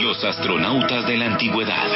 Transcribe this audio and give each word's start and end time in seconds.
Los 0.00 0.24
astronautas 0.24 1.06
de 1.06 1.16
la 1.16 1.26
antigüedad. 1.26 1.86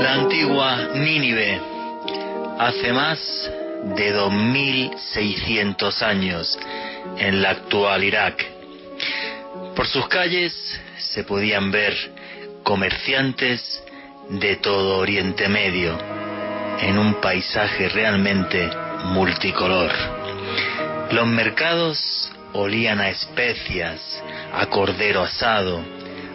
La 0.00 0.14
antigua 0.14 0.88
Nínive, 0.94 1.60
hace 2.58 2.94
más 2.94 3.50
de 3.94 4.12
2600 4.12 6.02
años, 6.02 6.58
en 7.18 7.42
la 7.42 7.50
actual 7.50 8.04
Irak. 8.04 8.42
Por 9.76 9.86
sus 9.86 10.08
calles 10.08 10.80
se 10.96 11.24
podían 11.24 11.70
ver 11.70 11.94
comerciantes 12.62 13.82
de 14.30 14.56
todo 14.56 14.98
Oriente 14.98 15.48
Medio, 15.48 15.98
en 16.80 16.98
un 16.98 17.14
paisaje 17.20 17.88
realmente 17.88 18.70
multicolor. 19.06 19.90
Los 21.10 21.26
mercados 21.26 22.30
olían 22.52 23.00
a 23.00 23.08
especias, 23.08 24.22
a 24.54 24.66
cordero 24.66 25.22
asado, 25.22 25.84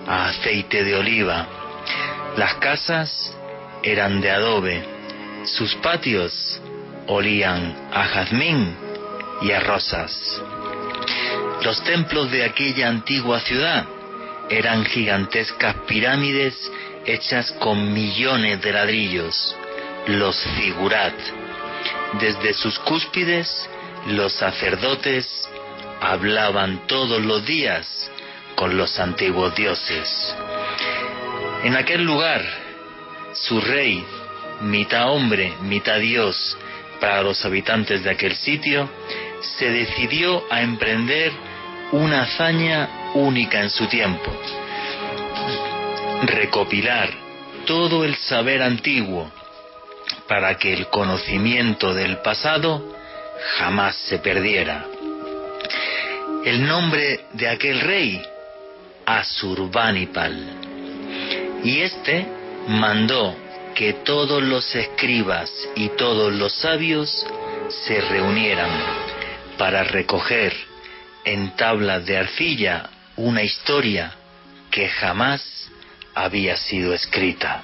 a 0.07 0.27
aceite 0.27 0.83
de 0.83 0.95
oliva. 0.95 1.47
Las 2.35 2.55
casas 2.55 3.33
eran 3.81 4.19
de 4.19 4.29
adobe, 4.29 4.83
sus 5.45 5.73
patios 5.75 6.61
olían 7.07 7.89
a 7.93 8.03
jazmín 8.03 8.75
y 9.41 9.51
a 9.51 9.61
rosas. 9.61 10.41
Los 11.63 11.81
templos 11.85 12.29
de 12.29 12.43
aquella 12.43 12.89
antigua 12.89 13.39
ciudad 13.39 13.85
eran 14.49 14.83
gigantescas 14.85 15.75
pirámides 15.87 16.71
hechas 17.05 17.51
con 17.53 17.93
millones 17.93 18.61
de 18.61 18.73
ladrillos, 18.73 19.55
los 20.07 20.37
figurat. 20.57 21.13
Desde 22.19 22.53
sus 22.53 22.77
cúspides, 22.79 23.69
los 24.07 24.33
sacerdotes 24.33 25.27
hablaban 26.01 26.87
todos 26.87 27.21
los 27.21 27.45
días 27.45 28.11
con 28.55 28.77
los 28.77 28.99
antiguos 28.99 29.55
dioses. 29.55 30.35
En 31.63 31.75
aquel 31.75 32.03
lugar, 32.03 32.43
su 33.33 33.59
rey, 33.59 34.03
mitad 34.61 35.09
hombre, 35.11 35.53
mitad 35.61 35.99
dios, 35.99 36.57
para 36.99 37.21
los 37.21 37.43
habitantes 37.45 38.03
de 38.03 38.11
aquel 38.11 38.35
sitio, 38.35 38.89
se 39.57 39.69
decidió 39.69 40.43
a 40.49 40.61
emprender 40.61 41.31
una 41.91 42.23
hazaña 42.23 43.11
única 43.13 43.61
en 43.61 43.69
su 43.69 43.87
tiempo 43.87 44.31
recopilar 46.23 47.09
todo 47.65 48.03
el 48.03 48.15
saber 48.15 48.61
antiguo 48.61 49.31
para 50.27 50.57
que 50.57 50.73
el 50.73 50.87
conocimiento 50.87 51.93
del 51.93 52.17
pasado 52.17 52.95
jamás 53.57 53.95
se 54.07 54.19
perdiera. 54.19 54.85
El 56.43 56.67
nombre 56.67 57.25
de 57.33 57.49
aquel 57.49 57.81
rey, 57.81 58.21
Asurbanipal. 59.05 60.35
Y 61.63 61.81
éste 61.81 62.25
mandó 62.67 63.35
que 63.75 63.93
todos 63.93 64.41
los 64.41 64.73
escribas 64.75 65.51
y 65.75 65.89
todos 65.89 66.33
los 66.33 66.53
sabios 66.53 67.25
se 67.69 68.01
reunieran 68.01 68.69
para 69.57 69.83
recoger 69.83 70.55
en 71.23 71.55
tablas 71.55 72.05
de 72.05 72.17
arcilla 72.17 72.89
una 73.17 73.43
historia 73.43 74.13
que 74.71 74.87
jamás 74.89 75.64
había 76.15 76.55
sido 76.55 76.93
escrita. 76.93 77.63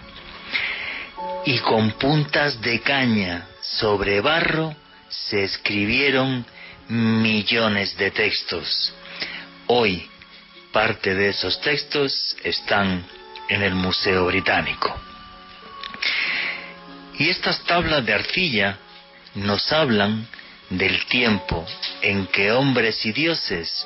Y 1.45 1.57
con 1.59 1.91
puntas 1.91 2.61
de 2.61 2.81
caña 2.81 3.47
sobre 3.61 4.21
barro 4.21 4.75
se 5.09 5.43
escribieron 5.43 6.45
millones 6.89 7.97
de 7.97 8.11
textos. 8.11 8.93
Hoy 9.67 10.09
parte 10.71 11.15
de 11.15 11.29
esos 11.29 11.59
textos 11.61 12.35
están 12.43 13.05
en 13.49 13.63
el 13.63 13.73
Museo 13.73 14.27
Británico. 14.27 14.95
Y 17.17 17.29
estas 17.29 17.63
tablas 17.63 18.05
de 18.05 18.13
arcilla 18.13 18.77
nos 19.35 19.71
hablan 19.71 20.27
del 20.69 21.05
tiempo 21.05 21.65
en 22.01 22.27
que 22.27 22.51
hombres 22.51 23.05
y 23.05 23.11
dioses 23.11 23.85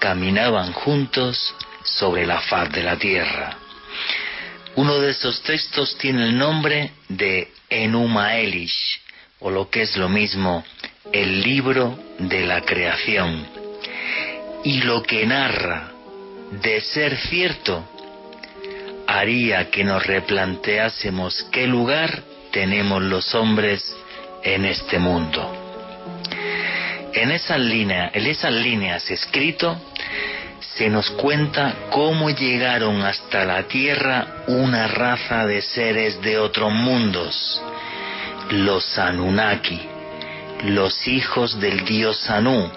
caminaban 0.00 0.72
juntos 0.72 1.54
sobre 1.84 2.26
la 2.26 2.40
faz 2.40 2.70
de 2.70 2.82
la 2.82 2.96
tierra. 2.96 3.63
Uno 4.76 4.98
de 4.98 5.10
esos 5.10 5.40
textos 5.42 5.96
tiene 5.98 6.24
el 6.24 6.36
nombre 6.36 6.90
de 7.08 7.48
Enuma 7.70 8.36
Elish, 8.36 9.00
o 9.38 9.50
lo 9.50 9.70
que 9.70 9.82
es 9.82 9.96
lo 9.96 10.08
mismo, 10.08 10.64
el 11.12 11.42
libro 11.42 11.96
de 12.18 12.44
la 12.44 12.60
creación. 12.62 13.46
Y 14.64 14.80
lo 14.82 15.02
que 15.02 15.26
narra, 15.26 15.92
de 16.62 16.80
ser 16.80 17.16
cierto, 17.16 17.88
haría 19.06 19.70
que 19.70 19.84
nos 19.84 20.04
replanteásemos 20.04 21.44
qué 21.52 21.68
lugar 21.68 22.24
tenemos 22.50 23.00
los 23.00 23.32
hombres 23.34 23.94
en 24.42 24.64
este 24.64 24.98
mundo. 24.98 25.52
En 27.12 27.30
esas 27.30 27.60
líneas, 27.60 28.10
en 28.12 28.26
esas 28.26 28.52
líneas 28.52 29.08
escrito, 29.08 29.80
se 30.60 30.88
nos 30.88 31.10
cuenta 31.10 31.74
cómo 31.90 32.30
llegaron 32.30 33.02
hasta 33.02 33.44
la 33.44 33.64
Tierra 33.64 34.44
una 34.46 34.86
raza 34.88 35.46
de 35.46 35.62
seres 35.62 36.20
de 36.22 36.38
otros 36.38 36.72
mundos, 36.72 37.62
los 38.50 38.98
Anunnaki, 38.98 39.80
los 40.64 41.06
hijos 41.06 41.60
del 41.60 41.84
dios 41.84 42.28
Anu, 42.30 42.70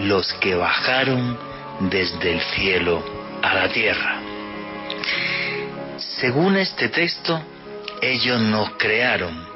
los 0.00 0.32
que 0.34 0.54
bajaron 0.54 1.38
desde 1.80 2.32
el 2.34 2.40
cielo 2.40 3.02
a 3.42 3.54
la 3.54 3.68
Tierra. 3.68 4.20
Según 5.96 6.56
este 6.56 6.88
texto, 6.88 7.40
ellos 8.00 8.40
nos 8.40 8.70
crearon, 8.76 9.46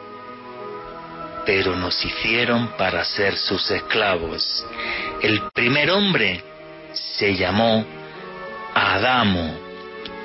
pero 1.44 1.76
nos 1.76 2.04
hicieron 2.04 2.68
para 2.76 3.04
ser 3.04 3.36
sus 3.36 3.70
esclavos. 3.70 4.64
El 5.22 5.42
primer 5.52 5.90
hombre 5.90 6.42
se 7.16 7.36
llamó 7.36 7.84
Adamo. 8.74 9.56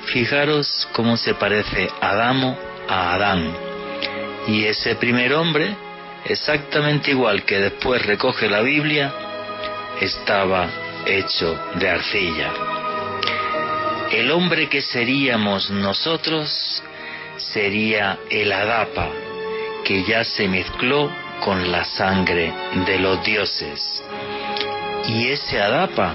Fijaros 0.06 0.88
cómo 0.92 1.16
se 1.16 1.34
parece 1.34 1.88
Adamo 2.00 2.56
a 2.88 3.14
Adán. 3.14 3.54
Y 4.46 4.64
ese 4.64 4.94
primer 4.96 5.32
hombre, 5.34 5.74
exactamente 6.26 7.10
igual 7.10 7.44
que 7.44 7.58
después 7.58 8.04
recoge 8.04 8.48
la 8.48 8.60
Biblia, 8.60 9.12
estaba 10.00 10.68
hecho 11.06 11.58
de 11.76 11.88
arcilla. 11.88 12.52
El 14.10 14.30
hombre 14.30 14.68
que 14.68 14.82
seríamos 14.82 15.70
nosotros 15.70 16.82
sería 17.36 18.18
el 18.30 18.52
Adapa, 18.52 19.08
que 19.84 20.04
ya 20.04 20.24
se 20.24 20.46
mezcló 20.46 21.10
con 21.40 21.72
la 21.72 21.84
sangre 21.84 22.52
de 22.86 22.98
los 22.98 23.22
dioses. 23.24 24.02
Y 25.08 25.28
ese 25.28 25.60
Adapa 25.60 26.14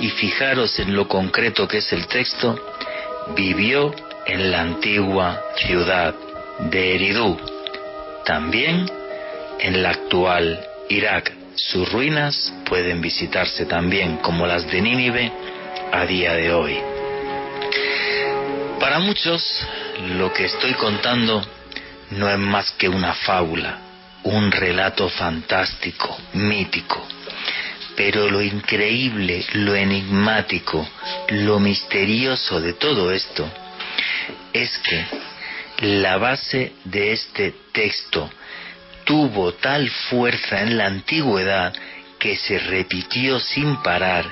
y 0.00 0.10
fijaros 0.10 0.78
en 0.78 0.94
lo 0.94 1.08
concreto 1.08 1.66
que 1.68 1.78
es 1.78 1.92
el 1.92 2.06
texto, 2.06 2.58
vivió 3.36 3.94
en 4.26 4.50
la 4.50 4.60
antigua 4.60 5.42
ciudad 5.56 6.14
de 6.58 6.94
Eridú, 6.94 7.38
también 8.24 8.90
en 9.60 9.82
la 9.82 9.90
actual 9.90 10.60
Irak. 10.88 11.32
Sus 11.54 11.90
ruinas 11.92 12.52
pueden 12.66 13.00
visitarse 13.00 13.66
también 13.66 14.16
como 14.18 14.46
las 14.46 14.66
de 14.70 14.80
Nínive 14.80 15.32
a 15.92 16.04
día 16.04 16.34
de 16.34 16.52
hoy. 16.52 16.78
Para 18.80 18.98
muchos, 18.98 19.66
lo 20.16 20.32
que 20.32 20.46
estoy 20.46 20.74
contando 20.74 21.42
no 22.10 22.28
es 22.28 22.38
más 22.38 22.72
que 22.72 22.88
una 22.88 23.14
fábula, 23.14 23.78
un 24.24 24.50
relato 24.50 25.08
fantástico, 25.08 26.16
mítico. 26.34 27.06
Pero 27.96 28.28
lo 28.28 28.42
increíble, 28.42 29.44
lo 29.52 29.74
enigmático, 29.74 30.86
lo 31.28 31.60
misterioso 31.60 32.60
de 32.60 32.72
todo 32.72 33.12
esto 33.12 33.48
es 34.52 34.78
que 34.78 35.04
la 35.78 36.16
base 36.18 36.72
de 36.84 37.12
este 37.12 37.54
texto 37.72 38.30
tuvo 39.04 39.52
tal 39.54 39.88
fuerza 39.90 40.62
en 40.62 40.78
la 40.78 40.86
antigüedad 40.86 41.72
que 42.18 42.36
se 42.36 42.58
repitió 42.58 43.38
sin 43.38 43.82
parar 43.82 44.24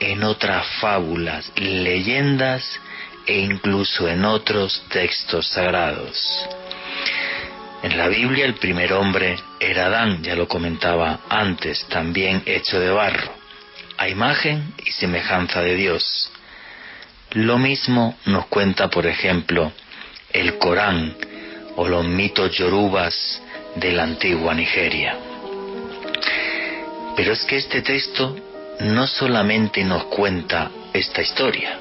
en 0.00 0.24
otras 0.24 0.66
fábulas, 0.80 1.52
leyendas 1.56 2.80
e 3.26 3.38
incluso 3.38 4.08
en 4.08 4.24
otros 4.24 4.82
textos 4.88 5.46
sagrados. 5.46 6.18
En 7.82 7.96
la 7.96 8.08
Biblia 8.08 8.44
el 8.44 8.54
primer 8.54 8.92
hombre 8.92 9.38
era 9.58 9.86
Adán, 9.86 10.22
ya 10.22 10.36
lo 10.36 10.46
comentaba 10.46 11.20
antes, 11.30 11.86
también 11.88 12.42
hecho 12.44 12.78
de 12.78 12.90
barro, 12.90 13.32
a 13.96 14.08
imagen 14.08 14.74
y 14.84 14.90
semejanza 14.90 15.62
de 15.62 15.76
Dios. 15.76 16.30
Lo 17.32 17.58
mismo 17.58 18.18
nos 18.26 18.46
cuenta, 18.46 18.88
por 18.88 19.06
ejemplo, 19.06 19.72
el 20.32 20.58
Corán 20.58 21.16
o 21.76 21.88
los 21.88 22.04
mitos 22.04 22.52
yorubas 22.52 23.40
de 23.76 23.92
la 23.92 24.02
antigua 24.02 24.52
Nigeria. 24.52 25.16
Pero 27.16 27.32
es 27.32 27.44
que 27.44 27.56
este 27.56 27.80
texto 27.80 28.36
no 28.80 29.06
solamente 29.06 29.84
nos 29.84 30.04
cuenta 30.04 30.70
esta 30.92 31.22
historia, 31.22 31.78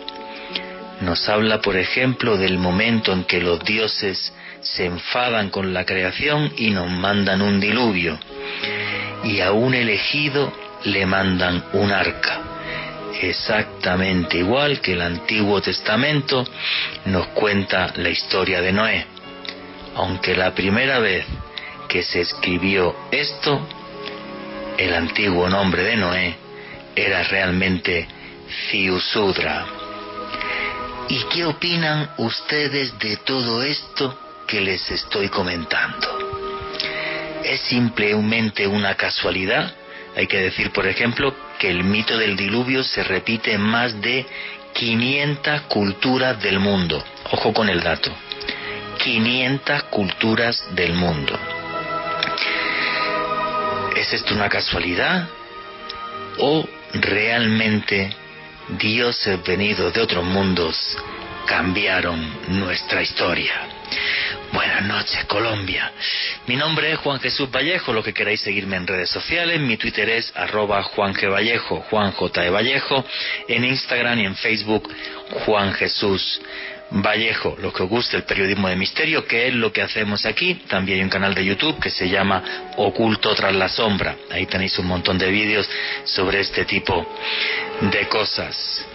nos 1.01 1.27
habla, 1.27 1.59
por 1.59 1.75
ejemplo, 1.75 2.37
del 2.37 2.57
momento 2.57 3.11
en 3.11 3.25
que 3.25 3.41
los 3.41 3.59
dioses 3.63 4.33
se 4.61 4.85
enfadan 4.85 5.49
con 5.49 5.73
la 5.73 5.85
creación 5.85 6.53
y 6.57 6.71
nos 6.71 6.89
mandan 6.89 7.41
un 7.41 7.59
diluvio, 7.59 8.19
y 9.23 9.39
a 9.41 9.51
un 9.51 9.73
elegido 9.73 10.51
le 10.83 11.05
mandan 11.05 11.63
un 11.73 11.91
arca, 11.91 12.39
exactamente 13.21 14.37
igual 14.37 14.81
que 14.81 14.93
el 14.93 15.01
Antiguo 15.01 15.61
Testamento 15.61 16.45
nos 17.05 17.27
cuenta 17.27 17.93
la 17.95 18.09
historia 18.09 18.61
de 18.61 18.71
Noé, 18.71 19.05
aunque 19.95 20.35
la 20.35 20.53
primera 20.53 20.99
vez 20.99 21.25
que 21.87 22.03
se 22.03 22.21
escribió 22.21 22.95
esto, 23.11 23.67
el 24.77 24.93
antiguo 24.93 25.49
nombre 25.49 25.83
de 25.83 25.95
Noé 25.97 26.35
era 26.95 27.23
realmente 27.23 28.07
Ciusudra. 28.69 29.65
¿Y 31.09 31.23
qué 31.25 31.45
opinan 31.45 32.11
ustedes 32.17 32.97
de 32.99 33.17
todo 33.17 33.63
esto 33.63 34.28
que 34.49 34.59
les 34.61 34.89
estoy 34.89 35.29
comentando? 35.29 36.07
¿Es 37.43 37.61
simplemente 37.61 38.65
una 38.65 38.95
casualidad? 38.95 39.71
Hay 40.15 40.25
que 40.25 40.39
decir, 40.39 40.71
por 40.71 40.87
ejemplo, 40.87 41.35
que 41.59 41.69
el 41.69 41.83
mito 41.83 42.17
del 42.17 42.35
diluvio 42.35 42.83
se 42.83 43.03
repite 43.03 43.53
en 43.53 43.61
más 43.61 44.01
de 44.01 44.25
500 44.73 45.61
culturas 45.61 46.41
del 46.41 46.59
mundo. 46.59 47.03
Ojo 47.31 47.53
con 47.53 47.69
el 47.69 47.81
dato. 47.81 48.11
500 48.97 49.83
culturas 49.83 50.65
del 50.71 50.93
mundo. 50.93 51.37
¿Es 53.95 54.11
esto 54.13 54.33
una 54.33 54.49
casualidad? 54.49 55.29
¿O 56.39 56.65
realmente 56.93 58.15
dioses 58.79 59.43
venidos 59.43 59.93
de 59.93 60.01
otros 60.01 60.23
mundos 60.23 60.97
cambiaron 61.49 62.59
nuestra 62.59 63.01
historia? 63.01 63.53
Buenas 64.53 64.83
noches, 64.83 65.25
Colombia. 65.25 65.91
Mi 66.45 66.55
nombre 66.55 66.91
es 66.91 66.99
Juan 66.99 67.19
Jesús 67.19 67.49
Vallejo, 67.49 67.91
lo 67.91 68.03
que 68.03 68.13
queráis 68.13 68.41
seguirme 68.41 68.75
en 68.75 68.85
redes 68.85 69.09
sociales. 69.09 69.59
Mi 69.59 69.75
Twitter 69.75 70.07
es 70.09 70.31
arroba 70.35 70.83
Juan 70.83 71.15
G. 71.15 71.27
Vallejo, 71.27 71.83
Juan 71.89 72.11
J. 72.11 72.45
E. 72.45 72.49
Vallejo. 72.51 73.03
En 73.47 73.65
Instagram 73.65 74.19
y 74.19 74.25
en 74.27 74.35
Facebook, 74.35 74.93
Juan 75.45 75.73
Jesús 75.73 76.39
Vallejo, 76.91 77.57
lo 77.59 77.73
que 77.73 77.81
os 77.81 77.89
guste 77.89 78.17
el 78.17 78.23
periodismo 78.23 78.67
de 78.67 78.75
misterio, 78.75 79.25
que 79.25 79.47
es 79.47 79.53
lo 79.55 79.73
que 79.73 79.81
hacemos 79.81 80.27
aquí. 80.27 80.53
También 80.67 80.99
hay 80.99 81.03
un 81.03 81.09
canal 81.09 81.33
de 81.33 81.45
YouTube 81.45 81.79
que 81.79 81.89
se 81.89 82.07
llama 82.07 82.71
Oculto 82.77 83.33
tras 83.33 83.55
la 83.55 83.69
sombra. 83.69 84.15
Ahí 84.29 84.45
tenéis 84.45 84.77
un 84.77 84.85
montón 84.85 85.17
de 85.17 85.31
vídeos 85.31 85.67
sobre 86.03 86.41
este 86.41 86.65
tipo 86.65 87.07
de 87.81 88.07
cosas. 88.07 88.85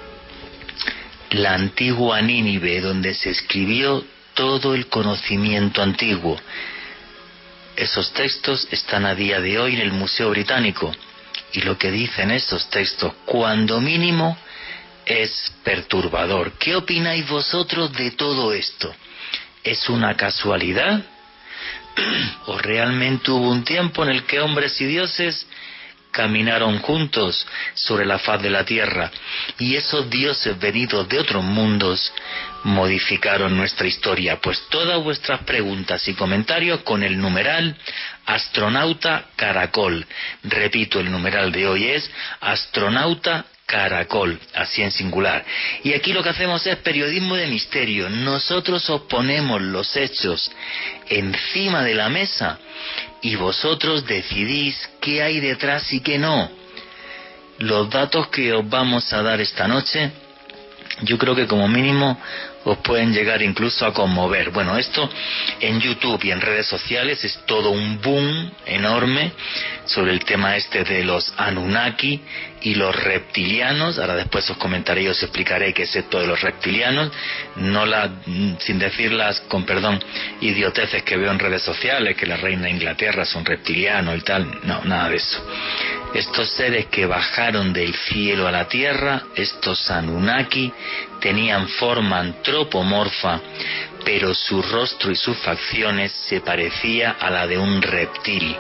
La 1.35 1.55
antigua 1.55 2.23
Nínive, 2.23 2.81
donde 2.81 3.13
se 3.13 3.31
escribió 3.31 4.05
todo 4.35 4.73
el 4.73 4.87
conocimiento 4.87 5.83
antiguo. 5.83 6.41
Esos 7.75 8.13
textos 8.13 8.69
están 8.71 9.05
a 9.05 9.17
día 9.17 9.41
de 9.41 9.59
hoy 9.59 9.75
en 9.75 9.81
el 9.81 9.91
Museo 9.91 10.31
Británico 10.31 10.95
y 11.53 11.63
lo 11.63 11.77
que 11.77 11.91
dicen 11.91 12.31
esos 12.31 12.71
textos, 12.71 13.15
cuando 13.25 13.81
mínimo, 13.81 14.39
es 15.05 15.53
perturbador. 15.65 16.53
¿Qué 16.53 16.77
opináis 16.77 17.29
vosotros 17.29 17.93
de 17.95 18.13
todo 18.13 18.53
esto? 18.53 18.95
¿Es 19.65 19.89
una 19.89 20.17
casualidad? 20.17 21.05
¿O 22.47 22.59
realmente 22.59 23.33
hubo 23.33 23.51
un 23.51 23.65
tiempo 23.65 24.05
en 24.05 24.11
el 24.11 24.23
que 24.23 24.39
hombres 24.39 24.81
y 24.81 24.85
dioses 24.85 25.49
caminaron 26.15 26.79
juntos 26.79 27.45
sobre 27.75 28.07
la 28.07 28.21
faz 28.21 28.41
de 28.41 28.49
la 28.49 28.65
tierra 28.65 29.11
y 29.59 29.75
esos 29.75 30.09
dioses 30.09 30.57
venidos 30.61 31.09
de 31.09 31.19
otros 31.19 31.43
mundos 31.43 32.13
modificaron 32.63 33.57
nuestra 33.57 33.89
historia. 33.89 34.41
Pues 34.41 34.63
todas 34.71 35.03
vuestras 35.03 35.41
preguntas 35.41 36.07
y 36.07 36.15
comentarios 36.15 36.83
con 36.83 37.03
el 37.03 37.19
numeral 37.19 37.77
astronauta 38.27 39.27
caracol. 39.35 40.07
Repito, 40.45 41.01
el 41.01 41.11
numeral 41.11 41.51
de 41.51 41.67
hoy 41.67 41.89
es 41.89 42.09
astronauta 42.41 43.47
caracol, 43.67 44.39
así 44.55 44.83
en 44.83 44.93
singular. 44.93 45.45
Y 45.83 45.95
aquí 45.95 46.13
lo 46.13 46.23
que 46.23 46.29
hacemos 46.29 46.65
es 46.65 46.77
periodismo 46.77 47.35
de 47.35 47.49
misterio. 47.49 48.09
Nosotros 48.09 48.89
os 48.89 49.03
ponemos 49.03 49.61
los 49.61 49.97
hechos 49.97 50.53
encima 51.09 51.83
de 51.83 51.95
la 51.97 52.09
mesa 52.09 52.61
y 53.25 53.37
vosotros 53.37 54.07
decidís 54.07 54.77
qué 55.01 55.23
hay 55.23 55.41
detrás 55.41 55.91
y 55.95 56.01
qué 56.01 56.19
no. 56.19 56.51
Los 57.59 57.89
datos 57.89 58.29
que 58.29 58.53
os 58.53 58.69
vamos 58.69 59.11
a 59.15 59.23
dar 59.23 59.41
esta 59.41 59.67
noche, 59.67 60.11
yo 61.01 61.17
creo 61.17 61.35
que 61.35 61.47
como 61.47 61.67
mínimo 61.67 62.19
os 62.65 62.79
pueden 62.79 63.13
llegar 63.13 63.43
incluso 63.43 63.87
a 63.87 63.93
conmover. 63.93 64.51
Bueno, 64.51 64.77
esto 64.77 65.09
en 65.61 65.81
YouTube 65.81 66.25
y 66.25 66.31
en 66.31 66.41
redes 66.41 66.67
sociales 66.67 67.23
es 67.25 67.39
todo 67.47 67.71
un 67.71 68.01
boom 68.01 68.51
enorme 68.67 69.33
sobre 69.85 70.13
el 70.13 70.25
tema 70.25 70.57
este 70.57 70.85
de 70.85 71.05
los 71.05 71.33
Anunnaki 71.37 72.21
y 72.63 72.75
los 72.75 72.97
reptilianos. 72.97 73.99
Ahora 73.99 74.17
después 74.17 74.49
os 74.51 74.57
comentaré 74.57 75.03
y 75.03 75.09
os 75.09 75.23
explicaré 75.23 75.73
qué 75.73 75.83
es 75.83 75.95
esto 75.95 76.19
de 76.21 76.27
los 76.27 76.41
reptilianos. 76.41 77.11
No 77.57 77.85
la, 77.85 78.11
sin 78.61 78.79
decirlas 78.79 79.41
con 79.43 79.65
perdón, 79.65 80.03
idioteces 80.41 81.03
que 81.03 81.17
veo 81.17 81.31
en 81.31 81.39
redes 81.39 81.63
sociales, 81.63 82.17
que 82.17 82.27
la 82.27 82.37
reina 82.37 82.65
de 82.65 82.71
Inglaterra 82.71 83.25
es 83.25 83.35
un 83.35 83.45
reptiliano 83.45 84.17
y 84.17 84.21
tal. 84.23 84.61
No, 84.65 84.83
nada 84.85 85.11
de 85.11 85.17
eso. 85.17 85.45
Estos 86.15 86.49
seres 86.51 86.87
que 86.87 87.07
bajaron 87.07 87.73
del 87.73 87.93
cielo 87.95 88.47
a 88.47 88.53
la 88.53 88.69
tierra, 88.69 89.25
estos 89.35 89.91
Anunnaki, 89.91 90.73
tenían 91.25 91.69
forma 91.69 92.19
antropomorfa, 92.21 93.41
pero 94.05 94.35
su 94.35 94.61
rostro 94.61 95.11
y 95.11 95.17
sus 95.17 95.35
facciones 95.39 96.13
se 96.13 96.43
parecía 96.43 97.17
a 97.19 97.31
la 97.31 97.47
de 97.47 97.57
un 97.57 97.81
reptil. 97.81 98.55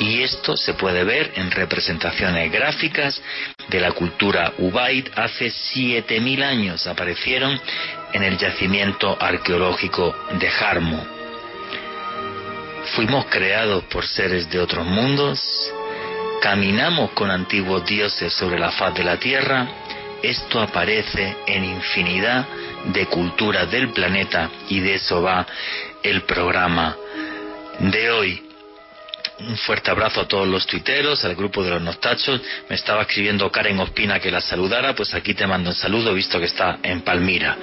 Y 0.00 0.22
esto 0.22 0.56
se 0.56 0.72
puede 0.72 1.04
ver 1.04 1.32
en 1.36 1.50
representaciones 1.50 2.50
gráficas 2.50 3.20
de 3.68 3.78
la 3.78 3.92
cultura 3.92 4.54
Ubaid 4.56 5.08
hace 5.16 5.50
7000 5.50 6.42
años. 6.42 6.86
Aparecieron 6.86 7.60
en 8.14 8.22
el 8.22 8.38
yacimiento 8.38 9.14
arqueológico 9.20 10.16
de 10.40 10.48
Jarmo. 10.48 11.06
Fuimos 12.96 13.26
creados 13.26 13.84
por 13.84 14.06
seres 14.06 14.48
de 14.48 14.60
otros 14.60 14.86
mundos, 14.86 15.42
caminamos 16.40 17.10
con 17.10 17.30
antiguos 17.30 17.84
dioses 17.84 18.32
sobre 18.32 18.58
la 18.58 18.70
faz 18.70 18.94
de 18.94 19.04
la 19.04 19.18
tierra, 19.18 19.68
esto 20.22 20.60
aparece 20.60 21.36
en 21.46 21.64
infinidad 21.64 22.46
de 22.86 23.06
culturas 23.06 23.70
del 23.70 23.90
planeta 23.90 24.50
y 24.68 24.80
de 24.80 24.94
eso 24.94 25.22
va 25.22 25.46
el 26.02 26.22
programa 26.22 26.96
de 27.78 28.10
hoy. 28.10 28.42
Un 29.40 29.56
fuerte 29.56 29.90
abrazo 29.90 30.20
a 30.20 30.28
todos 30.28 30.46
los 30.46 30.66
tuiteros, 30.66 31.24
al 31.24 31.34
grupo 31.34 31.64
de 31.64 31.70
los 31.70 31.82
nostachos. 31.82 32.40
Me 32.68 32.76
estaba 32.76 33.02
escribiendo 33.02 33.50
Karen 33.50 33.80
Ospina 33.80 34.20
que 34.20 34.30
la 34.30 34.40
saludara, 34.40 34.94
pues 34.94 35.14
aquí 35.14 35.34
te 35.34 35.46
mando 35.46 35.70
un 35.70 35.76
saludo 35.76 36.14
visto 36.14 36.38
que 36.38 36.46
está 36.46 36.78
en 36.82 37.00
Palmira. 37.00 37.56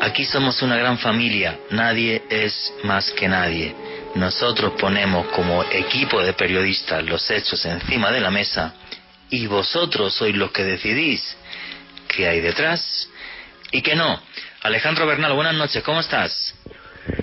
Aquí 0.00 0.24
somos 0.24 0.62
una 0.62 0.76
gran 0.76 0.96
familia, 0.96 1.58
nadie 1.70 2.22
es 2.30 2.72
más 2.84 3.10
que 3.10 3.28
nadie. 3.28 3.74
Nosotros 4.14 4.72
ponemos 4.80 5.26
como 5.28 5.62
equipo 5.64 6.22
de 6.22 6.32
periodistas 6.32 7.04
los 7.04 7.30
hechos 7.30 7.62
encima 7.66 8.10
de 8.10 8.20
la 8.20 8.30
mesa 8.30 8.74
y 9.28 9.46
vosotros 9.46 10.14
sois 10.14 10.34
los 10.34 10.50
que 10.50 10.64
decidís 10.64 11.36
qué 12.14 12.28
hay 12.28 12.40
detrás 12.40 13.10
y 13.72 13.82
qué 13.82 13.94
no. 13.94 14.20
Alejandro 14.62 15.06
Bernal, 15.06 15.32
buenas 15.32 15.54
noches, 15.54 15.82
¿cómo 15.82 16.00
estás? 16.00 16.54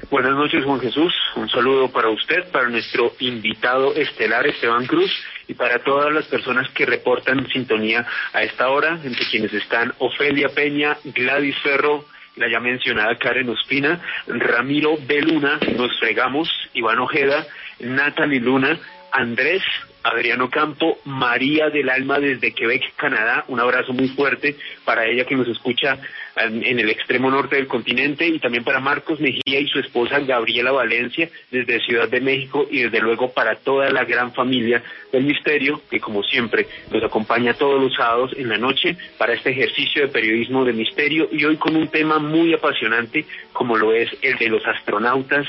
Buenas 0.10 0.32
noches, 0.32 0.64
Juan 0.64 0.80
Jesús. 0.80 1.14
Un 1.36 1.50
saludo 1.50 1.92
para 1.92 2.10
usted, 2.10 2.50
para 2.52 2.70
nuestro 2.70 3.14
invitado 3.20 3.94
estelar, 3.94 4.48
Esteban 4.48 4.86
Cruz, 4.86 5.12
y 5.48 5.54
para 5.54 5.80
todas 5.80 6.12
las 6.12 6.26
personas 6.26 6.70
que 6.72 6.86
reportan 6.86 7.48
sintonía 7.50 8.06
a 8.34 8.44
esta 8.44 8.70
hora, 8.70 9.00
entre 9.04 9.26
quienes 9.30 9.54
están 9.54 9.94
Ofelia 10.00 10.50
Peña, 10.50 10.98
Gladys 11.04 11.58
Ferro, 11.60 12.06
la 12.38 12.50
ya 12.50 12.60
mencionada 12.60 13.18
Karen 13.18 13.50
Ospina, 13.50 14.02
Ramiro 14.28 14.98
Beluna, 15.06 15.60
nos 15.76 15.98
fregamos, 16.00 16.50
Iván 16.74 17.00
Ojeda, 17.00 17.46
Natalie 17.80 18.40
Luna, 18.40 18.80
Andrés 19.12 19.64
Adriano 20.10 20.50
Campo, 20.50 21.00
María 21.06 21.70
del 21.70 21.90
Alma 21.90 22.20
desde 22.20 22.54
Quebec, 22.54 22.96
Canadá. 22.96 23.46
Un 23.48 23.60
abrazo 23.60 23.94
muy 23.94 24.08
fuerte 24.10 24.56
para 24.86 25.06
ella 25.06 25.26
que 25.26 25.36
nos 25.36 25.48
escucha 25.48 26.00
en 26.40 26.80
el 26.80 26.90
extremo 26.90 27.32
norte 27.32 27.56
del 27.56 27.68
continente 27.68 28.28
y 28.28 28.40
también 28.40 28.64
para 28.64 28.80
Marcos 28.80 29.20
Mejía 29.20 29.60
y 29.60 29.68
su 29.68 29.80
esposa 29.80 30.20
Gabriela 30.20 30.72
Valencia 30.72 31.30
desde 31.52 31.80
Ciudad 31.82 32.08
de 32.08 32.22
México 32.22 32.68
y 32.70 32.84
desde 32.84 33.00
luego 33.00 33.32
para 33.32 33.56
toda 33.56 33.90
la 33.90 34.06
gran 34.06 34.34
familia 34.34 34.84
del 35.12 35.24
misterio 35.24 35.82
que 35.90 36.00
como 36.00 36.24
siempre 36.24 36.68
nos 36.92 37.04
acompaña 37.04 37.54
todos 37.54 37.82
los 37.82 37.96
sábados 37.96 38.32
en 38.38 38.50
la 38.50 38.58
noche 38.58 38.98
para 39.18 39.34
este 39.34 39.52
ejercicio 39.52 40.04
de 40.04 40.10
periodismo 40.10 40.64
de 40.64 40.74
misterio 40.74 41.28
y 41.32 41.44
hoy 41.46 41.58
con 41.58 41.76
un 41.76 41.88
tema 41.88 42.20
muy 42.20 42.54
apasionante 42.54 43.26
como 43.54 43.76
lo 43.76 43.94
es 43.94 44.10
el 44.22 44.38
de 44.38 44.50
los 44.50 44.66
astronautas 44.66 45.48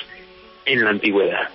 en 0.64 0.84
la 0.84 0.90
antigüedad. 0.90 1.48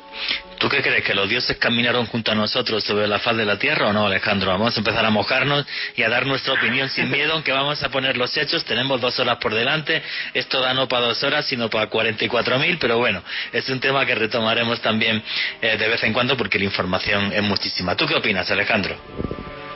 ¿Tú 0.63 0.69
qué 0.69 0.81
crees? 0.81 1.03
¿Que 1.03 1.13
los 1.13 1.27
dioses 1.27 1.57
caminaron 1.57 2.05
junto 2.05 2.31
a 2.31 2.35
nosotros 2.35 2.85
sobre 2.85 3.05
la 3.05 3.19
faz 3.19 3.35
de 3.35 3.43
la 3.43 3.59
tierra 3.59 3.89
o 3.89 3.91
no, 3.91 4.05
Alejandro? 4.05 4.49
Vamos 4.49 4.73
a 4.73 4.79
empezar 4.79 5.05
a 5.05 5.09
mojarnos 5.09 5.65
y 5.97 6.03
a 6.03 6.07
dar 6.07 6.25
nuestra 6.25 6.53
opinión 6.53 6.87
sin 6.87 7.11
miedo, 7.11 7.33
aunque 7.33 7.51
vamos 7.51 7.83
a 7.83 7.89
poner 7.89 8.15
los 8.15 8.37
hechos. 8.37 8.63
Tenemos 8.63 9.01
dos 9.01 9.19
horas 9.19 9.39
por 9.41 9.53
delante. 9.53 10.01
Esto 10.33 10.61
da 10.61 10.73
no 10.73 10.87
para 10.87 11.07
dos 11.07 11.21
horas, 11.21 11.45
sino 11.47 11.69
para 11.69 11.89
44.000, 11.89 12.77
pero 12.79 12.97
bueno, 12.97 13.21
es 13.51 13.67
un 13.67 13.81
tema 13.81 14.05
que 14.05 14.15
retomaremos 14.15 14.79
también 14.79 15.21
eh, 15.61 15.75
de 15.75 15.87
vez 15.89 16.01
en 16.01 16.13
cuando 16.13 16.37
porque 16.37 16.57
la 16.57 16.63
información 16.63 17.33
es 17.33 17.43
muchísima. 17.43 17.97
¿Tú 17.97 18.07
qué 18.07 18.15
opinas, 18.15 18.49
Alejandro? 18.49 18.95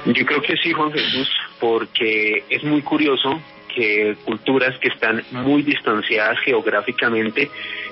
Yo 0.06 0.26
creo 0.26 0.42
que 0.42 0.56
sí, 0.56 0.72
Juan 0.72 0.94
Jesús, 0.94 1.30
porque 1.60 2.46
es 2.50 2.64
muy 2.64 2.82
curioso 2.82 3.42
que 3.78 4.18
culturas 4.26 4.76
que 4.80 4.88
están 4.88 5.24
muy 5.32 5.62
distanciadas 5.62 6.40
geográficamente, 6.40 7.52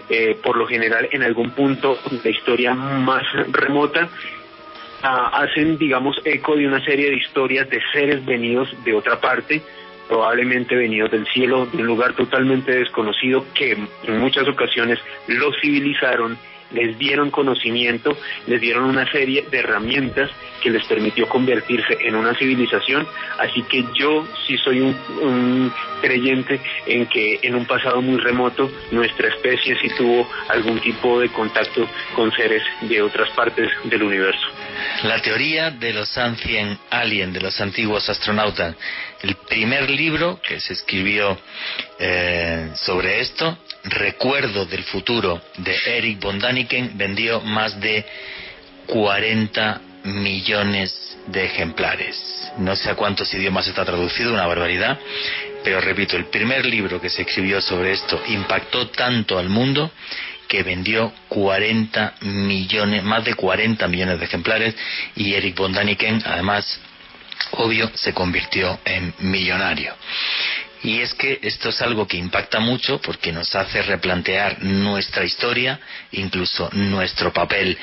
eh, 0.10 0.36
por 0.42 0.58
lo 0.58 0.65
general 0.65 1.08
en 1.12 1.22
algún 1.22 1.51
punto 1.51 2.00
de 2.24 2.32
historia 2.32 2.74
más 2.74 3.22
remota, 3.51 4.10
ah, 5.04 5.44
hacen, 5.44 5.77
digamos, 5.77 6.20
eco 6.25 6.56
de 6.56 6.68
una 6.68 6.84
serie 6.84 7.12
de 7.12 7.18
historias 7.18 7.70
de 7.70 7.80
seres 7.94 8.25
venidos 8.25 8.68
de 8.84 8.96
otra 8.96 9.22
parte, 9.22 9.62
probablemente 10.08 10.75
venidos 10.75 11.12
del 11.12 11.27
cielo, 11.27 11.68
de 11.68 11.77
un 11.77 11.88
lugar 11.88 12.13
totalmente 12.13 12.72
desconocido 12.72 13.46
que 13.54 13.77
en 14.08 14.20
muchas 14.20 14.48
ocasiones 14.48 14.98
los 15.27 15.56
civilizaron 15.62 16.36
les 16.75 16.98
dieron 16.98 17.32
conocimiento, 17.32 18.17
les 18.48 18.62
dieron 18.62 18.84
una 18.84 19.10
serie 19.12 19.46
de 19.50 19.60
herramientas 19.60 20.29
que 20.62 20.70
les 20.70 20.86
permitió 20.86 21.27
convertirse 21.27 21.98
en 22.01 22.15
una 22.15 22.36
civilización. 22.36 23.08
Así 23.39 23.63
que 23.63 23.86
yo 23.94 24.27
sí 24.46 24.58
soy 24.58 24.82
un, 24.82 25.72
creyente 26.01 26.60
en 26.86 27.08
que 27.08 27.39
en 27.41 27.55
un 27.55 27.65
pasado 27.65 28.01
muy 28.01 28.20
remoto 28.20 28.70
nuestra 28.91 29.29
especie 29.29 29.75
sí 29.82 29.88
tuvo 29.98 30.29
algún 30.50 30.79
tipo 30.79 31.20
de 31.20 31.29
contacto 31.29 31.88
con 32.15 32.32
seres 32.34 32.62
de 32.82 33.01
otras 33.01 33.29
partes 33.32 33.70
del 33.86 34.03
universo. 34.03 34.48
La 35.03 35.22
teoría 35.22 35.72
de 35.72 35.94
los 35.94 36.17
Ancient 36.17 36.79
Alien, 36.89 37.34
de 37.34 37.41
los 37.41 37.60
antiguos 37.60 38.08
astronautas. 38.10 38.75
El 39.25 39.38
primer 39.38 39.89
libro 39.89 40.39
que 40.39 40.60
se 40.60 40.74
escribió 40.74 41.36
eh, 41.98 42.70
sobre 42.75 43.22
esto, 43.22 43.58
Recuerdo 43.86 44.67
del 44.67 44.84
futuro, 44.84 45.41
de 45.58 45.75
Eric 45.98 46.20
von 46.20 46.38
Daniken, 46.38 46.96
vendió 46.96 47.41
más 47.41 47.79
de 47.79 48.05
40 48.86 49.82
millones 50.03 51.17
de 51.25 51.44
ejemplares. 51.44 52.51
No 52.60 52.75
sé 52.75 52.91
a 52.91 52.96
cuántos 52.96 53.34
idiomas 53.34 53.67
está 53.67 53.84
traducido, 53.84 54.32
una 54.32 54.46
barbaridad, 54.46 55.00
pero 55.63 55.82
repito, 55.82 56.17
el 56.17 56.25
primer 56.25 56.63
libro 56.63 57.01
que 57.01 57.10
se 57.10 57.24
escribió 57.24 57.62
sobre 57.62 57.94
esto 57.94 58.22
impactó 58.27 58.89
tanto 58.89 59.39
al 59.39 59.50
mundo 59.50 59.91
que 60.48 60.62
vendió 60.62 61.12
40 61.29 62.17
millones, 62.22 63.03
más 63.03 63.25
de 63.25 63.34
40 63.34 63.88
millones 63.88 64.20
de 64.20 64.25
ejemplares 64.25 64.75
y 65.15 65.34
Eric 65.34 65.58
von 65.58 65.74
Daniken, 65.74 66.22
además, 66.25 66.79
obvio, 67.51 67.92
se 67.96 68.13
convirtió 68.13 68.80
en 68.86 69.13
millonario. 69.20 69.96
Y 70.84 71.01
es 71.01 71.15
que 71.15 71.39
esto 71.42 71.70
es 71.70 71.82
algo 71.82 72.08
que 72.08 72.18
impacta 72.18 72.60
mucho 72.60 73.01
porque 73.01 73.32
nos 73.32 73.56
hace 73.56 73.82
replantear 73.82 74.62
nuestra 74.63 75.24
historia, 75.24 75.80
incluso 76.12 76.70
nuestro 76.74 77.34
papel 77.34 77.75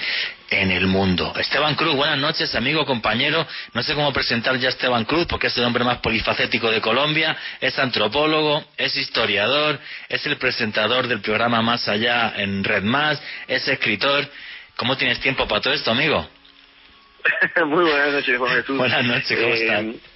en 0.48 0.70
el 0.70 0.86
mundo. 0.86 1.34
Esteban 1.36 1.74
Cruz, 1.74 1.96
buenas 1.96 2.18
noches, 2.18 2.54
amigo, 2.54 2.84
compañero. 2.84 3.44
No 3.72 3.82
sé 3.82 3.94
cómo 3.94 4.12
presentar 4.12 4.56
ya 4.58 4.68
a 4.68 4.70
Esteban 4.70 5.04
Cruz 5.04 5.26
porque 5.26 5.48
es 5.48 5.56
el 5.56 5.64
hombre 5.64 5.82
más 5.82 5.98
polifacético 5.98 6.70
de 6.70 6.80
Colombia. 6.80 7.36
Es 7.60 7.76
antropólogo, 7.78 8.64
es 8.76 8.94
historiador, 8.96 9.80
es 10.08 10.24
el 10.26 10.36
presentador 10.36 11.08
del 11.08 11.20
programa 11.20 11.60
Más 11.62 11.88
Allá 11.88 12.34
en 12.36 12.62
Red 12.62 12.84
Más, 12.84 13.20
es 13.48 13.66
escritor. 13.66 14.30
¿Cómo 14.76 14.96
tienes 14.96 15.18
tiempo 15.20 15.48
para 15.48 15.60
todo 15.60 15.74
esto, 15.74 15.90
amigo? 15.90 16.28
Muy 17.66 17.84
buenas 17.84 18.12
noches, 18.12 18.38
Juan 18.38 18.56
Jesús. 18.56 18.78
Buenas 18.78 19.04
noches, 19.04 19.38
¿cómo 19.38 19.54
eh, 19.54 19.62
estás? 19.62 20.12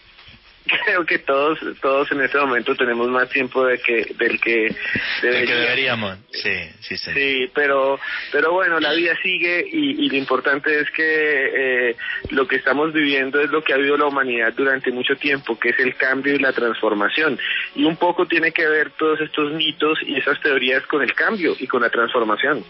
creo 0.85 1.05
que 1.05 1.19
todos 1.19 1.59
todos 1.81 2.11
en 2.13 2.23
este 2.23 2.39
momento 2.39 2.75
tenemos 2.75 3.09
más 3.09 3.29
tiempo 3.29 3.65
de 3.65 3.79
que 3.79 4.07
del 4.19 4.41
que, 4.41 4.75
deberíamos. 5.23 6.19
sí 6.31 6.71
sí 6.81 6.97
sí. 6.97 7.11
Sí 7.13 7.51
pero 7.55 7.99
pero 8.33 8.53
bueno 8.53 8.81
la 8.81 8.93
vida 8.93 9.15
sigue 9.23 9.65
y, 9.71 10.09
lo 10.09 10.17
importante 10.17 10.81
es 10.81 10.91
que 10.91 11.91
eh, 11.91 11.97
lo 12.31 12.47
que 12.47 12.57
estamos 12.57 12.93
viviendo 12.93 13.41
es 13.41 13.51
lo 13.51 13.63
que 13.63 13.73
ha 13.73 13.77
vivido 13.77 13.97
la 13.97 14.07
humanidad 14.07 14.53
durante 14.55 14.91
mucho 14.91 15.17
tiempo 15.17 15.59
que 15.59 15.71
es 15.71 15.79
el 15.79 15.97
cambio 15.97 16.35
y 16.35 16.39
la 16.39 16.53
transformación. 16.53 17.39
Y 17.75 17.85
un 17.85 17.97
poco 17.97 18.27
tiene 18.27 18.53
que 18.53 18.67
ver 18.67 18.91
todos 18.93 19.21
estos 19.21 19.53
mitos 19.53 19.99
y 20.03 20.17
esas 20.17 20.41
teorías 20.41 20.87
con 20.87 21.03
el 21.03 21.13
cambio 21.15 21.57
y 21.59 21.67
con 21.67 21.83
la 21.83 21.91
transformación. 21.91 22.65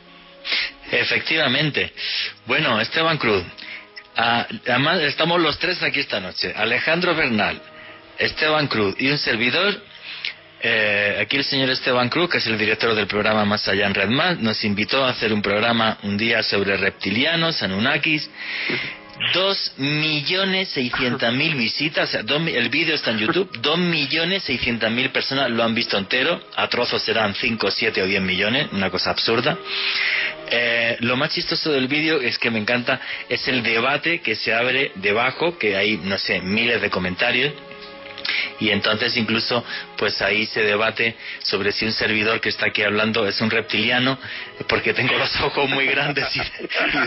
Efectivamente. 0.90 1.92
Bueno 2.46 2.80
Esteban 2.80 3.18
Cruz 3.18 3.44
ah, 4.16 4.46
estamos 5.02 5.40
los 5.40 5.58
tres 5.58 5.82
aquí 5.82 6.00
esta 6.00 6.20
noche 6.20 6.52
Alejandro 6.56 7.14
Bernal 7.14 7.60
Esteban 8.18 8.66
Cruz 8.66 8.94
y 8.98 9.08
un 9.08 9.18
servidor. 9.18 9.80
Eh, 10.62 11.18
aquí 11.20 11.36
el 11.36 11.44
señor 11.44 11.70
Esteban 11.70 12.08
Cruz, 12.08 12.30
que 12.30 12.38
es 12.38 12.46
el 12.46 12.58
director 12.58 12.94
del 12.94 13.06
programa 13.06 13.44
Más 13.44 13.68
Allá 13.68 13.86
en 13.86 13.94
Red 13.94 14.08
Más, 14.08 14.38
nos 14.38 14.64
invitó 14.64 15.04
a 15.04 15.10
hacer 15.10 15.32
un 15.32 15.42
programa 15.42 15.98
un 16.02 16.16
día 16.16 16.42
sobre 16.42 16.76
reptilianos, 16.76 17.62
Anunnakis. 17.62 18.28
Dos 19.32 19.72
millones 19.78 20.68
seiscientas 20.68 21.32
mil 21.32 21.54
visitas, 21.54 22.12
el 22.14 22.68
vídeo 22.68 22.94
está 22.94 23.12
en 23.12 23.18
YouTube, 23.18 23.50
dos 23.62 23.78
millones 23.78 24.42
seiscientas 24.42 24.90
mil 24.90 25.08
personas 25.08 25.50
lo 25.50 25.64
han 25.64 25.74
visto 25.74 25.96
entero, 25.96 26.38
a 26.54 26.68
trozos 26.68 27.00
serán 27.00 27.34
cinco, 27.34 27.70
siete 27.70 28.02
o 28.02 28.06
diez 28.06 28.20
millones, 28.20 28.68
una 28.72 28.90
cosa 28.90 29.10
absurda. 29.10 29.56
Eh, 30.50 30.96
lo 31.00 31.16
más 31.16 31.30
chistoso 31.30 31.72
del 31.72 31.88
vídeo 31.88 32.20
es 32.20 32.38
que 32.38 32.50
me 32.50 32.58
encanta, 32.58 33.00
es 33.28 33.46
el 33.48 33.62
debate 33.62 34.20
que 34.20 34.36
se 34.36 34.54
abre 34.54 34.92
debajo, 34.96 35.58
que 35.58 35.76
hay, 35.76 35.98
no 35.98 36.18
sé, 36.18 36.40
miles 36.40 36.80
de 36.80 36.90
comentarios, 36.90 37.52
y 38.60 38.70
entonces 38.70 39.16
incluso 39.16 39.64
pues 39.96 40.20
ahí 40.22 40.46
se 40.46 40.62
debate 40.62 41.16
sobre 41.42 41.72
si 41.72 41.84
un 41.84 41.92
servidor 41.92 42.40
que 42.40 42.48
está 42.48 42.66
aquí 42.66 42.82
hablando 42.82 43.26
es 43.26 43.40
un 43.40 43.50
reptiliano 43.50 44.18
porque 44.68 44.92
tengo 44.94 45.16
los 45.16 45.34
ojos 45.40 45.68
muy 45.70 45.86
grandes 45.86 46.24
y 46.34 46.40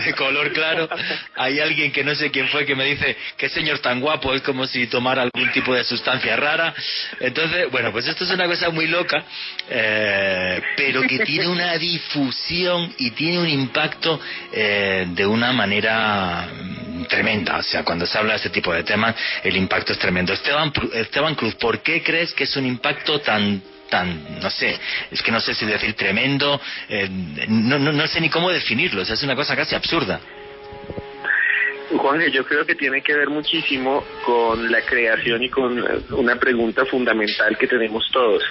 de, 0.04 0.14
color 0.14 0.52
claro. 0.52 0.88
Hay 1.36 1.60
alguien 1.60 1.92
que 1.92 2.04
no 2.04 2.14
sé 2.14 2.30
quién 2.30 2.48
fue 2.48 2.66
que 2.66 2.74
me 2.74 2.84
dice 2.84 3.16
qué 3.36 3.48
señor 3.48 3.78
tan 3.78 4.00
guapo 4.00 4.34
es 4.34 4.42
como 4.42 4.66
si 4.66 4.86
tomara 4.86 5.22
algún 5.22 5.50
tipo 5.52 5.74
de 5.74 5.84
sustancia 5.84 6.36
rara 6.36 6.74
entonces 7.20 7.70
bueno 7.70 7.92
pues 7.92 8.06
esto 8.06 8.24
es 8.24 8.30
una 8.30 8.46
cosa 8.46 8.70
muy 8.70 8.86
loca 8.86 9.24
eh, 9.68 10.60
pero 10.76 11.02
que 11.02 11.20
tiene 11.20 11.48
una 11.48 11.76
difusión 11.76 12.92
y 12.98 13.10
tiene 13.12 13.38
un 13.38 13.48
impacto 13.48 14.20
eh, 14.52 15.06
de 15.08 15.26
una 15.26 15.52
manera 15.52 16.48
tremenda. 17.10 17.58
O 17.58 17.62
sea, 17.62 17.84
cuando 17.84 18.06
se 18.06 18.16
habla 18.16 18.32
de 18.32 18.36
este 18.38 18.50
tipo 18.50 18.72
de 18.72 18.82
temas, 18.84 19.14
el 19.44 19.56
impacto 19.56 19.92
es 19.92 19.98
tremendo. 19.98 20.32
Esteban, 20.32 20.72
Esteban 20.94 21.34
Cruz, 21.34 21.54
¿por 21.56 21.82
qué 21.82 22.02
crees 22.02 22.32
que 22.32 22.44
es 22.44 22.56
un 22.56 22.64
impacto 22.64 23.20
tan 23.20 23.62
tan, 23.90 24.40
no 24.40 24.48
sé, 24.50 24.78
es 25.10 25.20
que 25.20 25.32
no 25.32 25.40
sé 25.40 25.52
si 25.52 25.66
decir 25.66 25.94
tremendo, 25.94 26.60
eh, 26.88 27.08
no, 27.48 27.76
no, 27.76 27.90
no 27.90 28.06
sé 28.06 28.20
ni 28.20 28.30
cómo 28.30 28.48
definirlo, 28.52 29.02
es 29.02 29.22
una 29.24 29.34
cosa 29.34 29.56
casi 29.56 29.74
absurda. 29.74 30.20
Juan, 31.96 32.20
yo 32.30 32.44
creo 32.44 32.64
que 32.64 32.76
tiene 32.76 33.02
que 33.02 33.14
ver 33.14 33.28
muchísimo 33.28 34.04
con 34.24 34.70
la 34.70 34.80
creación 34.82 35.42
y 35.42 35.48
con 35.48 35.84
una 36.12 36.36
pregunta 36.36 36.84
fundamental 36.84 37.58
que 37.58 37.66
tenemos 37.66 38.08
todos. 38.12 38.44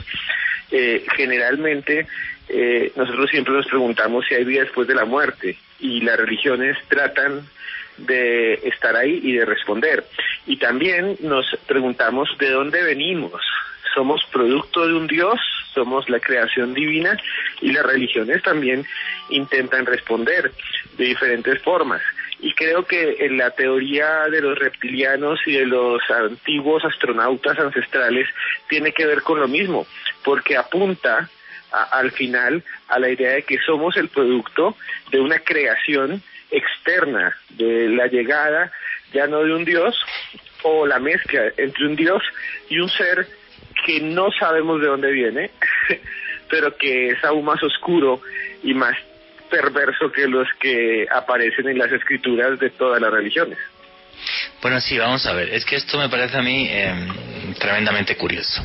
Eh, 0.71 1.05
generalmente 1.15 2.05
eh, 2.49 2.91
nosotros 2.95 3.29
siempre 3.29 3.53
nos 3.53 3.65
preguntamos 3.65 4.25
si 4.27 4.35
hay 4.35 4.43
vida 4.43 4.63
después 4.63 4.87
de 4.87 4.95
la 4.95 5.05
muerte 5.05 5.57
y 5.79 6.01
las 6.01 6.17
religiones 6.17 6.77
tratan 6.89 7.47
de 8.05 8.53
estar 8.63 8.95
ahí 8.95 9.19
y 9.23 9.33
de 9.33 9.45
responder. 9.45 10.05
Y 10.45 10.57
también 10.57 11.17
nos 11.21 11.45
preguntamos 11.67 12.29
de 12.37 12.49
dónde 12.49 12.83
venimos. 12.83 13.41
¿Somos 13.93 14.23
producto 14.31 14.87
de 14.87 14.93
un 14.93 15.07
Dios? 15.07 15.39
¿Somos 15.73 16.09
la 16.09 16.19
creación 16.19 16.73
divina? 16.73 17.17
Y 17.61 17.71
las 17.71 17.85
religiones 17.85 18.41
también 18.43 18.85
intentan 19.29 19.85
responder 19.85 20.51
de 20.97 21.05
diferentes 21.05 21.61
formas. 21.61 22.01
Y 22.41 22.53
creo 22.53 22.85
que 22.85 23.17
en 23.19 23.37
la 23.37 23.51
teoría 23.51 24.27
de 24.31 24.41
los 24.41 24.57
reptilianos 24.57 25.39
y 25.45 25.53
de 25.53 25.65
los 25.65 26.01
antiguos 26.09 26.85
astronautas 26.85 27.59
ancestrales 27.59 28.27
tiene 28.69 28.93
que 28.93 29.05
ver 29.05 29.21
con 29.23 29.39
lo 29.39 29.47
mismo, 29.47 29.85
porque 30.23 30.55
apunta 30.55 31.29
al 31.91 32.11
final 32.11 32.63
a 32.87 32.99
la 32.99 33.09
idea 33.09 33.31
de 33.31 33.43
que 33.43 33.59
somos 33.59 33.97
el 33.97 34.07
producto 34.07 34.75
de 35.11 35.19
una 35.19 35.39
creación 35.39 36.23
externa 36.51 37.35
de 37.49 37.89
la 37.89 38.07
llegada 38.07 38.71
ya 39.13 39.27
no 39.27 39.43
de 39.43 39.53
un 39.53 39.65
Dios 39.65 39.95
o 40.63 40.85
la 40.85 40.99
mezcla 40.99 41.51
entre 41.57 41.85
un 41.85 41.95
Dios 41.95 42.21
y 42.69 42.79
un 42.79 42.89
ser 42.89 43.27
que 43.85 44.01
no 44.01 44.29
sabemos 44.31 44.81
de 44.81 44.87
dónde 44.87 45.11
viene, 45.11 45.51
pero 46.49 46.75
que 46.75 47.09
es 47.09 47.23
aún 47.23 47.45
más 47.45 47.61
oscuro 47.63 48.21
y 48.63 48.73
más 48.73 48.95
perverso 49.49 50.11
que 50.11 50.27
los 50.27 50.47
que 50.59 51.07
aparecen 51.11 51.69
en 51.69 51.77
las 51.77 51.91
escrituras 51.91 52.59
de 52.59 52.69
todas 52.71 53.01
las 53.01 53.11
religiones. 53.11 53.57
Bueno, 54.61 54.79
sí, 54.81 54.97
vamos 54.97 55.25
a 55.25 55.33
ver. 55.33 55.49
Es 55.49 55.65
que 55.65 55.77
esto 55.77 55.97
me 55.97 56.09
parece 56.09 56.37
a 56.37 56.41
mí 56.41 56.67
em, 56.69 57.53
tremendamente 57.55 58.15
curioso. 58.15 58.61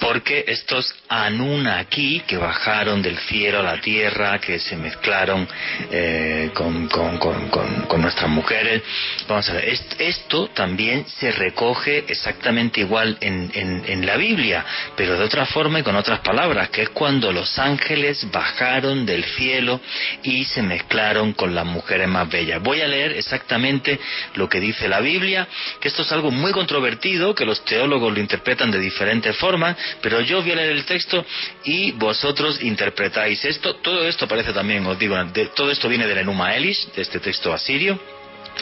Porque 0.00 0.44
estos 0.46 0.94
aquí 1.08 2.22
que 2.26 2.36
bajaron 2.36 3.02
del 3.02 3.18
cielo 3.18 3.60
a 3.60 3.62
la 3.62 3.80
tierra, 3.80 4.38
que 4.38 4.58
se 4.58 4.76
mezclaron 4.76 5.48
eh, 5.90 6.50
con, 6.54 6.88
con, 6.88 8.00
nuestras 8.00 8.30
mujeres, 8.30 8.82
vamos 9.26 9.48
a 9.50 9.54
ver, 9.54 9.76
esto 9.98 10.48
también 10.48 11.04
se 11.06 11.32
recoge 11.32 12.04
exactamente 12.08 12.80
igual 12.80 13.18
en, 13.20 13.50
en 13.54 14.06
la 14.06 14.16
Biblia, 14.16 14.64
pero 14.96 15.18
de 15.18 15.24
otra 15.24 15.46
forma 15.46 15.80
y 15.80 15.82
con 15.82 15.96
otras 15.96 16.20
palabras, 16.20 16.70
que 16.70 16.82
es 16.82 16.88
cuando 16.90 17.32
los 17.32 17.58
ángeles 17.58 18.30
bajaron 18.30 19.04
del 19.04 19.24
cielo 19.24 19.80
y 20.22 20.44
se 20.44 20.62
mezclaron 20.62 21.32
con 21.32 21.54
las 21.54 21.66
mujeres 21.66 22.08
más 22.08 22.28
bellas. 22.28 22.62
Voy 22.62 22.80
a 22.80 22.88
leer 22.88 23.12
exactamente 23.12 23.98
lo 24.34 24.48
que 24.48 24.60
dice 24.60 24.88
la 24.88 25.00
Biblia, 25.00 25.46
que 25.80 25.88
esto 25.88 26.02
es 26.02 26.12
algo 26.12 26.30
muy 26.30 26.52
controvertido, 26.52 27.34
que 27.34 27.44
los 27.44 27.64
teólogos 27.64 28.12
lo 28.12 28.20
interpretan 28.20 28.70
de 28.70 28.78
diferentes 28.78 29.36
formas, 29.36 29.76
pero 30.00 30.20
yo 30.20 30.42
voy 30.42 30.52
a 30.52 30.56
leer 30.56 30.72
el 30.72 30.84
texto 30.84 31.24
y 31.64 31.92
vosotros 31.92 32.62
interpretáis 32.62 33.44
esto. 33.44 33.76
Todo 33.76 34.06
esto 34.06 34.26
parece 34.28 34.52
también, 34.52 34.84
os 34.86 34.98
digo, 34.98 35.16
todo 35.54 35.70
esto 35.70 35.88
viene 35.88 36.06
del 36.06 36.18
Enuma 36.18 36.54
Elis, 36.54 36.88
de 36.94 37.02
este 37.02 37.20
texto 37.20 37.52
asirio 37.52 37.98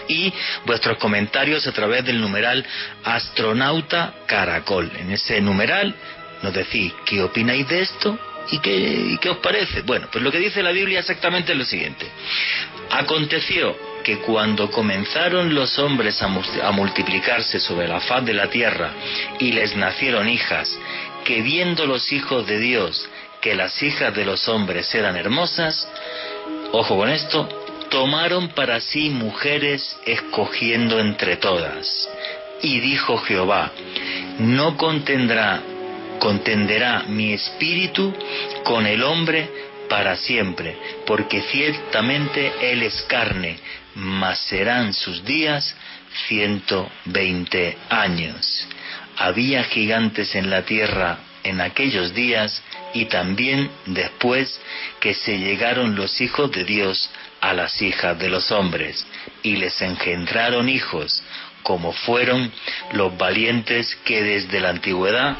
y 0.08 0.32
vuestros 0.64 0.98
comentarios 0.98 1.66
a 1.66 1.72
través 1.72 2.04
del 2.04 2.20
numeral 2.20 2.64
astronauta 3.04 4.14
caracol. 4.26 4.90
En 4.98 5.10
ese 5.10 5.40
numeral 5.40 5.94
nos 6.42 6.52
decís 6.52 6.92
qué 7.04 7.22
opináis 7.22 7.66
de 7.68 7.80
esto 7.80 8.18
y 8.50 8.58
qué, 8.58 9.18
qué 9.20 9.30
os 9.30 9.38
parece. 9.38 9.82
Bueno, 9.82 10.08
pues 10.10 10.22
lo 10.22 10.30
que 10.30 10.38
dice 10.38 10.62
la 10.62 10.72
Biblia 10.72 11.00
exactamente 11.00 11.52
es 11.52 11.58
lo 11.58 11.64
siguiente. 11.64 12.06
Aconteció 12.90 13.76
que 14.04 14.18
cuando 14.18 14.70
comenzaron 14.70 15.52
los 15.52 15.80
hombres 15.80 16.22
a 16.22 16.70
multiplicarse 16.70 17.58
sobre 17.58 17.88
la 17.88 18.00
faz 18.00 18.24
de 18.24 18.34
la 18.34 18.48
tierra 18.48 18.92
y 19.40 19.50
les 19.50 19.74
nacieron 19.74 20.28
hijas, 20.28 20.78
que 21.26 21.42
viendo 21.42 21.86
los 21.86 22.12
hijos 22.12 22.46
de 22.46 22.60
Dios 22.60 23.08
que 23.40 23.56
las 23.56 23.82
hijas 23.82 24.14
de 24.14 24.24
los 24.24 24.48
hombres 24.48 24.94
eran 24.94 25.16
hermosas, 25.16 25.88
ojo 26.70 26.96
con 26.96 27.10
esto, 27.10 27.48
tomaron 27.90 28.50
para 28.50 28.80
sí 28.80 29.10
mujeres 29.10 29.98
escogiendo 30.06 31.00
entre 31.00 31.36
todas. 31.36 32.08
Y 32.62 32.78
dijo 32.80 33.18
Jehová, 33.18 33.72
no 34.38 34.76
contendrá, 34.76 35.62
contenderá 36.20 37.02
mi 37.08 37.32
espíritu 37.32 38.14
con 38.62 38.86
el 38.86 39.02
hombre 39.02 39.50
para 39.88 40.16
siempre, 40.16 40.76
porque 41.06 41.42
ciertamente 41.42 42.52
él 42.60 42.82
es 42.82 43.02
carne, 43.02 43.58
mas 43.96 44.38
serán 44.40 44.94
sus 44.94 45.24
días 45.24 45.74
ciento 46.28 46.88
veinte 47.04 47.76
años. 47.90 48.68
Había 49.16 49.64
gigantes 49.64 50.34
en 50.34 50.50
la 50.50 50.62
tierra 50.62 51.18
en 51.42 51.60
aquellos 51.60 52.12
días 52.12 52.62
y 52.92 53.06
también 53.06 53.70
después 53.86 54.60
que 55.00 55.14
se 55.14 55.38
llegaron 55.38 55.94
los 55.94 56.20
hijos 56.20 56.50
de 56.50 56.64
Dios 56.64 57.10
a 57.40 57.52
las 57.54 57.80
hijas 57.82 58.18
de 58.18 58.28
los 58.28 58.50
hombres 58.50 59.06
y 59.42 59.56
les 59.56 59.80
engendraron 59.80 60.68
hijos, 60.68 61.22
como 61.62 61.92
fueron 61.92 62.50
los 62.92 63.16
valientes 63.16 63.96
que 64.04 64.22
desde 64.22 64.60
la 64.60 64.70
antigüedad 64.70 65.36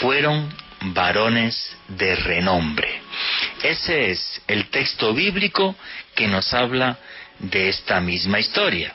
fueron 0.00 0.52
varones 0.80 1.76
de 1.88 2.14
renombre. 2.14 3.00
Ese 3.62 4.10
es 4.10 4.42
el 4.46 4.66
texto 4.70 5.12
bíblico 5.14 5.74
que 6.14 6.28
nos 6.28 6.54
habla 6.54 6.98
de 7.38 7.68
esta 7.68 8.00
misma 8.00 8.38
historia 8.38 8.94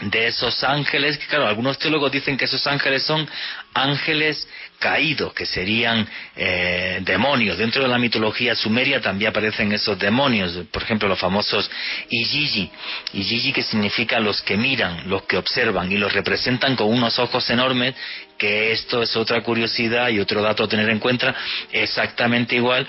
de 0.00 0.26
esos 0.26 0.62
ángeles, 0.62 1.16
que 1.16 1.26
claro, 1.26 1.46
algunos 1.46 1.78
teólogos 1.78 2.12
dicen 2.12 2.36
que 2.36 2.44
esos 2.44 2.66
ángeles 2.66 3.02
son 3.02 3.26
ángeles 3.72 4.46
caídos, 4.78 5.32
que 5.32 5.46
serían 5.46 6.06
eh, 6.36 7.00
demonios. 7.02 7.56
Dentro 7.56 7.82
de 7.82 7.88
la 7.88 7.98
mitología 7.98 8.54
sumeria 8.54 9.00
también 9.00 9.30
aparecen 9.30 9.72
esos 9.72 9.98
demonios, 9.98 10.52
por 10.70 10.82
ejemplo, 10.82 11.08
los 11.08 11.18
famosos 11.18 11.70
Ijiji. 12.10 12.70
Ijiji 13.14 13.52
que 13.52 13.62
significa 13.62 14.20
los 14.20 14.42
que 14.42 14.56
miran, 14.56 15.08
los 15.08 15.22
que 15.22 15.38
observan, 15.38 15.90
y 15.90 15.96
los 15.96 16.12
representan 16.12 16.76
con 16.76 16.88
unos 16.88 17.18
ojos 17.18 17.48
enormes, 17.48 17.94
que 18.36 18.72
esto 18.72 19.02
es 19.02 19.16
otra 19.16 19.40
curiosidad 19.42 20.10
y 20.10 20.20
otro 20.20 20.42
dato 20.42 20.64
a 20.64 20.68
tener 20.68 20.90
en 20.90 20.98
cuenta, 20.98 21.34
exactamente 21.72 22.56
igual 22.56 22.86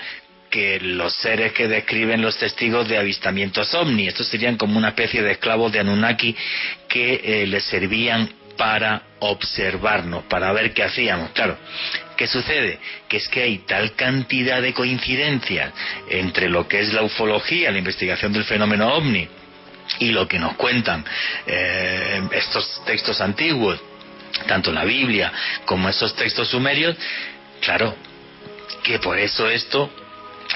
que 0.50 0.80
los 0.80 1.14
seres 1.14 1.52
que 1.52 1.68
describen 1.68 2.22
los 2.22 2.36
testigos 2.38 2.88
de 2.88 2.98
avistamientos 2.98 3.74
ovni. 3.74 4.08
Estos 4.08 4.28
serían 4.28 4.56
como 4.56 4.78
una 4.78 4.88
especie 4.88 5.22
de 5.22 5.32
esclavos 5.32 5.72
de 5.72 5.80
Anunnaki 5.80 6.34
que 6.88 7.20
eh, 7.22 7.46
les 7.46 7.64
servían 7.64 8.30
para 8.56 9.02
observarnos, 9.20 10.24
para 10.24 10.52
ver 10.52 10.72
qué 10.74 10.82
hacíamos. 10.82 11.30
Claro, 11.30 11.56
¿qué 12.16 12.26
sucede? 12.26 12.78
Que 13.08 13.18
es 13.18 13.28
que 13.28 13.42
hay 13.42 13.58
tal 13.58 13.94
cantidad 13.94 14.60
de 14.60 14.74
coincidencias 14.74 15.72
entre 16.10 16.48
lo 16.48 16.66
que 16.66 16.80
es 16.80 16.92
la 16.92 17.02
ufología, 17.02 17.70
la 17.70 17.78
investigación 17.78 18.32
del 18.32 18.44
fenómeno 18.44 18.92
ovni, 18.92 19.28
y 20.00 20.10
lo 20.10 20.28
que 20.28 20.38
nos 20.38 20.54
cuentan 20.54 21.04
eh, 21.46 22.20
estos 22.32 22.82
textos 22.84 23.20
antiguos, 23.20 23.80
tanto 24.46 24.72
la 24.72 24.84
Biblia 24.84 25.32
como 25.64 25.88
esos 25.88 26.14
textos 26.14 26.48
sumerios, 26.48 26.96
claro, 27.60 27.96
que 28.82 28.98
por 28.98 29.18
eso 29.18 29.48
esto 29.48 29.90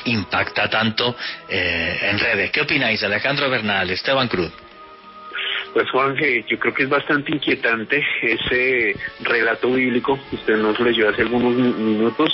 impacta 0.06 0.68
tanto 0.68 1.16
eh, 1.48 1.98
en 2.02 2.18
redes. 2.18 2.50
¿Qué 2.50 2.62
opináis, 2.62 3.02
Alejandro 3.02 3.48
Bernal, 3.50 3.90
Esteban 3.90 4.28
Cruz? 4.28 4.52
Pues 5.72 5.88
Juan, 5.90 6.16
yo 6.16 6.58
creo 6.58 6.74
que 6.74 6.82
es 6.82 6.88
bastante 6.88 7.32
inquietante 7.32 8.04
ese 8.20 8.94
relato 9.22 9.70
bíblico 9.70 10.18
que 10.28 10.36
usted 10.36 10.56
nos 10.58 10.78
leyó 10.78 11.08
hace 11.08 11.22
algunos 11.22 11.54
minutos. 11.54 12.30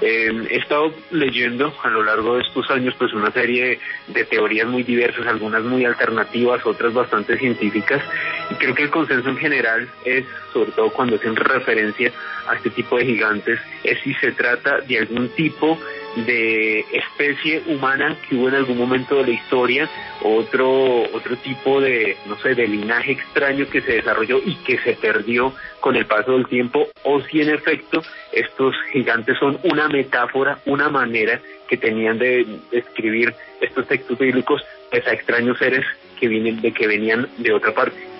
Eh, 0.00 0.32
he 0.50 0.56
estado 0.56 0.92
leyendo 1.12 1.72
a 1.84 1.88
lo 1.88 2.02
largo 2.02 2.34
de 2.36 2.42
estos 2.42 2.68
años 2.72 2.92
pues 2.98 3.12
una 3.12 3.30
serie 3.30 3.78
de 4.08 4.24
teorías 4.24 4.66
muy 4.66 4.82
diversas, 4.82 5.24
algunas 5.28 5.62
muy 5.62 5.84
alternativas, 5.84 6.66
otras 6.66 6.92
bastante 6.92 7.38
científicas, 7.38 8.02
y 8.50 8.54
creo 8.54 8.74
que 8.74 8.82
el 8.82 8.90
consenso 8.90 9.28
en 9.28 9.36
general 9.36 9.88
es, 10.04 10.24
sobre 10.52 10.72
todo 10.72 10.90
cuando 10.90 11.14
hacen 11.14 11.36
referencia 11.36 12.10
a 12.48 12.56
este 12.56 12.70
tipo 12.70 12.98
de 12.98 13.06
gigantes, 13.06 13.60
es 13.84 14.00
si 14.00 14.12
se 14.14 14.32
trata 14.32 14.80
de 14.80 14.98
algún 14.98 15.28
tipo 15.36 15.78
de 15.78 16.01
especie 16.16 17.62
humana 17.66 18.16
que 18.28 18.34
hubo 18.34 18.48
en 18.48 18.56
algún 18.56 18.78
momento 18.78 19.16
de 19.16 19.24
la 19.24 19.30
historia, 19.30 19.88
otro, 20.22 21.02
otro 21.12 21.36
tipo 21.36 21.80
de, 21.80 22.16
no 22.26 22.38
sé, 22.38 22.54
de 22.54 22.66
linaje 22.66 23.12
extraño 23.12 23.68
que 23.68 23.80
se 23.80 23.92
desarrolló 23.92 24.38
y 24.44 24.56
que 24.56 24.78
se 24.78 24.94
perdió 24.94 25.54
con 25.80 25.96
el 25.96 26.06
paso 26.06 26.32
del 26.32 26.46
tiempo, 26.46 26.86
o 27.04 27.20
si 27.22 27.40
en 27.40 27.50
efecto 27.50 28.02
estos 28.32 28.74
gigantes 28.92 29.38
son 29.38 29.58
una 29.64 29.88
metáfora, 29.88 30.58
una 30.66 30.88
manera 30.88 31.40
que 31.68 31.76
tenían 31.76 32.18
de 32.18 32.46
describir 32.70 33.34
estos 33.60 33.86
textos 33.88 34.18
bíblicos 34.18 34.62
pues, 34.90 35.06
a 35.06 35.12
extraños 35.12 35.58
seres 35.58 35.84
que 36.20 36.28
vienen 36.28 36.60
de 36.60 36.72
que 36.72 36.86
venían 36.86 37.28
de 37.38 37.52
otra 37.52 37.72
parte. 37.72 38.11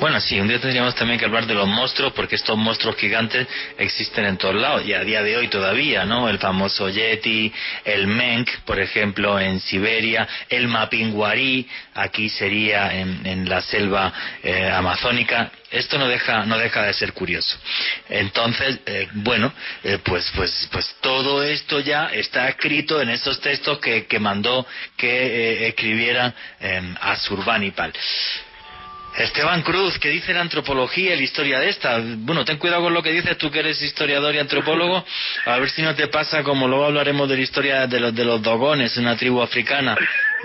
Bueno, 0.00 0.20
sí, 0.20 0.40
un 0.40 0.48
día 0.48 0.60
tendríamos 0.60 0.94
también 0.94 1.18
que 1.18 1.24
hablar 1.24 1.46
de 1.46 1.54
los 1.54 1.68
monstruos, 1.68 2.12
porque 2.12 2.34
estos 2.34 2.56
monstruos 2.56 2.96
gigantes 2.96 3.46
existen 3.78 4.24
en 4.24 4.36
todos 4.36 4.54
lados, 4.54 4.84
y 4.84 4.92
a 4.92 5.04
día 5.04 5.22
de 5.22 5.36
hoy 5.36 5.48
todavía, 5.48 6.04
¿no? 6.04 6.28
El 6.28 6.38
famoso 6.38 6.88
Yeti, 6.88 7.52
el 7.84 8.06
Menk, 8.06 8.50
por 8.64 8.80
ejemplo, 8.80 9.38
en 9.38 9.60
Siberia, 9.60 10.26
el 10.48 10.68
Mapinguari, 10.68 11.68
aquí 11.94 12.28
sería 12.28 12.92
en, 12.92 13.48
la 13.48 13.60
selva 13.60 14.12
eh, 14.42 14.70
amazónica. 14.70 15.50
Esto 15.70 15.98
no 15.98 16.06
deja, 16.06 16.44
no 16.44 16.58
deja 16.58 16.82
de 16.82 16.92
ser 16.92 17.12
curioso. 17.12 17.56
Entonces, 18.08 18.80
eh, 18.86 19.08
bueno, 19.14 19.52
eh, 19.82 19.98
pues, 20.02 20.30
pues, 20.34 20.68
pues 20.70 20.96
todo 21.00 21.42
esto 21.42 21.80
ya 21.80 22.06
está 22.12 22.48
escrito 22.48 23.00
en 23.00 23.08
esos 23.08 23.40
textos 23.40 23.78
que, 23.78 24.06
que 24.06 24.18
mandó 24.18 24.66
que 24.96 25.68
escribieran 25.68 26.34
Asurbanipal. 27.00 27.92
Esteban 29.18 29.60
Cruz, 29.62 29.98
¿qué 29.98 30.08
dice 30.08 30.32
la 30.32 30.40
antropología 30.40 31.14
y 31.14 31.18
la 31.18 31.22
historia 31.22 31.58
de 31.58 31.68
esta? 31.68 32.00
Bueno, 32.00 32.44
ten 32.44 32.56
cuidado 32.56 32.82
con 32.82 32.94
lo 32.94 33.02
que 33.02 33.12
dices 33.12 33.36
tú 33.36 33.50
que 33.50 33.58
eres 33.58 33.80
historiador 33.82 34.34
y 34.34 34.38
antropólogo, 34.38 35.04
a 35.44 35.58
ver 35.58 35.68
si 35.70 35.82
no 35.82 35.94
te 35.94 36.08
pasa 36.08 36.42
como 36.42 36.66
luego 36.66 36.86
hablaremos 36.86 37.28
de 37.28 37.36
la 37.36 37.42
historia 37.42 37.86
de 37.86 38.00
los, 38.00 38.14
de 38.14 38.24
los 38.24 38.40
dogones, 38.40 38.96
una 38.96 39.16
tribu 39.16 39.42
africana 39.42 39.96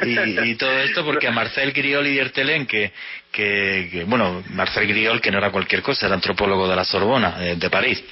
y, 0.04 0.56
todo 0.56 0.78
esto, 0.80 1.06
porque 1.06 1.28
a 1.28 1.32
Marcel 1.32 1.72
Griol 1.72 2.08
y 2.08 2.12
Diertelén, 2.12 2.68
que, 2.68 2.92
que, 3.32 4.04
bueno, 4.06 4.44
Marcel 4.50 4.86
Griol 4.86 5.22
que 5.22 5.32
no 5.32 5.38
era 5.38 5.50
cualquier 5.50 5.82
cosa, 5.82 6.06
era 6.06 6.16
antropólogo 6.16 6.68
de 6.68 6.76
la 6.76 6.84
Sorbona, 6.84 7.38
de, 7.38 7.56
de 7.56 7.70
París, 7.70 8.04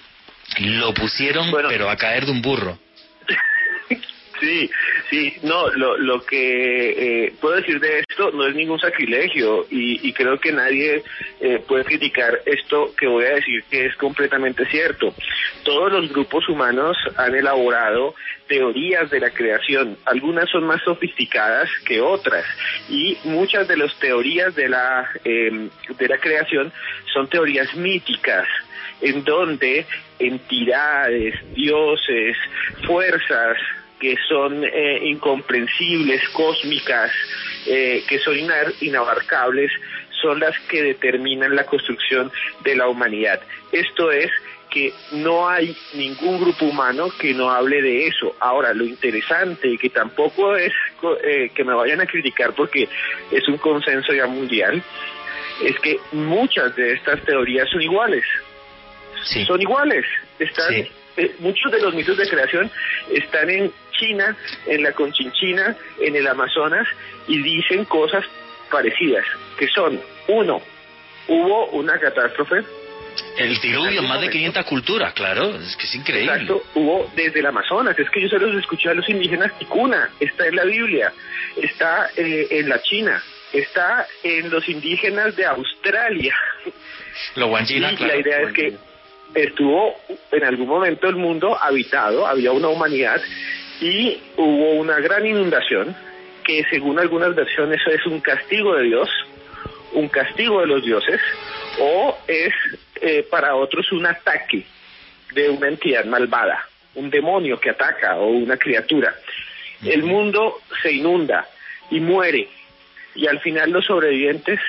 lo 0.60 0.94
pusieron 0.94 1.52
pero 1.68 1.90
a 1.90 1.98
caer 1.98 2.26
de 2.26 2.32
un 2.32 2.42
burro. 2.42 2.80
Sí, 4.40 4.70
sí, 5.10 5.34
no, 5.44 5.70
lo, 5.70 5.98
lo 5.98 6.22
que 6.22 7.26
eh, 7.26 7.34
puedo 7.40 7.56
decir 7.56 7.80
de 7.80 8.00
esto 8.00 8.32
no 8.32 8.46
es 8.48 8.56
ningún 8.56 8.80
sacrilegio 8.80 9.66
y, 9.70 10.08
y 10.08 10.14
creo 10.14 10.38
que 10.40 10.52
nadie 10.52 11.04
eh, 11.40 11.64
puede 11.66 11.86
criticar 11.86 12.42
esto 12.46 12.94
que 12.98 13.08
voy 13.08 13.26
a 13.26 13.36
decir 13.36 13.64
que 13.70 13.86
es 13.86 13.96
completamente 13.96 14.66
cierto. 14.66 15.14
Todos 15.64 15.92
los 15.92 16.12
grupos 16.12 16.48
humanos 16.50 16.98
han 17.16 17.34
elaborado 17.34 18.14
teorías 18.48 19.10
de 19.10 19.20
la 19.22 19.32
creación, 19.32 19.98
algunas 20.06 20.50
son 20.50 20.66
más 20.66 20.82
sofisticadas 20.84 21.70
que 21.86 22.02
otras 22.02 22.46
y 22.90 23.18
muchas 23.24 23.68
de 23.68 23.78
las 23.78 23.98
teorías 24.00 24.54
de 24.54 24.70
la, 24.70 25.10
eh, 25.24 25.70
de 25.98 26.08
la 26.08 26.18
creación 26.18 26.72
son 27.14 27.28
teorías 27.28 27.74
míticas 27.76 28.48
en 29.02 29.24
donde 29.24 29.86
entidades, 30.20 31.36
dioses, 31.54 32.38
fuerzas 32.86 33.58
que 34.00 34.16
son 34.28 34.64
eh, 34.64 35.00
incomprensibles, 35.04 36.28
cósmicas, 36.30 37.12
eh, 37.66 38.04
que 38.08 38.20
son 38.20 38.36
inabarcables, 38.82 39.72
son 40.22 40.40
las 40.40 40.58
que 40.62 40.84
determinan 40.84 41.56
la 41.56 41.66
construcción 41.66 42.32
de 42.64 42.76
la 42.76 42.88
humanidad. 42.88 43.42
Esto 43.72 44.12
es 44.12 44.32
que 44.70 44.94
no 45.12 45.48
hay 45.48 45.76
ningún 45.94 46.40
grupo 46.40 46.66
humano 46.66 47.10
que 47.18 47.34
no 47.34 47.50
hable 47.50 47.82
de 47.82 48.08
eso. 48.08 48.36
Ahora, 48.40 48.74
lo 48.74 48.84
interesante, 48.84 49.70
y 49.70 49.78
que 49.78 49.90
tampoco 49.90 50.56
es 50.56 50.74
eh, 51.24 51.50
que 51.54 51.64
me 51.64 51.74
vayan 51.74 52.02
a 52.02 52.06
criticar 52.06 52.54
porque 52.54 52.90
es 53.32 53.48
un 53.48 53.58
consenso 53.58 54.14
ya 54.14 54.28
mundial, 54.28 54.84
es 55.64 55.80
que 55.80 55.98
muchas 56.12 56.76
de 56.76 56.94
estas 56.94 57.22
teorías 57.24 57.70
son 57.70 57.82
iguales. 57.82 58.26
Son 59.48 59.62
iguales. 59.62 60.06
Están, 60.38 60.86
eh, 61.18 61.36
muchos 61.40 61.72
de 61.72 61.82
los 61.82 61.94
mitos 61.94 62.18
de 62.18 62.28
creación 62.28 62.70
están 63.12 63.50
en 63.50 63.72
China, 63.92 64.36
en 64.66 64.84
la 64.84 64.92
Conchinchina, 64.92 65.76
en 66.00 66.16
el 66.16 66.28
Amazonas, 66.28 66.88
y 67.28 67.42
dicen 67.42 67.86
cosas 67.86 68.26
parecidas, 68.70 69.26
que 69.58 69.68
son, 69.70 70.00
uno, 70.28 70.62
hubo 71.28 71.68
una 71.68 71.98
catástrofe, 72.00 72.64
el 73.38 73.60
diluvio, 73.60 74.02
más 74.04 74.22
de 74.22 74.30
500 74.30 74.66
culturas, 74.66 75.14
claro, 75.14 75.56
es 75.56 75.76
que 75.78 75.84
es 75.86 75.96
increíble. 75.96 76.34
Exacto, 76.34 76.64
hubo 76.76 77.10
desde 77.16 77.40
el 77.40 77.46
Amazonas, 77.46 77.98
es 77.98 78.10
que 78.10 78.22
yo 78.22 78.30
se 78.30 78.40
los 78.40 78.56
escuché 78.56 78.90
a 78.90 78.94
los 78.94 79.08
indígenas 79.08 79.58
Ticuna, 79.58 80.10
está 80.20 80.48
en 80.48 80.56
la 80.56 80.66
Biblia, 80.66 81.14
está 81.62 82.10
eh, 82.16 82.48
en 82.52 82.70
la 82.70 82.82
China, 82.82 83.22
está 83.54 84.08
en 84.24 84.50
los 84.50 84.68
indígenas 84.68 85.36
de 85.36 85.46
Australia. 85.46 86.36
Lo 87.36 87.48
guanchina, 87.48 87.94
y 87.94 87.98
la 87.98 88.18
idea 88.18 88.42
es 88.42 88.54
que 88.54 88.78
estuvo 89.36 89.96
en 90.32 90.44
algún 90.44 90.68
momento 90.68 91.08
el 91.08 91.18
mundo 91.18 91.58
habitado, 91.62 92.26
había 92.26 92.52
una 92.52 92.70
humanidad 92.70 93.22
y 93.82 94.18
hubo 94.38 94.72
una 94.72 95.00
gran 95.00 95.26
inundación 95.26 95.96
que 96.44 96.64
según 96.70 97.00
algunas 97.00 97.36
versiones 97.36 97.82
es 97.88 98.06
un 98.06 98.22
castigo 98.22 98.76
de 98.76 98.84
Dios, 98.84 99.10
un 99.94 100.08
castigo 100.08 100.62
de 100.62 100.68
los 100.68 100.84
dioses, 100.84 101.20
o 101.80 102.18
es 102.28 102.54
eh, 103.02 103.28
para 103.30 103.56
otros 103.56 103.92
un 103.92 104.06
ataque 104.06 104.66
de 105.34 105.50
una 105.50 105.68
entidad 105.68 106.06
malvada, 106.06 106.66
un 106.96 107.10
demonio 107.10 107.60
que 107.60 107.72
ataca 107.72 108.18
o 108.18 108.28
una 108.28 108.58
criatura. 108.58 109.14
El 109.84 110.04
mundo 110.04 110.62
se 110.82 110.94
inunda 110.94 111.48
y 111.92 112.00
muere 112.00 112.48
y 113.14 113.28
al 113.28 113.40
final 113.40 113.72
los 113.72 113.86
sobrevivientes 113.86 114.60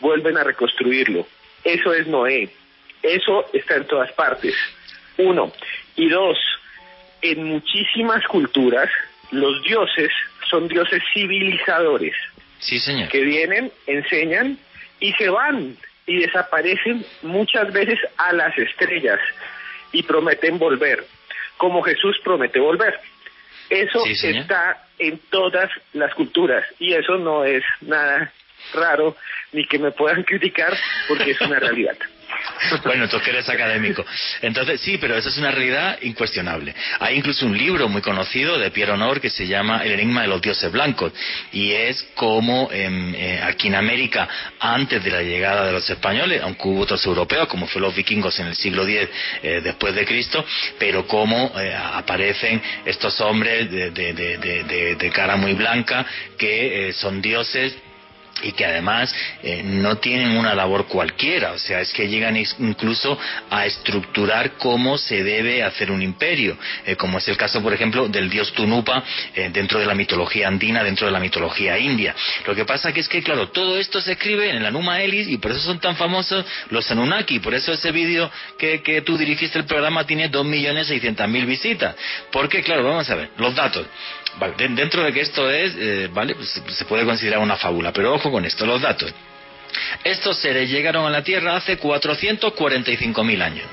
vuelven 0.00 0.36
a 0.36 0.44
reconstruirlo. 0.44 1.26
Eso 1.62 1.92
es 1.92 2.06
Noé. 2.06 2.50
Eso 3.04 3.44
está 3.52 3.76
en 3.76 3.86
todas 3.86 4.10
partes. 4.12 4.54
Uno. 5.18 5.52
Y 5.94 6.08
dos, 6.08 6.38
en 7.20 7.44
muchísimas 7.44 8.26
culturas 8.26 8.90
los 9.30 9.62
dioses 9.62 10.10
son 10.48 10.68
dioses 10.68 11.02
civilizadores. 11.12 12.14
Sí, 12.58 12.80
señor. 12.80 13.08
Que 13.10 13.20
vienen, 13.20 13.70
enseñan 13.86 14.58
y 15.00 15.12
se 15.12 15.28
van 15.28 15.76
y 16.06 16.18
desaparecen 16.18 17.04
muchas 17.22 17.72
veces 17.72 17.98
a 18.16 18.32
las 18.32 18.56
estrellas 18.56 19.20
y 19.92 20.02
prometen 20.02 20.58
volver, 20.58 21.04
como 21.58 21.82
Jesús 21.82 22.16
promete 22.24 22.58
volver. 22.58 22.98
Eso 23.68 24.04
está 24.06 24.86
en 24.98 25.18
todas 25.30 25.70
las 25.92 26.14
culturas 26.14 26.64
y 26.78 26.94
eso 26.94 27.16
no 27.16 27.44
es 27.44 27.62
nada 27.80 28.32
raro 28.72 29.16
ni 29.52 29.66
que 29.66 29.78
me 29.78 29.90
puedan 29.90 30.22
criticar 30.24 30.76
porque 31.06 31.32
es 31.32 31.40
una 31.42 31.58
realidad. 31.58 31.96
Bueno, 32.84 33.08
tú 33.08 33.18
que 33.20 33.30
eres 33.30 33.48
académico. 33.48 34.04
Entonces, 34.42 34.80
sí, 34.80 34.98
pero 34.98 35.16
esa 35.16 35.28
es 35.28 35.38
una 35.38 35.50
realidad 35.50 35.98
incuestionable. 36.02 36.74
Hay 37.00 37.16
incluso 37.16 37.46
un 37.46 37.56
libro 37.56 37.88
muy 37.88 38.02
conocido 38.02 38.58
de 38.58 38.70
Pierre 38.70 38.92
Honor 38.92 39.20
que 39.20 39.30
se 39.30 39.46
llama 39.46 39.82
El 39.84 39.92
enigma 39.92 40.22
de 40.22 40.28
los 40.28 40.40
dioses 40.40 40.70
blancos 40.70 41.12
y 41.52 41.72
es 41.72 42.06
como 42.14 42.68
eh, 42.72 43.40
aquí 43.42 43.68
en 43.68 43.74
América, 43.74 44.28
antes 44.60 45.02
de 45.02 45.10
la 45.10 45.22
llegada 45.22 45.66
de 45.66 45.72
los 45.72 45.88
españoles, 45.88 46.40
aunque 46.42 46.68
hubo 46.68 46.82
otros 46.82 47.04
europeos, 47.06 47.48
como 47.48 47.66
fue 47.66 47.80
los 47.80 47.94
vikingos 47.94 48.38
en 48.40 48.48
el 48.48 48.56
siglo 48.56 48.86
X 48.86 49.08
eh, 49.42 49.60
después 49.62 49.94
de 49.94 50.04
Cristo, 50.04 50.44
pero 50.78 51.06
cómo 51.06 51.52
eh, 51.58 51.74
aparecen 51.74 52.62
estos 52.84 53.20
hombres 53.20 53.70
de, 53.70 53.90
de, 53.90 55.10
cara 55.14 55.36
muy 55.36 55.54
blanca 55.54 56.04
que 56.36 56.92
son 56.92 57.22
dioses 57.22 57.76
y 58.42 58.52
que 58.52 58.64
además 58.64 59.14
eh, 59.42 59.62
no 59.64 59.96
tienen 59.96 60.36
una 60.36 60.54
labor 60.54 60.86
cualquiera, 60.86 61.52
o 61.52 61.58
sea, 61.58 61.80
es 61.80 61.92
que 61.92 62.08
llegan 62.08 62.36
incluso 62.36 63.18
a 63.50 63.66
estructurar 63.66 64.52
cómo 64.58 64.98
se 64.98 65.22
debe 65.22 65.62
hacer 65.62 65.90
un 65.90 66.02
imperio, 66.02 66.56
eh, 66.84 66.96
como 66.96 67.18
es 67.18 67.28
el 67.28 67.36
caso, 67.36 67.62
por 67.62 67.72
ejemplo, 67.72 68.08
del 68.08 68.28
dios 68.28 68.52
Tunupa 68.52 69.02
eh, 69.34 69.50
dentro 69.52 69.78
de 69.78 69.86
la 69.86 69.94
mitología 69.94 70.48
andina, 70.48 70.82
dentro 70.82 71.06
de 71.06 71.12
la 71.12 71.20
mitología 71.20 71.78
india. 71.78 72.14
Lo 72.46 72.54
que 72.54 72.64
pasa 72.64 72.92
que 72.92 73.00
es 73.00 73.08
que, 73.08 73.22
claro, 73.22 73.50
todo 73.50 73.78
esto 73.78 74.00
se 74.00 74.12
escribe 74.12 74.50
en 74.50 74.56
el 74.56 74.66
Anuma 74.66 75.00
Elis 75.00 75.28
y 75.28 75.38
por 75.38 75.52
eso 75.52 75.60
son 75.60 75.78
tan 75.78 75.96
famosos 75.96 76.44
los 76.70 76.90
Anunnaki, 76.90 77.40
por 77.40 77.54
eso 77.54 77.72
ese 77.72 77.92
vídeo 77.92 78.30
que, 78.58 78.82
que 78.82 79.02
tú 79.02 79.16
dirigiste 79.16 79.58
el 79.58 79.64
programa 79.64 80.04
tiene 80.04 80.30
2.600.000 80.30 81.46
visitas. 81.46 81.94
Porque, 82.30 82.62
claro, 82.62 82.84
vamos 82.84 83.08
a 83.08 83.14
ver, 83.14 83.30
los 83.38 83.54
datos. 83.54 83.86
Dentro 84.56 85.02
de 85.02 85.12
que 85.12 85.20
esto 85.20 85.50
es, 85.50 86.12
vale, 86.12 86.34
pues 86.34 86.62
se 86.68 86.84
puede 86.84 87.04
considerar 87.04 87.40
una 87.40 87.56
fábula, 87.56 87.92
pero 87.92 88.14
ojo 88.14 88.30
con 88.30 88.44
esto, 88.44 88.66
los 88.66 88.80
datos. 88.80 89.12
Estos 90.02 90.38
seres 90.38 90.70
llegaron 90.70 91.06
a 91.06 91.10
la 91.10 91.22
Tierra 91.22 91.56
hace 91.56 91.78
445.000 91.78 93.42
años. 93.42 93.66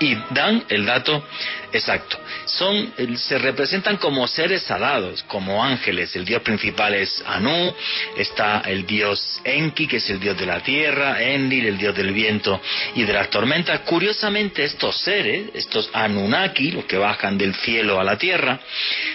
Y 0.00 0.16
dan 0.30 0.64
el 0.68 0.84
dato 0.84 1.24
exacto. 1.72 2.18
Son, 2.46 2.92
se 3.16 3.38
representan 3.38 3.98
como 3.98 4.26
seres 4.26 4.68
alados, 4.68 5.22
como 5.28 5.62
ángeles. 5.62 6.16
El 6.16 6.24
dios 6.24 6.42
principal 6.42 6.94
es 6.94 7.22
Anu, 7.24 7.72
está 8.16 8.62
el 8.66 8.84
dios 8.84 9.40
Enki, 9.44 9.86
que 9.86 9.98
es 9.98 10.10
el 10.10 10.18
dios 10.18 10.36
de 10.36 10.46
la 10.46 10.58
tierra, 10.60 11.22
Enlil, 11.22 11.66
el 11.66 11.78
dios 11.78 11.94
del 11.94 12.12
viento 12.12 12.60
y 12.96 13.04
de 13.04 13.12
las 13.12 13.30
tormentas. 13.30 13.80
Curiosamente, 13.80 14.64
estos 14.64 14.96
seres, 15.02 15.50
estos 15.54 15.88
Anunnaki, 15.92 16.72
los 16.72 16.84
que 16.86 16.98
bajan 16.98 17.38
del 17.38 17.54
cielo 17.54 18.00
a 18.00 18.04
la 18.04 18.18
tierra, 18.18 18.58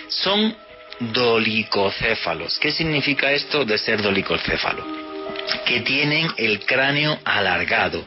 son 0.08 0.56
dolicocéfalos. 1.00 2.58
¿Qué 2.60 2.72
significa 2.72 3.32
esto 3.32 3.66
de 3.66 3.78
ser 3.78 4.02
dolicocéfalo? 4.02 4.86
Que 5.66 5.82
tienen 5.82 6.28
el 6.38 6.60
cráneo 6.66 7.20
alargado. 7.24 8.06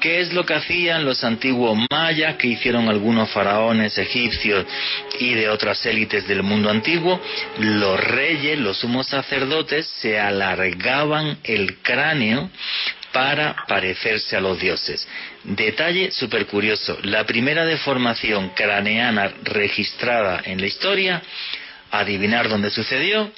¿Qué 0.00 0.20
es 0.20 0.32
lo 0.32 0.44
que 0.44 0.54
hacían 0.54 1.04
los 1.04 1.24
antiguos 1.24 1.76
mayas, 1.90 2.36
que 2.36 2.48
hicieron 2.48 2.88
algunos 2.88 3.30
faraones 3.30 3.96
egipcios 3.96 4.66
y 5.18 5.34
de 5.34 5.48
otras 5.48 5.84
élites 5.86 6.28
del 6.28 6.42
mundo 6.42 6.70
antiguo? 6.70 7.20
Los 7.58 7.98
reyes, 7.98 8.58
los 8.58 8.78
sumos 8.78 9.06
sacerdotes, 9.06 9.86
se 10.00 10.20
alargaban 10.20 11.38
el 11.44 11.78
cráneo 11.78 12.50
para 13.12 13.56
parecerse 13.66 14.36
a 14.36 14.40
los 14.40 14.60
dioses. 14.60 15.08
Detalle 15.42 16.10
súper 16.10 16.46
curioso, 16.46 16.98
la 17.02 17.24
primera 17.24 17.64
deformación 17.64 18.50
craneana 18.50 19.32
registrada 19.42 20.42
en 20.44 20.60
la 20.60 20.66
historia 20.66 21.22
adivinar 21.90 22.48
dónde 22.48 22.70
sucedió. 22.70 23.30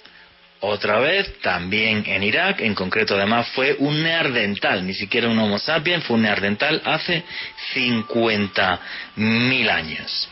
Otra 0.60 0.98
vez, 0.98 1.40
también 1.40 2.02
en 2.06 2.22
Irak, 2.24 2.60
en 2.60 2.74
concreto 2.74 3.14
además 3.14 3.48
fue 3.54 3.76
un 3.78 4.02
neardental, 4.02 4.84
ni 4.84 4.94
siquiera 4.94 5.28
un 5.28 5.38
Homo 5.38 5.58
sapiens, 5.58 6.04
fue 6.04 6.16
un 6.16 6.22
neardental 6.22 6.82
hace 6.84 7.22
50.000 7.74 9.70
años. 9.70 10.28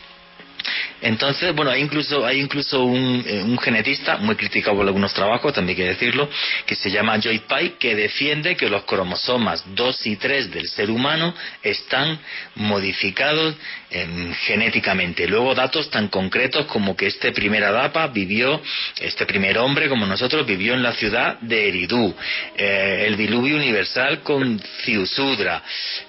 Entonces, 1.01 1.53
bueno, 1.55 1.71
hay 1.71 1.81
incluso, 1.81 2.25
hay 2.25 2.39
incluso 2.39 2.83
un, 2.83 3.23
eh, 3.27 3.43
un, 3.43 3.57
genetista, 3.59 4.17
muy 4.17 4.35
criticado 4.35 4.77
por 4.77 4.87
algunos 4.87 5.13
trabajos, 5.13 5.53
también 5.53 5.77
hay 5.77 5.83
que 5.83 5.89
decirlo, 5.89 6.29
que 6.65 6.75
se 6.75 6.89
llama 6.89 7.19
Joy 7.19 7.39
Pye, 7.39 7.73
que 7.79 7.95
defiende 7.95 8.55
que 8.55 8.69
los 8.69 8.83
cromosomas 8.83 9.63
2 9.75 10.07
y 10.07 10.15
3 10.15 10.51
del 10.51 10.67
ser 10.67 10.89
humano 10.89 11.33
están 11.61 12.19
modificados 12.55 13.55
em, 13.91 14.33
genéticamente. 14.33 15.27
Luego 15.27 15.53
datos 15.53 15.89
tan 15.91 16.07
concretos 16.07 16.65
como 16.65 16.95
que 16.95 17.07
este 17.07 17.31
primer 17.31 17.63
Adapa 17.63 18.07
vivió, 18.07 18.61
este 18.99 19.25
primer 19.25 19.57
hombre 19.59 19.89
como 19.89 20.05
nosotros, 20.05 20.45
vivió 20.45 20.73
en 20.73 20.83
la 20.83 20.93
ciudad 20.93 21.39
de 21.39 21.67
Eridú, 21.67 22.15
eh, 22.57 23.05
el 23.07 23.17
diluvio 23.17 23.55
universal 23.55 24.21
con 24.23 24.59
Ciusudra. 24.83 25.61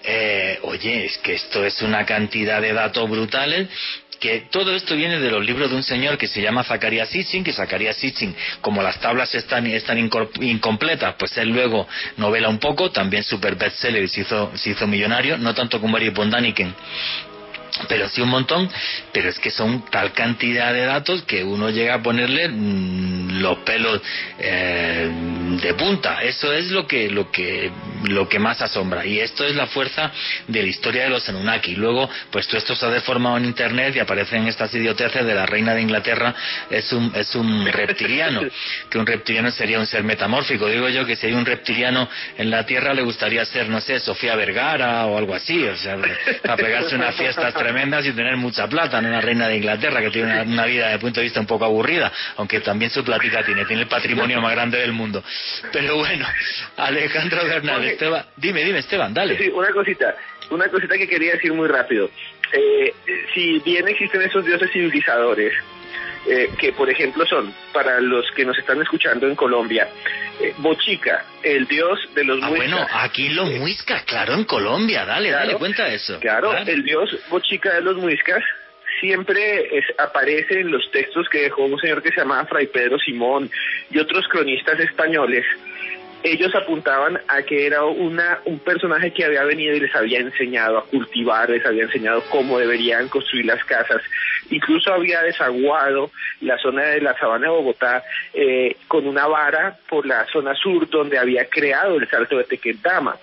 Eh, 0.03 0.59
oye, 0.63 1.05
es 1.05 1.19
que 1.19 1.35
esto 1.35 1.65
es 1.65 1.83
una 1.83 2.07
cantidad 2.07 2.61
de 2.63 2.73
datos 2.73 3.09
brutales 3.09 3.69
que 4.21 4.47
todo 4.51 4.75
esto 4.75 4.97
viene 4.97 5.19
de 5.19 5.31
los 5.31 5.45
libros 5.45 5.71
de 5.71 5.77
un 5.77 5.83
señor 5.83 6.19
que 6.19 6.27
se 6.27 6.41
llama 6.43 6.65
Zacarías 6.65 7.09
Sitchin, 7.09 7.45
que 7.45 7.53
Zacarías 7.53 7.97
Sitchin, 7.97 8.35
como 8.61 8.83
las 8.83 9.01
tablas 9.01 9.35
están, 9.35 9.67
están 9.67 9.99
incompletas, 9.99 11.15
pues 11.19 11.37
él 11.39 11.49
luego 11.51 11.87
novela 12.17 12.49
un 12.49 12.59
poco, 12.59 12.91
también 12.91 13.23
super 13.23 13.55
bestseller 13.55 14.05
y 14.05 14.09
se 14.09 14.23
hizo, 14.23 14.53
se 14.57 14.71
hizo 14.71 14.87
millonario, 14.87 15.39
no 15.39 15.55
tanto 15.55 15.81
como 15.81 15.93
Mario 15.93 16.13
Bondaniken, 16.13 16.75
pero 17.89 18.09
sí 18.09 18.21
un 18.21 18.29
montón, 18.29 18.69
pero 19.13 19.29
es 19.29 19.39
que 19.39 19.51
son 19.51 19.85
tal 19.91 20.13
cantidad 20.13 20.73
de 20.73 20.85
datos 20.85 21.23
que 21.23 21.45
uno 21.45 21.71
llega 21.71 21.95
a 21.95 22.03
ponerle 22.03 22.49
mm, 22.49 23.41
los 23.41 23.59
pelos 23.59 24.01
eh, 24.39 25.11
de 25.63 25.75
punta. 25.75 26.23
Eso 26.23 26.53
es 26.53 26.71
lo 26.71 26.87
que, 26.87 27.11
lo 27.11 27.31
que 27.31 27.71
lo 28.05 28.29
que 28.29 28.39
más 28.39 28.61
asombra. 28.63 29.05
Y 29.05 29.21
esto 29.21 29.45
es 29.45 29.55
la 29.55 29.67
fuerza 29.67 30.11
de 30.47 30.63
la 30.63 30.69
historia 30.69 31.05
de 31.05 31.11
los 31.11 31.29
Anunnaki. 31.29 31.75
Luego, 31.75 32.09
pues 32.31 32.47
todo 32.47 32.59
esto 32.59 32.75
se 32.75 32.87
ha 32.87 32.91
deformado 32.91 33.37
en 33.37 33.45
Internet 33.45 33.95
y 33.97 33.99
aparecen 33.99 34.47
estas 34.47 34.73
idioteces 34.75 35.25
de 35.25 35.35
la 35.35 35.47
reina 35.47 35.75
de 35.75 35.83
Inglaterra 35.83 36.35
es 36.71 36.93
un, 36.93 37.13
es 37.15 37.35
un 37.35 37.67
reptiliano, 37.73 38.43
que 38.91 38.99
un 38.99 39.07
reptiliano 39.07 39.51
sería 39.51 39.79
un 39.79 39.87
ser 39.87 40.05
metamórfico. 40.05 40.67
Digo 40.67 40.89
yo 40.89 41.05
que 41.05 41.17
si 41.17 41.27
hay 41.27 41.33
un 41.33 41.47
reptiliano 41.47 42.09
en 42.37 42.51
la 42.51 42.65
Tierra 42.67 42.95
le 42.95 43.03
gustaría 43.03 43.45
ser, 43.45 43.69
no 43.69 43.81
sé, 43.81 43.99
Sofía 44.01 44.37
Vergara 44.37 45.07
o 45.07 45.19
algo 45.19 45.35
así, 45.35 45.65
o 45.65 45.77
sea, 45.77 45.97
para 46.43 46.57
pegarse 46.57 46.95
unas 46.95 47.15
fiestas 47.15 47.55
tremendas 47.69 48.07
y 48.07 48.13
tener 48.13 48.37
mucha 48.39 48.67
plata, 48.67 49.01
no 49.03 49.09
una 49.09 49.21
reina 49.21 49.47
de 49.47 49.57
Inglaterra 49.57 50.01
que 50.01 50.11
tiene 50.11 50.41
una, 50.43 50.65
vida 50.65 50.85
desde 50.85 50.95
el 50.95 51.01
punto 51.01 51.21
de 51.21 51.25
vista 51.25 51.41
un 51.41 51.47
poco 51.47 51.67
aburrida, 51.67 52.11
aunque 52.37 52.61
también 52.61 52.91
su 52.91 53.05
platica 53.05 53.45
tiene, 53.45 53.67
tiene 53.67 53.83
el 53.83 53.89
patrimonio 53.89 54.41
más 54.41 54.53
grande 54.53 54.79
del 54.79 54.93
mundo. 54.93 55.23
Pero 55.71 55.97
bueno, 55.97 56.27
Alejandro 56.79 57.45
Bernal, 57.45 57.85
Esteban, 57.85 58.25
dime, 58.37 58.65
dime 58.65 58.79
Esteban, 58.79 59.13
dale. 59.13 59.37
Sí, 59.37 59.51
una 59.51 59.71
cosita, 59.71 60.17
una 60.51 60.69
cosita 60.69 60.97
que 60.97 61.07
quería 61.07 61.33
decir 61.33 61.53
muy 61.53 61.69
rápido. 61.69 62.11
Eh, 62.53 62.95
si 63.35 63.59
bien 63.59 63.87
existen 63.87 64.23
esos 64.23 64.47
dioses 64.47 64.71
civilizadores, 64.73 65.53
eh, 66.27 66.51
que 66.59 66.73
por 66.73 66.91
ejemplo 66.91 67.27
son, 67.27 67.55
para 67.73 68.01
los 68.01 68.31
que 68.33 68.45
nos 68.45 68.59
están 68.59 68.81
escuchando 68.81 69.27
en 69.27 69.35
Colombia, 69.35 69.89
eh, 70.41 70.55
Bochica, 70.59 71.25
el 71.43 71.67
dios 71.67 71.99
de 72.15 72.25
los 72.25 72.43
ah, 72.43 72.49
muiscas. 72.49 72.71
Bueno, 72.71 72.87
aquí 72.93 73.29
los 73.31 73.51
muiscas, 73.53 74.03
claro, 74.05 74.35
en 74.35 74.45
Colombia, 74.45 75.05
dale, 75.05 75.31
dale, 75.31 75.55
cuenta 75.55 75.89
eso. 75.89 76.19
Claro, 76.21 76.57
el 76.57 76.83
dios 76.83 77.17
Bochica 77.29 77.75
de 77.75 77.83
los 77.83 77.97
muiscas 77.97 78.43
siempre 79.01 79.85
aparece 79.99 80.61
en 80.61 80.71
los 80.71 80.91
textos 80.91 81.29
que 81.29 81.43
dejó 81.43 81.65
un 81.65 81.79
señor 81.79 82.03
que 82.03 82.11
se 82.11 82.17
llamaba 82.17 82.47
Fray 82.47 82.67
Pedro 82.67 82.99
Simón 82.99 83.51
y 83.91 83.99
otros 83.99 84.27
cronistas 84.29 84.81
españoles 84.81 85.45
ellos 86.23 86.55
apuntaban 86.55 87.21
a 87.29 87.43
que 87.43 87.67
era 87.67 87.85
una, 87.85 88.41
un 88.45 88.59
personaje 88.59 89.13
que 89.13 89.25
había 89.25 89.45
venido 89.45 89.75
y 89.75 89.81
les 89.81 89.95
había 89.95 90.19
enseñado 90.19 90.79
a 90.79 90.85
cultivar, 90.85 91.49
les 91.49 91.65
había 91.65 91.85
enseñado 91.85 92.23
cómo 92.31 92.59
deberían 92.59 93.09
construir 93.09 93.47
las 93.47 93.65
casas, 93.65 94.03
incluso 94.51 94.93
había 94.93 95.23
desaguado 95.23 96.11
la 96.41 96.59
zona 96.59 96.83
de 96.83 97.01
la 97.01 97.17
sabana 97.19 97.47
de 97.47 97.53
Bogotá 97.53 98.03
eh, 98.35 98.77
con 98.89 99.07
una 99.07 99.27
vara 99.27 99.77
por 99.89 100.07
la 100.07 100.27
zona 100.27 100.55
sur 100.55 100.89
donde 100.89 101.19
había 101.19 101.45
creado 101.49 101.97
el 101.97 102.09
salto 102.09 102.37
de 102.37 102.45
Tequendama. 102.45 103.17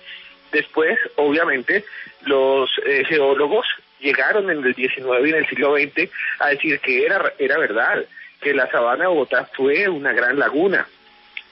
Después, 0.52 0.98
obviamente, 1.16 1.84
los 2.24 2.70
eh, 2.86 3.04
geólogos 3.04 3.66
llegaron 4.00 4.50
en 4.50 4.64
el 4.64 4.72
19 4.72 5.28
y 5.28 5.32
en 5.32 5.38
el 5.38 5.48
siglo 5.48 5.74
XX 5.76 6.10
a 6.38 6.48
decir 6.48 6.80
que 6.80 7.04
era, 7.04 7.32
era 7.38 7.58
verdad, 7.58 8.04
que 8.40 8.54
la 8.54 8.70
sabana 8.70 9.04
de 9.04 9.08
Bogotá 9.08 9.48
fue 9.54 9.88
una 9.88 10.12
gran 10.12 10.38
laguna 10.38 10.86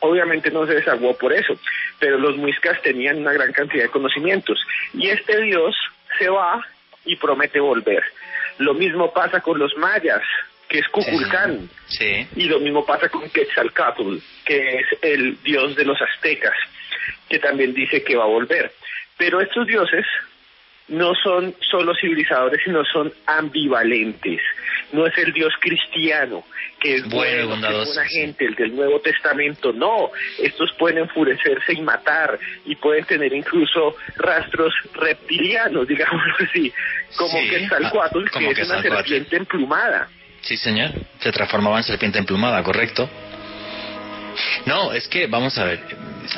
Obviamente 0.04 0.50
no 0.50 0.66
se 0.66 0.74
desaguó 0.74 1.16
por 1.16 1.32
eso, 1.32 1.54
pero 1.98 2.18
los 2.18 2.36
muiscas 2.36 2.80
tenían 2.82 3.16
una 3.18 3.32
gran 3.32 3.52
cantidad 3.52 3.84
de 3.84 3.88
conocimientos. 3.88 4.62
Y 4.92 5.08
este 5.08 5.40
dios 5.40 5.74
se 6.18 6.28
va 6.28 6.62
y 7.06 7.16
promete 7.16 7.58
volver. 7.58 8.02
Lo 8.58 8.74
mismo 8.74 9.12
pasa 9.14 9.40
con 9.40 9.58
los 9.58 9.74
mayas, 9.78 10.22
que 10.68 10.80
es 10.80 10.88
Cuculcán. 10.88 11.70
Y 12.36 12.44
lo 12.48 12.60
mismo 12.60 12.84
pasa 12.84 13.08
con 13.08 13.30
Quetzalcatl, 13.30 14.18
que 14.44 14.76
es 14.76 14.86
el 15.00 15.42
dios 15.42 15.74
de 15.74 15.86
los 15.86 16.00
aztecas, 16.02 16.54
que 17.28 17.38
también 17.38 17.72
dice 17.72 18.04
que 18.04 18.16
va 18.16 18.24
a 18.24 18.28
volver. 18.28 18.72
Pero 19.16 19.40
estos 19.40 19.66
dioses 19.66 20.04
no 20.88 21.14
son 21.14 21.54
solo 21.70 21.94
civilizadores, 21.94 22.60
sino 22.64 22.84
son 22.84 23.12
ambivalentes. 23.26 24.40
No 24.92 25.06
es 25.06 25.16
el 25.18 25.32
Dios 25.32 25.52
cristiano, 25.60 26.44
que 26.78 26.96
es 26.96 27.08
bueno, 27.08 27.56
buena 27.56 28.04
gente, 28.06 28.44
el 28.44 28.54
del 28.54 28.76
Nuevo 28.76 29.00
Testamento. 29.00 29.72
No, 29.72 30.10
estos 30.38 30.72
pueden 30.78 30.98
enfurecerse 30.98 31.72
y 31.72 31.80
matar, 31.80 32.38
y 32.64 32.76
pueden 32.76 33.04
tener 33.04 33.32
incluso 33.32 33.96
rastros 34.16 34.72
reptilianos, 34.92 35.88
digamos 35.88 36.22
así, 36.40 36.72
como 37.16 37.40
que 37.40 37.48
que 37.48 37.68
tal 37.68 37.86
ah, 37.86 38.10
que 38.32 38.50
es 38.50 38.68
una 38.68 38.82
serpiente 38.82 39.36
emplumada. 39.36 40.08
Sí, 40.42 40.56
señor, 40.58 40.90
se 41.20 41.32
transformaba 41.32 41.78
en 41.78 41.84
serpiente 41.84 42.18
emplumada, 42.18 42.62
correcto. 42.62 43.08
No, 44.66 44.92
es 44.92 45.08
que, 45.08 45.26
vamos 45.26 45.56
a 45.58 45.64
ver, 45.64 45.80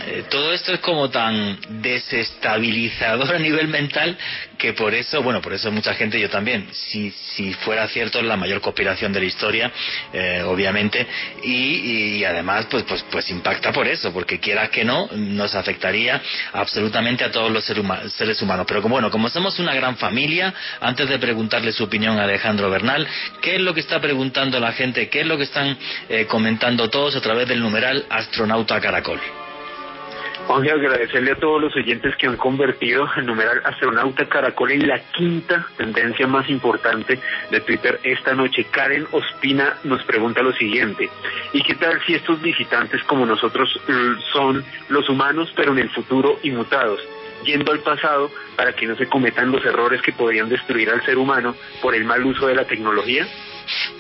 eh, 0.07 0.25
todo 0.31 0.53
esto 0.53 0.73
es 0.73 0.81
como 0.81 1.11
tan 1.11 1.59
desestabilizador 1.83 3.35
a 3.37 3.39
nivel 3.39 3.69
mental 3.69 4.17
que 4.59 4.73
por 4.73 4.95
eso, 4.95 5.23
bueno, 5.23 5.41
por 5.41 5.53
eso 5.53 5.71
mucha 5.71 5.95
gente, 5.95 6.19
yo 6.19 6.31
también, 6.31 6.69
si, 6.73 7.11
si 7.11 7.53
fuera 7.55 7.87
cierto, 7.89 8.19
es 8.19 8.25
la 8.25 8.37
mayor 8.37 8.61
conspiración 8.61 9.13
de 9.13 9.21
la 9.21 9.27
historia, 9.27 9.71
eh, 10.13 10.43
obviamente, 10.47 11.07
y, 11.45 12.25
además, 12.25 12.67
pues, 12.71 12.85
pues, 12.85 13.05
pues 13.11 13.31
impacta 13.31 13.73
por 13.73 13.87
eso, 13.87 14.13
porque 14.13 14.41
quieras 14.41 14.71
que 14.71 14.85
no, 14.85 15.09
nos 15.13 15.55
afectaría 15.55 16.21
absolutamente 16.53 17.25
a 17.25 17.31
todos 17.31 17.51
los 17.51 17.65
seres 17.65 18.43
humanos. 18.43 18.65
Pero 18.67 18.83
como, 18.83 18.95
bueno, 18.95 19.11
como 19.11 19.29
somos 19.29 19.59
una 19.59 19.75
gran 19.75 19.97
familia, 19.97 20.55
antes 20.81 21.09
de 21.09 21.19
preguntarle 21.19 21.73
su 21.73 21.85
opinión 21.85 22.19
a 22.19 22.25
Alejandro 22.25 22.71
Bernal, 22.71 23.07
¿qué 23.43 23.57
es 23.57 23.61
lo 23.61 23.75
que 23.75 23.81
está 23.81 24.01
preguntando 24.01 24.59
la 24.59 24.73
gente? 24.73 25.09
¿Qué 25.09 25.21
es 25.21 25.27
lo 25.27 25.37
que 25.37 25.45
están 25.45 25.77
eh, 26.09 26.27
comentando 26.27 26.89
todos 26.89 27.15
a 27.15 27.21
través 27.21 27.47
del 27.47 27.61
numeral 27.61 27.86
Astronauta 28.11 28.81
Caracol? 28.81 29.21
Vamos 30.49 30.69
a 30.69 30.73
agradecerle 30.73 31.33
a 31.33 31.37
todos 31.37 31.61
los 31.61 31.77
oyentes 31.77 32.15
que 32.17 32.27
han 32.27 32.37
convertido 32.37 33.09
el 33.17 33.27
numeral 33.27 33.63
astronauta 33.65 34.29
caracol 34.29 34.71
en 34.73 34.87
la 34.87 34.99
quinta 35.13 35.67
tendencia 35.77 36.27
más 36.27 36.49
importante 36.49 37.19
de 37.51 37.61
Twitter 37.61 38.01
esta 38.03 38.35
noche. 38.35 38.65
Karen 38.71 39.07
Ospina 39.13 39.77
nos 39.85 40.03
pregunta 40.05 40.43
lo 40.43 40.53
siguiente, 40.53 41.09
¿y 41.53 41.63
qué 41.63 41.75
tal 41.75 42.01
si 42.07 42.15
estos 42.15 42.41
visitantes 42.43 43.03
como 43.05 43.27
nosotros 43.27 43.69
mm, 43.89 44.21
son 44.33 44.65
los 44.89 45.09
humanos 45.09 45.53
pero 45.57 45.73
en 45.73 45.79
el 45.79 45.91
futuro 45.91 46.39
inmutados? 46.43 47.01
yendo 47.45 47.71
al 47.71 47.81
pasado 47.81 48.31
para 48.57 48.73
que 48.73 48.87
no 48.87 48.97
se 48.97 49.07
cometan 49.07 49.53
los 49.53 49.65
errores 49.65 50.03
que 50.03 50.13
podrían 50.13 50.49
destruir 50.49 50.91
al 50.91 51.05
ser 51.05 51.17
humano 51.17 51.55
por 51.81 51.95
el 51.95 52.05
mal 52.05 52.25
uso 52.25 52.47
de 52.49 52.57
la 52.57 52.65
tecnología? 52.65 53.27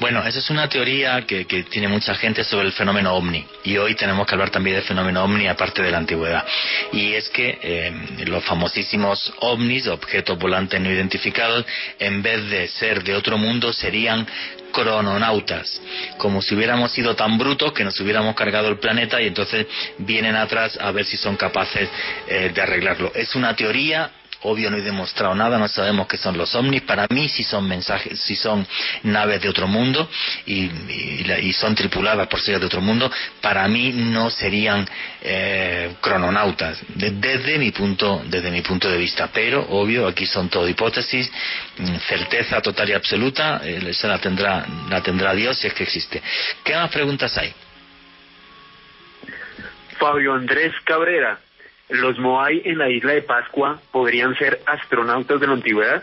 Bueno, 0.00 0.24
esa 0.26 0.38
es 0.38 0.50
una 0.50 0.68
teoría 0.68 1.22
que, 1.26 1.44
tiene 1.70 1.88
mucha 1.88 2.14
gente 2.14 2.44
sobre 2.44 2.66
el 2.66 2.72
fenómeno 2.72 3.14
ovni. 3.14 3.44
Y 3.64 3.76
hoy 3.76 3.94
tenemos 3.94 4.26
que 4.26 4.35
hablar 4.35 4.50
también 4.50 4.76
del 4.76 4.85
fenómeno 4.85 5.24
ovni 5.24 5.48
aparte 5.48 5.83
de 5.83 5.90
la 5.90 5.98
antigüedad. 5.98 6.44
Y 6.92 7.14
es 7.14 7.29
que 7.31 7.59
eh, 7.62 7.92
los 8.26 8.44
famosísimos 8.44 9.33
ovnis, 9.40 9.87
objetos 9.87 10.38
volantes 10.38 10.81
no 10.81 10.90
identificados, 10.90 11.64
en 11.98 12.22
vez 12.22 12.48
de 12.48 12.68
ser 12.68 13.02
de 13.02 13.14
otro 13.14 13.38
mundo, 13.38 13.72
serían 13.72 14.26
crononautas, 14.72 15.81
como 16.18 16.42
si 16.42 16.55
hubiéramos 16.55 16.92
sido 16.92 17.16
tan 17.16 17.38
brutos 17.38 17.72
que 17.72 17.83
nos 17.83 17.98
hubiéramos 17.98 18.35
cargado 18.35 18.68
el 18.68 18.79
planeta 18.79 19.22
y 19.22 19.29
entonces 19.29 19.66
vienen 19.98 20.37
atrás 20.37 20.79
a 20.79 20.90
ver 20.90 21.07
si 21.07 21.16
son 21.16 21.37
capaces 21.37 21.88
eh, 22.29 22.50
de 22.55 22.61
arreglarlo. 22.61 23.11
Es 23.14 23.35
una 23.35 23.57
teoría 23.57 24.11
obvio 24.42 24.70
no 24.70 24.77
he 24.77 24.83
demostrado 24.83 25.35
nada, 25.35 25.59
no 25.59 25.68
sabemos 25.68 26.07
qué 26.07 26.16
son 26.16 26.37
los 26.37 26.55
ovnis, 26.55 26.83
para 26.83 27.07
mí 27.11 27.29
si 27.29 27.42
son 27.42 27.66
mensajes, 27.68 28.20
si 28.20 28.37
son 28.37 28.66
naves 29.03 29.40
de 29.40 29.49
otro 29.49 29.66
mundo 29.66 30.09
y, 30.46 30.70
son 31.53 31.75
tripuladas 31.75 32.29
por 32.29 32.40
seres 32.40 32.61
de 32.61 32.66
otro 32.66 32.81
mundo, 32.81 33.11
para 33.40 33.66
mí 33.68 33.92
no 33.92 34.29
serían 34.31 34.87
eh, 35.22 35.94
crononautas, 36.01 36.79
desde 36.94 37.59
mi 37.59 37.70
punto, 37.70 38.22
desde 38.27 38.51
mi 38.51 38.61
punto 38.61 38.90
de 38.90 38.99
vista, 38.99 39.31
pero 39.33 39.66
obvio 39.70 40.07
aquí 40.07 40.27
son 40.27 40.49
todo 40.49 40.68
hipótesis, 40.68 41.31
mm, 41.79 41.96
certeza 42.09 42.61
total 42.61 42.90
y 42.90 42.92
absoluta, 42.92 43.61
eh, 43.64 43.81
la 44.03 44.18
tendrá, 44.18 44.66
la 44.88 45.03
tendrá 45.03 45.35
Dios 45.35 45.59
si 45.59 45.66
es 45.66 45.75
que 45.75 45.83
existe. 45.85 46.22
¿Qué 46.62 46.75
más 46.75 46.90
preguntas 46.90 47.37
hay? 47.38 47.53
Fabio 49.99 50.35
Andrés 50.35 50.72
Cabrera, 50.85 51.40
¿Los 51.88 52.18
Moai 52.18 52.62
en 52.64 52.79
la 52.79 52.90
isla 52.90 53.12
de 53.12 53.22
Pascua 53.22 53.81
podrían 53.92 54.35
ser 54.37 54.61
astronautas 54.66 55.40
de 55.40 55.46
la 55.46 55.53
antigüedad? 55.53 56.03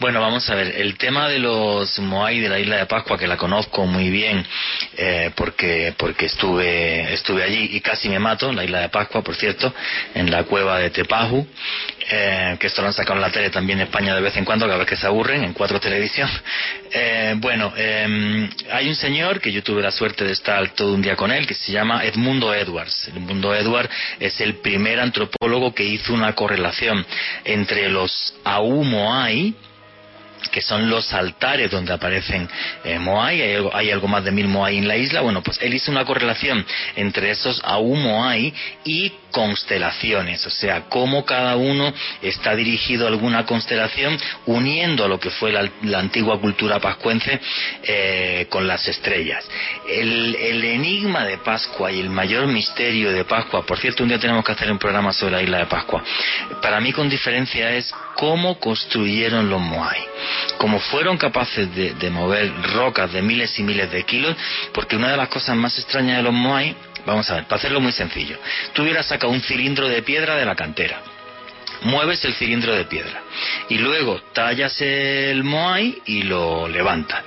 Bueno, 0.00 0.20
vamos 0.20 0.48
a 0.50 0.54
ver, 0.54 0.74
el 0.78 0.96
tema 0.96 1.28
de 1.28 1.38
los 1.38 1.98
Moai 2.00 2.40
de 2.40 2.48
la 2.48 2.58
isla 2.58 2.76
de 2.76 2.86
Pascua, 2.86 3.18
que 3.18 3.26
la 3.26 3.36
conozco 3.36 3.86
muy 3.86 4.10
bien 4.10 4.44
eh, 4.96 5.30
porque, 5.36 5.94
porque 5.96 6.26
estuve, 6.26 7.12
estuve 7.12 7.44
allí 7.44 7.68
y 7.72 7.80
casi 7.80 8.08
me 8.08 8.18
mato, 8.18 8.48
en 8.48 8.56
la 8.56 8.64
isla 8.64 8.80
de 8.80 8.88
Pascua, 8.88 9.22
por 9.22 9.36
cierto, 9.36 9.72
en 10.14 10.30
la 10.30 10.44
cueva 10.44 10.78
de 10.78 10.90
Tepaju, 10.90 11.46
eh, 12.10 12.56
que 12.58 12.66
esto 12.66 12.80
lo 12.80 12.88
han 12.88 12.94
sacado 12.94 13.16
en 13.16 13.20
la 13.20 13.30
tele 13.30 13.50
también 13.50 13.78
en 13.78 13.86
España 13.86 14.14
de 14.14 14.22
vez 14.22 14.36
en 14.36 14.44
cuando, 14.44 14.66
cada 14.66 14.78
vez 14.78 14.88
que 14.88 14.96
se 14.96 15.06
aburren, 15.06 15.44
en 15.44 15.52
cuatro 15.52 15.78
televisión. 15.78 16.28
Eh, 16.94 17.36
bueno, 17.38 17.72
hay 17.74 18.86
un 18.86 18.94
señor 18.94 19.40
que 19.40 19.50
yo 19.50 19.62
tuve 19.62 19.80
la 19.80 19.90
suerte 19.90 20.24
de 20.24 20.32
estar 20.32 20.74
todo 20.74 20.92
un 20.92 21.00
día 21.00 21.16
con 21.16 21.32
él, 21.32 21.46
que 21.46 21.54
se 21.54 21.72
llama 21.72 22.04
Edmundo 22.04 22.54
Edwards. 22.54 23.08
Edmundo 23.08 23.54
Edwards 23.54 23.88
es 24.20 24.38
el 24.42 24.56
primer 24.56 25.00
antropólogo 25.00 25.74
que 25.74 25.84
hizo 25.84 26.12
una 26.12 26.34
correlación 26.34 27.06
entre 27.46 27.88
los 27.88 28.34
Moai 28.44 29.54
que 30.50 30.60
son 30.60 30.88
los 30.88 31.12
altares 31.12 31.70
donde 31.70 31.92
aparecen 31.92 32.48
eh, 32.84 32.98
Moai, 32.98 33.42
hay 33.72 33.90
algo, 33.90 34.08
más 34.08 34.24
de 34.24 34.30
mil 34.30 34.48
Moai 34.48 34.78
en 34.78 34.88
la 34.88 34.96
isla, 34.96 35.20
bueno, 35.20 35.42
pues 35.42 35.58
él 35.62 35.74
hizo 35.74 35.90
una 35.90 36.04
correlación 36.04 36.64
entre 36.96 37.30
esos 37.30 37.60
Aum 37.64 38.02
Moai 38.02 38.52
y 38.84 39.12
constelaciones, 39.30 40.46
o 40.46 40.50
sea, 40.50 40.82
cómo 40.88 41.24
cada 41.24 41.56
uno 41.56 41.92
está 42.20 42.54
dirigido 42.54 43.06
a 43.06 43.08
alguna 43.08 43.46
constelación, 43.46 44.18
uniendo 44.46 45.04
a 45.04 45.08
lo 45.08 45.18
que 45.18 45.30
fue 45.30 45.52
la, 45.52 45.98
antigua 45.98 46.40
cultura 46.40 46.80
pascuense 46.80 47.40
eh, 47.82 48.46
con 48.50 48.66
las 48.66 48.86
estrellas. 48.86 49.44
El, 49.88 50.34
el, 50.36 50.64
enigma 50.64 51.24
de 51.24 51.38
Pascua 51.38 51.90
y 51.90 52.00
el 52.00 52.10
mayor 52.10 52.46
misterio 52.46 53.12
de 53.12 53.24
Pascua, 53.24 53.64
por 53.64 53.78
cierto, 53.78 54.02
un 54.02 54.10
día 54.10 54.18
tenemos 54.18 54.44
que 54.44 54.52
hacer 54.52 54.70
un 54.70 54.78
programa 54.78 55.12
sobre 55.12 55.32
la 55.32 55.42
isla 55.42 55.58
de 55.58 55.66
Pascua, 55.66 56.04
para 56.60 56.80
mí 56.80 56.92
con 56.92 57.08
diferencia 57.08 57.72
es 57.72 57.92
cómo 58.14 58.58
construyeron 58.58 59.48
los 59.48 59.60
Moai, 59.60 60.00
cómo 60.58 60.78
fueron 60.80 61.18
capaces 61.18 61.74
de, 61.74 61.94
de 61.94 62.10
mover 62.10 62.52
rocas 62.74 63.12
de 63.12 63.22
miles 63.22 63.58
y 63.58 63.62
miles 63.62 63.90
de 63.90 64.04
kilos, 64.04 64.36
porque 64.72 64.96
una 64.96 65.10
de 65.10 65.16
las 65.16 65.28
cosas 65.28 65.56
más 65.56 65.78
extrañas 65.78 66.18
de 66.18 66.22
los 66.22 66.32
Moai 66.32 66.74
Vamos 67.04 67.28
a 67.30 67.34
ver, 67.34 67.44
para 67.44 67.56
hacerlo 67.56 67.80
muy 67.80 67.90
sencillo. 67.90 68.38
Tú 68.72 68.82
hubieras 68.82 69.06
sacado 69.06 69.32
un 69.32 69.40
cilindro 69.40 69.88
de 69.88 70.02
piedra 70.02 70.36
de 70.36 70.44
la 70.44 70.54
cantera 70.54 71.02
mueves 71.84 72.24
el 72.24 72.34
cilindro 72.34 72.74
de 72.74 72.84
piedra 72.84 73.22
y 73.68 73.78
luego 73.78 74.20
tallas 74.32 74.80
el 74.80 75.44
moai 75.44 76.02
y 76.06 76.22
lo 76.22 76.68
levantas. 76.68 77.22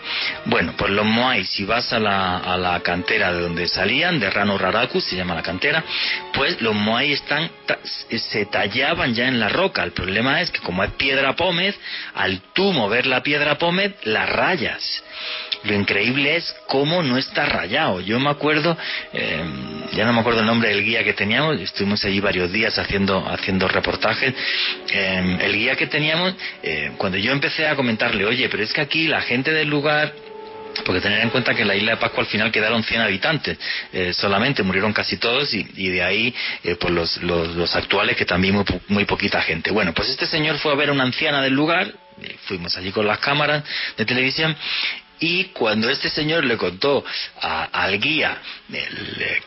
Bueno, 0.46 0.74
pues 0.78 0.92
los 0.92 1.06
moai, 1.06 1.46
si 1.46 1.66
vas 1.66 1.92
a 1.94 2.00
la, 2.00 2.38
a 2.38 2.58
la 2.58 2.80
cantera 2.82 3.34
de 3.34 3.42
donde 3.42 3.68
salían, 3.68 4.20
de 4.20 4.30
Rano 4.30 4.58
Raraku, 4.58 5.02
se 5.02 5.16
llama 5.16 5.36
la 5.36 5.42
cantera, 5.42 5.84
pues 6.34 6.62
los 6.62 6.76
moai 6.76 7.12
están, 7.12 7.50
se 8.10 8.46
tallaban 8.46 9.14
ya 9.14 9.28
en 9.28 9.40
la 9.40 9.50
roca. 9.50 9.84
El 9.84 9.92
problema 9.92 10.42
es 10.42 10.52
que 10.52 10.60
como 10.60 10.84
es 10.84 10.92
piedra 10.92 11.36
pómez, 11.36 11.76
al 12.14 12.42
tú 12.54 12.72
mover 12.74 13.06
la 13.06 13.24
piedra 13.24 13.58
pómez, 13.58 13.96
la 14.04 14.26
rayas. 14.26 15.04
Lo 15.64 15.74
increíble 15.74 16.36
es 16.36 16.56
cómo 16.68 17.02
no 17.02 17.18
está 17.18 17.46
rayado. 17.46 18.00
Yo 18.00 18.20
me 18.20 18.30
acuerdo, 18.30 18.78
eh, 19.14 19.44
ya 19.94 20.06
no 20.06 20.14
me 20.14 20.20
acuerdo 20.20 20.42
el 20.42 20.46
nombre 20.46 20.70
del 20.70 20.84
guía 20.84 21.04
que 21.04 21.14
teníamos, 21.14 21.60
estuvimos 21.60 22.06
allí 22.06 22.20
varios 22.20 22.52
días 22.52 22.78
haciendo, 22.78 23.28
haciendo 23.28 23.68
reportajes. 23.68 24.34
Eh, 24.90 25.38
el 25.42 25.54
guía 25.54 25.76
que 25.76 25.88
teníamos, 25.88 26.34
eh, 26.64 26.92
cuando 26.98 27.18
yo 27.18 27.32
empecé 27.32 27.68
a 27.68 27.76
comentarle, 27.76 28.26
oye, 28.26 28.50
pero 28.50 28.64
es 28.64 28.74
que 28.74 28.82
aquí 28.82 29.08
la 29.08 29.22
gente 29.22 29.52
del 29.52 29.70
lugar 29.70 30.14
porque 30.86 31.00
tener 31.00 31.22
en 31.22 31.30
cuenta 31.30 31.56
que 31.56 31.62
en 31.62 31.70
la 31.70 31.76
isla 31.78 31.92
de 31.92 31.98
Pascua 31.98 32.24
al 32.24 32.30
final 32.30 32.52
quedaron 32.52 32.84
100 32.84 33.00
habitantes 33.00 33.58
solamente, 34.12 34.62
murieron 34.62 34.92
casi 34.92 35.16
todos 35.16 35.54
y, 35.54 35.64
de 35.64 36.04
ahí 36.04 36.36
pues 36.78 36.94
los, 36.94 37.24
los, 37.24 37.76
actuales 37.78 38.18
que 38.18 38.26
también 38.26 38.56
muy, 38.56 38.66
muy 38.90 39.06
poquita 39.06 39.42
gente. 39.42 39.72
Bueno, 39.72 39.94
pues 39.94 40.10
este 40.10 40.26
señor 40.26 40.58
fue 40.58 40.74
a 40.74 40.76
ver 40.76 40.90
a 40.90 40.92
una 40.92 41.04
anciana 41.04 41.42
del 41.42 41.54
lugar, 41.54 41.94
fuimos 42.48 42.76
allí 42.76 42.92
con 42.92 43.08
las 43.08 43.20
cámaras 43.20 43.64
de 43.96 44.06
televisión 44.06 44.54
y 45.20 45.46
cuando 45.46 45.90
este 45.90 46.10
señor 46.10 46.44
le 46.46 46.58
contó 46.58 47.04
al 47.42 48.00
guía 48.00 48.38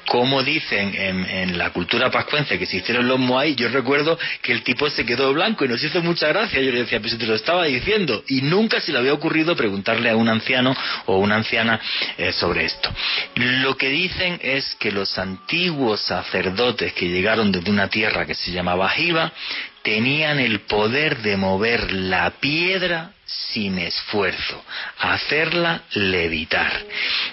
cómo 0.07 0.43
dicen 0.43 0.95
en, 0.95 1.59
la 1.59 1.71
cultura 1.71 2.11
pascuense 2.11 2.59
que 2.59 2.67
se 2.67 2.79
hicieron 2.79 3.09
los 3.09 3.19
Moai, 3.19 3.55
yo 3.55 3.69
recuerdo 3.69 4.19
que 4.43 4.53
el 4.53 4.63
tipo 4.63 4.89
se 4.91 5.05
quedó 5.05 5.33
blanco 5.33 5.65
y 5.65 5.69
nos 5.69 5.83
hizo 5.83 6.01
mucha 6.03 6.29
gracia. 6.29 6.61
Yo 6.61 6.71
le 6.71 6.81
decía, 6.81 7.01
pues 7.01 7.19
te 7.19 7.27
lo 7.27 7.35
estaba 7.35 7.65
diciendo. 7.65 8.23
Y 8.29 8.43
nunca 8.43 8.81
se 8.81 8.93
le 8.93 8.99
había 8.99 9.13
ocurrido 9.13 9.57
preguntarle 9.57 10.11
a 10.11 10.17
un 10.17 10.29
anciano 10.29 10.77
o 11.07 11.19
una 11.19 11.37
anciana 11.37 11.81
eh, 12.17 12.33
sobre 12.33 12.65
esto. 12.65 12.91
Lo 13.35 13.77
que 13.77 13.89
dicen 13.89 14.39
es 14.43 14.75
que 14.77 14.93
los 14.93 15.19
antiguos 15.19 16.01
sacerdotes 16.03 16.93
que 16.93 17.09
llegaron 17.09 17.51
desde 17.51 17.71
una 17.71 17.89
tierra 17.89 18.27
que 18.27 18.35
se 18.35 18.53
llamaba 18.53 18.89
Jiva 18.91 19.33
tenían 19.83 20.39
el 20.39 20.61
poder 20.61 21.19
de 21.19 21.37
mover 21.37 21.93
la 21.93 22.31
piedra 22.41 23.13
sin 23.25 23.79
esfuerzo, 23.79 24.65
hacerla 24.99 25.83
levitar. 25.93 26.73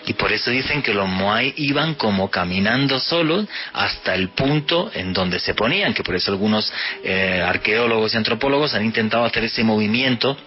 Y 0.05 0.13
por 0.13 0.33
eso 0.33 0.51
dicen 0.51 0.81
que 0.81 0.93
los 0.93 1.07
Moai 1.07 1.53
iban 1.57 1.95
como 1.95 2.29
caminando 2.29 2.99
solos 2.99 3.45
hasta 3.73 4.13
el 4.13 4.29
punto 4.29 4.91
en 4.93 5.13
donde 5.13 5.39
se 5.39 5.53
ponían, 5.53 5.93
que 5.93 6.03
por 6.03 6.15
eso 6.15 6.31
algunos 6.31 6.71
eh, 7.03 7.41
arqueólogos 7.45 8.13
y 8.13 8.17
antropólogos 8.17 8.73
han 8.73 8.83
intentado 8.83 9.23
hacer 9.23 9.45
ese 9.45 9.63
movimiento 9.63 10.37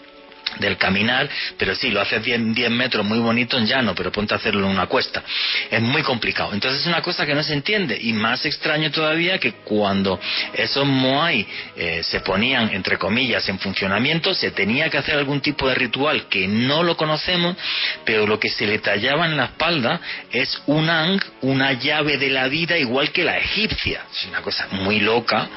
del 0.58 0.76
caminar, 0.76 1.28
pero 1.56 1.74
sí, 1.74 1.90
lo 1.90 2.00
haces 2.00 2.22
10, 2.22 2.70
metros 2.70 3.04
muy 3.04 3.18
bonito 3.18 3.58
en 3.58 3.66
llano, 3.66 3.94
pero 3.94 4.12
ponte 4.12 4.34
a 4.34 4.36
hacerlo 4.36 4.66
en 4.66 4.72
una 4.72 4.86
cuesta. 4.86 5.22
Es 5.70 5.80
muy 5.80 6.02
complicado. 6.02 6.52
Entonces 6.52 6.80
es 6.80 6.86
una 6.86 7.02
cosa 7.02 7.26
que 7.26 7.34
no 7.34 7.42
se 7.42 7.54
entiende 7.54 7.98
y 8.00 8.12
más 8.12 8.44
extraño 8.46 8.90
todavía 8.90 9.38
que 9.38 9.52
cuando 9.52 10.20
esos 10.52 10.86
Moai 10.86 11.46
eh, 11.76 12.02
se 12.02 12.20
ponían, 12.20 12.70
entre 12.72 12.98
comillas, 12.98 13.48
en 13.48 13.58
funcionamiento, 13.58 14.34
se 14.34 14.50
tenía 14.50 14.90
que 14.90 14.98
hacer 14.98 15.16
algún 15.16 15.40
tipo 15.40 15.68
de 15.68 15.74
ritual 15.74 16.28
que 16.28 16.46
no 16.46 16.82
lo 16.82 16.96
conocemos, 16.96 17.56
pero 18.04 18.26
lo 18.26 18.38
que 18.38 18.48
se 18.48 18.66
le 18.66 18.78
tallaba 18.78 19.26
en 19.26 19.36
la 19.36 19.46
espalda 19.46 20.00
es 20.30 20.60
un 20.66 20.88
ang, 20.88 21.20
una 21.42 21.72
llave 21.72 22.18
de 22.18 22.30
la 22.30 22.48
vida 22.48 22.76
igual 22.78 23.10
que 23.10 23.24
la 23.24 23.38
egipcia. 23.38 24.02
Es 24.12 24.26
una 24.26 24.42
cosa 24.42 24.68
muy 24.72 25.00
loca, 25.00 25.48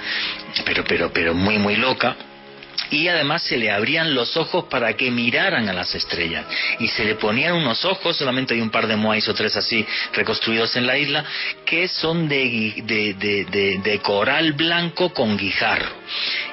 pero, 0.66 0.84
pero, 0.84 1.12
pero 1.12 1.34
muy, 1.34 1.58
muy 1.58 1.76
loca 1.76 2.16
y 2.92 3.08
además 3.08 3.44
se 3.44 3.58
le 3.58 3.72
abrían 3.72 4.14
los 4.14 4.36
ojos 4.38 4.66
para 4.66 4.94
que 4.94 5.10
miraran 5.12 5.70
a 5.70 5.74
las 5.74 5.96
estrellas 5.96 6.46
y 6.80 6.88
se 6.90 7.06
le 7.06 7.16
ponían 7.16 7.54
unos 7.54 7.86
ojos, 7.86 8.18
solamente 8.18 8.54
hay 8.54 8.62
un 8.62 8.70
par 8.70 8.88
de 8.88 8.96
moais 8.96 9.28
o 9.30 9.34
tres 9.34 9.56
así 9.56 9.86
reconstruidos 10.14 10.76
en 10.76 10.86
la 10.86 10.98
isla, 10.98 11.24
que 11.66 11.88
son 11.88 12.28
de, 12.28 12.84
de, 12.84 14.00
coral 14.04 14.54
blanco 14.54 15.14
con 15.14 15.38
guijarro. 15.38 15.90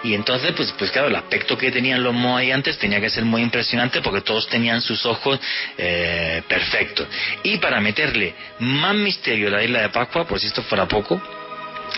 Y 0.04 0.14
entonces, 0.14 0.52
pues, 0.56 0.72
pues 0.78 0.90
claro, 0.90 1.08
el 1.08 1.16
aspecto 1.16 1.58
que 1.58 1.70
tenían 1.70 2.02
los 2.02 2.14
moai 2.14 2.52
antes 2.52 2.78
tenía 2.78 3.00
que 3.00 3.10
ser 3.10 3.24
muy 3.24 3.42
impresionante 3.42 4.00
porque 4.00 4.20
todos 4.20 4.48
tenían 4.48 4.80
sus 4.80 5.04
ojos 5.06 5.40
eh, 5.76 6.42
perfectos. 6.46 7.08
Y 7.42 7.58
para 7.58 7.80
meterle 7.80 8.34
más 8.60 8.94
misterio 8.94 9.48
a 9.48 9.52
la 9.52 9.64
isla 9.64 9.82
de 9.82 9.88
Pascua, 9.88 10.26
por 10.26 10.38
si 10.38 10.46
esto 10.46 10.62
fuera 10.62 10.86
poco, 10.86 11.20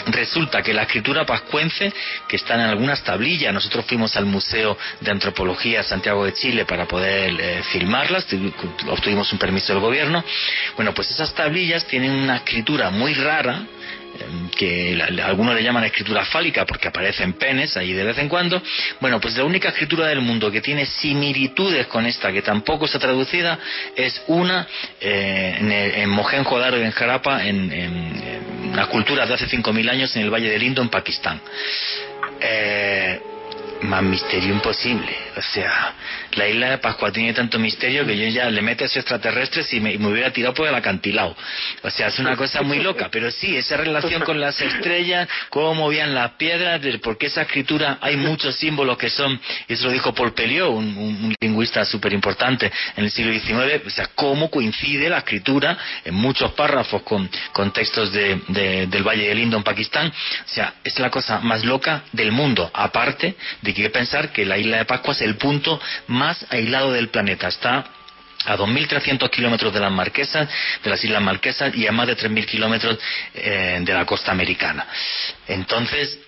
Resulta 0.06 0.62
que 0.62 0.72
la 0.72 0.82
escritura 0.82 1.24
pascuense, 1.26 1.92
que 2.28 2.36
está 2.36 2.54
en 2.54 2.60
algunas 2.60 3.02
tablillas, 3.02 3.52
nosotros 3.52 3.84
fuimos 3.84 4.16
al 4.16 4.26
Museo 4.26 4.76
de 5.00 5.10
Antropología 5.10 5.82
Santiago 5.82 6.24
de 6.24 6.32
Chile 6.34 6.64
para 6.64 6.86
poder 6.86 7.36
eh, 7.40 7.62
filmarlas, 7.70 8.26
obtuvimos 8.88 9.32
un 9.32 9.38
permiso 9.38 9.72
del 9.72 9.82
gobierno, 9.82 10.24
bueno, 10.76 10.94
pues 10.94 11.10
esas 11.10 11.34
tablillas 11.34 11.86
tienen 11.86 12.12
una 12.12 12.36
escritura 12.36 12.90
muy 12.90 13.14
rara, 13.14 13.62
que 14.56 15.00
algunos 15.22 15.54
le 15.54 15.62
llaman 15.62 15.84
escritura 15.84 16.24
fálica 16.24 16.66
porque 16.66 16.88
aparecen 16.88 17.34
penes 17.34 17.76
ahí 17.76 17.92
de 17.92 18.04
vez 18.04 18.18
en 18.18 18.28
cuando. 18.28 18.62
Bueno, 19.00 19.20
pues 19.20 19.36
la 19.36 19.44
única 19.44 19.68
escritura 19.68 20.06
del 20.06 20.20
mundo 20.20 20.50
que 20.50 20.60
tiene 20.60 20.86
similitudes 20.86 21.86
con 21.86 22.06
esta, 22.06 22.32
que 22.32 22.42
tampoco 22.42 22.86
está 22.86 22.98
traducida, 22.98 23.58
es 23.96 24.22
una 24.28 24.66
eh, 25.00 25.56
en, 25.58 25.72
en 25.72 26.10
Mohenjo-Daro 26.10 26.76
en 26.76 26.90
Jarapa, 26.90 27.44
en, 27.44 27.72
en, 27.72 28.70
una 28.72 28.86
cultura 28.86 29.26
de 29.26 29.34
hace 29.34 29.46
5.000 29.46 29.90
años 29.90 30.14
en 30.16 30.22
el 30.22 30.30
Valle 30.30 30.50
del 30.50 30.62
Indo, 30.62 30.82
en 30.82 30.88
Pakistán. 30.88 31.40
Eh, 32.40 33.20
más 33.82 34.02
misterio 34.02 34.52
imposible. 34.52 35.16
O 35.36 35.42
sea, 35.42 35.94
la 36.34 36.48
isla 36.48 36.70
de 36.70 36.78
Pascua 36.78 37.12
tiene 37.12 37.32
tanto 37.32 37.58
misterio 37.58 38.06
que 38.06 38.16
yo 38.16 38.28
ya 38.28 38.50
le 38.50 38.62
meto 38.62 38.84
a 38.84 38.86
esos 38.86 38.98
extraterrestres 38.98 39.72
y 39.72 39.80
me, 39.80 39.96
hubiera 39.96 40.32
tirado 40.32 40.54
por 40.54 40.68
el 40.68 40.74
acantilado. 40.74 41.36
O 41.82 41.90
sea, 41.90 42.08
es 42.08 42.18
una 42.18 42.36
cosa 42.36 42.62
muy 42.62 42.80
loca. 42.80 43.08
Pero 43.10 43.30
sí, 43.30 43.56
esa 43.56 43.76
relación 43.76 44.22
con 44.22 44.40
las 44.40 44.60
estrellas, 44.60 45.28
cómo 45.48 45.74
movían 45.74 46.14
las 46.14 46.32
piedras, 46.32 46.80
porque 47.02 47.26
esa 47.26 47.42
escritura 47.42 47.98
hay 48.00 48.16
muchos 48.16 48.56
símbolos 48.56 48.96
que 48.96 49.10
son, 49.10 49.40
y 49.68 49.72
eso 49.72 49.86
lo 49.86 49.92
dijo 49.92 50.14
Paul 50.14 50.32
Pelliot, 50.32 50.70
un, 50.70 51.34
lingüista 51.40 51.84
súper 51.84 52.12
importante 52.12 52.70
en 52.96 53.04
el 53.04 53.10
siglo 53.10 53.32
XIX, 53.32 53.86
o 53.86 53.90
sea, 53.90 54.08
cómo 54.14 54.50
coincide 54.50 55.08
la 55.08 55.18
escritura 55.18 55.76
en 56.04 56.14
muchos 56.14 56.52
párrafos 56.52 57.02
con, 57.02 57.28
con 57.52 57.72
textos 57.72 58.12
de, 58.12 58.86
del 58.88 59.02
Valle 59.02 59.28
del 59.28 59.38
Indo 59.38 59.56
en 59.56 59.62
Pakistán. 59.62 60.08
O 60.08 60.48
sea, 60.48 60.74
es 60.84 60.98
la 60.98 61.10
cosa 61.10 61.40
más 61.40 61.64
loca 61.64 62.04
del 62.12 62.32
mundo, 62.32 62.70
aparte 62.72 63.36
de 63.62 63.74
que 63.74 63.82
hay 63.82 63.88
que 63.88 63.90
pensar 63.90 64.32
que 64.32 64.44
la 64.44 64.58
isla 64.58 64.78
de 64.78 64.84
Pascua 64.84 65.12
es 65.12 65.22
el 65.22 65.36
punto 65.36 65.80
más 66.08 66.19
aislado 66.50 66.92
del 66.92 67.08
planeta. 67.08 67.48
Está 67.48 67.84
a 68.46 68.56
2.300 68.56 69.28
kilómetros 69.30 69.72
de 69.72 69.80
las 69.80 69.92
Marquesas, 69.92 70.48
de 70.82 70.90
las 70.90 71.04
Islas 71.04 71.22
Marquesas 71.22 71.74
y 71.74 71.86
a 71.86 71.92
más 71.92 72.06
de 72.06 72.16
3.000 72.16 72.46
kilómetros 72.46 72.98
eh, 73.34 73.80
de 73.82 73.92
la 73.92 74.06
costa 74.06 74.32
americana. 74.32 74.86
Entonces, 75.46 76.18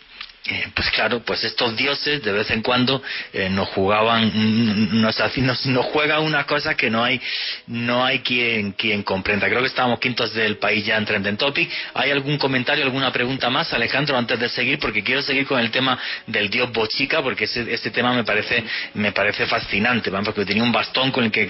eh, 0.44 0.64
pues 0.74 0.90
claro, 0.90 1.20
pues 1.20 1.44
estos 1.44 1.76
dioses 1.76 2.20
de 2.20 2.32
vez 2.32 2.50
en 2.50 2.62
cuando 2.62 3.00
eh, 3.32 3.48
nos 3.48 3.68
jugaban, 3.68 5.00
nos, 5.00 5.16
nos, 5.36 5.66
nos 5.66 5.86
juega 5.86 6.18
una 6.18 6.44
cosa 6.44 6.74
que 6.74 6.90
no 6.90 7.04
hay, 7.04 7.20
no 7.68 8.04
hay 8.04 8.20
quien, 8.20 8.72
quien 8.72 9.04
comprenda. 9.04 9.48
Creo 9.48 9.60
que 9.60 9.68
estábamos 9.68 10.00
quintos 10.00 10.34
del 10.34 10.58
país 10.58 10.84
ya 10.84 10.96
en 10.96 11.04
Trending 11.04 11.36
Topic. 11.36 11.70
¿Hay 11.94 12.10
algún 12.10 12.38
comentario, 12.38 12.82
alguna 12.84 13.12
pregunta 13.12 13.50
más, 13.50 13.72
Alejandro, 13.72 14.18
antes 14.18 14.40
de 14.40 14.48
seguir? 14.48 14.80
Porque 14.80 15.04
quiero 15.04 15.22
seguir 15.22 15.46
con 15.46 15.60
el 15.60 15.70
tema 15.70 15.96
del 16.26 16.50
dios 16.50 16.72
Bochica, 16.72 17.22
porque 17.22 17.44
ese, 17.44 17.72
este 17.72 17.92
tema 17.92 18.12
me 18.12 18.24
parece, 18.24 18.64
me 18.94 19.12
parece 19.12 19.46
fascinante, 19.46 20.10
porque 20.10 20.44
tenía 20.44 20.64
un 20.64 20.72
bastón 20.72 21.12
con 21.12 21.22
el 21.22 21.30
que, 21.30 21.46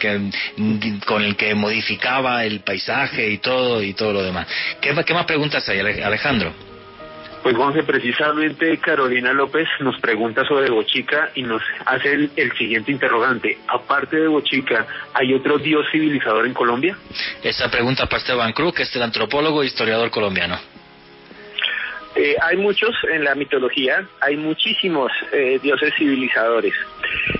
con 1.06 1.22
el 1.22 1.34
que 1.36 1.54
modificaba 1.54 2.44
el 2.44 2.60
paisaje 2.60 3.30
y 3.30 3.38
todo, 3.38 3.82
y 3.82 3.94
todo 3.94 4.12
lo 4.12 4.22
demás. 4.22 4.46
¿Qué, 4.82 4.94
qué 5.02 5.14
más 5.14 5.24
preguntas 5.24 5.66
hay, 5.70 5.78
Alejandro? 5.78 6.71
Pues 7.42 7.56
Juanse, 7.56 7.82
precisamente 7.82 8.78
Carolina 8.78 9.32
López 9.32 9.66
nos 9.80 9.98
pregunta 10.00 10.44
sobre 10.44 10.70
Bochica 10.70 11.30
y 11.34 11.42
nos 11.42 11.60
hace 11.86 12.12
el, 12.12 12.30
el, 12.36 12.52
siguiente 12.56 12.92
interrogante. 12.92 13.58
Aparte 13.66 14.16
de 14.16 14.28
Bochica, 14.28 14.86
¿hay 15.12 15.34
otro 15.34 15.58
dios 15.58 15.84
civilizador 15.90 16.46
en 16.46 16.54
Colombia? 16.54 16.96
Esa 17.42 17.68
pregunta 17.68 18.06
para 18.06 18.18
Esteban 18.18 18.52
Cruz, 18.52 18.74
que 18.74 18.82
es 18.84 18.94
el 18.94 19.02
antropólogo 19.02 19.62
e 19.62 19.66
historiador 19.66 20.10
colombiano. 20.10 20.56
Eh, 22.14 22.36
hay 22.42 22.58
muchos 22.58 22.94
en 23.10 23.24
la 23.24 23.34
mitología, 23.34 24.06
hay 24.20 24.36
muchísimos 24.36 25.10
eh, 25.32 25.58
dioses 25.62 25.94
civilizadores 25.96 26.74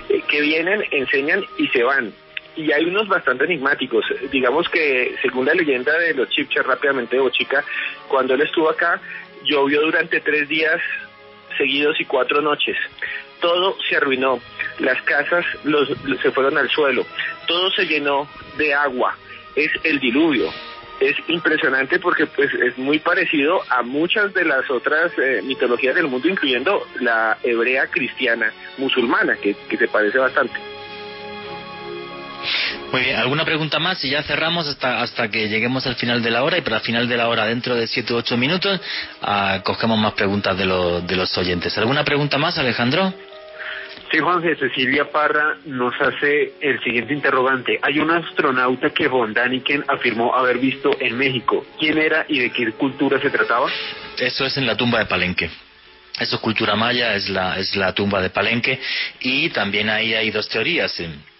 eh, 0.09 0.21
que 0.27 0.41
vienen, 0.41 0.83
enseñan 0.91 1.45
y 1.57 1.67
se 1.67 1.83
van. 1.83 2.11
Y 2.55 2.71
hay 2.71 2.85
unos 2.85 3.07
bastante 3.07 3.45
enigmáticos. 3.45 4.05
Digamos 4.31 4.67
que, 4.69 5.15
según 5.21 5.45
la 5.45 5.53
leyenda 5.53 5.97
de 5.97 6.13
los 6.13 6.29
Chipchas, 6.29 6.65
rápidamente 6.65 7.15
de 7.15 7.21
Bochica, 7.21 7.63
cuando 8.07 8.33
él 8.33 8.41
estuvo 8.41 8.69
acá, 8.69 8.99
llovió 9.43 9.81
durante 9.81 10.19
tres 10.21 10.47
días 10.47 10.79
seguidos 11.57 11.99
y 11.99 12.05
cuatro 12.05 12.41
noches. 12.41 12.77
Todo 13.39 13.77
se 13.87 13.97
arruinó, 13.97 14.39
las 14.79 15.01
casas 15.03 15.45
los, 15.63 15.89
se 16.21 16.31
fueron 16.31 16.57
al 16.57 16.69
suelo, 16.69 17.05
todo 17.47 17.69
se 17.71 17.85
llenó 17.85 18.27
de 18.57 18.73
agua, 18.73 19.17
es 19.55 19.71
el 19.83 19.99
diluvio. 19.99 20.49
Es 20.99 21.17
impresionante 21.27 21.99
porque 21.99 22.27
pues 22.27 22.53
es 22.53 22.77
muy 22.77 22.99
parecido 22.99 23.61
a 23.69 23.81
muchas 23.81 24.33
de 24.33 24.45
las 24.45 24.69
otras 24.69 25.11
eh, 25.17 25.41
mitologías 25.43 25.95
del 25.95 26.07
mundo, 26.07 26.29
incluyendo 26.29 26.87
la 27.01 27.37
hebrea 27.43 27.87
cristiana 27.87 28.53
musulmana, 28.77 29.35
que, 29.35 29.53
que 29.67 29.75
se 29.75 29.87
parece 29.89 30.19
bastante. 30.19 30.72
Muy 32.93 33.01
bien, 33.01 33.15
¿alguna 33.15 33.43
pregunta 33.43 33.79
más? 33.79 34.05
Y 34.05 34.11
ya 34.11 34.21
cerramos 34.21 34.67
hasta, 34.67 35.01
hasta 35.01 35.27
que 35.27 35.49
lleguemos 35.49 35.87
al 35.87 35.95
final 35.95 36.21
de 36.21 36.29
la 36.29 36.43
hora 36.43 36.59
y 36.59 36.61
para 36.61 36.75
el 36.75 36.83
final 36.83 37.09
de 37.09 37.17
la 37.17 37.27
hora, 37.27 37.47
dentro 37.47 37.73
de 37.73 37.87
7 37.87 38.13
u 38.13 38.17
8 38.17 38.37
minutos, 38.37 38.79
uh, 39.23 39.63
cogemos 39.63 39.97
más 39.97 40.13
preguntas 40.13 40.55
de, 40.55 40.65
lo, 40.65 41.01
de 41.01 41.15
los 41.15 41.35
oyentes. 41.35 41.75
¿Alguna 41.79 42.03
pregunta 42.03 42.37
más, 42.37 42.55
Alejandro? 42.59 43.11
Sí, 44.11 44.19
Juanje, 44.19 44.55
Cecilia 44.57 45.09
Parra 45.09 45.57
nos 45.65 45.99
hace 45.99 46.53
el 46.61 46.83
siguiente 46.83 47.15
interrogante. 47.15 47.79
Hay 47.81 47.97
un 47.97 48.11
astronauta 48.11 48.91
que 48.91 49.07
von 49.07 49.33
Daniken 49.33 49.83
afirmó 49.87 50.35
haber 50.35 50.59
visto 50.59 50.91
en 50.99 51.17
México. 51.17 51.65
¿Quién 51.79 51.97
era 51.97 52.27
y 52.27 52.41
de 52.41 52.51
qué 52.51 52.73
cultura 52.73 53.19
se 53.19 53.31
trataba? 53.31 53.71
Eso 54.19 54.45
es 54.45 54.55
en 54.57 54.67
la 54.67 54.77
tumba 54.77 54.99
de 54.99 55.05
Palenque. 55.05 55.49
Eso 56.19 56.35
es 56.35 56.41
cultura 56.43 56.75
maya, 56.75 57.15
es 57.15 57.27
la, 57.27 57.57
es 57.57 57.75
la 57.75 57.91
tumba 57.93 58.21
de 58.21 58.29
Palenque. 58.29 58.79
Y 59.19 59.49
también 59.49 59.89
ahí 59.89 60.13
hay 60.13 60.29
dos 60.29 60.47
teorías. 60.47 60.99
En, 60.99 61.32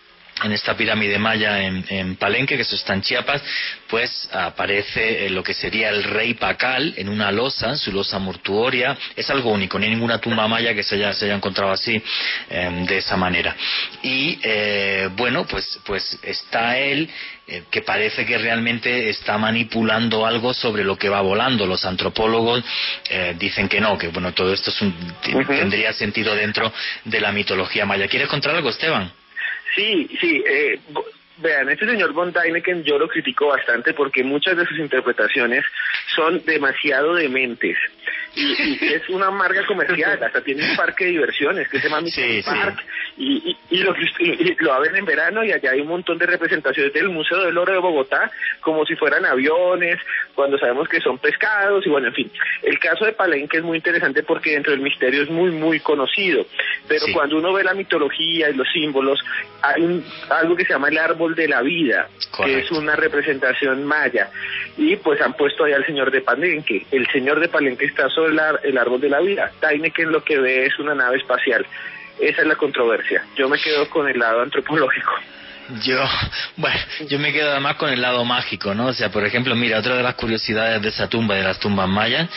en 0.43 0.51
esta 0.51 0.75
pirámide 0.75 1.19
maya 1.19 1.61
en, 1.61 1.85
en, 1.89 2.15
Palenque, 2.15 2.55
que 2.55 2.63
eso 2.63 2.75
está 2.75 2.93
en 2.93 3.01
Chiapas, 3.01 3.41
pues 3.87 4.29
aparece 4.31 5.29
lo 5.29 5.43
que 5.43 5.53
sería 5.53 5.89
el 5.89 6.03
rey 6.03 6.33
Pacal 6.33 6.93
en 6.97 7.07
una 7.07 7.31
losa, 7.31 7.75
su 7.77 7.91
losa 7.91 8.19
mortuoria. 8.19 8.97
Es 9.15 9.29
algo 9.29 9.51
único, 9.51 9.77
no 9.77 9.85
hay 9.85 9.91
ninguna 9.91 10.19
tumba 10.19 10.47
maya 10.47 10.73
que 10.73 10.83
se 10.83 10.95
haya, 10.95 11.13
se 11.13 11.25
haya 11.25 11.35
encontrado 11.35 11.71
así, 11.71 12.01
eh, 12.49 12.85
de 12.87 12.97
esa 12.97 13.15
manera. 13.15 13.55
Y 14.01 14.39
eh, 14.41 15.09
bueno, 15.15 15.45
pues, 15.45 15.79
pues 15.85 16.17
está 16.23 16.77
él, 16.77 17.09
eh, 17.45 17.63
que 17.69 17.81
parece 17.81 18.25
que 18.25 18.37
realmente 18.37 19.09
está 19.09 19.37
manipulando 19.37 20.25
algo 20.25 20.53
sobre 20.53 20.83
lo 20.83 20.97
que 20.97 21.09
va 21.09 21.21
volando. 21.21 21.67
Los 21.67 21.85
antropólogos 21.85 22.63
eh, 23.09 23.35
dicen 23.37 23.67
que 23.67 23.81
no, 23.81 23.97
que 23.97 24.07
bueno, 24.07 24.33
todo 24.33 24.53
esto 24.53 24.71
es 24.71 24.81
un, 24.81 24.87
uh 24.89 25.39
-huh. 25.39 25.47
tendría 25.47 25.93
sentido 25.93 26.33
dentro 26.35 26.71
de 27.03 27.19
la 27.21 27.31
mitología 27.31 27.85
maya. 27.85 28.07
¿Quieres 28.07 28.29
contar 28.29 28.55
algo, 28.55 28.69
Esteban? 28.69 29.11
Sí, 29.75 30.09
sí. 30.19 30.43
Eh, 30.45 30.79
vean, 31.37 31.69
este 31.69 31.85
señor 31.85 32.13
von 32.13 32.31
Däniken 32.31 32.83
yo 32.83 32.97
lo 32.97 33.07
critico 33.07 33.47
bastante 33.47 33.93
porque 33.93 34.23
muchas 34.23 34.57
de 34.57 34.65
sus 34.65 34.79
interpretaciones 34.79 35.65
son 36.15 36.43
demasiado 36.45 37.15
dementes. 37.15 37.77
Y, 38.35 38.79
y 38.85 38.93
es 38.93 39.07
una 39.09 39.29
marca 39.29 39.65
comercial, 39.65 40.21
hasta 40.23 40.41
tiene 40.41 40.69
un 40.69 40.75
parque 40.75 41.05
de 41.05 41.11
diversiones 41.11 41.67
que 41.69 41.79
se 41.79 41.87
llama 41.87 42.01
sí, 42.09 42.41
Park. 42.43 42.79
Sí. 42.79 42.87
Y, 43.15 43.49
y, 43.51 43.57
y, 43.69 43.83
lo, 43.83 43.95
y, 44.19 44.55
lo 44.59 44.73
abren 44.73 44.95
en 44.95 45.05
verano 45.05 45.43
y 45.43 45.51
allá 45.51 45.71
hay 45.71 45.81
un 45.81 45.87
montón 45.87 46.17
de 46.17 46.25
representaciones 46.25 46.91
del 46.93 47.09
Museo 47.09 47.45
del 47.45 47.55
Oro 47.57 47.71
de 47.73 47.77
Bogotá 47.79 48.31
como 48.59 48.85
si 48.85 48.95
fueran 48.95 49.23
aviones, 49.25 49.99
cuando 50.33 50.57
sabemos 50.57 50.89
que 50.89 50.99
son 50.99 51.19
pescados 51.19 51.85
y 51.85 51.89
bueno, 51.89 52.07
en 52.07 52.13
fin. 52.13 52.31
El 52.63 52.79
caso 52.79 53.05
de 53.05 53.11
Palenque 53.13 53.57
es 53.57 53.63
muy 53.63 53.77
interesante 53.77 54.23
porque 54.23 54.51
dentro 54.51 54.71
del 54.71 54.81
misterio 54.81 55.21
es 55.21 55.29
muy, 55.29 55.51
muy 55.51 55.79
conocido. 55.79 56.45
Pero 56.87 57.05
Sí. 57.05 57.13
cuando 57.13 57.37
uno 57.37 57.53
ve 57.53 57.63
la 57.63 57.73
mitología 57.73 58.49
y 58.49 58.53
los 58.55 58.67
símbolos, 58.71 59.19
hay 59.61 59.81
un, 59.83 60.03
algo 60.29 60.55
que 60.55 60.63
se 60.65 60.73
llama 60.73 60.87
el 60.89 60.97
árbol 60.97 61.35
de 61.35 61.47
la 61.47 61.61
vida, 61.61 62.07
que 62.43 62.59
es 62.61 62.71
una 62.71 62.95
representación 62.95 63.83
maya. 63.83 64.29
Y 64.77 64.95
pues 64.95 65.21
han 65.21 65.33
puesto 65.33 65.65
ahí 65.65 65.73
al 65.73 65.85
señor 65.85 66.09
de 66.09 66.21
Palenque. 66.21 66.85
El 66.91 67.05
señor 67.11 67.39
de 67.39 67.47
Palenque 67.49 67.85
está 67.85 68.09
sobre 68.09 68.22
el 68.27 68.77
árbol 68.77 69.01
de 69.01 69.09
la 69.09 69.19
vida. 69.19 69.51
Heineken 69.61 70.11
lo 70.11 70.23
que 70.23 70.39
ve 70.39 70.65
es 70.65 70.77
una 70.79 70.95
nave 70.95 71.17
espacial. 71.17 71.65
Esa 72.19 72.41
es 72.41 72.47
la 72.47 72.55
controversia. 72.55 73.23
Yo 73.35 73.49
me 73.49 73.59
quedo 73.59 73.89
con 73.89 74.07
el 74.07 74.19
lado 74.19 74.41
antropológico. 74.41 75.11
Yo, 75.81 76.03
bueno, 76.57 76.77
yo 77.07 77.19
me 77.19 77.31
quedo 77.31 77.51
además 77.51 77.77
con 77.77 77.89
el 77.89 78.01
lado 78.01 78.25
mágico, 78.25 78.75
¿no? 78.75 78.87
O 78.87 78.93
sea, 78.93 79.09
por 79.09 79.25
ejemplo, 79.25 79.55
mira, 79.55 79.79
otra 79.79 79.95
de 79.95 80.03
las 80.03 80.15
curiosidades 80.15 80.81
de 80.81 80.89
esa 80.89 81.07
tumba, 81.07 81.35
de 81.35 81.43
las 81.43 81.57
tumbas 81.59 81.87
mayas, 81.87 82.29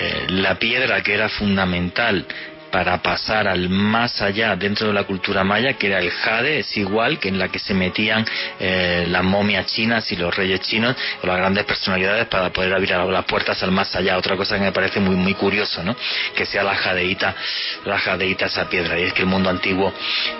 eh, 0.00 0.26
la 0.28 0.58
piedra 0.58 1.02
que 1.02 1.14
era 1.14 1.30
fundamental 1.30 2.26
para 2.72 3.02
pasar 3.02 3.46
al 3.46 3.68
más 3.68 4.20
allá 4.22 4.56
dentro 4.56 4.88
de 4.88 4.94
la 4.94 5.04
cultura 5.04 5.44
maya, 5.44 5.74
que 5.74 5.88
era 5.88 6.00
el 6.00 6.10
jade, 6.10 6.60
es 6.60 6.76
igual 6.76 7.20
que 7.20 7.28
en 7.28 7.38
la 7.38 7.48
que 7.48 7.58
se 7.58 7.74
metían 7.74 8.24
eh, 8.58 9.04
las 9.08 9.22
momias 9.22 9.66
chinas 9.66 10.10
y 10.10 10.16
los 10.16 10.34
reyes 10.34 10.60
chinos, 10.62 10.96
o 11.22 11.26
las 11.26 11.36
grandes 11.36 11.64
personalidades 11.64 12.26
para 12.26 12.50
poder 12.50 12.72
abrir 12.72 12.90
las 12.90 13.24
puertas 13.26 13.62
al 13.62 13.70
más 13.70 13.94
allá. 13.94 14.16
Otra 14.16 14.36
cosa 14.36 14.56
que 14.56 14.64
me 14.64 14.72
parece 14.72 14.98
muy 14.98 15.14
muy 15.14 15.34
curioso, 15.34 15.84
¿no? 15.84 15.94
Que 16.34 16.46
sea 16.46 16.64
la 16.64 16.74
jadeíta, 16.74 17.36
la 17.84 17.98
jadeíta 17.98 18.46
esa 18.46 18.68
piedra. 18.68 18.98
Y 18.98 19.04
es 19.04 19.12
que 19.12 19.22
el 19.22 19.28
mundo 19.28 19.50
antiguo 19.50 19.92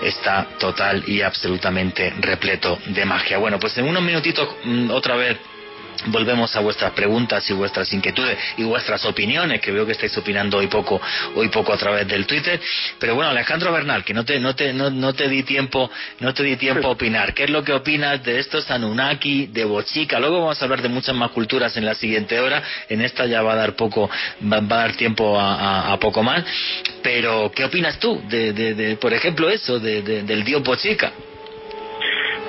está 0.03 0.47
total 0.59 1.05
y 1.07 1.21
absolutamente 1.21 2.15
repleto 2.19 2.79
de 2.87 3.05
magia. 3.05 3.37
Bueno, 3.37 3.59
pues 3.61 3.77
en 3.77 3.87
unos 3.87 4.03
minutitos 4.03 4.49
mm, 4.65 4.91
otra 4.91 5.17
vez 5.17 5.39
volvemos 6.07 6.55
a 6.57 6.61
vuestras 6.61 6.93
preguntas 6.93 7.49
y 7.51 7.53
vuestras 7.53 7.93
inquietudes 7.93 8.39
y 8.57 8.65
vuestras 8.65 9.05
opiniones, 9.05 9.61
que 9.61 9.71
veo 9.71 9.87
que 9.87 9.93
estáis 9.93 10.17
opinando 10.19 10.59
hoy 10.59 10.67
poco, 10.67 11.01
hoy 11.35 11.49
poco 11.49 11.73
a 11.73 11.77
través 11.77 12.07
del 12.09 12.27
Twitter. 12.27 12.61
Pero 12.99 13.15
bueno, 13.15 13.31
Alejandro 13.31 13.73
Bernal, 13.73 14.05
que 14.05 14.15
no 14.15 14.25
te, 14.25 14.39
no 14.41 14.55
te, 14.55 14.73
no, 14.73 14.91
no 14.91 15.13
te 15.13 15.29
di 15.29 15.43
tiempo, 15.43 15.91
no 16.21 16.35
te 16.35 16.43
di 16.43 16.57
tiempo 16.57 16.89
a 16.89 16.91
opinar. 16.93 17.35
¿Qué 17.35 17.45
es 17.45 17.51
lo 17.51 17.63
que 17.63 17.73
opinas 17.73 18.23
de 18.23 18.39
estos 18.39 18.71
Anunnaki, 18.71 19.47
de 19.47 19.65
Bochica? 19.65 20.19
Luego 20.19 20.41
vamos 20.41 20.61
a 20.61 20.65
hablar 20.65 20.83
de 20.83 20.89
muchas 20.89 21.15
más 21.15 21.31
culturas 21.31 21.77
en 21.77 21.85
la 21.85 21.95
siguiente 21.95 22.39
hora. 22.41 22.63
En 22.89 23.01
esta 23.01 23.27
ya 23.27 23.43
va 23.43 23.53
a 23.53 23.57
dar 23.57 23.77
poco, 23.77 24.11
va, 24.43 24.61
va 24.61 24.77
a 24.77 24.81
dar 24.89 24.97
tiempo 24.97 25.39
a, 25.39 25.55
a, 25.55 25.93
a 25.93 25.99
poco 25.99 26.23
más. 26.23 26.45
Pero, 27.03 27.51
¿qué 27.55 27.65
opinas 27.65 27.99
tú 27.99 28.23
de, 28.29 28.53
de, 28.53 28.75
de 28.75 28.97
por 28.97 29.13
ejemplo, 29.13 29.51
eso, 29.51 29.79
de, 29.79 30.03
de, 30.03 30.23
del 30.23 30.45
dios 30.45 30.63
Bochica? 30.63 31.13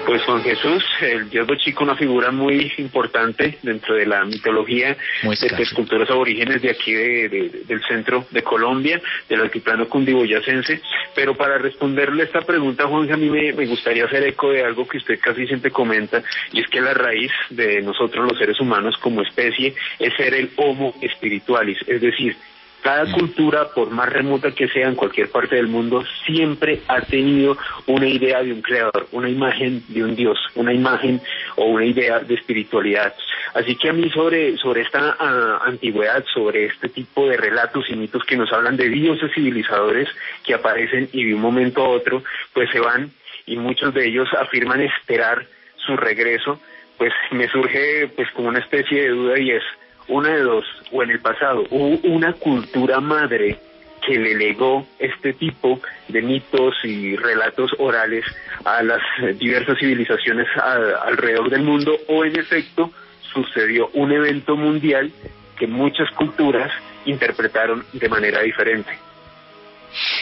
Pues 0.05 0.21
Juan 0.23 0.43
Jesús, 0.43 0.83
el 1.01 1.29
dios 1.29 1.47
Bochico, 1.47 1.83
una 1.83 1.95
figura 1.95 2.29
muy 2.29 2.71
importante 2.77 3.57
dentro 3.63 3.95
de 3.95 4.05
la 4.05 4.25
mitología 4.25 4.97
Muy 5.23 5.35
de 5.37 5.49
las 5.49 5.73
culturas 5.73 6.09
aborígenes 6.09 6.61
de 6.61 6.69
aquí 6.71 6.91
de, 6.93 7.29
de- 7.29 7.49
del 7.65 7.81
centro 7.85 8.25
de 8.29 8.43
Colombia, 8.43 9.01
del 9.29 9.41
altiplano 9.41 9.87
cundiboyacense. 9.87 10.81
Pero 11.15 11.35
para 11.35 11.57
responderle 11.57 12.23
esta 12.23 12.41
pregunta, 12.41 12.85
Juan, 12.85 13.11
a 13.13 13.17
mí 13.17 13.29
me, 13.29 13.53
me 13.53 13.65
gustaría 13.65 14.05
hacer 14.05 14.23
eco 14.23 14.51
de 14.51 14.63
algo 14.63 14.85
que 14.87 14.97
usted 14.97 15.17
casi 15.21 15.47
siempre 15.47 15.71
comenta, 15.71 16.21
y 16.51 16.59
es 16.59 16.67
que 16.67 16.81
la 16.81 16.93
raíz 16.93 17.31
de 17.49 17.81
nosotros 17.81 18.27
los 18.29 18.37
seres 18.37 18.59
humanos 18.59 18.95
como 18.99 19.21
especie 19.21 19.73
es 19.99 20.13
ser 20.15 20.33
el 20.33 20.51
homo 20.57 20.93
spiritualis, 21.15 21.77
es 21.87 22.01
decir, 22.01 22.35
cada 22.83 23.09
cultura, 23.11 23.69
por 23.69 23.89
más 23.91 24.09
remota 24.11 24.51
que 24.51 24.67
sea 24.67 24.89
en 24.89 24.95
cualquier 24.95 25.31
parte 25.31 25.55
del 25.55 25.67
mundo, 25.67 26.03
siempre 26.25 26.81
ha 26.87 27.01
tenido 27.01 27.57
una 27.87 28.07
idea 28.07 28.43
de 28.43 28.51
un 28.51 28.61
creador, 28.61 29.07
una 29.13 29.29
imagen 29.29 29.83
de 29.87 30.03
un 30.03 30.15
dios, 30.15 30.37
una 30.55 30.73
imagen 30.73 31.21
o 31.55 31.65
una 31.65 31.85
idea 31.85 32.19
de 32.19 32.35
espiritualidad. 32.35 33.15
Así 33.53 33.75
que 33.77 33.89
a 33.89 33.93
mí 33.93 34.09
sobre, 34.09 34.57
sobre 34.57 34.81
esta 34.81 35.15
ah, 35.17 35.61
antigüedad, 35.65 36.25
sobre 36.33 36.65
este 36.65 36.89
tipo 36.89 37.27
de 37.27 37.37
relatos 37.37 37.89
y 37.89 37.95
mitos 37.95 38.23
que 38.25 38.35
nos 38.35 38.51
hablan 38.51 38.75
de 38.75 38.89
dioses 38.89 39.31
civilizadores 39.33 40.09
que 40.43 40.53
aparecen 40.53 41.07
y 41.13 41.23
de 41.23 41.35
un 41.35 41.41
momento 41.41 41.83
a 41.83 41.89
otro, 41.89 42.23
pues 42.53 42.69
se 42.71 42.79
van 42.79 43.11
y 43.45 43.55
muchos 43.55 43.93
de 43.93 44.07
ellos 44.07 44.27
afirman 44.37 44.81
esperar 44.81 45.45
su 45.77 45.95
regreso, 45.95 46.59
pues 46.97 47.13
me 47.31 47.47
surge 47.47 48.09
pues 48.15 48.29
como 48.31 48.49
una 48.49 48.59
especie 48.59 49.03
de 49.03 49.09
duda 49.09 49.39
y 49.39 49.51
es, 49.51 49.63
una 50.07 50.29
de 50.29 50.41
dos, 50.41 50.65
o 50.91 51.03
en 51.03 51.11
el 51.11 51.19
pasado 51.19 51.65
hubo 51.69 51.99
una 52.07 52.33
cultura 52.33 52.99
madre 52.99 53.57
que 54.05 54.19
le 54.19 54.35
legó 54.35 54.85
este 54.99 55.33
tipo 55.33 55.79
de 56.09 56.21
mitos 56.21 56.75
y 56.83 57.15
relatos 57.15 57.71
orales 57.79 58.25
a 58.65 58.83
las 58.83 59.01
diversas 59.39 59.79
civilizaciones 59.79 60.47
alrededor 60.57 61.49
del 61.49 61.63
mundo, 61.63 61.97
o 62.09 62.25
en 62.25 62.37
efecto 62.37 62.91
sucedió 63.33 63.89
un 63.93 64.11
evento 64.11 64.57
mundial 64.57 65.11
que 65.57 65.67
muchas 65.67 66.09
culturas 66.11 66.71
interpretaron 67.05 67.85
de 67.93 68.09
manera 68.09 68.41
diferente. 68.41 68.91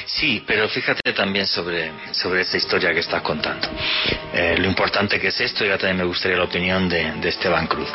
Sí, 0.06 0.44
pero 0.46 0.68
fíjate 0.70 1.14
también 1.14 1.48
sobre, 1.48 1.92
sobre 2.12 2.42
esa 2.42 2.58
historia 2.58 2.94
que 2.94 3.00
estás 3.00 3.22
contando. 3.22 3.68
Eh, 4.34 4.56
lo 4.58 4.68
importante 4.68 5.20
que 5.20 5.28
es 5.28 5.42
esto, 5.42 5.64
y 5.64 5.68
ahora 5.68 5.80
también 5.80 5.98
me 5.98 6.04
gustaría 6.04 6.38
la 6.38 6.44
opinión 6.44 6.90
de, 6.90 7.12
de 7.14 7.30
Esteban 7.30 7.68
Cruz. 7.68 7.90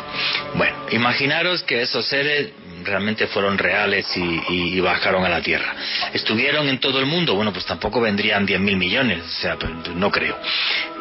Bueno, 0.55 0.77
imaginaros 0.91 1.63
que 1.63 1.81
esos 1.81 2.05
seres 2.05 2.51
realmente 2.87 3.27
fueron 3.27 3.57
reales 3.57 4.07
y, 4.15 4.79
bajaron 4.79 5.25
a 5.25 5.29
la 5.29 5.41
Tierra. 5.41 5.75
¿Estuvieron 6.13 6.67
en 6.69 6.79
todo 6.79 6.99
el 6.99 7.05
mundo? 7.05 7.35
Bueno, 7.35 7.51
pues 7.51 7.65
tampoco 7.65 7.99
vendrían 7.99 8.47
10.000 8.47 8.77
millones, 8.77 9.23
o 9.23 9.41
sea, 9.41 9.55
pues, 9.57 9.71
no 9.95 10.11
creo. 10.11 10.37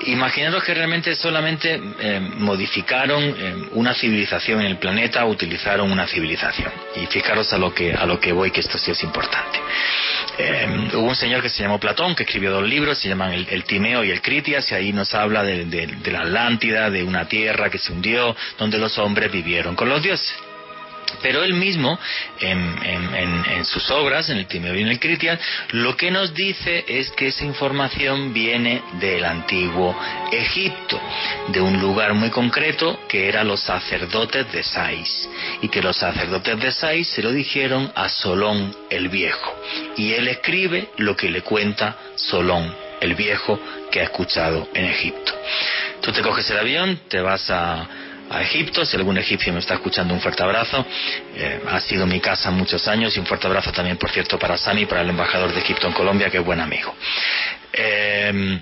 Imaginaros 0.07 0.65
que 0.65 0.75
realmente 0.75 1.15
solamente 1.15 1.81
eh, 2.01 2.21
modificaron 2.21 3.23
eh, 3.23 3.55
una 3.73 3.95
civilización 3.95 4.61
en 4.61 4.67
el 4.67 4.79
planeta, 4.79 5.25
utilizaron 5.25 5.91
una 5.91 6.07
civilización. 6.07 6.71
Y 6.97 7.07
fijaros 7.07 7.53
a 7.53 7.59
lo 7.59 7.73
que, 7.73 7.93
a 7.93 8.07
lo 8.07 8.19
que 8.19 8.33
voy, 8.33 8.51
que 8.51 8.61
esto 8.61 8.77
sí 8.79 8.91
es 8.91 9.03
importante. 9.03 9.61
Eh, 10.39 10.91
hubo 10.95 11.09
un 11.09 11.17
señor 11.17 11.43
que 11.43 11.49
se 11.49 11.63
llamó 11.63 11.79
Platón, 11.79 12.15
que 12.15 12.25
escribió 12.25 12.51
dos 12.51 12.69
libros, 12.69 12.99
se 12.99 13.09
llaman 13.09 13.33
el, 13.33 13.65
Timeo 13.65 14.05
y 14.05 14.11
el 14.11 14.21
Critias, 14.21 14.71
y 14.71 14.75
ahí 14.75 14.93
nos 14.93 15.15
habla 15.15 15.43
de 15.43 16.11
la 16.11 16.21
Atlántida, 16.21 16.91
de 16.91 17.05
una 17.05 17.27
tierra 17.27 17.71
que 17.71 17.79
se 17.79 17.93
hundió, 17.93 18.37
donde 18.59 18.79
los 18.79 18.99
hombres 18.99 19.31
vivieron 19.31 19.75
con 19.75 19.89
los 19.89 20.03
dioses. 20.03 20.46
Pero 21.23 21.43
él 21.43 21.55
mismo, 21.55 21.99
en, 22.41 23.65
sus 23.65 23.91
obras, 23.91 24.29
en 24.29 24.39
el 24.39 24.47
Timeo 24.47 24.75
y 24.75 24.83
en 24.83 24.89
el 24.89 25.01
Critias, 25.01 25.41
lo 25.71 25.97
que 25.97 26.11
nos 26.11 26.35
dice 26.35 26.85
es 26.87 27.11
que 27.13 27.29
esa 27.29 27.45
información 27.45 28.33
viene 28.33 28.83
del 29.01 29.25
antiguo 29.25 29.97
Egipto, 30.33 31.01
de 31.49 31.61
un 31.61 31.81
lugar 31.81 32.15
muy 32.15 32.31
concreto 32.31 33.01
que 33.09 33.29
eran 33.29 33.49
los 33.49 33.61
sacerdotes 33.61 34.51
de 34.53 34.63
Sais, 34.63 35.29
y 35.63 35.69
que 35.69 35.83
los 35.83 35.97
sacerdotes 35.97 36.59
de 36.61 36.73
Sais 36.73 37.09
se 37.09 37.23
lo 37.23 37.33
dijeron 37.33 37.91
a 37.95 38.09
Solón 38.09 38.75
el 38.91 39.09
Viejo. 39.09 39.55
Y 39.97 40.13
él 40.13 40.29
escribe 40.29 40.91
lo 40.99 41.17
que 41.17 41.31
le 41.31 41.43
cuenta 41.43 41.97
Solón 42.17 42.75
el 43.01 43.15
Viejo 43.15 43.59
que 43.91 44.01
ha 44.01 44.05
escuchado 44.05 44.69
en 44.75 44.87
Egipto. 44.87 45.33
Tú 46.01 46.13
te 46.13 46.23
coges 46.23 46.49
el 46.51 46.59
avión, 46.59 47.01
te 47.09 47.21
vas 47.21 47.51
a 47.51 47.87
a 48.31 48.43
Egipto. 48.43 48.85
Si 48.85 48.97
algún 48.97 49.19
egipcio 49.19 49.53
me 49.53 49.61
está 49.61 49.75
escuchando, 49.75 50.15
un 50.15 50.21
fuerte 50.21 50.43
abrazo. 50.43 50.85
Eh, 51.35 51.63
ha 51.69 51.81
sido 51.81 52.07
mi 52.07 52.21
casa 52.21 52.51
muchos 52.51 52.87
años 52.89 53.17
y 53.17 53.21
un 53.21 53.27
fuerte 53.27 53.47
abrazo 53.47 53.73
también, 53.73 53.97
por 53.97 54.11
cierto, 54.11 54.39
para 54.39 54.57
Sami, 54.57 54.87
para 54.87 55.03
el 55.03 55.11
embajador 55.11 55.53
de 55.53 55.61
Egipto 55.61 55.87
en 55.87 55.93
Colombia, 55.93 56.31
que 56.31 56.39
es 56.39 56.45
buen 56.45 56.61
amigo. 56.61 56.95
Eh, 57.73 58.61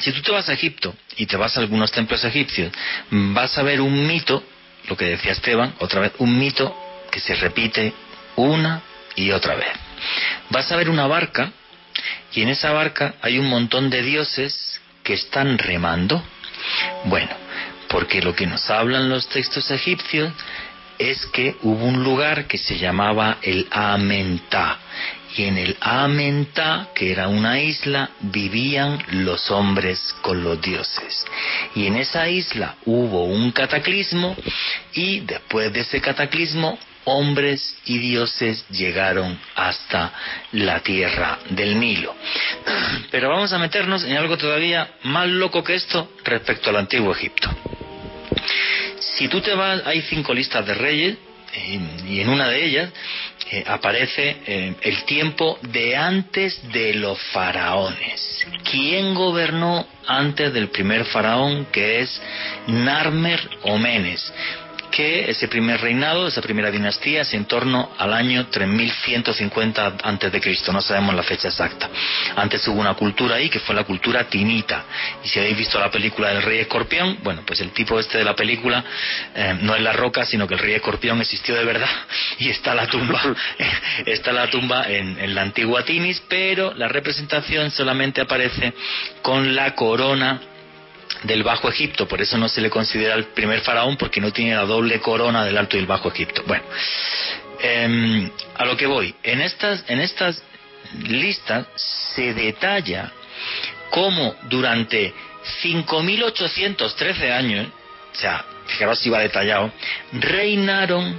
si 0.00 0.12
tú 0.12 0.22
te 0.22 0.30
vas 0.30 0.48
a 0.48 0.52
Egipto 0.52 0.94
y 1.16 1.26
te 1.26 1.36
vas 1.36 1.56
a 1.56 1.60
algunos 1.60 1.90
templos 1.90 2.22
egipcios, 2.24 2.72
vas 3.10 3.56
a 3.56 3.62
ver 3.62 3.80
un 3.80 4.06
mito, 4.06 4.42
lo 4.88 4.96
que 4.96 5.06
decía 5.06 5.32
Esteban, 5.32 5.74
otra 5.78 6.00
vez, 6.00 6.12
un 6.18 6.38
mito 6.38 6.76
que 7.10 7.20
se 7.20 7.34
repite 7.34 7.92
una 8.36 8.82
y 9.14 9.30
otra 9.30 9.54
vez. 9.54 9.68
Vas 10.50 10.70
a 10.70 10.76
ver 10.76 10.90
una 10.90 11.06
barca 11.06 11.52
y 12.32 12.42
en 12.42 12.50
esa 12.50 12.72
barca 12.72 13.14
hay 13.22 13.38
un 13.38 13.48
montón 13.48 13.88
de 13.88 14.02
dioses 14.02 14.80
que 15.02 15.14
están 15.14 15.56
remando. 15.56 16.22
Bueno, 17.04 17.30
porque 17.88 18.22
lo 18.22 18.34
que 18.34 18.46
nos 18.46 18.70
hablan 18.70 19.08
los 19.08 19.28
textos 19.28 19.70
egipcios 19.70 20.32
es 20.98 21.26
que 21.26 21.56
hubo 21.62 21.84
un 21.84 22.02
lugar 22.02 22.46
que 22.46 22.58
se 22.58 22.78
llamaba 22.78 23.38
el 23.42 23.66
Amentá. 23.70 24.78
Y 25.36 25.44
en 25.44 25.58
el 25.58 25.76
Amentá, 25.80 26.88
que 26.94 27.12
era 27.12 27.28
una 27.28 27.60
isla, 27.60 28.10
vivían 28.20 29.02
los 29.10 29.50
hombres 29.50 30.14
con 30.22 30.42
los 30.42 30.60
dioses. 30.62 31.26
Y 31.74 31.86
en 31.86 31.96
esa 31.96 32.28
isla 32.28 32.76
hubo 32.86 33.24
un 33.24 33.52
cataclismo 33.52 34.34
y 34.94 35.20
después 35.20 35.72
de 35.72 35.80
ese 35.80 36.00
cataclismo 36.00 36.78
hombres 37.06 37.76
y 37.86 37.98
dioses 37.98 38.66
llegaron 38.68 39.38
hasta 39.54 40.12
la 40.52 40.80
tierra 40.80 41.38
del 41.50 41.78
Nilo. 41.78 42.14
Pero 43.10 43.30
vamos 43.30 43.52
a 43.52 43.58
meternos 43.58 44.04
en 44.04 44.16
algo 44.16 44.36
todavía 44.36 44.90
más 45.04 45.28
loco 45.28 45.64
que 45.64 45.74
esto 45.74 46.12
respecto 46.24 46.70
al 46.70 46.76
antiguo 46.76 47.12
Egipto. 47.12 47.48
Si 48.98 49.28
tú 49.28 49.40
te 49.40 49.54
vas, 49.54 49.82
hay 49.86 50.02
cinco 50.02 50.34
listas 50.34 50.66
de 50.66 50.74
reyes 50.74 51.16
y 52.06 52.20
en 52.20 52.28
una 52.28 52.48
de 52.48 52.64
ellas 52.64 52.90
eh, 53.50 53.64
aparece 53.66 54.36
eh, 54.44 54.74
el 54.82 55.04
tiempo 55.04 55.58
de 55.62 55.96
antes 55.96 56.60
de 56.72 56.94
los 56.94 57.18
faraones. 57.32 58.46
¿Quién 58.70 59.14
gobernó 59.14 59.86
antes 60.06 60.52
del 60.52 60.68
primer 60.68 61.04
faraón 61.04 61.66
que 61.66 62.00
es 62.00 62.20
Narmer 62.66 63.40
o 63.62 63.78
Menes? 63.78 64.32
Que 64.90 65.30
ese 65.30 65.48
primer 65.48 65.80
reinado, 65.80 66.26
esa 66.26 66.40
primera 66.40 66.70
dinastía, 66.70 67.22
es 67.22 67.34
en 67.34 67.44
torno 67.44 67.90
al 67.98 68.12
año 68.12 68.46
3150 68.48 69.96
antes 70.02 70.32
de 70.32 70.40
Cristo, 70.40 70.72
no 70.72 70.80
sabemos 70.80 71.14
la 71.14 71.22
fecha 71.22 71.48
exacta. 71.48 71.88
Antes 72.36 72.66
hubo 72.68 72.80
una 72.80 72.94
cultura 72.94 73.36
ahí 73.36 73.48
que 73.48 73.60
fue 73.60 73.74
la 73.74 73.84
cultura 73.84 74.24
tinita. 74.24 74.84
Y 75.24 75.28
si 75.28 75.38
habéis 75.38 75.56
visto 75.56 75.78
la 75.78 75.90
película 75.90 76.28
del 76.28 76.42
rey 76.42 76.58
escorpión, 76.58 77.18
bueno, 77.22 77.42
pues 77.46 77.60
el 77.60 77.70
tipo 77.70 77.98
este 78.00 78.18
de 78.18 78.24
la 78.24 78.34
película 78.34 78.84
eh, 79.34 79.56
no 79.60 79.74
es 79.74 79.82
la 79.82 79.92
roca, 79.92 80.24
sino 80.24 80.46
que 80.46 80.54
el 80.54 80.60
rey 80.60 80.74
escorpión 80.74 81.20
existió 81.20 81.54
de 81.54 81.64
verdad 81.64 81.90
y 82.38 82.48
está 82.48 82.74
la 82.74 82.86
tumba, 82.86 83.22
está 84.06 84.32
la 84.32 84.48
tumba 84.48 84.88
en, 84.88 85.18
en 85.18 85.34
la 85.34 85.42
antigua 85.42 85.84
Tinis, 85.84 86.22
pero 86.28 86.74
la 86.74 86.88
representación 86.88 87.70
solamente 87.70 88.20
aparece 88.20 88.72
con 89.22 89.54
la 89.54 89.74
corona 89.74 90.40
del 91.22 91.42
Bajo 91.42 91.68
Egipto, 91.68 92.06
por 92.06 92.20
eso 92.20 92.38
no 92.38 92.48
se 92.48 92.60
le 92.60 92.70
considera 92.70 93.14
el 93.14 93.26
primer 93.26 93.60
faraón 93.60 93.96
porque 93.96 94.20
no 94.20 94.32
tiene 94.32 94.54
la 94.54 94.64
doble 94.64 95.00
corona 95.00 95.44
del 95.44 95.56
Alto 95.56 95.76
y 95.76 95.80
el 95.80 95.86
Bajo 95.86 96.08
Egipto. 96.10 96.42
Bueno, 96.46 96.64
em, 97.60 98.30
a 98.56 98.64
lo 98.64 98.76
que 98.76 98.86
voy, 98.86 99.14
en 99.22 99.40
estas, 99.40 99.84
en 99.88 100.00
estas 100.00 100.42
listas 101.08 101.66
se 101.76 102.34
detalla 102.34 103.12
cómo 103.90 104.34
durante 104.42 105.14
5.813 105.62 107.32
años, 107.32 107.68
o 108.12 108.18
sea, 108.18 108.44
fijaros 108.66 108.98
si 108.98 109.10
va 109.10 109.20
detallado, 109.20 109.72
reinaron 110.12 111.18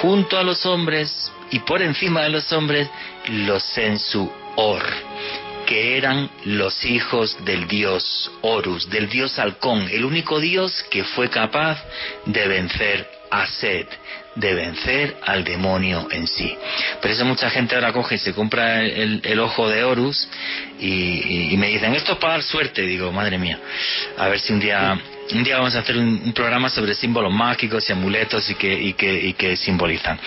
junto 0.00 0.38
a 0.38 0.42
los 0.42 0.64
hombres 0.66 1.32
y 1.50 1.60
por 1.60 1.82
encima 1.82 2.22
de 2.22 2.30
los 2.30 2.50
hombres 2.52 2.88
los 3.28 3.62
Sensuor 3.62 4.82
que 5.64 5.96
eran 5.96 6.30
los 6.44 6.84
hijos 6.84 7.36
del 7.44 7.66
dios 7.66 8.30
Horus, 8.42 8.88
del 8.90 9.08
dios 9.08 9.38
halcón, 9.38 9.88
el 9.90 10.04
único 10.04 10.40
dios 10.40 10.84
que 10.90 11.04
fue 11.04 11.30
capaz 11.30 11.82
de 12.26 12.46
vencer 12.48 13.08
a 13.30 13.46
Set, 13.46 13.88
de 14.36 14.54
vencer 14.54 15.16
al 15.22 15.42
demonio 15.44 16.06
en 16.10 16.26
sí. 16.26 16.56
Por 17.00 17.10
eso 17.10 17.24
mucha 17.24 17.50
gente 17.50 17.74
ahora 17.74 17.92
coge 17.92 18.16
y 18.16 18.18
se 18.18 18.32
compra 18.32 18.82
el, 18.82 19.40
ojo 19.40 19.68
de 19.68 19.82
Horus 19.82 20.28
y, 20.78 21.54
me 21.56 21.68
dicen, 21.68 21.94
esto 21.94 22.12
es 22.12 22.18
para 22.18 22.34
dar 22.34 22.42
suerte. 22.42 22.82
Digo, 22.82 23.10
madre 23.10 23.38
mía, 23.38 23.58
a 24.16 24.28
ver 24.28 24.40
si 24.40 24.52
un 24.52 24.60
día, 24.60 24.98
un 25.32 25.42
día 25.42 25.56
vamos 25.56 25.74
a 25.74 25.80
hacer 25.80 25.96
un, 25.96 26.32
programa 26.32 26.68
sobre 26.68 26.94
símbolos 26.94 27.32
mágicos 27.32 27.88
y 27.88 27.92
amuletos 27.92 28.48
y 28.50 28.54
que, 28.54 28.72
y 28.72 28.92
que, 28.94 29.20
y 29.20 29.32
que 29.34 29.56
simbolizan. 29.56 30.18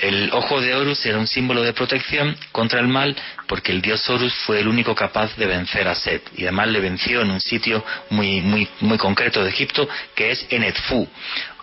El 0.00 0.30
ojo 0.32 0.60
de 0.60 0.74
Horus 0.74 1.06
era 1.06 1.18
un 1.18 1.26
símbolo 1.26 1.62
de 1.62 1.72
protección 1.72 2.36
contra 2.52 2.80
el 2.80 2.88
mal 2.88 3.16
porque 3.46 3.72
el 3.72 3.80
dios 3.80 4.08
Horus 4.10 4.34
fue 4.44 4.60
el 4.60 4.68
único 4.68 4.94
capaz 4.94 5.34
de 5.36 5.46
vencer 5.46 5.88
a 5.88 5.94
Set 5.94 6.22
y 6.36 6.42
además 6.42 6.68
le 6.68 6.80
venció 6.80 7.22
en 7.22 7.30
un 7.30 7.40
sitio 7.40 7.84
muy, 8.10 8.40
muy, 8.40 8.68
muy 8.80 8.98
concreto 8.98 9.42
de 9.42 9.50
Egipto 9.50 9.88
que 10.14 10.32
es 10.32 10.46
en 10.50 10.64
Edfu. 10.64 11.08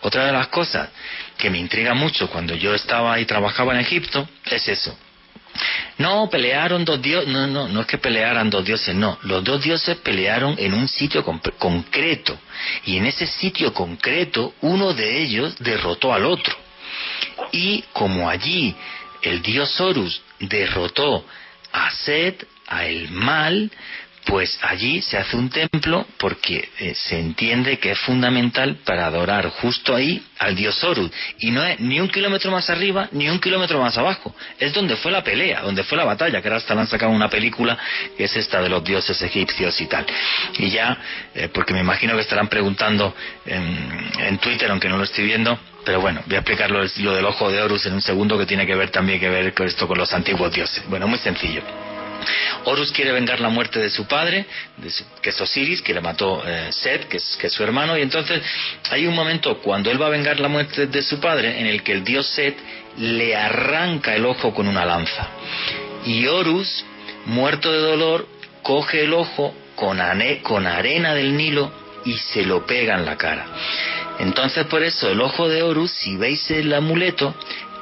Otra 0.02 0.26
de 0.26 0.32
las 0.32 0.48
cosas 0.48 0.90
que 1.38 1.50
me 1.50 1.60
intriga 1.60 1.94
mucho 1.94 2.30
cuando 2.30 2.56
yo 2.56 2.74
estaba 2.74 3.20
y 3.20 3.26
trabajaba 3.26 3.74
en 3.74 3.82
Egipto 3.82 4.28
es 4.46 4.68
eso. 4.68 4.98
No, 5.98 6.30
pelearon 6.30 6.84
dos 6.84 7.02
dioses, 7.02 7.30
no, 7.30 7.48
no, 7.48 7.68
no 7.68 7.82
es 7.82 7.88
que 7.88 7.98
pelearan 7.98 8.50
dos 8.50 8.66
dioses, 8.66 8.96
no, 8.96 9.20
los 9.24 9.44
dos 9.44 9.62
dioses 9.62 9.98
pelearon 9.98 10.56
en 10.58 10.74
un 10.74 10.88
sitio 10.88 11.24
concreto 11.24 12.38
y 12.86 12.98
en 12.98 13.06
ese 13.06 13.28
sitio 13.28 13.74
concreto 13.74 14.54
uno 14.62 14.94
de 14.94 15.22
ellos 15.22 15.56
derrotó 15.60 16.14
al 16.14 16.26
otro. 16.26 16.56
Y 17.52 17.84
como 17.94 18.30
allí 18.30 18.76
el 19.22 19.42
dios 19.42 19.80
Horus 19.80 20.22
derrotó 20.40 21.26
a 21.72 21.92
Set, 21.92 22.48
a 22.68 22.86
el 22.86 23.12
mal, 23.12 23.72
pues 24.26 24.60
allí 24.62 25.02
se 25.02 25.18
hace 25.18 25.36
un 25.36 25.50
templo 25.50 26.06
porque 26.18 26.70
eh, 26.80 26.94
se 26.96 27.20
entiende 27.20 27.80
que 27.80 27.92
es 27.92 28.00
fundamental 28.00 28.78
para 28.86 29.08
adorar 29.08 29.50
justo 29.50 29.96
ahí 29.96 30.24
al 30.38 30.56
dios 30.56 30.84
Horus. 30.84 31.12
Y 31.40 31.52
no 31.52 31.64
es 31.64 31.80
ni 31.80 32.00
un 32.00 32.08
kilómetro 32.08 32.52
más 32.52 32.70
arriba 32.70 33.10
ni 33.12 33.30
un 33.30 33.40
kilómetro 33.40 33.80
más 33.80 33.98
abajo. 33.98 34.36
Es 34.60 34.74
donde 34.74 34.96
fue 34.96 35.12
la 35.12 35.24
pelea, 35.24 35.62
donde 35.62 35.84
fue 35.84 35.98
la 35.98 36.06
batalla, 36.06 36.42
que 36.42 36.48
ahora 36.48 36.58
hasta 36.58 36.76
le 36.76 36.82
han 36.82 36.88
sacado 36.88 37.12
una 37.12 37.30
película 37.30 37.78
que 38.18 38.26
es 38.26 38.36
esta 38.36 38.62
de 38.62 38.70
los 38.70 38.84
dioses 38.84 39.22
egipcios 39.22 39.80
y 39.82 39.88
tal. 39.88 40.06
Y 40.58 40.70
ya, 40.70 40.98
eh, 41.34 41.50
porque 41.52 41.74
me 41.74 41.80
imagino 41.80 42.14
que 42.16 42.22
estarán 42.22 42.48
preguntando 42.48 43.16
en, 43.46 44.38
Twitter, 44.40 44.72
aunque 44.72 44.90
no 44.90 44.98
lo 44.98 45.04
estoy 45.04 45.26
viendo, 45.26 45.60
pero 45.86 46.02
bueno, 46.02 46.22
voy 46.26 46.36
a 46.36 46.40
explicar 46.40 46.72
lo, 46.72 46.84
del 46.84 47.26
ojo 47.26 47.52
de 47.52 47.62
Horus 47.62 47.86
en 47.86 47.94
un 47.94 48.02
segundo 48.02 48.38
que 48.38 48.46
tiene 48.46 48.66
que 48.66 48.76
ver 48.76 48.90
también 48.90 49.20
que 49.20 49.30
ver 49.30 49.54
con 49.54 49.68
esto 49.68 49.88
con 49.88 49.98
los 49.98 50.12
antiguos 50.14 50.52
dioses. 50.52 50.84
Bueno, 50.88 51.08
muy 51.08 51.20
sencillo. 51.20 51.91
Horus 52.66 52.92
quiere 52.92 53.12
vengar 53.12 53.40
la 53.40 53.50
muerte 53.50 53.80
de 53.80 53.90
su 53.90 54.06
padre, 54.06 54.46
que 55.22 55.30
es 55.30 55.42
Osiris, 55.42 55.82
que 55.82 55.94
le 55.94 56.02
mató 56.02 56.44
eh, 56.46 56.70
Set, 56.72 57.08
que 57.08 57.18
es, 57.18 57.38
que 57.40 57.48
es 57.48 57.54
su 57.54 57.64
hermano, 57.64 57.98
y 57.98 58.02
entonces 58.02 58.42
hay 58.90 59.08
un 59.08 59.16
momento 59.16 59.60
cuando 59.60 59.92
él 59.92 60.02
va 60.02 60.08
a 60.08 60.10
vengar 60.10 60.40
la 60.40 60.48
muerte 60.48 60.88
de 60.88 61.02
su 61.02 61.20
padre 61.20 61.60
en 61.60 61.66
el 61.66 61.84
que 61.84 61.94
el 61.94 62.04
dios 62.04 62.28
Set 62.28 62.58
le 62.98 63.36
arranca 63.36 64.16
el 64.16 64.26
ojo 64.26 64.54
con 64.54 64.68
una 64.68 64.86
lanza. 64.86 65.28
Y 66.06 66.26
Horus, 66.28 66.86
muerto 67.26 67.72
de 67.72 67.80
dolor, 67.80 68.28
coge 68.62 69.04
el 69.04 69.14
ojo 69.14 69.54
con, 69.76 70.00
con 70.44 70.68
arena 70.68 71.14
del 71.16 71.36
Nilo 71.36 71.72
y 72.06 72.18
se 72.18 72.44
lo 72.44 72.66
pega 72.66 72.96
en 72.96 73.06
la 73.06 73.18
cara. 73.18 73.46
Entonces 74.20 74.66
por 74.68 74.84
eso 74.84 75.10
el 75.10 75.22
ojo 75.22 75.48
de 75.48 75.64
Horus, 75.64 75.92
si 75.92 76.16
veis 76.16 76.50
el 76.52 76.74
amuleto, 76.74 77.36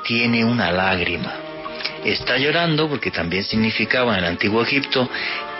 tiene 0.05 0.45
una 0.45 0.71
lágrima. 0.71 1.48
Está 2.03 2.37
llorando 2.37 2.87
porque 2.87 3.11
también 3.11 3.43
significaba 3.43 4.13
en 4.13 4.19
el 4.19 4.25
antiguo 4.25 4.63
Egipto 4.63 5.09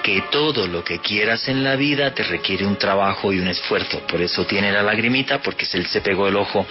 que 0.04 0.24
todo 0.32 0.68
lo 0.68 0.84
que 0.84 1.00
quieras 1.00 1.48
en 1.50 1.64
la 1.64 1.76
vida 1.76 2.14
te 2.14 2.24
requiere 2.24 2.66
un 2.66 2.78
trabajo 2.78 3.34
y 3.34 3.40
un 3.40 3.48
esfuerzo. 3.48 4.00
Por 4.08 4.22
eso 4.22 4.46
tiene 4.46 4.72
la 4.72 4.82
lagrimita, 4.82 5.42
porque 5.42 5.68
él 5.74 5.86
se 5.88 6.02
pegó 6.02 6.28
el 6.28 6.36
ojo 6.38 6.66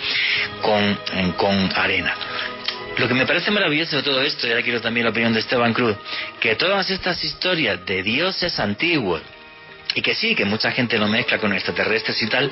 con, 0.62 0.98
con 1.36 1.70
arena. 1.76 2.14
Lo 2.96 3.06
que 3.06 3.14
me 3.14 3.26
parece 3.26 3.50
maravilloso 3.50 3.96
de 3.96 4.02
todo 4.02 4.22
esto, 4.22 4.46
y 4.46 4.50
ahora 4.50 4.62
quiero 4.62 4.80
también 4.80 5.04
la 5.04 5.10
opinión 5.10 5.32
de 5.32 5.40
Esteban 5.40 5.72
Cruz, 5.72 5.96
que 6.40 6.56
todas 6.56 6.90
estas 6.90 7.22
historias 7.22 7.84
de 7.86 8.02
dioses 8.02 8.58
antiguos, 8.58 9.22
y 9.99 10.01
que 10.01 10.14
sí, 10.14 10.36
que 10.36 10.44
mucha 10.44 10.70
gente 10.70 10.96
lo 10.96 11.09
mezcla 11.09 11.38
con 11.38 11.53
extraterrestres 11.53 12.22
y 12.22 12.28
tal, 12.28 12.49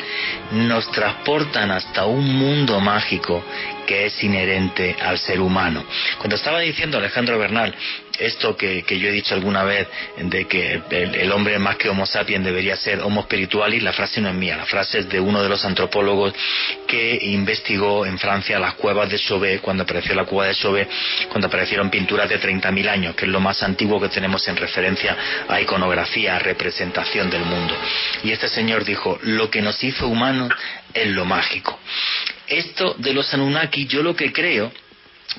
nos 0.51 0.91
transportan 0.91 1.71
hasta 1.71 2.05
un 2.05 2.35
mundo 2.35 2.81
mágico 2.81 3.45
que 3.87 4.07
es 4.07 4.25
inherente 4.25 4.97
al 5.01 5.17
ser 5.17 5.39
humano. 5.41 5.85
Cuando 6.19 6.35
estaba 6.35 6.59
diciendo 6.59 6.99
Alejandro 6.99 7.39
Bernal 7.39 7.73
esto 8.19 8.57
que, 8.57 8.83
yo 8.87 9.09
he 9.09 9.13
dicho 9.13 9.35
alguna 9.35 9.65
vez 9.65 9.87
de 10.17 10.47
que 10.47 10.83
el, 10.91 11.33
hombre 11.33 11.59
más 11.59 11.77
que 11.77 11.89
Homo 11.89 12.07
sapiens 12.07 12.45
debería 12.45 12.77
ser 12.77 13.01
Homo 13.01 13.23
spiritualis, 13.23 13.83
la 13.83 13.93
frase 13.93 14.21
no 14.21 14.29
es 14.29 14.35
mía, 14.35 14.57
la 14.57 14.67
frase 14.67 15.01
es 15.01 15.09
de 15.09 15.21
uno 15.21 15.43
de 15.43 15.49
los 15.49 15.65
antropólogos 15.65 16.35
que 16.87 17.19
investigó 17.23 18.07
en 18.07 18.19
Francia 18.19 18.59
las 18.59 18.75
cuevas 18.75 19.11
de 19.11 19.19
Chauvet, 19.19 19.61
cuando 19.61 19.83
apareció 19.83 20.15
la 20.15 20.25
cueva 20.25 20.49
de 20.49 20.55
Chauvet, 20.55 20.89
cuando 21.29 21.49
aparecieron 21.49 21.91
pinturas 21.91 22.29
de 22.29 22.41
30.000 22.41 22.89
años, 22.89 23.15
que 23.15 23.27
es 23.27 23.31
lo 23.31 23.41
más 23.41 23.63
antiguo 23.63 24.01
que 24.01 24.09
tenemos 24.09 24.47
en 24.49 24.57
referencia 24.57 25.17
a 25.49 25.61
iconografía, 25.61 26.37
a 26.37 26.39
representación 26.39 27.31
del 27.31 27.45
mundo. 27.45 27.75
Y 28.23 28.31
este 28.31 28.49
señor 28.49 28.85
dijo, 28.85 29.19
lo 29.23 29.51
que 29.51 29.63
nos 29.63 29.83
hizo 29.83 30.09
humanos 30.09 30.53
es 30.93 31.09
lo 31.09 31.25
mágico. 31.25 31.79
Esto 32.47 32.95
de 32.99 33.13
los 33.13 33.33
Anunnaki, 33.35 33.87
yo 33.87 34.03
lo 34.03 34.15
que 34.15 34.33
creo 34.33 34.73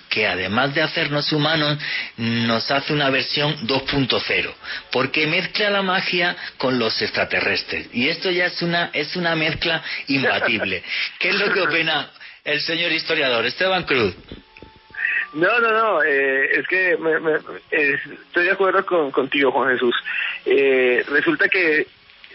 que 0.09 0.27
además 0.27 0.73
de 0.73 0.81
hacernos 0.81 1.31
humanos, 1.31 1.77
nos 2.17 2.69
hace 2.71 2.93
una 2.93 3.09
versión 3.09 3.67
2.0, 3.67 4.53
porque 4.91 5.27
mezcla 5.27 5.69
la 5.69 5.81
magia 5.81 6.35
con 6.57 6.79
los 6.79 7.01
extraterrestres. 7.01 7.89
Y 7.93 8.09
esto 8.09 8.29
ya 8.31 8.45
es 8.45 8.61
una, 8.61 8.89
es 8.93 9.15
una 9.15 9.35
mezcla 9.35 9.83
imbatible. 10.07 10.83
¿Qué 11.19 11.29
es 11.29 11.35
lo 11.35 11.51
que 11.53 11.61
opina 11.61 12.09
el 12.43 12.61
señor 12.61 12.91
historiador 12.91 13.45
Esteban 13.45 13.83
Cruz? 13.83 14.15
No, 15.33 15.59
no, 15.59 15.71
no, 15.71 16.03
eh, 16.03 16.59
es 16.59 16.67
que 16.67 16.97
estoy 17.71 18.45
de 18.45 18.51
acuerdo 18.51 18.85
con, 18.85 19.11
contigo, 19.11 19.51
Juan 19.51 19.73
Jesús. 19.73 19.95
Eh, 20.45 21.03
resulta 21.09 21.49
que 21.49 21.85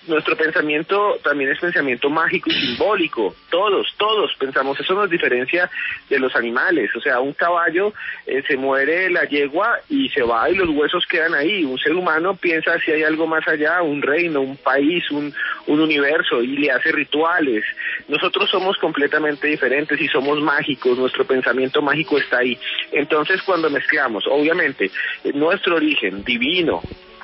nuestro 0.06 0.36
pensamiento 0.36 1.18
también 1.22 1.50
es 1.50 1.58
pensamiento 1.60 2.10
mágico 2.10 2.50
y 2.50 2.54
simbólico. 2.54 3.34
Todos, 3.50 3.86
todos 3.96 4.32
pensamos. 4.38 4.78
Eso 4.80 4.94
nos 4.94 5.08
diferencia 5.08 5.70
de 6.08 6.18
los 6.18 6.34
animales. 6.34 6.90
O 6.96 7.00
sea, 7.00 7.20
un 7.20 7.32
caballo 7.32 7.92
eh, 8.26 8.42
se 8.46 8.56
muere 8.56 9.10
la 9.10 9.24
yegua 9.24 9.78
y 9.88 10.08
se 10.08 10.22
va 10.22 10.50
y 10.50 10.54
los 10.54 10.68
huesos 10.70 11.06
quedan 11.06 11.34
ahí. 11.34 11.64
Un 11.64 11.78
ser 11.78 11.94
humano 11.94 12.34
piensa 12.34 12.78
si 12.80 12.90
hay 12.90 13.04
algo 13.04 13.26
más 13.26 13.46
allá, 13.46 13.82
un 13.82 14.02
reino, 14.02 14.40
un 14.40 14.56
país, 14.56 15.08
un, 15.10 15.32
un 15.66 15.80
universo 15.80 16.42
y 16.42 16.56
le 16.56 16.70
hace 16.72 16.90
rituales. 16.90 17.64
Nosotros 18.08 18.50
somos 18.50 18.76
completamente 18.78 19.46
diferentes 19.46 20.00
y 20.00 20.08
somos 20.08 20.40
mágicos. 20.40 20.98
Nuestro 20.98 21.24
pensamiento 21.24 21.80
mágico 21.80 22.18
está 22.18 22.38
ahí. 22.38 22.58
Entonces, 22.90 23.40
cuando 23.42 23.70
mezclamos, 23.70 24.24
obviamente, 24.26 24.90
nuestro 25.34 25.76
origen 25.76 26.24
divino, 26.24 26.82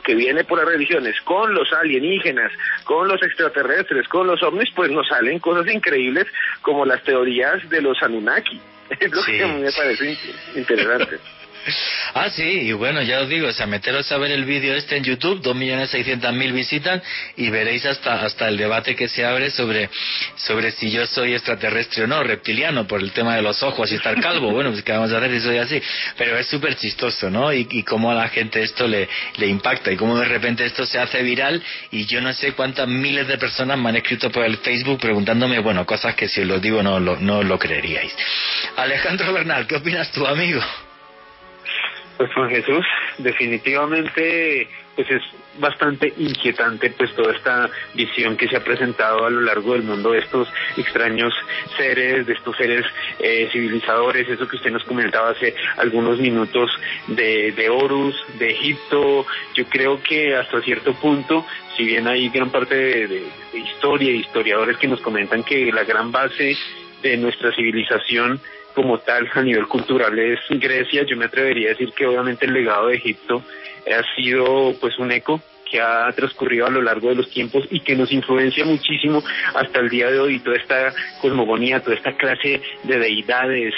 que 0.09 0.15
viene 0.15 0.43
por 0.43 0.57
las 0.57 0.67
religiones, 0.67 1.21
con 1.21 1.53
los 1.53 1.71
alienígenas, 1.71 2.51
con 2.85 3.09
los 3.09 3.23
extraterrestres, 3.23 4.09
con 4.09 4.27
los 4.27 4.43
ovnis, 4.43 4.71
pues 4.75 4.91
nos 4.91 5.07
salen 5.07 5.39
cosas 5.39 5.71
increíbles 5.71 6.27
como 6.63 6.87
las 6.87 7.03
teorías 7.03 7.69
de 7.69 7.83
los 7.83 8.03
Anunnaki. 8.03 8.59
Es 8.99 9.13
lo 9.13 9.23
que 9.23 9.45
a 9.45 9.49
mí 9.49 9.61
me 9.61 9.71
parece 9.71 10.17
interesante. 10.55 11.19
Ah, 12.15 12.31
sí, 12.31 12.43
y 12.43 12.73
bueno, 12.73 13.03
ya 13.03 13.21
os 13.21 13.29
digo, 13.29 13.49
o 13.49 13.53
sea, 13.53 13.67
meteros 13.67 14.11
a 14.13 14.19
ver 14.19 14.31
el 14.31 14.45
vídeo 14.45 14.75
este 14.75 14.97
en 14.97 15.05
YouTube, 15.05 15.41
dos 15.41 15.55
millones 15.55 15.91
seiscientas 15.91 16.33
mil 16.35 16.53
visitas, 16.53 17.03
y 17.37 17.51
veréis 17.51 17.85
hasta, 17.87 18.23
hasta 18.25 18.49
el 18.49 18.57
debate 18.57 18.95
que 18.95 19.09
se 19.09 19.25
abre 19.25 19.51
sobre, 19.51 19.91
sobre 20.37 20.71
si 20.73 20.91
yo 20.91 21.07
soy 21.07 21.35
extraterrestre 21.35 22.05
o 22.05 22.07
no, 22.07 22.23
reptiliano, 22.23 22.87
por 22.87 23.01
el 23.01 23.13
tema 23.13 23.37
de 23.37 23.43
los 23.43 23.63
ojos 23.63 23.91
y 23.93 23.97
estar 23.97 24.21
calvo. 24.21 24.51
bueno, 24.51 24.71
pues 24.71 24.83
qué 24.83 24.93
vamos 24.93 25.13
a 25.13 25.19
hacer 25.19 25.31
si 25.33 25.41
soy 25.41 25.59
así. 25.59 25.83
Pero 26.17 26.39
es 26.39 26.47
súper 26.47 26.77
chistoso, 26.77 27.31
¿no? 27.31 27.53
Y, 27.53 27.67
y 27.71 27.83
cómo 27.83 28.11
a 28.11 28.15
la 28.15 28.29
gente 28.29 28.63
esto 28.63 28.87
le, 28.87 29.09
le 29.37 29.47
impacta, 29.47 29.93
y 29.93 29.97
cómo 29.97 30.19
de 30.19 30.27
repente 30.27 30.65
esto 30.65 30.87
se 30.87 30.99
hace 30.99 31.23
viral, 31.23 31.63
y 31.91 32.07
yo 32.07 32.21
no 32.21 32.33
sé 32.33 32.53
cuántas 32.53 32.89
miles 32.89 33.29
de 33.29 33.39
personas 33.39 33.79
me 33.79 33.89
han 33.91 33.97
escrito 33.97 34.31
por 34.31 34.45
el 34.45 34.59
Facebook 34.59 35.01
preguntándome, 35.01 35.59
bueno, 35.59 35.87
cosas 35.87 36.15
que 36.15 36.29
si 36.29 36.41
os 36.41 36.47
lo 36.47 36.59
digo 36.59 36.83
no, 36.83 37.01
no 37.01 37.43
lo 37.43 37.59
creeríais. 37.59 38.15
Alejandro 38.77 39.33
Bernal, 39.33 39.67
¿qué 39.67 39.77
opinas 39.77 40.11
tú, 40.13 40.27
amigo? 40.27 40.61
Pues 42.19 42.35
Juan 42.35 42.51
Jesús, 42.51 42.85
definitivamente 43.19 44.69
pues 44.97 45.09
es 45.09 45.23
bastante 45.61 46.13
inquietante 46.17 46.91
pues 46.91 47.15
toda 47.15 47.33
esta 47.33 47.71
visión 47.95 48.37
que 48.37 48.49
se 48.49 48.57
ha 48.57 48.65
presentado 48.65 49.25
a 49.25 49.31
lo 49.31 49.43
largo 49.43 49.75
del 49.75 49.85
mundo 49.85 50.11
de 50.11 50.19
estos 50.19 50.49
extraños 50.77 51.33
seres, 51.77 52.27
de 52.27 52.33
estos 52.33 52.57
seres 52.57 52.85
eh, 53.21 53.49
civilizadores, 53.53 54.29
eso 54.29 54.49
que 54.49 54.57
usted 54.57 54.73
nos 54.73 54.83
comentaba 54.83 55.31
hace 55.31 55.55
algunos 55.77 56.19
minutos 56.19 56.69
de, 57.07 57.53
de 57.53 57.71
Horus, 57.71 58.17
de 58.41 58.51
Egipto, 58.51 59.25
yo 59.55 59.65
creo 59.67 60.03
que 60.03 60.35
hasta 60.35 60.61
cierto 60.63 60.95
punto, 60.95 61.47
si 61.77 61.85
bien 61.85 62.09
hay 62.09 62.29
gran 62.31 62.51
parte 62.51 63.07
de, 63.07 63.23
historia 63.55 64.11
historiadores 64.11 64.79
que 64.79 64.89
nos 64.89 65.01
comentan 65.01 65.45
que 65.45 65.71
la 65.71 65.85
gran 65.85 66.11
base 66.11 66.57
de 67.03 67.17
nuestra 67.17 67.55
civilización 67.55 68.41
como 68.75 68.99
tal 68.99 69.29
a 69.35 69.43
nivel 69.43 69.67
cultural 69.67 70.19
es 70.19 70.39
Grecia, 70.51 71.05
yo 71.05 71.17
me 71.17 71.27
atrevería 71.27 71.69
a 71.69 71.71
decir 71.71 71.93
que 71.93 72.07
obviamente 72.07 72.47
el 72.47 72.55
legado 72.55 72.89
de 72.89 72.97
Egipto 72.97 73.43
ha 73.87 74.15
sido 74.15 74.75
pues 74.81 74.99
un 74.99 75.11
eco 75.13 75.41
que 75.71 75.81
ha 75.81 76.11
transcurrido 76.13 76.67
a 76.67 76.71
lo 76.71 76.83
largo 76.83 77.09
de 77.09 77.17
los 77.17 77.31
tiempos 77.31 77.65
y 77.71 77.81
que 77.81 77.95
nos 77.95 78.11
influencia 78.13 78.65
muchísimo 78.65 79.23
hasta 79.55 79.81
el 79.81 79.89
día 79.89 80.11
de 80.11 80.19
hoy, 80.19 80.41
toda 80.41 80.57
esta 80.57 80.95
cosmogonía, 81.21 81.81
toda 81.81 81.97
esta 81.97 82.17
clase 82.17 82.63
de 82.85 82.99
deidades, 82.99 83.75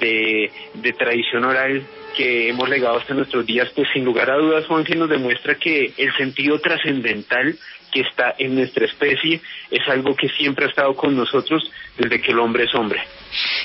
de, 0.00 0.50
de 0.74 0.92
tradición 0.92 1.44
oral 1.44 1.82
que 2.16 2.48
hemos 2.48 2.68
legado 2.68 2.98
hasta 2.98 3.14
nuestros 3.14 3.44
días, 3.44 3.68
pues 3.74 3.88
sin 3.92 4.04
lugar 4.04 4.30
a 4.30 4.36
dudas, 4.36 4.66
Juan, 4.66 4.84
que 4.84 4.94
nos 4.94 5.08
demuestra 5.08 5.56
que 5.56 5.92
el 5.96 6.14
sentido 6.16 6.60
trascendental 6.60 7.56
que 7.92 8.00
está 8.00 8.34
en 8.38 8.54
nuestra 8.54 8.86
especie 8.86 9.40
es 9.70 9.88
algo 9.88 10.14
que 10.16 10.28
siempre 10.30 10.66
ha 10.66 10.68
estado 10.68 10.94
con 10.94 11.16
nosotros 11.16 11.70
desde 11.96 12.20
que 12.20 12.32
el 12.32 12.38
hombre 12.38 12.64
es 12.64 12.74
hombre. 12.74 13.00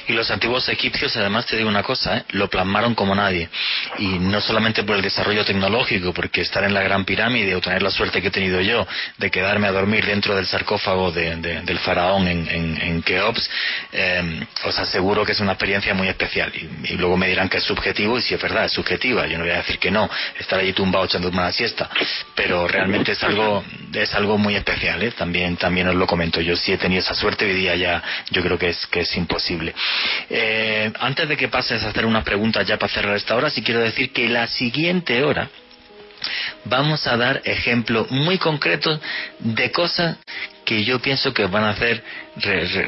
Y 0.08 0.14
los 0.14 0.30
antiguos 0.32 0.68
egipcios, 0.70 1.16
además 1.18 1.46
te 1.46 1.58
digo 1.58 1.70
una 1.70 1.84
cosa, 1.84 2.18
¿eh? 2.18 2.24
lo 2.30 2.50
plasmaron 2.50 2.96
como 2.96 3.16
nadie. 3.16 3.50
Y 3.98 4.20
no 4.20 4.42
solamente 4.42 4.84
por 4.84 4.96
el 4.96 5.02
desarrollo 5.02 5.46
tecnológico, 5.46 6.14
porque 6.14 6.42
estar 6.42 6.64
en 6.64 6.74
la 6.74 6.82
Gran 6.82 7.06
Pirámide 7.06 7.56
o 7.56 7.62
tener 7.62 7.82
la 7.82 7.92
suerte 7.92 8.22
que 8.22 8.30
he 8.30 8.32
tenido 8.32 8.62
yo 8.62 8.88
de 9.18 9.32
quedarme 9.32 9.68
a 9.68 9.72
dormir 9.72 10.06
dentro 10.06 10.36
del 10.36 10.46
sarcófago 10.46 11.12
del 11.12 11.80
faraón 11.80 12.28
en, 12.28 13.02
Keops, 13.04 13.50
eh, 13.94 14.46
os 14.66 14.78
aseguro 14.78 15.26
que 15.26 15.32
es 15.32 15.40
una 15.40 15.54
experiencia 15.54 15.94
muy 15.94 16.08
especial. 16.08 16.52
Y, 16.56 16.94
luego 16.96 17.16
me 17.18 17.28
dirán 17.28 17.48
que 17.50 17.58
es 17.58 17.64
subjetivo, 17.64 18.18
y 18.18 18.22
si 18.22 18.34
es 18.34 18.42
verdad, 18.42 18.66
es 18.66 18.74
subjetiva. 18.74 19.26
Yo 19.28 19.38
no 19.38 19.44
voy 19.46 19.54
a 19.54 19.58
decir 19.58 19.80
que 19.80 19.90
no, 19.90 20.10
estar 20.38 20.60
allí 20.60 20.74
tumbado 20.74 21.06
echando 21.06 21.30
una 21.30 21.52
siesta. 21.52 21.90
Pero 22.36 22.68
realmente 22.68 23.14
es 23.14 23.24
algo, 23.24 23.64
es 23.94 24.14
algo 24.16 24.38
muy 24.38 24.56
especial, 24.56 25.02
¿eh? 25.04 25.12
También, 25.12 25.58
también 25.58 25.88
os 25.88 25.96
lo 25.96 26.08
comento. 26.08 26.42
Yo 26.42 26.56
sí 26.56 26.74
he 26.74 26.78
tenido 26.78 27.02
esa 27.02 27.14
suerte, 27.14 27.46
hoy 27.46 27.54
día 27.54 27.76
ya 27.76 28.04
yo 28.32 28.42
creo 28.42 28.58
que 28.58 28.70
es, 28.70 28.88
que 28.88 29.02
es 29.02 29.16
imposible. 29.16 29.59
Eh, 30.30 30.92
antes 31.00 31.28
de 31.28 31.38
que 31.38 31.48
pases 31.48 31.84
a 31.84 31.90
hacer 31.90 32.06
una 32.06 32.24
pregunta 32.24 32.62
ya 32.64 32.78
para 32.78 32.94
cerrar 32.94 33.16
esta 33.16 33.36
hora, 33.36 33.50
sí 33.50 33.62
quiero 33.62 33.82
decir 33.82 34.12
que 34.12 34.28
la 34.30 34.48
siguiente 34.48 35.24
hora 35.24 35.50
vamos 36.66 37.08
a 37.08 37.18
dar 37.18 37.42
ejemplos 37.46 38.12
muy 38.12 38.38
concretos 38.38 39.00
de 39.40 39.72
cosas 39.72 40.18
que 40.70 40.84
yo 40.84 41.00
pienso 41.00 41.34
que 41.34 41.48
van 41.48 41.64
a 41.64 41.72
hacer 41.72 42.04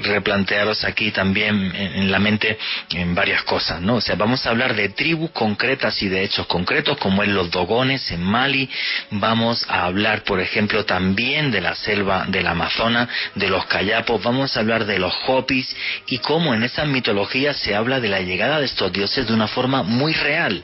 replantearos 0.03 0.84
aquí 0.84 1.09
también 1.09 1.73
en, 1.75 2.11
la 2.11 2.19
mente 2.19 2.55
en 2.91 3.15
varias 3.15 3.41
cosas, 3.41 3.82
¿no? 3.82 3.95
O 3.95 4.01
sea, 4.01 4.13
vamos 4.15 4.45
a 4.45 4.51
hablar 4.51 4.75
de 4.75 4.89
tribus 4.89 5.32
concretas 5.32 5.99
y 6.03 6.07
de 6.07 6.21
hechos 6.21 6.45
concretos, 6.45 6.95
como 6.99 7.23
en 7.23 7.34
los 7.34 7.49
Dogones 7.49 8.11
en 8.11 8.21
Mali. 8.21 8.69
Vamos 9.09 9.65
a 9.67 9.86
hablar, 9.86 10.23
por 10.25 10.39
ejemplo, 10.39 10.86
también 10.86 11.49
de 11.49 11.59
la 11.59 11.73
selva 11.73 12.25
del 12.27 12.45
Amazonas, 12.45 13.09
de 13.34 13.49
los 13.49 13.65
Cayapos. 13.65 14.21
Vamos 14.21 14.55
a 14.55 14.59
hablar 14.59 14.86
de 14.86 14.99
los 14.99 15.15
Hopis 15.25 15.75
y 16.05 16.19
cómo 16.19 16.53
en 16.53 16.61
esas 16.61 16.86
mitologías 16.86 17.57
se 17.57 17.73
habla 17.73 17.99
de 17.99 18.09
la 18.09 18.21
llegada 18.21 18.59
de 18.59 18.65
estos 18.65 18.93
dioses 18.93 19.25
de 19.25 19.34
una 19.34 19.47
forma 19.47 19.82
muy 19.82 20.13
real 20.13 20.63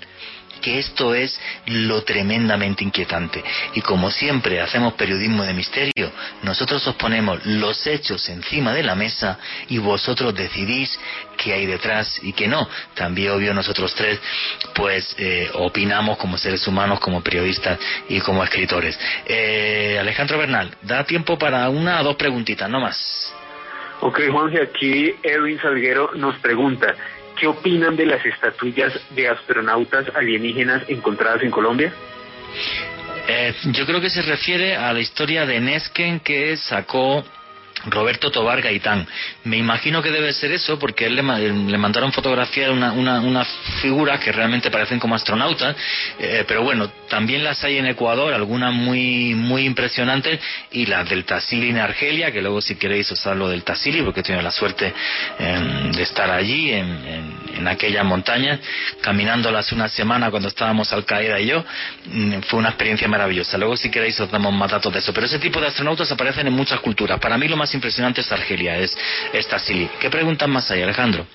que 0.57 0.79
esto 0.79 1.13
es 1.13 1.39
lo 1.65 2.03
tremendamente 2.03 2.83
inquietante. 2.83 3.43
Y 3.73 3.81
como 3.81 4.11
siempre 4.11 4.61
hacemos 4.61 4.93
periodismo 4.93 5.43
de 5.43 5.53
misterio, 5.53 6.11
nosotros 6.43 6.85
os 6.87 6.95
ponemos 6.95 7.45
los 7.45 7.85
hechos 7.87 8.27
encima 8.29 8.73
de 8.73 8.83
la 8.83 8.95
mesa 8.95 9.39
y 9.69 9.77
vosotros 9.77 10.35
decidís 10.35 10.99
qué 11.37 11.53
hay 11.53 11.65
detrás 11.65 12.19
y 12.23 12.33
qué 12.33 12.47
no. 12.47 12.67
También, 12.93 13.31
obvio, 13.31 13.53
nosotros 13.53 13.93
tres, 13.95 14.19
pues, 14.73 15.15
eh, 15.17 15.49
opinamos 15.53 16.17
como 16.17 16.37
seres 16.37 16.67
humanos, 16.67 16.99
como 16.99 17.21
periodistas 17.21 17.79
y 18.09 18.19
como 18.19 18.43
escritores. 18.43 18.99
Eh, 19.25 19.97
Alejandro 19.99 20.37
Bernal, 20.37 20.75
da 20.81 21.03
tiempo 21.03 21.37
para 21.37 21.69
una 21.69 22.01
o 22.01 22.03
dos 22.03 22.15
preguntitas, 22.15 22.69
no 22.69 22.79
más. 22.79 23.33
Ok, 23.99 24.21
Juanje, 24.31 24.61
aquí 24.61 25.15
Edwin 25.23 25.59
Salguero 25.59 26.11
nos 26.13 26.37
pregunta, 26.37 26.93
¿qué 27.39 27.47
opinan 27.47 27.95
de 27.95 28.05
las 28.05 28.25
estatuillas 28.25 28.93
de 29.11 29.27
astronautas 29.27 30.05
alienígenas 30.15 30.83
encontradas 30.87 31.43
en 31.43 31.51
Colombia? 31.51 31.93
Eh, 33.27 33.53
yo 33.73 33.85
creo 33.85 34.01
que 34.01 34.09
se 34.09 34.21
refiere 34.21 34.75
a 34.75 34.93
la 34.93 34.99
historia 34.99 35.45
de 35.45 35.59
Nesken 35.59 36.19
que 36.21 36.55
sacó 36.57 37.23
Roberto 37.85 38.31
Tobar 38.31 38.61
Gaitán. 38.61 39.07
Me 39.47 39.57
imagino 39.57 40.01
que 40.01 40.11
debe 40.11 40.33
ser 40.33 40.51
eso 40.51 40.77
porque 40.77 41.05
él 41.05 41.15
le, 41.15 41.23
le 41.23 41.77
mandaron 41.77 42.11
fotografía 42.11 42.65
de 42.65 42.73
una, 42.73 42.91
una, 42.91 43.21
unas 43.21 43.47
figuras 43.81 44.19
que 44.19 44.31
realmente 44.31 44.69
parecen 44.69 44.99
como 44.99 45.15
astronautas, 45.15 45.75
eh, 46.19 46.43
pero 46.47 46.63
bueno, 46.63 46.89
también 47.09 47.43
las 47.43 47.63
hay 47.63 47.77
en 47.77 47.85
Ecuador, 47.85 48.33
algunas 48.33 48.73
muy 48.73 49.33
muy 49.35 49.65
impresionantes, 49.65 50.39
y 50.71 50.85
las 50.85 51.09
del 51.09 51.23
Tassili 51.23 51.69
en 51.69 51.77
Argelia, 51.77 52.31
que 52.31 52.41
luego 52.41 52.61
si 52.61 52.75
queréis 52.75 53.09
os 53.11 53.25
hablo 53.25 53.49
del 53.49 53.63
Tassili 53.63 54.01
porque 54.01 54.19
he 54.19 54.23
tenido 54.23 54.43
la 54.43 54.51
suerte 54.51 54.93
em, 55.39 55.91
de 55.91 56.03
estar 56.03 56.29
allí 56.29 56.71
en, 56.71 57.47
aquellas 57.67 58.05
montañas, 58.05 58.61
caminándolas 59.01 59.73
una 59.73 59.89
semana 59.89 60.31
cuando 60.31 60.47
estábamos 60.47 60.93
Al 60.93 61.03
Qaeda 61.03 61.37
y 61.39 61.47
yo, 61.47 61.65
mm, 62.05 62.39
fue 62.47 62.59
una 62.59 62.69
experiencia 62.69 63.09
maravillosa. 63.09 63.57
Luego 63.57 63.75
si 63.75 63.89
queréis 63.89 64.17
os 64.21 64.31
damos 64.31 64.53
más 64.53 64.71
datos 64.71 64.93
de 64.93 64.99
eso, 64.99 65.13
pero 65.13 65.25
ese 65.25 65.37
tipo 65.37 65.59
de 65.59 65.67
astronautas 65.67 66.09
aparecen 66.09 66.47
en 66.47 66.53
muchas 66.53 66.79
culturas. 66.79 67.19
Para 67.19 67.37
mí 67.37 67.47
lo 67.47 67.57
más 67.57 67.73
impresionante 67.73 68.21
es 68.21 68.31
Argelia, 68.31 68.77
es, 68.77 68.95
es 69.37 69.47
Tassili. 69.47 69.89
¿Qué 69.99 70.09
preguntan 70.09 70.49
más 70.49 70.69
ahí, 70.71 70.81
Alejandro? 70.81 71.25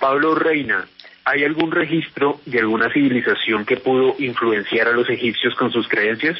Pablo 0.00 0.34
Reina, 0.34 0.86
¿hay 1.24 1.44
algún 1.44 1.70
registro 1.70 2.40
de 2.46 2.60
alguna 2.60 2.92
civilización 2.92 3.64
que 3.64 3.76
pudo 3.78 4.16
influenciar 4.18 4.88
a 4.88 4.92
los 4.92 5.08
egipcios 5.08 5.54
con 5.54 5.72
sus 5.72 5.88
creencias? 5.88 6.38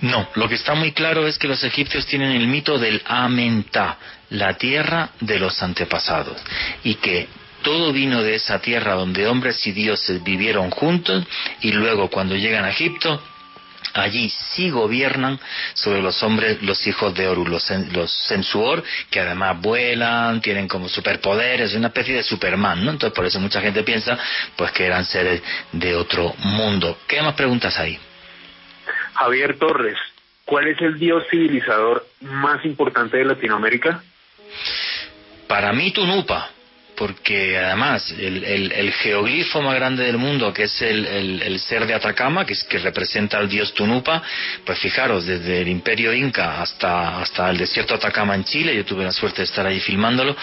No, 0.00 0.28
lo 0.34 0.48
que 0.48 0.56
está 0.56 0.74
muy 0.74 0.92
claro 0.92 1.26
es 1.26 1.38
que 1.38 1.48
los 1.48 1.62
egipcios 1.62 2.06
tienen 2.06 2.32
el 2.32 2.48
mito 2.48 2.78
del 2.78 3.00
Amenta, 3.06 3.98
la 4.30 4.54
tierra 4.54 5.10
de 5.20 5.38
los 5.38 5.62
antepasados, 5.62 6.42
y 6.82 6.96
que 6.96 7.28
todo 7.62 7.92
vino 7.92 8.22
de 8.22 8.34
esa 8.34 8.60
tierra 8.60 8.94
donde 8.94 9.26
hombres 9.26 9.66
y 9.66 9.72
dioses 9.72 10.22
vivieron 10.22 10.70
juntos 10.70 11.24
y 11.62 11.72
luego 11.72 12.10
cuando 12.10 12.36
llegan 12.36 12.64
a 12.64 12.70
Egipto 12.70 13.22
allí 13.94 14.28
sí 14.28 14.70
gobiernan 14.70 15.38
sobre 15.74 16.02
los 16.02 16.22
hombres, 16.22 16.62
los 16.62 16.86
hijos 16.86 17.14
de 17.14 17.28
Horus, 17.28 17.48
los, 17.48 17.70
los 17.92 18.12
Sensuor, 18.12 18.82
que 19.10 19.20
además 19.20 19.60
vuelan, 19.60 20.40
tienen 20.40 20.68
como 20.68 20.88
superpoderes, 20.88 21.74
una 21.74 21.88
especie 21.88 22.16
de 22.16 22.22
Superman, 22.22 22.84
¿no? 22.84 22.90
Entonces 22.90 23.14
por 23.14 23.24
eso 23.24 23.40
mucha 23.40 23.60
gente 23.60 23.82
piensa 23.82 24.18
pues 24.56 24.72
que 24.72 24.84
eran 24.84 25.04
seres 25.04 25.42
de 25.72 25.94
otro 25.94 26.34
mundo. 26.38 26.98
¿Qué 27.06 27.22
más 27.22 27.34
preguntas 27.34 27.78
hay? 27.78 27.98
Javier 29.14 29.58
Torres, 29.58 29.96
¿cuál 30.44 30.66
es 30.68 30.80
el 30.80 30.98
dios 30.98 31.24
civilizador 31.30 32.06
más 32.20 32.64
importante 32.64 33.16
de 33.16 33.24
Latinoamérica? 33.24 34.02
Para 35.46 35.72
mí 35.72 35.92
Tunupa 35.92 36.50
porque 36.96 37.58
además 37.58 38.14
el, 38.18 38.44
el, 38.44 38.92
geoglifo 38.92 39.60
más 39.62 39.74
grande 39.74 40.04
del 40.04 40.18
mundo, 40.18 40.52
que 40.52 40.64
es 40.64 40.82
el, 40.82 41.42
el 41.42 41.58
ser 41.60 41.86
de 41.86 41.94
Atacama, 41.94 42.44
que, 42.44 42.52
es, 42.52 42.64
que 42.64 42.78
representa 42.78 43.38
al 43.38 43.48
dios 43.48 43.74
Tunupa, 43.74 44.22
pues 44.64 44.78
fijaros, 44.78 45.26
desde 45.26 45.62
el 45.62 45.68
imperio 45.68 46.12
inca 46.12 46.60
hasta, 46.60 47.20
hasta 47.20 47.50
el 47.50 47.58
desierto 47.58 47.94
de 47.94 47.98
Atacama 47.98 48.34
en 48.34 48.44
Chile, 48.44 48.74
yo 48.76 48.84
tuve 48.84 49.04
la 49.04 49.12
suerte 49.12 49.38
de 49.38 49.44
estar 49.44 49.66
allí 49.66 49.80
filmándolo, 49.80 50.36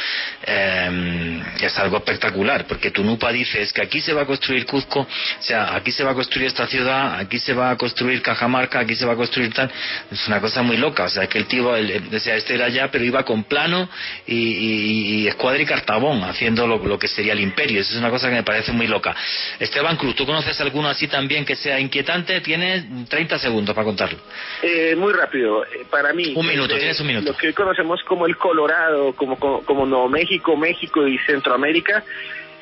eh, 0.44 1.42
es 1.60 1.78
algo 1.80 1.98
espectacular, 1.98 2.66
porque 2.66 2.92
Tunupa 2.92 3.32
dice 3.32 3.62
es 3.62 3.72
que 3.72 3.82
aquí 3.82 4.02
se 4.02 4.14
va 4.14 4.24
a 4.24 4.26
construir 4.26 4.66
Cuzco, 4.66 5.02
o 5.02 5.08
sea, 5.44 5.76
aquí 5.76 5.92
se 5.92 6.04
va 6.04 6.12
a 6.12 6.16
construir 6.16 6.48
esta 6.48 6.68
ciudad, 6.68 7.20
aquí 7.20 7.40
se 7.40 7.54
va 7.54 7.72
a 7.72 7.78
construir 7.78 8.22
Cajamarca, 8.22 8.80
aquí 8.80 8.96
se 8.96 9.06
va 9.06 9.14
a 9.14 9.18
construir 9.18 9.54
tal, 9.54 9.72
es 10.12 10.28
una 10.28 10.42
cosa 10.42 10.62
muy 10.62 10.78
loca, 10.78 11.04
o 11.04 11.10
sea, 11.10 11.28
que 11.28 11.38
el 11.38 11.46
tío, 11.46 11.70
o 11.70 12.20
sea, 12.20 12.36
este 12.36 12.56
era 12.56 12.66
allá, 12.66 12.90
pero 12.92 13.04
iba 13.04 13.24
con 13.24 13.44
plano 13.44 13.90
y, 14.28 15.22
y 15.22 15.28
escuadra 15.28 15.62
y 15.62 15.66
cartabón, 15.66 16.24
haciendo 16.42 16.66
lo, 16.66 16.80
lo, 16.80 16.98
que 16.98 17.08
sería 17.08 17.34
el 17.34 17.40
imperio. 17.40 17.82
Eso 17.82 17.94
es 17.94 18.00
una 18.00 18.10
cosa 18.10 18.28
que 18.28 18.34
me 18.34 18.44
parece 18.44 18.72
muy 18.72 18.88
loca. 18.88 19.16
Esteban 19.60 19.96
Cruz, 19.96 20.16
¿tú 20.16 20.26
conoces 20.26 20.60
alguno 20.60 20.90
así 20.90 21.08
también 21.08 21.46
que 21.46 21.56
sea 21.56 21.80
inquietante? 21.80 22.42
Tienes 22.42 22.84
30 23.10 23.38
segundos 23.38 23.76
para 23.76 23.86
contarlo. 23.86 24.18
Eh, 24.64 24.96
muy 24.96 25.14
rápido. 25.14 25.64
Para 25.92 26.14
mí. 26.14 26.34
Un 26.36 26.48
minuto, 26.48 26.76
tienes 26.76 27.00
un 27.00 27.08
minuto. 27.08 27.32
Lo 27.32 27.38
que 27.38 27.48
hoy 27.48 27.54
conocemos 27.54 28.02
como 28.08 28.26
el 28.26 28.38
Colorado, 28.38 29.14
como, 29.14 29.38
como, 29.38 29.64
como 29.64 29.86
Nuevo 29.86 30.10
México, 30.10 30.58
México 30.58 31.08
y 31.08 31.20
Centroamérica, 31.20 32.04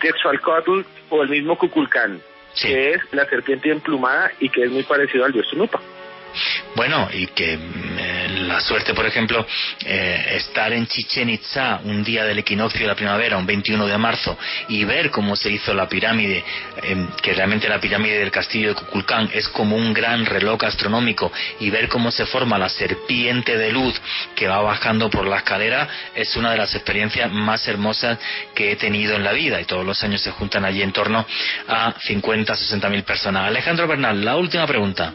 Quetzalcóatl 0.01 0.81
o 1.09 1.23
el 1.23 1.29
mismo 1.29 1.57
Cuculcán, 1.57 2.19
sí. 2.53 2.67
que 2.67 2.91
es 2.91 3.01
la 3.13 3.25
serpiente 3.27 3.71
emplumada 3.71 4.29
y 4.41 4.49
que 4.49 4.63
es 4.63 4.71
muy 4.71 4.83
parecido 4.83 5.23
al 5.23 5.31
dios 5.31 5.47
Tunupa. 5.49 5.79
Bueno, 6.75 7.09
y 7.11 7.27
que 7.27 7.53
eh, 7.53 8.29
la 8.47 8.59
suerte, 8.61 8.93
por 8.93 9.05
ejemplo, 9.05 9.45
eh, 9.85 10.33
estar 10.35 10.71
en 10.71 10.87
Chichen 10.87 11.29
Itza 11.29 11.81
un 11.83 12.03
día 12.03 12.23
del 12.25 12.39
equinoccio 12.39 12.81
de 12.81 12.87
la 12.87 12.95
primavera, 12.95 13.37
un 13.37 13.45
21 13.45 13.87
de 13.87 13.97
marzo, 13.97 14.37
y 14.67 14.83
ver 14.83 15.09
cómo 15.09 15.35
se 15.35 15.51
hizo 15.51 15.73
la 15.73 15.89
pirámide, 15.89 16.43
eh, 16.83 17.07
que 17.21 17.33
realmente 17.33 17.67
la 17.67 17.79
pirámide 17.79 18.19
del 18.19 18.31
castillo 18.31 18.69
de 18.69 18.75
Cuculcán 18.75 19.29
es 19.33 19.49
como 19.49 19.75
un 19.75 19.93
gran 19.93 20.25
reloj 20.25 20.63
astronómico, 20.63 21.31
y 21.59 21.69
ver 21.69 21.87
cómo 21.87 22.11
se 22.11 22.25
forma 22.25 22.57
la 22.57 22.69
serpiente 22.69 23.57
de 23.57 23.71
luz 23.71 23.99
que 24.35 24.47
va 24.47 24.61
bajando 24.61 25.09
por 25.09 25.27
la 25.27 25.37
escalera, 25.37 25.87
es 26.15 26.35
una 26.35 26.51
de 26.51 26.57
las 26.57 26.73
experiencias 26.75 27.31
más 27.31 27.67
hermosas 27.67 28.19
que 28.53 28.71
he 28.71 28.75
tenido 28.75 29.15
en 29.15 29.23
la 29.23 29.33
vida, 29.33 29.59
y 29.59 29.65
todos 29.65 29.85
los 29.85 30.03
años 30.03 30.21
se 30.21 30.31
juntan 30.31 30.65
allí 30.65 30.81
en 30.81 30.91
torno 30.91 31.25
a 31.67 31.93
50, 31.99 32.55
60 32.55 32.89
mil 32.89 33.03
personas. 33.03 33.47
Alejandro 33.47 33.87
Bernal, 33.87 34.23
la 34.23 34.37
última 34.37 34.67
pregunta 34.67 35.13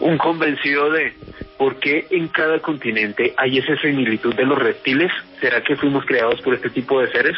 un 0.00 0.18
convencido 0.18 0.90
de 0.90 1.12
por 1.56 1.76
qué 1.80 2.06
en 2.10 2.28
cada 2.28 2.60
continente 2.60 3.34
hay 3.36 3.58
esa 3.58 3.76
similitud 3.76 4.34
de 4.34 4.44
los 4.44 4.58
reptiles. 4.58 5.10
¿Será 5.40 5.62
que 5.62 5.76
fuimos 5.76 6.04
creados 6.04 6.40
por 6.42 6.54
este 6.54 6.70
tipo 6.70 7.00
de 7.00 7.10
seres? 7.10 7.36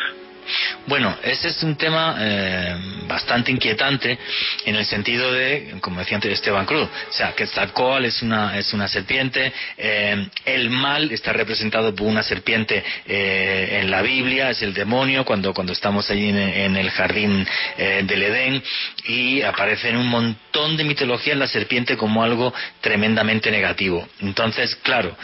Bueno, 0.87 1.17
ese 1.23 1.49
es 1.49 1.63
un 1.63 1.77
tema 1.77 2.17
eh, 2.19 2.77
bastante 3.07 3.51
inquietante 3.51 4.19
en 4.65 4.77
el 4.77 4.85
sentido 4.85 5.33
de, 5.33 5.75
como 5.81 6.01
decía 6.01 6.17
antes 6.17 6.33
Esteban 6.33 6.67
Cruz, 6.67 6.89
o 7.09 7.13
sea, 7.13 7.29
que 7.33 7.45
Quetzalcóatl 7.45 8.07
es 8.07 8.23
una, 8.23 8.59
es 8.59 8.73
una 8.73 8.89
serpiente, 8.89 9.53
eh, 9.77 10.27
el 10.45 10.71
mal 10.71 11.11
está 11.13 11.33
representado 11.33 11.95
por 11.95 12.07
una 12.07 12.23
serpiente 12.23 12.83
eh, 13.07 13.79
en 13.81 13.91
la 13.91 14.03
Biblia, 14.03 14.51
es 14.51 14.63
el 14.63 14.75
demonio 14.75 15.25
cuando, 15.25 15.53
cuando 15.55 15.73
estamos 15.73 16.11
allí 16.11 16.29
en, 16.29 16.77
el 16.77 16.91
jardín 16.91 17.47
del 17.77 18.23
Edén 18.23 18.63
y 19.05 19.43
aparece 19.43 19.91
en 19.91 19.97
un 19.97 20.07
montón 20.07 20.77
de 20.77 20.85
mitologías 20.85 21.37
la 21.37 21.47
serpiente 21.47 21.97
como 21.97 22.23
algo 22.23 22.55
tremendamente 22.81 23.51
negativo. 23.51 24.07
Entonces, 24.21 24.77
claro, 24.77 25.17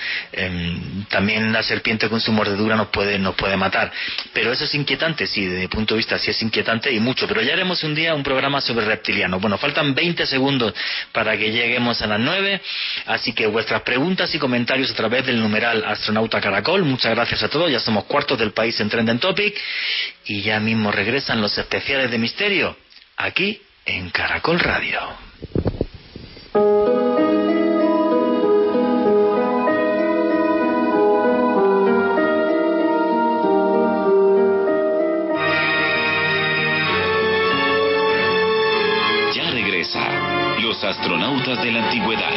también 1.08 1.52
la 1.52 1.62
serpiente 1.62 2.08
con 2.08 2.20
su 2.20 2.32
mordedura 2.32 2.76
nos 2.76 2.88
puede, 2.88 3.18
nos 3.18 3.34
puede 3.36 3.56
matar, 3.56 3.92
pero 4.32 4.52
eso 4.52 4.64
es 4.64 4.74
inquietante 4.74 5.15
sí, 5.24 5.46
desde 5.46 5.60
mi 5.60 5.68
punto 5.68 5.94
de 5.94 5.98
vista 5.98 6.18
sí 6.18 6.32
es 6.32 6.42
inquietante 6.42 6.92
y 6.92 6.98
mucho, 6.98 7.28
pero 7.28 7.42
ya 7.42 7.52
haremos 7.52 7.84
un 7.84 7.94
día 7.94 8.12
un 8.14 8.24
programa 8.24 8.60
sobre 8.60 8.84
reptilianos. 8.84 9.40
Bueno, 9.40 9.56
faltan 9.56 9.94
20 9.94 10.26
segundos 10.26 10.74
para 11.12 11.38
que 11.38 11.52
lleguemos 11.52 12.02
a 12.02 12.08
las 12.08 12.18
9, 12.18 12.60
así 13.06 13.32
que 13.32 13.46
vuestras 13.46 13.82
preguntas 13.82 14.34
y 14.34 14.38
comentarios 14.38 14.90
a 14.90 14.94
través 14.94 15.24
del 15.24 15.40
numeral 15.40 15.84
Astronauta 15.86 16.40
Caracol. 16.40 16.84
Muchas 16.84 17.14
gracias 17.14 17.44
a 17.44 17.48
todos, 17.48 17.70
ya 17.70 17.78
somos 17.78 18.04
cuartos 18.04 18.36
del 18.38 18.52
país 18.52 18.78
en 18.80 18.88
Trending 18.88 19.20
Topic 19.20 19.56
y 20.24 20.42
ya 20.42 20.58
mismo 20.58 20.90
regresan 20.90 21.40
los 21.40 21.56
especiales 21.56 22.10
de 22.10 22.18
misterio 22.18 22.76
aquí 23.16 23.62
en 23.84 24.10
Caracol 24.10 24.58
Radio. 24.58 25.00
Astronautas 41.06 41.62
de 41.62 41.70
la 41.70 41.84
antigüedad. 41.84 42.32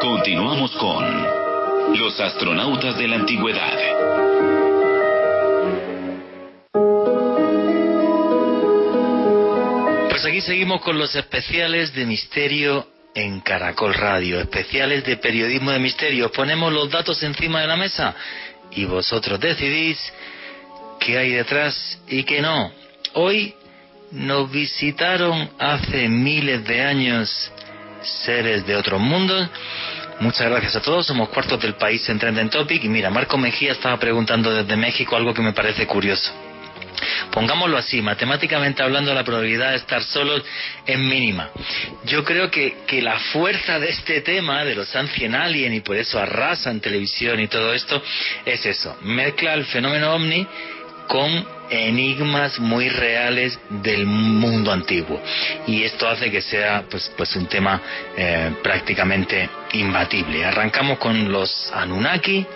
Continuamos 0.00 0.72
con 0.72 1.96
Los 1.96 2.18
astronautas 2.18 2.98
de 2.98 3.06
la 3.06 3.16
antigüedad. 3.16 3.78
Pues 10.08 10.24
aquí 10.24 10.40
seguimos 10.40 10.80
con 10.80 10.98
los 10.98 11.14
especiales 11.14 11.94
de 11.94 12.04
misterio 12.04 12.88
en 13.14 13.40
Caracol 13.42 13.94
Radio, 13.94 14.40
especiales 14.40 15.04
de 15.04 15.18
periodismo 15.18 15.70
de 15.70 15.78
misterio. 15.78 16.32
Ponemos 16.32 16.72
los 16.72 16.90
datos 16.90 17.22
encima 17.22 17.60
de 17.60 17.68
la 17.68 17.76
mesa 17.76 18.16
y 18.72 18.86
vosotros 18.86 19.38
decidís 19.38 20.12
qué 21.00 21.18
hay 21.18 21.32
detrás 21.32 21.98
y 22.06 22.22
qué 22.22 22.40
no. 22.40 22.70
Hoy 23.14 23.54
nos 24.12 24.50
visitaron 24.50 25.50
hace 25.58 26.08
miles 26.08 26.64
de 26.64 26.82
años 26.82 27.52
seres 28.24 28.66
de 28.66 28.76
otros 28.76 29.00
mundos. 29.00 29.48
Muchas 30.20 30.50
gracias 30.50 30.76
a 30.76 30.82
todos, 30.82 31.06
somos 31.06 31.30
cuartos 31.30 31.60
del 31.60 31.74
país 31.74 32.06
en 32.08 32.18
Trending 32.18 32.50
Topic 32.50 32.84
y 32.84 32.88
mira, 32.88 33.08
Marco 33.10 33.38
Mejía 33.38 33.72
estaba 33.72 33.98
preguntando 33.98 34.52
desde 34.52 34.76
México 34.76 35.16
algo 35.16 35.32
que 35.32 35.40
me 35.42 35.54
parece 35.54 35.86
curioso. 35.86 36.30
pongámoslo 37.30 37.78
así, 37.78 38.02
matemáticamente 38.02 38.82
hablando, 38.82 39.14
la 39.14 39.24
probabilidad 39.24 39.70
de 39.70 39.76
estar 39.76 40.02
solos 40.02 40.42
es 40.84 40.98
mínima. 40.98 41.48
Yo 42.04 42.22
creo 42.24 42.50
que, 42.50 42.78
que 42.86 43.00
la 43.00 43.18
fuerza 43.18 43.78
de 43.78 43.88
este 43.88 44.20
tema, 44.20 44.64
de 44.64 44.74
los 44.74 44.94
Ancient 44.94 45.34
Alien, 45.34 45.72
y 45.72 45.80
por 45.80 45.96
eso 45.96 46.18
arrasa 46.18 46.70
en 46.70 46.80
televisión 46.80 47.40
y 47.40 47.48
todo 47.48 47.72
esto, 47.72 48.02
es 48.44 48.66
eso. 48.66 48.98
Mezcla 49.02 49.54
el 49.54 49.64
fenómeno 49.64 50.14
ovni 50.14 50.46
con 51.10 51.44
enigmas 51.70 52.60
muy 52.60 52.88
reales 52.88 53.58
del 53.68 54.06
mundo 54.06 54.70
antiguo. 54.70 55.20
Y 55.66 55.82
esto 55.82 56.08
hace 56.08 56.30
que 56.30 56.40
sea 56.40 56.84
pues 56.88 57.10
pues 57.16 57.34
un 57.34 57.46
tema 57.46 57.80
eh, 58.16 58.52
prácticamente 58.62 59.50
imbatible. 59.72 60.44
Arrancamos 60.44 60.98
con 60.98 61.32
los 61.32 61.72
Anunnaki 61.74 62.46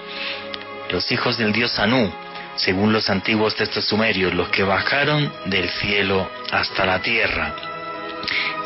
los 0.90 1.10
hijos 1.10 1.36
del 1.36 1.52
dios 1.52 1.76
Anu. 1.80 2.12
Según 2.54 2.92
los 2.92 3.10
antiguos 3.10 3.56
textos 3.56 3.86
sumerios 3.86 4.32
los 4.32 4.48
que 4.50 4.62
bajaron 4.62 5.32
del 5.46 5.68
cielo 5.68 6.30
hasta 6.52 6.86
la 6.86 7.02
tierra. 7.02 7.56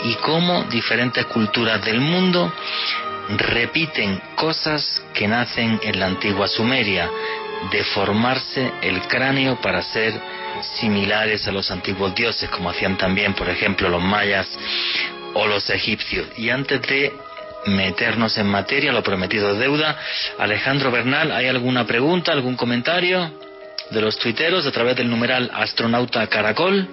Y 0.04 0.14
cómo 0.16 0.64
diferentes 0.64 1.24
culturas 1.24 1.82
del 1.82 2.02
mundo 2.02 2.52
repiten 3.38 4.20
cosas 4.34 5.02
que 5.14 5.26
nacen 5.26 5.80
en 5.82 5.98
la 5.98 6.06
antigua 6.06 6.46
Sumeria 6.46 7.10
deformarse 7.70 8.72
el 8.82 9.02
cráneo 9.02 9.60
para 9.60 9.82
ser 9.82 10.12
similares 10.80 11.46
a 11.46 11.52
los 11.52 11.70
antiguos 11.70 12.14
dioses, 12.14 12.48
como 12.50 12.70
hacían 12.70 12.96
también, 12.96 13.34
por 13.34 13.48
ejemplo, 13.48 13.88
los 13.88 14.02
mayas 14.02 14.48
o 15.34 15.46
los 15.46 15.68
egipcios. 15.70 16.26
Y 16.36 16.50
antes 16.50 16.80
de 16.82 17.12
meternos 17.66 18.38
en 18.38 18.46
materia, 18.46 18.92
lo 18.92 19.02
prometido 19.02 19.54
deuda, 19.54 19.98
Alejandro 20.38 20.90
Bernal, 20.90 21.32
¿hay 21.32 21.46
alguna 21.46 21.86
pregunta, 21.86 22.32
algún 22.32 22.56
comentario 22.56 23.30
de 23.90 24.00
los 24.00 24.18
tuiteros 24.18 24.66
a 24.66 24.72
través 24.72 24.96
del 24.96 25.10
numeral 25.10 25.50
astronauta 25.54 26.26
caracol? 26.28 26.86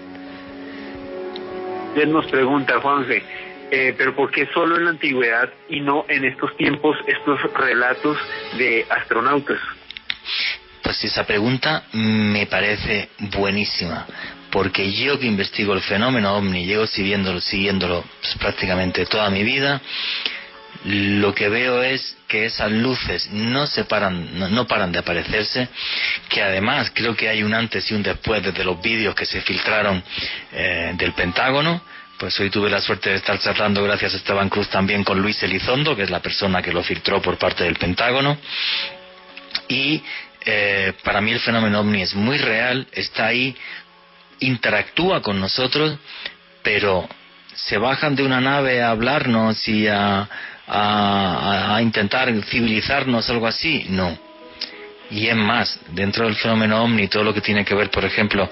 Él 1.95 2.11
nos 2.11 2.27
pregunta, 2.27 2.79
Juanfe, 2.81 3.23
eh, 3.71 3.95
pero 3.97 4.15
¿por 4.15 4.31
qué 4.31 4.47
solo 4.53 4.77
en 4.77 4.85
la 4.85 4.89
antigüedad 4.91 5.49
y 5.69 5.79
no 5.79 6.05
en 6.09 6.25
estos 6.25 6.55
tiempos 6.57 6.97
estos 7.07 7.41
relatos 7.53 8.17
de 8.57 8.85
astronautas? 8.89 9.59
Pues 10.81 11.03
esa 11.03 11.25
pregunta 11.25 11.85
me 11.93 12.45
parece 12.45 13.09
buenísima, 13.17 14.05
porque 14.51 14.91
yo 14.91 15.19
que 15.19 15.25
investigo 15.25 15.73
el 15.73 15.81
fenómeno 15.81 16.35
ovni, 16.35 16.65
llevo 16.65 16.85
siguiéndolo, 16.85 17.41
siguiéndolo 17.41 18.03
pues, 18.21 18.35
prácticamente 18.35 19.05
toda 19.07 19.29
mi 19.31 19.43
vida, 19.43 19.81
lo 20.85 21.33
que 21.33 21.49
veo 21.49 21.81
es 21.81 22.15
que 22.27 22.45
esas 22.45 22.71
luces 22.71 23.29
no 23.31 23.65
se 23.65 23.85
paran, 23.85 24.53
no, 24.53 24.67
paran 24.67 24.91
de 24.91 24.99
aparecerse, 24.99 25.67
que 26.29 26.43
además 26.43 26.91
creo 26.93 27.15
que 27.15 27.29
hay 27.29 27.41
un 27.41 27.53
antes 27.53 27.89
y 27.89 27.95
un 27.95 28.03
después 28.03 28.43
desde 28.43 28.63
los 28.63 28.79
vídeos 28.81 29.15
que 29.15 29.25
se 29.25 29.41
filtraron 29.41 30.03
eh, 30.51 30.91
del 30.95 31.13
Pentágono. 31.13 31.81
Pues 32.19 32.39
hoy 32.39 32.49
tuve 32.49 32.69
la 32.69 32.79
suerte 32.79 33.09
de 33.09 33.15
estar 33.17 33.39
charlando, 33.39 33.83
gracias 33.83 34.13
a 34.13 34.17
Esteban 34.17 34.49
Cruz, 34.49 34.69
también 34.69 35.03
con 35.03 35.19
Luis 35.19 35.41
Elizondo, 35.43 35.95
que 35.95 36.03
es 36.03 36.09
la 36.09 36.21
persona 36.21 36.61
que 36.61 36.71
lo 36.71 36.81
filtró 36.81 37.21
por 37.21 37.37
parte 37.37 37.63
del 37.63 37.75
Pentágono. 37.75 38.37
Y 39.67 40.01
eh, 40.45 40.93
para 41.03 41.21
mí 41.21 41.31
el 41.31 41.39
fenómeno 41.39 41.79
ovni 41.79 42.01
es 42.01 42.13
muy 42.13 42.37
real, 42.37 42.87
está 42.91 43.27
ahí, 43.27 43.55
interactúa 44.39 45.21
con 45.21 45.39
nosotros, 45.39 45.97
pero 46.61 47.07
se 47.55 47.77
bajan 47.77 48.15
de 48.15 48.23
una 48.23 48.41
nave 48.41 48.81
a 48.81 48.91
hablarnos 48.91 49.67
y 49.67 49.87
a, 49.87 50.27
a, 50.67 51.79
intentar 51.81 52.31
civilizarnos, 52.43 53.29
algo 53.29 53.47
así, 53.47 53.85
no. 53.89 54.17
Y 55.09 55.27
es 55.27 55.35
más, 55.35 55.79
dentro 55.91 56.25
del 56.25 56.35
fenómeno 56.35 56.83
ovni, 56.83 57.07
todo 57.07 57.23
lo 57.23 57.33
que 57.33 57.41
tiene 57.41 57.63
que 57.63 57.75
ver, 57.75 57.89
por 57.89 58.03
ejemplo, 58.03 58.49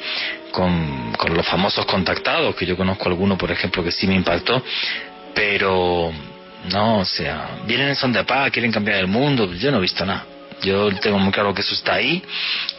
con, 0.51 1.13
con 1.13 1.33
los 1.33 1.47
famosos 1.47 1.85
contactados, 1.85 2.55
que 2.55 2.65
yo 2.65 2.77
conozco 2.77 3.09
alguno, 3.09 3.37
por 3.37 3.51
ejemplo, 3.51 3.83
que 3.83 3.91
sí 3.91 4.07
me 4.07 4.15
impactó, 4.15 4.63
pero 5.33 6.11
no, 6.71 6.99
o 6.99 7.05
sea, 7.05 7.61
vienen 7.65 7.89
en 7.89 7.95
son 7.95 8.13
de 8.13 8.23
paz, 8.23 8.51
quieren 8.51 8.71
cambiar 8.71 8.99
el 8.99 9.07
mundo, 9.07 9.51
yo 9.53 9.71
no 9.71 9.77
he 9.77 9.81
visto 9.81 10.05
nada. 10.05 10.25
Yo 10.63 10.89
tengo 11.01 11.19
muy 11.19 11.33
claro 11.33 11.53
que 11.53 11.61
eso 11.61 11.73
está 11.73 11.95
ahí, 11.95 12.23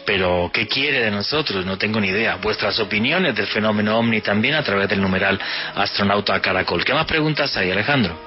pero 0.07 0.51
¿qué 0.53 0.67
quiere 0.67 1.01
de 1.01 1.11
nosotros? 1.11 1.67
No 1.67 1.77
tengo 1.77 2.01
ni 2.01 2.09
idea. 2.09 2.37
Vuestras 2.37 2.81
opiniones 2.81 3.35
del 3.35 3.47
fenómeno 3.47 3.99
OVNI 3.99 4.23
también 4.23 4.55
a 4.55 4.63
través 4.63 4.89
del 4.89 5.03
numeral 5.03 5.39
astronauta 5.75 6.41
caracol. 6.41 6.83
¿Qué 6.83 6.95
más 6.95 7.05
preguntas 7.05 7.55
hay, 7.59 7.71
Alejandro? 7.71 8.19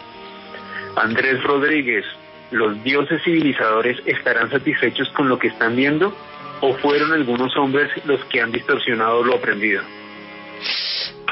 Andrés 0.95 1.41
Rodríguez, 1.43 2.05
¿los 2.51 2.83
dioses 2.83 3.21
civilizadores 3.23 3.97
estarán 4.05 4.51
satisfechos 4.51 5.09
con 5.09 5.27
lo 5.27 5.39
que 5.39 5.47
están 5.47 5.75
viendo? 5.75 6.15
¿O 6.61 6.75
fueron 6.75 7.13
algunos 7.13 7.55
hombres 7.57 7.89
los 8.05 8.23
que 8.25 8.41
han 8.41 8.51
distorsionado 8.51 9.23
lo 9.23 9.35
aprendido? 9.35 9.81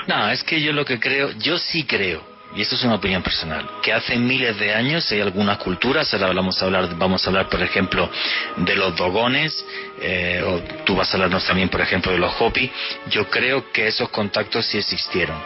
No, 0.07 0.29
es 0.29 0.43
que 0.43 0.61
yo 0.61 0.73
lo 0.73 0.83
que 0.83 0.99
creo, 0.99 1.31
yo 1.37 1.57
sí 1.57 1.83
creo 1.85 2.34
y 2.55 2.61
esto 2.61 2.75
es 2.75 2.83
una 2.83 2.95
opinión 2.95 3.21
personal, 3.21 3.69
que 3.81 3.91
hace 3.91 4.17
miles 4.17 4.57
de 4.57 4.73
años 4.73 5.11
hay 5.11 5.19
algunas 5.19 5.57
culturas, 5.57 6.13
ahora 6.13 6.27
vamos 6.33 6.61
a 6.61 6.65
hablar, 6.65 6.95
vamos 6.97 7.25
a 7.25 7.29
hablar 7.29 7.49
por 7.49 7.61
ejemplo 7.61 8.09
de 8.55 8.75
los 8.75 8.95
dogones, 8.95 9.65
eh, 9.99 10.41
o 10.45 10.59
tú 10.85 10.95
vas 10.95 11.11
a 11.11 11.17
hablarnos 11.17 11.45
también 11.45 11.69
por 11.69 11.81
ejemplo 11.81 12.11
de 12.11 12.17
los 12.17 12.33
hopi, 12.39 12.71
yo 13.09 13.29
creo 13.29 13.71
que 13.71 13.87
esos 13.87 14.09
contactos 14.09 14.65
sí 14.65 14.77
existieron, 14.77 15.37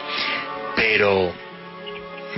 pero 0.76 1.32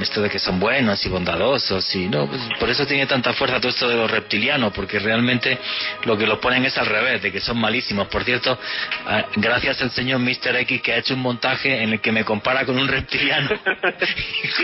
esto 0.01 0.23
de 0.23 0.31
que 0.31 0.39
son 0.39 0.59
buenos 0.59 1.05
y 1.05 1.09
bondadosos 1.09 1.95
y 1.95 2.09
no 2.09 2.27
pues, 2.27 2.41
por 2.59 2.71
eso 2.71 2.87
tiene 2.87 3.07
tanta 3.07 3.33
fuerza 3.35 3.61
todo 3.61 3.69
esto 3.69 3.89
de 3.89 3.97
los 3.97 4.11
reptilianos 4.11 4.73
porque 4.73 4.99
realmente 4.99 5.59
lo 6.05 6.17
que 6.17 6.27
lo 6.27 6.41
ponen 6.41 6.65
es 6.65 6.77
al 6.79 6.87
revés 6.87 7.23
de 7.23 7.31
que 7.31 7.41
son 7.41 7.59
malísimos 7.59 8.09
por 8.09 8.25
cierto 8.25 8.59
ah, 9.07 9.27
gracias 9.37 9.83
al 9.83 9.91
señor 9.91 10.21
Mr. 10.21 10.57
X 10.61 10.81
que 10.81 10.93
ha 10.93 10.97
hecho 10.99 11.15
un 11.15 11.21
montaje 11.21 11.83
en 11.83 11.93
el 11.93 12.01
que 12.01 12.11
me 12.11 12.25
compara 12.25 12.65
con 12.65 12.79
un 12.79 12.89
reptiliano 12.89 13.51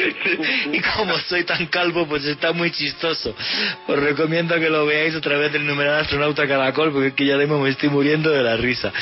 y 0.72 0.80
como 0.80 1.18
soy 1.18 1.44
tan 1.44 1.66
calvo 1.66 2.06
pues 2.06 2.24
está 2.24 2.52
muy 2.52 2.70
chistoso 2.70 3.34
os 3.86 3.98
recomiendo 3.98 4.54
que 4.58 4.70
lo 4.70 4.86
veáis 4.86 5.14
a 5.14 5.20
través 5.20 5.52
del 5.52 5.66
numeral 5.66 6.00
astronauta 6.00 6.48
caracol 6.48 6.92
porque 6.92 7.08
es 7.08 7.14
que 7.14 7.26
ya 7.26 7.36
mismo 7.36 7.58
me 7.58 7.68
estoy 7.68 7.90
muriendo 7.90 8.30
de 8.30 8.42
la 8.42 8.56
risa 8.56 8.92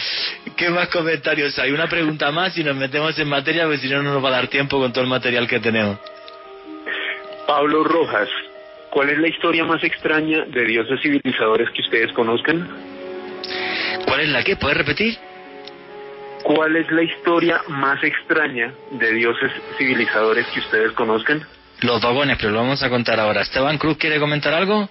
¿qué 0.57 0.71
más 0.71 0.89
comentarios 0.89 1.57
hay? 1.61 1.71
una 1.71 1.89
pregunta 1.89 2.33
más 2.33 2.57
y 2.59 2.65
nos 2.65 2.75
metemos 2.75 3.17
en 3.19 3.29
materia 3.29 3.65
porque 3.65 3.79
si 3.79 3.89
no 3.89 4.03
no 4.03 4.15
nos 4.15 4.25
va 4.25 4.29
a 4.31 4.33
dar 4.33 4.49
tiempo 4.49 4.79
con 4.81 4.93
todo 4.93 5.05
el 5.05 5.11
material 5.11 5.47
que 5.47 5.61
tenemos 5.61 5.99
Pablo 7.47 7.85
Rojas, 7.85 8.29
¿cuál 8.91 9.11
es 9.11 9.19
la 9.19 9.29
historia 9.29 9.65
más 9.65 9.83
extraña 9.85 10.45
de 10.47 10.65
dioses 10.65 11.01
civilizadores 11.01 11.71
que 11.71 11.83
ustedes 11.83 12.13
conozcan? 12.13 12.69
¿Cuál 14.05 14.21
es 14.21 14.29
la 14.31 14.43
qué? 14.43 14.57
¿Puedes 14.57 14.77
repetir? 14.77 15.17
¿Cuál 16.43 16.77
es 16.77 16.91
la 16.91 17.03
historia 17.03 17.63
más 17.69 18.03
extraña 18.03 18.73
de 18.91 19.13
dioses 19.13 19.53
civilizadores 19.79 20.47
que 20.49 20.61
ustedes 20.61 20.93
conozcan? 20.93 21.47
Los 21.83 22.01
dogones, 22.01 22.37
pero 22.41 22.53
lo 22.53 22.59
vamos 22.59 22.83
a 22.83 22.91
contar 22.91 23.21
ahora. 23.21 23.43
Esteban 23.43 23.79
Cruz, 23.79 23.97
¿quiere 23.97 24.19
comentar 24.19 24.53
algo? 24.53 24.89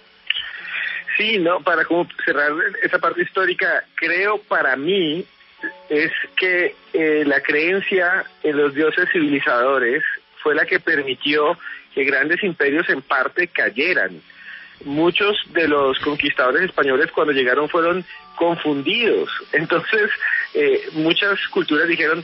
Sí, 1.18 1.38
no, 1.40 1.60
para 1.62 1.84
como 1.86 2.08
cerrar 2.26 2.52
esa 2.84 3.00
parte 3.00 3.22
histórica, 3.22 3.84
creo 3.96 4.38
para 4.48 4.76
mí 4.76 5.26
es 5.90 6.12
que 6.36 6.76
eh, 6.94 7.24
la 7.26 7.42
creencia 7.42 8.26
en 8.44 8.58
los 8.58 8.74
dioses 8.74 9.10
civilizadores 9.12 10.04
fue 10.42 10.56
la 10.56 10.66
que 10.66 10.80
permitió 10.80 11.58
que 11.96 12.04
grandes 12.04 12.44
imperios 12.44 12.88
en 12.90 13.02
parte 13.02 13.48
cayeran. 13.48 14.22
Muchos 14.84 15.38
de 15.54 15.70
los 15.70 15.98
conquistadores 16.00 16.64
españoles 16.64 17.10
cuando 17.14 17.32
llegaron 17.32 17.70
fueron 17.70 18.06
confundidos. 18.36 19.30
Entonces, 19.54 20.12
eh, 20.54 20.82
muchas 20.92 21.40
culturas 21.48 21.88
dijeron, 21.88 22.24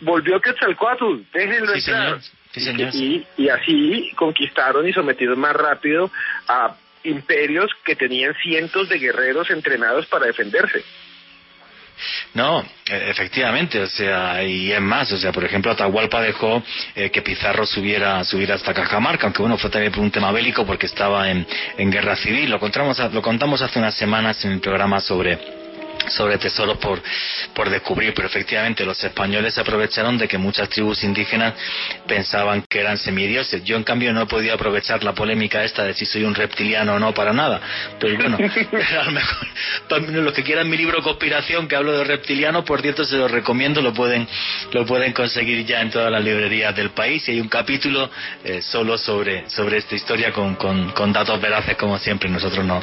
volvió 0.00 0.38
Quetzalcoatl, 0.40 1.22
déjenlo 1.32 1.74
entrar. 1.74 2.20
Y, 2.92 3.26
y 3.36 3.48
así 3.48 4.12
conquistaron 4.16 4.88
y 4.88 4.92
sometieron 4.92 5.38
más 5.38 5.54
rápido 5.54 6.10
a 6.48 6.74
imperios 7.04 7.70
que 7.84 7.96
tenían 7.96 8.34
cientos 8.42 8.88
de 8.88 8.98
guerreros 8.98 9.50
entrenados 9.50 10.06
para 10.06 10.26
defenderse. 10.26 10.82
No, 12.34 12.60
e, 12.86 13.10
efectivamente, 13.10 13.80
o 13.80 13.86
sea, 13.86 14.42
y 14.44 14.72
es 14.72 14.80
más, 14.80 15.10
o 15.12 15.16
sea, 15.16 15.32
por 15.32 15.44
ejemplo, 15.44 15.72
Atahualpa 15.72 16.20
dejó 16.20 16.62
eh, 16.94 17.10
que 17.10 17.22
Pizarro 17.22 17.66
subiera, 17.66 18.22
subiera 18.24 18.54
hasta 18.54 18.74
Cajamarca, 18.74 19.26
aunque 19.26 19.42
bueno, 19.42 19.58
fue 19.58 19.70
también 19.70 19.92
por 19.92 20.02
un 20.02 20.10
tema 20.10 20.32
bélico 20.32 20.64
porque 20.66 20.86
estaba 20.86 21.30
en, 21.30 21.46
en 21.78 21.90
guerra 21.90 22.16
civil. 22.16 22.50
Lo 22.50 22.60
contamos, 22.60 22.98
lo 23.12 23.22
contamos 23.22 23.62
hace 23.62 23.78
unas 23.78 23.94
semanas 23.94 24.44
en 24.44 24.52
el 24.52 24.60
programa 24.60 25.00
sobre 25.00 25.65
sobre 26.08 26.38
tesoros 26.38 26.78
por, 26.78 27.02
por 27.54 27.70
descubrir, 27.70 28.14
pero 28.14 28.28
efectivamente 28.28 28.84
los 28.84 29.02
españoles 29.02 29.58
aprovecharon 29.58 30.18
de 30.18 30.28
que 30.28 30.38
muchas 30.38 30.68
tribus 30.68 31.04
indígenas 31.04 31.54
pensaban 32.06 32.62
que 32.68 32.80
eran 32.80 32.98
semidioses. 32.98 33.64
Yo, 33.64 33.76
en 33.76 33.84
cambio, 33.84 34.12
no 34.12 34.22
he 34.22 34.26
podido 34.26 34.54
aprovechar 34.54 35.02
la 35.04 35.14
polémica 35.14 35.64
esta 35.64 35.84
de 35.84 35.94
si 35.94 36.06
soy 36.06 36.24
un 36.24 36.34
reptiliano 36.34 36.94
o 36.94 36.98
no 36.98 37.12
para 37.14 37.32
nada. 37.32 37.60
Pues 38.00 38.16
bueno, 38.16 38.38
a 39.00 39.04
lo 39.04 39.12
mejor 39.12 39.48
los 40.22 40.32
que 40.32 40.42
quieran 40.42 40.68
mi 40.68 40.76
libro 40.76 41.02
Conspiración, 41.02 41.68
que 41.68 41.76
hablo 41.76 41.96
de 41.96 42.04
reptilianos, 42.04 42.64
por 42.64 42.80
cierto, 42.82 43.04
se 43.04 43.16
los 43.16 43.30
recomiendo, 43.30 43.80
lo 43.80 43.92
pueden, 43.92 44.26
lo 44.72 44.84
pueden 44.86 45.12
conseguir 45.12 45.64
ya 45.64 45.80
en 45.80 45.90
todas 45.90 46.10
las 46.10 46.22
librerías 46.22 46.74
del 46.74 46.90
país 46.90 47.28
y 47.28 47.32
hay 47.32 47.40
un 47.40 47.48
capítulo 47.48 48.10
eh, 48.44 48.62
solo 48.62 48.98
sobre, 48.98 49.48
sobre 49.50 49.78
esta 49.78 49.94
historia 49.94 50.32
con, 50.32 50.56
con, 50.56 50.90
con 50.92 51.12
datos 51.12 51.40
veraces, 51.40 51.76
como 51.76 51.98
siempre. 51.98 52.28
Nosotros 52.28 52.64
no, 52.64 52.82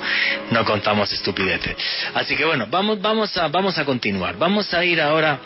no 0.52 0.66
contamos 0.66 1.12
estupideces. 1.12 1.76
Así 2.14 2.36
que 2.36 2.46
bueno, 2.46 2.68
vamos, 2.70 3.02
vamos 3.02 3.13
vamos 3.14 3.38
a, 3.38 3.48
vamos 3.48 3.78
a 3.78 3.86
continuar. 3.86 4.38
Vamos 4.38 4.74
a 4.74 4.84
ir 4.84 5.00
ahora 5.00 5.40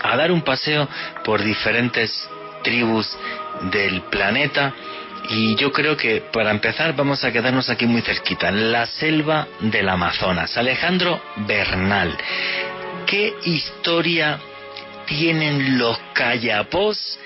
a 0.00 0.16
dar 0.16 0.30
un 0.30 0.42
paseo 0.42 0.88
por 1.24 1.42
diferentes 1.42 2.30
tribus 2.62 3.18
del 3.72 4.02
planeta 4.02 4.72
y 5.28 5.56
yo 5.56 5.72
creo 5.72 5.96
que 5.96 6.20
para 6.32 6.52
empezar 6.52 6.94
vamos 6.94 7.24
a 7.24 7.32
quedarnos 7.32 7.68
aquí 7.68 7.84
muy 7.84 8.00
cerquita, 8.02 8.48
en 8.50 8.70
la 8.70 8.86
selva 8.86 9.48
del 9.58 9.88
Amazonas. 9.88 10.56
Alejandro 10.56 11.20
Bernal, 11.48 12.16
¿qué 13.06 13.34
historia 13.44 14.38
tienen 15.06 15.78
los 15.78 15.98
callapós 16.12 17.18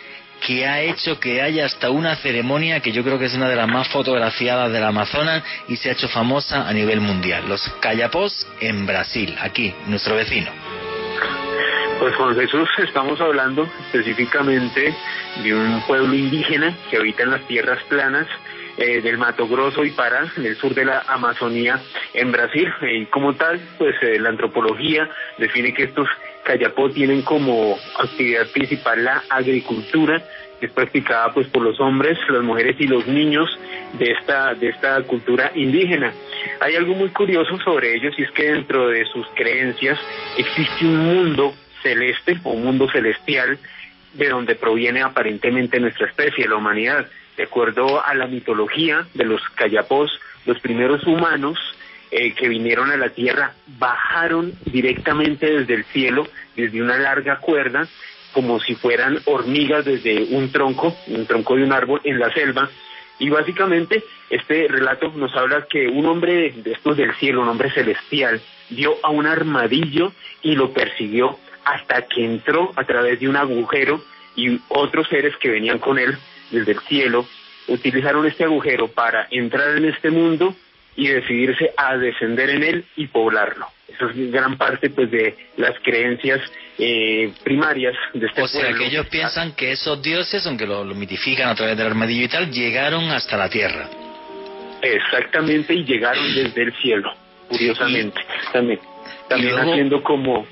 que 0.47 0.66
ha 0.66 0.80
hecho 0.80 1.20
que 1.20 1.40
haya 1.40 1.64
hasta 1.64 1.90
una 1.90 2.16
ceremonia 2.16 2.80
que 2.80 2.93
yo 2.93 3.03
creo 3.05 3.18
que 3.18 3.26
es 3.26 3.34
una 3.34 3.49
de 3.49 3.57
las 3.57 3.68
más 3.68 3.88
fotografiadas 3.88 4.72
del 4.72 4.84
Amazonas 4.84 5.43
y 5.68 5.76
se 5.76 5.88
ha 5.88 5.93
hecho 5.93 6.09
famosa 6.09 6.68
a 6.68 6.72
nivel 6.72 7.01
mundial? 7.01 7.45
Los 7.49 7.62
callapós 7.80 8.47
en 8.61 8.86
Brasil, 8.86 9.36
aquí, 9.40 9.72
nuestro 9.86 10.16
vecino. 10.16 10.51
Pues 12.01 12.16
Juan 12.16 12.34
Jesús, 12.34 12.68
estamos 12.78 13.20
hablando 13.20 13.68
específicamente 13.86 14.93
de 15.45 15.55
un 15.55 15.82
pueblo 15.86 16.12
indígena 16.14 16.76
que 16.90 16.97
habita 16.97 17.22
en 17.22 17.30
las 17.30 17.47
tierras 17.47 17.80
planas 17.84 18.26
eh, 18.76 19.01
del 19.01 19.18
Mato 19.18 19.47
Grosso 19.47 19.84
y 19.84 19.90
Pará, 19.90 20.26
en 20.36 20.47
el 20.47 20.57
sur 20.57 20.74
de 20.74 20.84
la 20.84 21.05
Amazonía, 21.07 21.78
en 22.14 22.32
Brasil. 22.32 22.72
Y 22.80 23.07
como 23.07 23.34
tal, 23.34 23.61
pues 23.78 23.95
eh, 24.03 24.18
la 24.18 24.30
antropología 24.30 25.09
define 25.38 25.72
que 25.74 25.84
estos 25.84 26.09
cayapó 26.45 26.90
tienen 26.90 27.22
como 27.22 27.78
actividad 27.99 28.47
principal 28.49 29.05
la 29.05 29.22
agricultura, 29.28 30.22
que 30.61 30.66
es 30.66 30.72
practicada 30.72 31.32
pues 31.32 31.47
por 31.49 31.62
los 31.62 31.78
hombres, 31.80 32.18
las 32.28 32.43
mujeres 32.43 32.76
y 32.78 32.86
los 32.86 33.07
niños 33.07 33.49
de 33.95 34.12
esta, 34.12 34.55
de 34.55 34.68
esta 34.68 35.03
cultura 35.03 35.53
indígena. 35.55 36.12
Hay 36.61 36.76
algo 36.76 36.95
muy 36.95 37.11
curioso 37.11 37.59
sobre 37.59 37.95
ellos 37.95 38.14
y 38.18 38.22
es 38.22 38.30
que 38.32 38.53
dentro 38.53 38.88
de 38.88 39.05
sus 39.07 39.26
creencias 39.34 39.99
existe 40.36 40.84
un 40.84 40.99
mundo 40.99 41.55
celeste 41.82 42.38
o 42.45 42.55
mundo 42.55 42.88
celestial 42.90 43.59
de 44.14 44.28
donde 44.28 44.55
proviene 44.55 45.03
aparentemente 45.03 45.80
nuestra 45.80 46.07
especie, 46.07 46.49
la 46.49 46.57
humanidad. 46.57 47.07
De 47.36 47.45
acuerdo 47.45 48.05
a 48.05 48.14
la 48.14 48.26
mitología 48.26 49.07
de 49.14 49.24
los 49.24 49.40
cayapós, 49.55 50.11
los 50.45 50.61
primeros 50.61 51.05
humanos 51.07 51.59
eh, 52.14 52.34
que 52.34 52.46
vinieron 52.46 52.90
a 52.90 52.98
la 52.98 53.08
tierra 53.08 53.54
bajaron 53.78 54.52
directamente 54.66 55.46
desde 55.46 55.72
el 55.72 55.84
cielo, 55.86 56.28
desde 56.54 56.82
una 56.82 56.98
larga 56.98 57.38
cuerda, 57.38 57.88
como 58.32 58.60
si 58.60 58.74
fueran 58.74 59.18
hormigas 59.24 59.86
desde 59.86 60.24
un 60.24 60.52
tronco, 60.52 60.94
un 61.06 61.24
tronco 61.26 61.56
de 61.56 61.64
un 61.64 61.72
árbol 61.72 62.02
en 62.04 62.18
la 62.18 62.30
selva. 62.34 62.68
Y 63.18 63.30
básicamente 63.30 64.04
este 64.28 64.68
relato 64.68 65.10
nos 65.16 65.34
habla 65.34 65.66
que 65.70 65.88
un 65.88 66.04
hombre 66.04 66.52
de 66.54 66.72
estos 66.72 66.98
del 66.98 67.14
cielo, 67.14 67.40
un 67.40 67.48
hombre 67.48 67.70
celestial, 67.70 68.42
dio 68.68 68.94
a 69.02 69.08
un 69.08 69.26
armadillo 69.26 70.12
y 70.42 70.54
lo 70.54 70.70
persiguió 70.70 71.38
hasta 71.64 72.02
que 72.02 72.26
entró 72.26 72.72
a 72.76 72.84
través 72.84 73.20
de 73.20 73.28
un 73.28 73.36
agujero 73.36 74.04
y 74.36 74.60
otros 74.68 75.08
seres 75.08 75.34
que 75.38 75.48
venían 75.48 75.78
con 75.78 75.98
él 75.98 76.14
desde 76.50 76.72
el 76.72 76.80
cielo 76.80 77.26
utilizaron 77.68 78.26
este 78.26 78.44
agujero 78.44 78.88
para 78.88 79.28
entrar 79.30 79.76
en 79.78 79.86
este 79.86 80.10
mundo 80.10 80.54
y 80.97 81.09
decidirse 81.09 81.72
a 81.76 81.97
descender 81.97 82.51
en 82.51 82.62
él 82.62 82.84
y 82.97 83.07
poblarlo. 83.07 83.66
Eso 83.88 84.09
es 84.09 84.32
gran 84.32 84.57
parte 84.57 84.90
pues 84.90 85.11
de 85.11 85.36
las 85.57 85.78
creencias 85.82 86.40
eh, 86.78 87.32
primarias 87.45 87.95
de 88.14 88.26
este 88.26 88.43
o 88.43 88.49
sea, 88.49 88.72
que 88.72 88.86
ellos 88.86 89.07
piensan 89.09 89.53
que 89.53 89.72
esos 89.72 90.03
dioses, 90.03 90.47
aunque 90.47 90.66
lo, 90.66 90.84
mitifican 90.84 91.49
a 91.49 91.55
través 91.55 91.76
del 91.76 91.86
armadillo 91.86 92.24
y 92.24 92.28
tal, 92.28 92.51
llegaron 92.51 93.11
hasta 93.11 93.36
la 93.36 93.49
tierra. 93.49 93.88
Exactamente, 94.80 95.74
y 95.74 95.84
llegaron 95.84 96.34
desde 96.34 96.62
el 96.62 96.74
cielo, 96.80 97.12
curiosamente. 97.49 98.20
también 98.53 98.80
también 99.28 99.59
haciendo 99.59 100.03
como... 100.03 100.47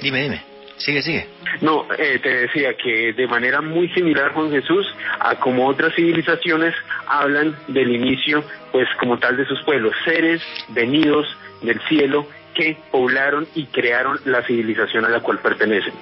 Dime, 0.00 0.22
dime. 0.22 0.51
Sigue, 0.84 1.00
sigue. 1.00 1.26
No, 1.60 1.86
eh, 1.96 2.18
te 2.20 2.28
decía 2.28 2.74
que 2.74 3.12
de 3.12 3.26
manera 3.28 3.60
muy 3.60 3.88
similar, 3.90 4.32
Juan 4.32 4.50
Jesús, 4.50 4.86
a 5.20 5.36
como 5.36 5.68
otras 5.68 5.94
civilizaciones 5.94 6.74
hablan 7.06 7.56
del 7.68 7.94
inicio, 7.94 8.42
pues 8.72 8.88
como 8.98 9.18
tal 9.18 9.36
de 9.36 9.46
sus 9.46 9.62
pueblos, 9.62 9.94
seres 10.04 10.42
venidos 10.70 11.26
del 11.62 11.80
cielo 11.88 12.26
que 12.54 12.76
poblaron 12.90 13.46
y 13.54 13.66
crearon 13.66 14.18
la 14.24 14.42
civilización 14.42 15.04
a 15.04 15.08
la 15.08 15.20
cual 15.20 15.38
pertenecen. 15.38 15.92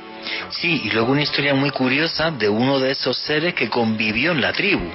Sí, 0.49 0.81
y 0.85 0.91
luego 0.91 1.13
una 1.13 1.23
historia 1.23 1.55
muy 1.55 1.71
curiosa 1.71 2.31
de 2.31 2.49
uno 2.49 2.81
de 2.81 2.93
esos 2.93 3.19
seres 3.19 3.55
que 3.55 3.69
convivió 3.69 4.33
en 4.33 4.41
la 4.41 4.53
tribu. 4.53 4.91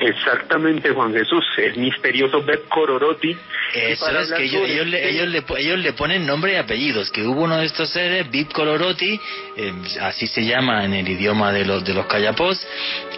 Exactamente, 0.00 0.92
Juan 0.92 1.12
Jesús, 1.12 1.44
el 1.58 1.76
misterioso 1.76 2.42
Beb 2.42 2.68
Cororoti. 2.68 3.36
Eso 3.74 4.08
es 4.18 4.32
que 4.32 4.44
ellos, 4.44 4.62
ellos, 4.66 4.86
le, 4.86 5.10
ellos, 5.10 5.28
le, 5.28 5.44
ellos, 5.58 5.78
le, 5.78 5.92
ponen 5.92 6.26
nombre 6.26 6.54
y 6.54 6.56
apellidos, 6.56 7.10
que 7.10 7.22
hubo 7.22 7.42
uno 7.42 7.58
de 7.58 7.66
estos 7.66 7.90
seres, 7.90 8.30
Bib 8.30 8.50
Cororoti, 8.50 9.20
eh, 9.56 9.72
así 10.00 10.26
se 10.26 10.44
llama 10.44 10.86
en 10.86 10.94
el 10.94 11.06
idioma 11.06 11.52
de 11.52 11.66
los 11.66 11.84
de 11.84 11.92
los 11.92 12.06
callapós, 12.06 12.66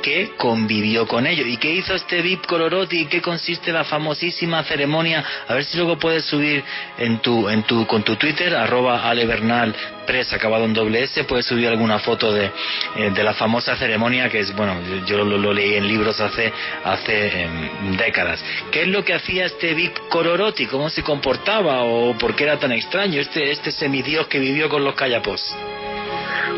que 0.02 0.32
convivió 0.36 1.06
con 1.06 1.26
ellos. 1.26 1.46
¿Y 1.46 1.56
qué 1.56 1.72
hizo 1.72 1.94
este 1.94 2.20
Bib 2.20 2.44
Cororoti? 2.46 3.06
¿Qué 3.06 3.22
consiste 3.22 3.72
la 3.72 3.84
famosísima 3.84 4.64
ceremonia? 4.64 5.24
A 5.46 5.54
ver 5.54 5.64
si 5.64 5.76
luego 5.76 5.98
puedes 5.98 6.24
subir 6.24 6.64
en 6.98 7.20
tu, 7.20 7.48
en 7.48 7.62
tu, 7.62 7.86
con 7.86 8.02
tu 8.02 8.16
Twitter, 8.16 8.56
arroba 8.56 9.08
alebernal 9.08 9.72
press 10.06 10.32
acabado 10.32 10.64
en 10.64 10.74
doble 10.74 11.04
S, 11.04 11.24
puedes 11.24 11.46
subir 11.46 11.68
alguna 11.68 12.00
foto 12.00 12.32
de, 12.32 12.50
eh, 12.96 13.10
de 13.14 13.22
la 13.22 13.34
famosa 13.34 13.76
ceremonia 13.76 14.28
que 14.28 14.40
es, 14.40 14.54
bueno, 14.54 14.76
yo 15.06 15.24
lo, 15.24 15.38
lo 15.38 15.52
leí 15.52 15.74
en 15.74 15.86
libros 15.86 16.20
hace 16.20 16.52
hace 16.84 17.42
em, 17.42 17.96
décadas. 17.96 18.44
¿Qué 18.70 18.82
es 18.82 18.88
lo 18.88 19.04
que 19.04 19.14
hacía 19.14 19.46
este 19.46 19.74
Vic 19.74 20.08
Cororoti? 20.08 20.66
¿Cómo 20.66 20.90
se 20.90 21.02
comportaba 21.02 21.82
o 21.82 22.16
por 22.18 22.34
qué 22.34 22.44
era 22.44 22.58
tan 22.58 22.72
extraño 22.72 23.20
este, 23.20 23.50
este 23.50 23.70
semidios 23.70 24.26
que 24.26 24.38
vivió 24.38 24.68
con 24.68 24.84
los 24.84 24.94
callapós? 24.94 25.56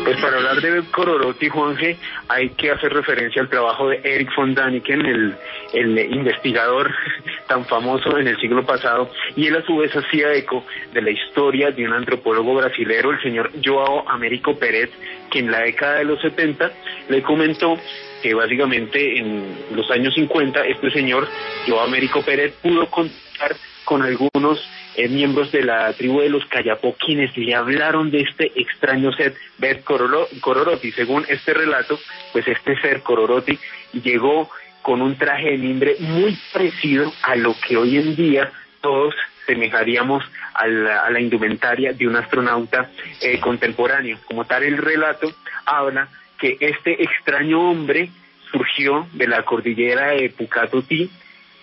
Pues 0.05 0.17
para 0.17 0.37
hablar 0.37 0.61
de 0.61 0.83
Cororoti, 0.91 1.49
Juanje, 1.49 1.97
hay 2.27 2.49
que 2.49 2.69
hacer 2.69 2.93
referencia 2.93 3.41
al 3.41 3.49
trabajo 3.49 3.89
de 3.89 4.01
Eric 4.03 4.29
von 4.37 4.53
Daniken, 4.53 5.03
el, 5.03 5.35
el 5.73 5.97
investigador 6.13 6.93
tan 7.47 7.65
famoso 7.65 8.15
en 8.19 8.27
el 8.27 8.39
siglo 8.39 8.63
pasado, 8.63 9.09
y 9.35 9.47
él 9.47 9.55
a 9.55 9.63
su 9.63 9.77
vez 9.77 9.95
hacía 9.95 10.31
eco 10.33 10.63
de 10.93 11.01
la 11.01 11.09
historia 11.09 11.71
de 11.71 11.85
un 11.87 11.93
antropólogo 11.93 12.53
brasilero, 12.53 13.11
el 13.11 13.21
señor 13.23 13.49
Joao 13.63 14.07
Américo 14.07 14.59
Pérez, 14.59 14.91
que 15.31 15.39
en 15.39 15.49
la 15.49 15.61
década 15.61 15.95
de 15.95 16.05
los 16.05 16.21
70 16.21 16.71
le 17.09 17.23
comentó 17.23 17.75
que 18.25 18.33
básicamente 18.33 19.19
en 19.19 19.55
los 19.75 19.91
años 19.91 20.15
50 20.15 20.65
este 20.65 20.89
señor, 20.89 21.27
Joao 21.67 21.81
Américo 21.81 22.23
Pérez, 22.23 22.55
pudo 22.59 22.89
contar 22.89 23.55
con 23.83 24.01
algunos 24.01 24.67
eh, 24.95 25.07
miembros 25.07 25.51
de 25.51 25.61
la 25.61 25.93
tribu 25.93 26.21
de 26.21 26.29
los 26.29 26.43
Cayapó 26.47 26.95
quienes 26.97 27.37
le 27.37 27.53
hablaron 27.53 28.09
de 28.09 28.21
este 28.21 28.51
extraño 28.59 29.13
ser 29.13 29.35
Bet 29.59 29.83
Cororoti. 29.83 30.91
Según 30.93 31.23
este 31.29 31.53
relato, 31.53 31.99
pues 32.33 32.47
este 32.47 32.75
ser 32.81 33.01
Cororoti 33.01 33.59
llegó 33.93 34.49
con 34.81 35.03
un 35.03 35.15
traje 35.19 35.51
de 35.51 35.57
mimbre 35.59 35.95
muy 35.99 36.35
parecido 36.51 37.13
a 37.21 37.35
lo 37.35 37.55
que 37.55 37.77
hoy 37.77 37.99
en 37.99 38.15
día 38.15 38.51
todos 38.81 39.13
semejaríamos 39.45 40.23
a 40.55 40.65
la, 40.65 41.19
indumentaria 41.19 41.93
de 41.93 42.07
un 42.07 42.15
astronauta 42.15 42.89
eh, 43.21 43.39
contemporáneo. 43.39 44.17
Como 44.25 44.45
tal, 44.45 44.63
el 44.63 44.77
relato 44.77 45.31
habla 45.67 46.09
que 46.39 46.57
este 46.59 47.03
extraño 47.03 47.69
hombre 47.69 48.09
surgió 48.51 49.07
de 49.13 49.27
la 49.27 49.43
cordillera 49.43 50.11
de 50.11 50.29
Pucatotí 50.29 51.09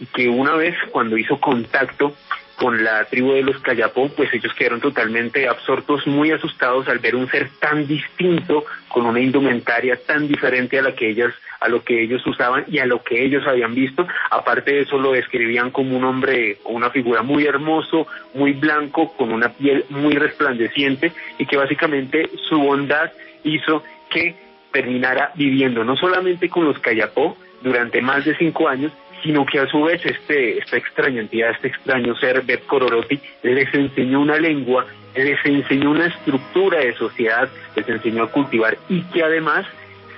y 0.01 0.07
que 0.07 0.29
una 0.29 0.55
vez 0.55 0.77
cuando 0.91 1.17
hizo 1.17 1.39
contacto 1.39 2.15
con 2.57 2.85
la 2.85 3.05
tribu 3.07 3.33
de 3.33 3.43
los 3.43 3.59
Cayapó, 3.61 4.09
pues 4.11 4.33
ellos 4.33 4.53
quedaron 4.55 4.81
totalmente 4.81 5.49
absortos, 5.49 6.07
muy 6.07 6.31
asustados 6.31 6.87
al 6.87 7.01
ver 7.01 7.17
un 7.17 7.29
ser 7.29 7.51
tan 7.59 7.89
distinto, 7.89 8.65
con 8.89 9.07
una 9.07 9.21
indumentaria 9.21 9.99
tan 10.07 10.29
diferente 10.29 10.79
a 10.79 10.83
la 10.83 10.95
que 10.95 11.11
ellas, 11.11 11.35
a 11.59 11.69
lo 11.69 11.83
que 11.83 12.03
ellos 12.03 12.25
usaban 12.25 12.65
y 12.69 12.79
a 12.79 12.87
lo 12.87 13.03
que 13.03 13.25
ellos 13.25 13.45
habían 13.49 13.75
visto. 13.75 14.07
Aparte 14.31 14.75
de 14.75 14.81
eso 14.83 14.97
lo 14.97 15.11
describían 15.11 15.73
como 15.73 15.97
un 15.97 16.05
hombre, 16.05 16.59
una 16.65 16.91
figura 16.91 17.23
muy 17.23 17.47
hermoso, 17.47 18.07
muy 18.35 18.53
blanco, 18.53 19.13
con 19.17 19.33
una 19.33 19.49
piel 19.49 19.85
muy 19.89 20.15
resplandeciente 20.15 21.13
y 21.39 21.47
que 21.47 21.57
básicamente 21.57 22.31
su 22.49 22.59
bondad 22.59 23.11
hizo 23.43 23.83
que 24.09 24.52
terminara 24.73 25.33
viviendo 25.35 25.85
no 25.85 25.97
solamente 25.97 26.49
con 26.49 26.65
los 26.65 26.79
Cayapó 26.79 27.37
durante 27.63 28.01
más 28.03 28.25
de 28.25 28.37
cinco 28.37 28.69
años, 28.69 28.93
sino 29.23 29.47
que 29.47 29.61
a 29.61 29.69
su 29.69 29.83
vez 29.83 30.05
este, 30.05 30.59
esta 30.59 30.77
extraña 30.77 31.21
entidad, 31.21 31.53
este 31.53 31.69
extraño 31.69 32.17
ser, 32.17 32.43
Bet 32.43 32.67
Cororoti, 32.67 33.21
les 33.43 33.73
enseñó 33.73 34.21
una 34.21 34.37
lengua, 34.37 34.87
les 35.15 35.39
enseñó 35.45 35.91
una 35.91 36.07
estructura 36.07 36.81
de 36.81 36.95
sociedad, 36.95 37.49
les 37.77 37.89
enseñó 37.89 38.25
a 38.25 38.33
cultivar 38.33 38.77
y 38.89 39.03
que 39.05 39.23
además 39.23 39.67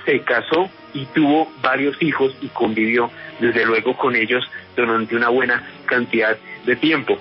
se 0.04 0.20
casó 0.20 0.70
y 0.92 1.06
tuvo 1.06 1.52
varios 1.60 2.00
hijos 2.02 2.34
y 2.40 2.48
convivió 2.48 3.10
desde 3.40 3.66
luego 3.66 3.96
con 3.96 4.14
ellos 4.14 4.44
durante 4.76 5.16
una 5.16 5.28
buena 5.28 5.68
cantidad 5.86 6.36
de 6.64 6.76
tiempo. 6.76 7.18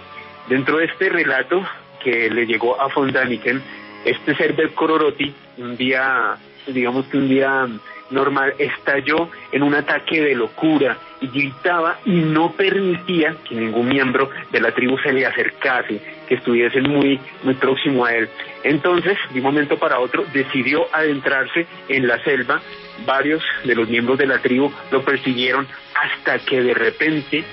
Dentro 0.48 0.78
de 0.78 0.86
este 0.86 1.10
relato 1.10 1.66
que 2.04 2.30
le 2.30 2.46
llegó 2.46 2.80
a 2.80 2.90
Fondaniken, 2.90 3.62
este 4.06 4.36
ser 4.36 4.54
Bet 4.54 4.74
Cororoti 4.74 5.34
un 5.58 5.78
día, 5.78 6.38
digamos 6.68 7.05
que 7.05 7.18
un 7.18 7.30
día 7.30 7.68
normal 8.09 8.53
estalló 8.57 9.30
en 9.51 9.64
un 9.64 9.74
ataque 9.74 10.22
de 10.22 10.36
locura 10.36 10.97
y 11.20 11.28
gritaba 11.28 11.99
y 12.05 12.11
no 12.11 12.51
permitía 12.51 13.36
que 13.47 13.55
ningún 13.55 13.88
miembro 13.88 14.30
de 14.51 14.61
la 14.61 14.72
tribu 14.72 14.97
se 14.99 15.11
le 15.11 15.26
acercase, 15.26 15.99
que 16.28 16.36
estuviese 16.36 16.82
muy, 16.82 17.20
muy 17.43 17.55
próximo 17.55 18.05
a 18.05 18.14
él. 18.14 18.30
Entonces, 18.64 19.18
de 19.32 19.39
un 19.39 19.45
momento 19.45 19.78
para 19.78 19.99
otro, 19.99 20.26
decidió 20.34 20.86
adentrarse 20.93 21.66
en 21.88 22.07
la 22.07 22.24
selva. 22.24 22.61
Varios 23.05 23.43
de 23.64 23.74
los 23.74 23.89
miembros 23.89 24.18
de 24.20 24.28
la 24.28 24.39
tribu 24.39 24.72
lo 24.91 25.01
persiguieron 25.03 25.68
hasta 25.95 26.39
que 26.39 26.61
de 26.61 26.74
repente 26.74 27.43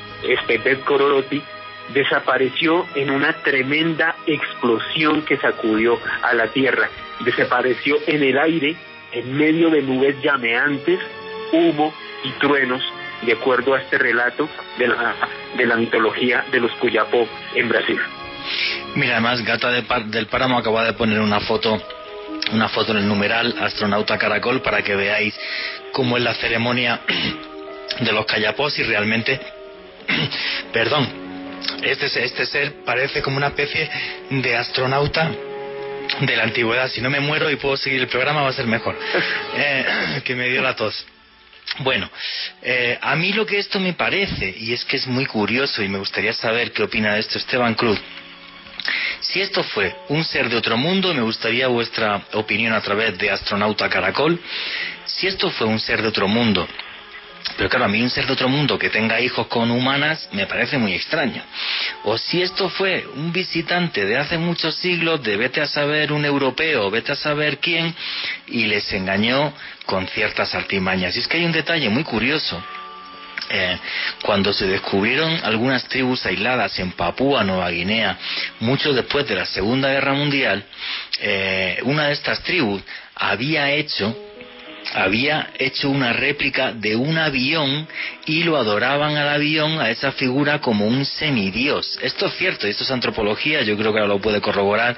Pep 0.46 0.84
Cororoti 0.84 1.40
desapareció 1.94 2.86
en 2.94 3.11
una 3.11 3.32
tremenda 3.32 4.14
explosión 4.26 5.22
que 5.22 5.38
sacudió 5.38 5.98
a 6.22 6.34
la 6.34 6.48
tierra. 6.48 6.88
Desapareció 7.24 7.96
en 8.06 8.22
el 8.22 8.38
aire, 8.38 8.76
en 9.12 9.36
medio 9.36 9.70
de 9.70 9.82
nubes 9.82 10.16
llameantes, 10.22 11.00
humo 11.52 11.92
y 12.24 12.30
truenos, 12.32 12.82
de 13.22 13.32
acuerdo 13.32 13.74
a 13.74 13.80
este 13.80 13.98
relato 13.98 14.48
de 14.78 14.88
la, 14.88 15.14
de 15.56 15.66
la 15.66 15.76
mitología 15.76 16.44
de 16.50 16.61
los 16.61 16.72
Cuyapó 16.72 17.26
en 17.54 17.68
Brasil. 17.68 18.00
Mira, 18.94 19.12
además, 19.12 19.44
Gata 19.44 19.70
del 19.70 20.26
Páramo 20.26 20.58
acaba 20.58 20.84
de 20.84 20.94
poner 20.94 21.20
una 21.20 21.40
foto 21.40 21.80
una 22.52 22.68
foto 22.68 22.92
en 22.92 22.98
el 22.98 23.08
numeral 23.08 23.54
Astronauta 23.61 24.18
Caracol 24.18 24.62
para 24.62 24.82
que 24.82 24.94
veáis 24.94 25.38
cómo 25.92 26.16
es 26.16 26.22
la 26.22 26.34
ceremonia 26.34 27.00
de 28.00 28.12
los 28.12 28.24
Cayapós 28.26 28.78
y 28.78 28.82
realmente, 28.82 29.40
perdón, 30.72 31.08
este, 31.82 32.06
este 32.24 32.46
ser 32.46 32.84
parece 32.84 33.22
como 33.22 33.36
una 33.36 33.48
especie 33.48 33.90
de 34.30 34.56
astronauta 34.56 35.30
de 36.20 36.36
la 36.36 36.44
antigüedad. 36.44 36.88
Si 36.90 37.00
no 37.00 37.10
me 37.10 37.20
muero 37.20 37.50
y 37.50 37.56
puedo 37.56 37.76
seguir 37.76 38.00
el 38.00 38.08
programa 38.08 38.42
va 38.42 38.48
a 38.48 38.52
ser 38.52 38.66
mejor. 38.66 38.98
Eh, 39.52 40.20
que 40.24 40.34
me 40.34 40.48
dio 40.48 40.62
la 40.62 40.74
tos. 40.76 41.06
Bueno, 41.78 42.10
eh, 42.62 42.98
a 43.00 43.14
mí 43.16 43.32
lo 43.32 43.44
que 43.44 43.58
esto 43.58 43.78
me 43.80 43.92
parece, 43.92 44.54
y 44.56 44.72
es 44.72 44.84
que 44.84 44.96
es 44.96 45.06
muy 45.06 45.26
curioso 45.26 45.82
y 45.82 45.88
me 45.88 45.98
gustaría 45.98 46.32
saber 46.32 46.72
qué 46.72 46.82
opina 46.82 47.14
de 47.14 47.20
esto 47.20 47.38
Esteban 47.38 47.74
Cruz, 47.74 48.00
si 49.20 49.40
esto 49.40 49.62
fue 49.62 49.94
un 50.08 50.24
ser 50.24 50.48
de 50.48 50.56
otro 50.56 50.76
mundo, 50.76 51.12
me 51.14 51.22
gustaría 51.22 51.68
vuestra 51.68 52.22
opinión 52.32 52.72
a 52.72 52.80
través 52.80 53.16
de 53.18 53.30
Astronauta 53.30 53.88
Caracol, 53.88 54.40
si 55.04 55.26
esto 55.26 55.50
fue 55.50 55.66
un 55.66 55.78
ser 55.78 56.02
de 56.02 56.08
otro 56.08 56.26
mundo, 56.26 56.66
pero 57.57 57.68
claro, 57.68 57.84
a 57.84 57.88
mí 57.88 58.01
un 58.03 58.11
ser 58.11 58.26
de 58.26 58.32
otro 58.32 58.48
mundo 58.48 58.78
que 58.78 58.90
tenga 58.90 59.20
hijos 59.20 59.46
con 59.46 59.70
humanas 59.70 60.28
me 60.32 60.46
parece 60.46 60.78
muy 60.78 60.94
extraño. 60.94 61.42
O 62.05 62.16
si 62.16 62.42
esto 62.42 62.68
fue 62.68 63.07
un 63.14 63.32
visitante 63.32 64.05
de 64.05 64.16
hace 64.16 64.38
muchos 64.38 64.74
siglos, 64.76 65.22
de 65.22 65.36
vete 65.36 65.61
a 65.61 65.66
saber 65.66 66.12
un 66.12 66.24
europeo, 66.24 66.90
vete 66.90 67.12
a 67.12 67.16
saber 67.16 67.59
quién, 67.59 67.94
y 68.46 68.66
les 68.66 68.92
engañó 68.92 69.53
con 69.86 70.07
ciertas 70.09 70.55
artimañas. 70.55 71.16
Y 71.16 71.20
es 71.20 71.28
que 71.28 71.38
hay 71.38 71.44
un 71.44 71.53
detalle 71.53 71.88
muy 71.88 72.05
curioso. 72.05 72.62
Eh, 73.53 73.78
cuando 74.22 74.53
se 74.53 74.66
descubrieron 74.66 75.40
algunas 75.42 75.82
tribus 75.88 76.24
aisladas 76.24 76.78
en 76.78 76.92
Papúa 76.92 77.42
Nueva 77.42 77.68
Guinea, 77.70 78.16
mucho 78.61 78.92
después 78.92 79.26
de 79.26 79.34
la 79.34 79.44
Segunda 79.44 79.90
Guerra 79.90 80.12
Mundial, 80.12 80.64
eh, 81.18 81.80
una 81.82 82.07
de 82.07 82.12
estas 82.12 82.40
tribus 82.44 82.80
había 83.16 83.72
hecho 83.72 84.16
había 84.95 85.51
hecho 85.59 85.91
una 85.91 86.12
réplica 86.12 86.72
de 86.72 86.97
un 86.97 87.18
avión 87.18 87.86
y 88.26 88.43
lo 88.43 88.57
adoraban 88.57 89.16
al 89.16 89.28
avión, 89.28 89.80
a 89.80 89.91
esa 89.91 90.12
figura, 90.12 90.61
como 90.61 90.86
un 90.86 91.05
semidios. 91.05 91.99
Esto 92.03 92.26
es 92.26 92.34
cierto, 92.34 92.66
esto 92.66 92.84
es 92.84 92.91
antropología, 92.91 93.62
yo 93.62 93.76
creo 93.76 93.93
que 93.93 94.01
ahora 94.01 94.14
lo 94.14 94.20
puede 94.20 94.41
corroborar 94.41 94.97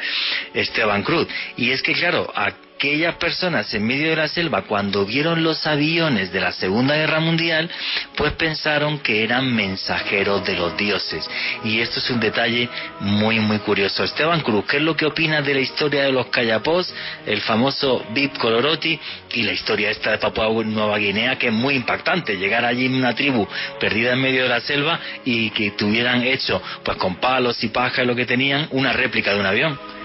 Esteban 0.54 1.02
Cruz. 1.02 1.26
Y 1.56 1.70
es 1.70 1.82
que, 1.82 1.92
claro, 1.92 2.32
aquellas 2.76 3.14
personas 3.14 3.72
en 3.74 3.86
medio 3.86 4.10
de 4.10 4.16
la 4.16 4.28
selva, 4.28 4.62
cuando 4.62 5.06
vieron 5.06 5.42
los 5.42 5.66
aviones 5.66 6.32
de 6.32 6.40
la 6.40 6.52
Segunda 6.52 6.96
Guerra 6.96 7.20
Mundial, 7.20 7.70
pues 8.16 8.32
pensaron 8.32 8.98
que 8.98 9.22
eran 9.22 9.54
mensajeros 9.54 10.44
de 10.44 10.56
los 10.56 10.76
dioses. 10.76 11.28
Y 11.64 11.80
esto 11.80 12.00
es 12.00 12.10
un 12.10 12.18
detalle 12.18 12.68
muy, 13.00 13.38
muy 13.38 13.58
curioso. 13.58 14.02
Esteban 14.02 14.40
Cruz, 14.40 14.64
¿qué 14.66 14.78
es 14.78 14.82
lo 14.82 14.96
que 14.96 15.06
opina 15.06 15.42
de 15.42 15.54
la 15.54 15.60
historia 15.60 16.02
de 16.02 16.12
los 16.12 16.26
Cayapós, 16.26 16.92
el 17.26 17.40
famoso 17.42 18.04
Bip 18.10 18.36
Coloroti 18.38 18.98
y 19.34 19.42
la 19.42 19.52
historia 19.52 19.90
esta 19.90 20.10
de 20.10 20.18
Papua 20.18 20.48
Nueva 20.64 20.98
Guinea, 20.98 21.38
que 21.38 21.48
es 21.48 21.52
muy 21.52 21.74
impactante, 21.74 22.36
llegar 22.36 22.64
allí 22.64 22.86
en 22.86 22.94
una 22.94 23.14
tribu 23.14 23.46
perdida 23.78 24.12
en 24.12 24.20
medio 24.20 24.42
de 24.42 24.48
la 24.48 24.60
selva 24.60 24.98
y 25.24 25.50
que 25.50 25.70
tuvieran 25.72 26.22
hecho, 26.22 26.60
pues 26.84 26.96
con 26.96 27.16
palos 27.16 27.62
y 27.62 27.68
paja 27.68 28.02
lo 28.04 28.16
que 28.16 28.26
tenían, 28.26 28.66
una 28.70 28.92
réplica 28.92 29.32
de 29.32 29.40
un 29.40 29.46
avión? 29.46 30.01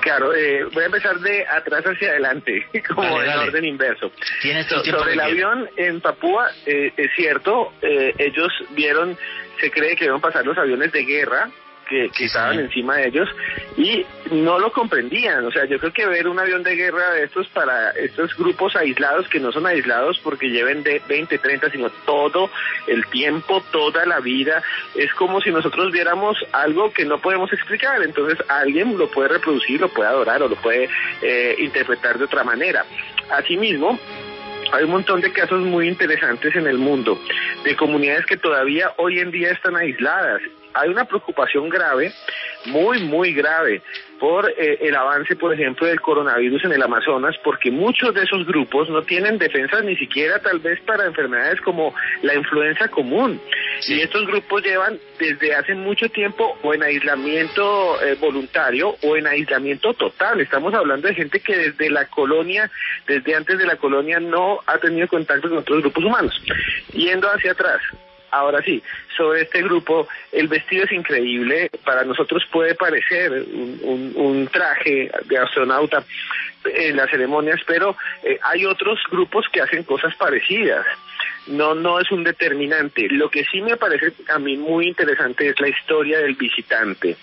Claro, 0.00 0.34
eh, 0.34 0.64
voy 0.72 0.82
a 0.82 0.86
empezar 0.86 1.18
de 1.20 1.46
atrás 1.46 1.84
hacia 1.84 2.10
adelante, 2.10 2.66
como 2.94 3.22
en 3.22 3.30
orden 3.30 3.64
inverso. 3.64 4.12
sobre 4.84 5.12
el 5.14 5.20
avión 5.20 5.68
en 5.76 6.00
Papúa, 6.00 6.48
eh, 6.66 6.92
es 6.96 7.10
cierto, 7.16 7.72
eh, 7.82 8.14
ellos 8.18 8.52
vieron, 8.70 9.16
se 9.60 9.70
cree 9.70 9.96
que 9.96 10.08
a 10.08 10.18
pasar 10.18 10.44
los 10.44 10.58
aviones 10.58 10.92
de 10.92 11.04
guerra 11.04 11.50
que, 11.84 12.10
estaban 12.18 12.58
encima 12.58 12.96
de 12.96 13.08
ellos 13.08 13.28
y 13.76 14.04
no 14.30 14.58
lo 14.58 14.72
comprendían. 14.72 15.44
O 15.44 15.50
sea, 15.50 15.64
yo 15.66 15.78
creo 15.78 15.92
que 15.92 16.06
ver 16.06 16.28
un 16.28 16.38
avión 16.38 16.62
de 16.62 16.74
guerra 16.74 17.12
de 17.12 17.24
estos 17.24 17.48
para 17.48 17.90
estos 17.90 18.36
grupos 18.36 18.76
aislados 18.76 19.28
que 19.28 19.40
no 19.40 19.52
son 19.52 19.66
aislados 19.66 20.18
porque 20.22 20.50
lleven 20.50 20.82
de 20.82 21.00
20, 21.08 21.38
30, 21.38 21.70
sino 21.70 21.90
todo 22.06 22.50
el 22.86 23.06
tiempo, 23.06 23.62
toda 23.70 24.06
la 24.06 24.20
vida, 24.20 24.62
es 24.94 25.12
como 25.14 25.40
si 25.40 25.50
nosotros 25.50 25.92
viéramos 25.92 26.36
algo 26.52 26.92
que 26.92 27.04
no 27.04 27.18
podemos 27.20 27.52
explicar. 27.52 28.02
Entonces 28.02 28.38
alguien 28.48 28.96
lo 28.98 29.10
puede 29.10 29.28
reproducir, 29.28 29.80
lo 29.80 29.88
puede 29.88 30.08
adorar 30.08 30.42
o 30.42 30.48
lo 30.48 30.56
puede 30.56 30.88
eh, 31.22 31.56
interpretar 31.58 32.18
de 32.18 32.24
otra 32.24 32.44
manera. 32.44 32.84
Asimismo, 33.30 33.98
hay 34.72 34.84
un 34.84 34.90
montón 34.90 35.20
de 35.20 35.32
casos 35.32 35.60
muy 35.60 35.88
interesantes 35.88 36.54
en 36.56 36.66
el 36.66 36.78
mundo, 36.78 37.18
de 37.64 37.76
comunidades 37.76 38.26
que 38.26 38.36
todavía 38.36 38.92
hoy 38.96 39.18
en 39.18 39.30
día 39.30 39.52
están 39.52 39.76
aisladas 39.76 40.42
hay 40.74 40.90
una 40.90 41.04
preocupación 41.04 41.68
grave, 41.68 42.12
muy, 42.66 43.02
muy 43.04 43.32
grave, 43.32 43.82
por 44.18 44.48
eh, 44.48 44.78
el 44.80 44.94
avance, 44.96 45.36
por 45.36 45.52
ejemplo, 45.52 45.86
del 45.86 46.00
coronavirus 46.00 46.64
en 46.64 46.72
el 46.72 46.82
Amazonas, 46.82 47.36
porque 47.42 47.70
muchos 47.70 48.14
de 48.14 48.22
esos 48.22 48.46
grupos 48.46 48.88
no 48.88 49.02
tienen 49.02 49.38
defensas 49.38 49.84
ni 49.84 49.96
siquiera 49.96 50.38
tal 50.40 50.60
vez 50.60 50.80
para 50.80 51.06
enfermedades 51.06 51.60
como 51.60 51.94
la 52.22 52.34
influenza 52.34 52.88
común. 52.88 53.40
Y 53.86 54.00
estos 54.00 54.26
grupos 54.26 54.62
llevan 54.62 54.98
desde 55.18 55.54
hace 55.54 55.74
mucho 55.74 56.08
tiempo 56.08 56.56
o 56.62 56.74
en 56.74 56.82
aislamiento 56.82 58.00
eh, 58.02 58.16
voluntario 58.20 58.96
o 59.02 59.16
en 59.16 59.26
aislamiento 59.26 59.94
total. 59.94 60.40
Estamos 60.40 60.72
hablando 60.74 61.08
de 61.08 61.14
gente 61.14 61.40
que 61.40 61.56
desde 61.56 61.90
la 61.90 62.06
colonia, 62.06 62.70
desde 63.06 63.34
antes 63.34 63.58
de 63.58 63.66
la 63.66 63.76
colonia, 63.76 64.20
no 64.20 64.60
ha 64.66 64.78
tenido 64.78 65.08
contacto 65.08 65.48
con 65.48 65.58
otros 65.58 65.82
grupos 65.82 66.04
humanos. 66.04 66.34
Yendo 66.92 67.28
hacia 67.28 67.52
atrás, 67.52 67.80
Ahora 68.34 68.60
sí, 68.62 68.82
sobre 69.16 69.42
este 69.42 69.62
grupo, 69.62 70.08
el 70.32 70.48
vestido 70.48 70.84
es 70.84 70.90
increíble. 70.90 71.70
Para 71.84 72.02
nosotros 72.02 72.42
puede 72.50 72.74
parecer 72.74 73.30
un, 73.30 74.48
traje 74.52 75.08
de 75.26 75.38
astronauta 75.38 76.04
en 76.64 76.96
las 76.96 77.08
ceremonias, 77.10 77.60
pero 77.64 77.96
eh, 78.24 78.38
hay 78.42 78.64
otros 78.64 78.98
grupos 79.08 79.46
que 79.52 79.60
hacen 79.60 79.84
cosas 79.84 80.16
parecidas. 80.16 80.84
No, 81.46 81.76
no 81.76 82.00
es 82.00 82.10
un 82.10 82.24
determinante. 82.24 83.08
Lo 83.08 83.30
que 83.30 83.44
sí 83.44 83.62
me 83.62 83.76
parece 83.76 84.12
a 84.28 84.38
mí 84.40 84.56
muy 84.56 84.88
interesante 84.88 85.48
es 85.48 85.60
la 85.60 85.68
historia 85.68 86.18
del 86.18 86.34
visitante, 86.34 87.16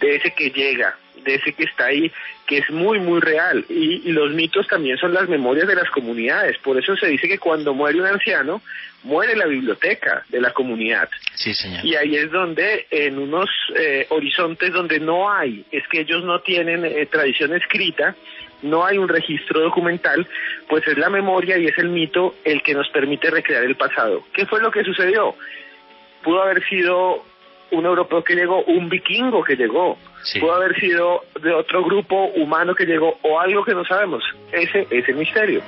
de 0.00 0.16
ese 0.16 0.32
que 0.32 0.50
llega, 0.50 0.96
ese 1.34 1.52
que 1.52 1.64
está 1.64 1.86
ahí, 1.86 2.10
que 2.46 2.58
es 2.58 2.70
muy, 2.70 2.98
muy 2.98 3.20
real. 3.20 3.64
Y, 3.68 4.08
y, 4.08 4.12
los 4.12 4.32
mitos 4.32 4.66
también 4.68 4.96
son 4.98 5.12
las 5.12 5.28
memorias 5.28 5.66
de 5.66 5.74
las 5.74 5.90
comunidades. 5.90 6.58
Por 6.58 6.78
eso 6.78 6.96
se 6.96 7.06
dice 7.06 7.28
que 7.28 7.38
cuando 7.38 7.74
muere 7.74 8.00
un 8.00 8.06
anciano, 8.06 8.62
muere 9.02 9.36
la 9.36 9.46
biblioteca 9.46 10.24
de 10.28 10.40
la 10.40 10.52
comunidad. 10.52 11.08
Sí, 11.34 11.54
señor. 11.54 11.84
Y 11.84 11.94
ahí 11.94 12.16
es 12.16 12.30
donde, 12.30 12.86
en 12.90 13.18
unos 13.18 13.48
eh, 13.76 14.06
horizontes 14.10 14.72
donde 14.72 15.00
no 15.00 15.30
hay, 15.30 15.64
es 15.70 15.86
que 15.88 16.00
ellos 16.00 16.24
no 16.24 16.40
tienen 16.40 16.84
eh, 16.84 17.06
tradición 17.06 17.54
escrita, 17.54 18.14
no 18.62 18.84
hay 18.84 18.98
un 18.98 19.08
registro 19.08 19.60
documental, 19.60 20.26
pues 20.68 20.86
es 20.88 20.98
la 20.98 21.10
memoria 21.10 21.58
y 21.58 21.66
es 21.66 21.78
el 21.78 21.88
mito 21.88 22.34
el 22.44 22.62
que 22.62 22.74
nos 22.74 22.88
permite 22.88 23.30
recrear 23.30 23.62
el 23.64 23.76
pasado. 23.76 24.24
¿Qué 24.32 24.46
fue 24.46 24.60
lo 24.60 24.70
que 24.70 24.82
sucedió? 24.82 25.34
Pudo 26.22 26.42
haber 26.42 26.66
sido 26.68 27.24
un 27.70 27.84
europeo 27.84 28.22
que 28.24 28.34
llegó, 28.34 28.62
un 28.64 28.88
vikingo 28.88 29.42
que 29.44 29.56
llegó, 29.56 29.98
pudo 30.40 30.54
haber 30.54 30.78
sido 30.78 31.22
de 31.40 31.52
otro 31.52 31.84
grupo 31.84 32.26
humano 32.36 32.74
que 32.74 32.84
llegó 32.84 33.18
o 33.22 33.40
algo 33.40 33.64
que 33.64 33.74
no 33.74 33.84
sabemos. 33.84 34.22
Ese 34.52 34.86
es 34.90 35.08
el 35.08 35.16
misterio. 35.16 35.62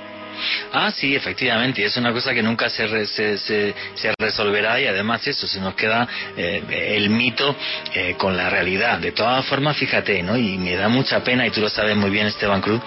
Ah, 0.72 0.90
sí, 0.90 1.14
efectivamente, 1.14 1.82
y 1.82 1.84
es 1.84 1.96
una 1.96 2.12
cosa 2.12 2.32
que 2.32 2.42
nunca 2.42 2.68
se, 2.70 3.06
se, 3.06 3.36
se, 3.36 4.14
resolverá 4.18 4.80
y 4.80 4.86
además 4.86 5.26
eso, 5.26 5.46
se 5.46 5.60
nos 5.60 5.74
queda 5.74 6.08
eh, 6.36 6.94
el 6.96 7.10
mito 7.10 7.54
eh, 7.94 8.14
con 8.16 8.36
la 8.36 8.48
realidad. 8.48 8.98
De 8.98 9.12
todas 9.12 9.44
formas, 9.46 9.76
fíjate, 9.76 10.22
¿no? 10.22 10.36
Y 10.36 10.58
me 10.58 10.76
da 10.76 10.88
mucha 10.88 11.22
pena, 11.22 11.46
y 11.46 11.50
tú 11.50 11.60
lo 11.60 11.68
sabes 11.68 11.96
muy 11.96 12.10
bien, 12.10 12.26
Esteban 12.26 12.60
Cruz, 12.60 12.80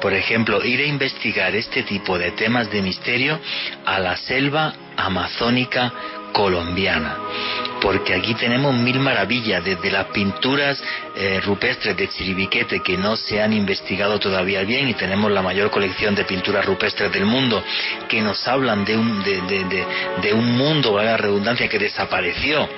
por 0.00 0.12
ejemplo, 0.12 0.64
ir 0.64 0.80
a 0.80 0.84
investigar 0.84 1.54
este 1.54 1.82
tipo 1.82 2.18
de 2.18 2.32
temas 2.32 2.70
de 2.70 2.82
misterio 2.82 3.40
a 3.84 3.98
la 3.98 4.16
selva 4.16 4.74
amazónica 4.96 5.92
colombiana. 6.32 7.16
porque 7.80 8.14
aquí 8.14 8.34
tenemos 8.34 8.74
mil 8.74 9.00
maravillas, 9.00 9.64
desde 9.64 9.90
las 9.90 10.06
pinturas 10.08 10.82
eh, 11.14 11.40
rupestres 11.40 11.96
de 11.96 12.08
Chiribiquete 12.08 12.80
que 12.80 12.98
no 12.98 13.16
se 13.16 13.40
han 13.40 13.54
investigado 13.54 14.18
todavía 14.18 14.62
bien 14.64 14.88
y 14.88 14.94
tenemos 14.94 15.30
la 15.30 15.40
mayor 15.40 15.70
colección 15.70 16.14
de 16.14 16.24
pinturas 16.24 16.64
rupestres 16.66 17.10
del 17.10 17.24
mundo 17.24 17.64
que 18.06 18.20
nos 18.20 18.46
hablan 18.46 18.84
de 18.84 18.96
un, 18.98 19.22
de, 19.22 19.40
de, 19.40 19.86
de, 20.20 20.34
un 20.34 20.58
mundo, 20.58 21.00
la 21.02 21.16
redundancia, 21.16 21.68
que 21.68 21.78
desapareció 21.78 22.68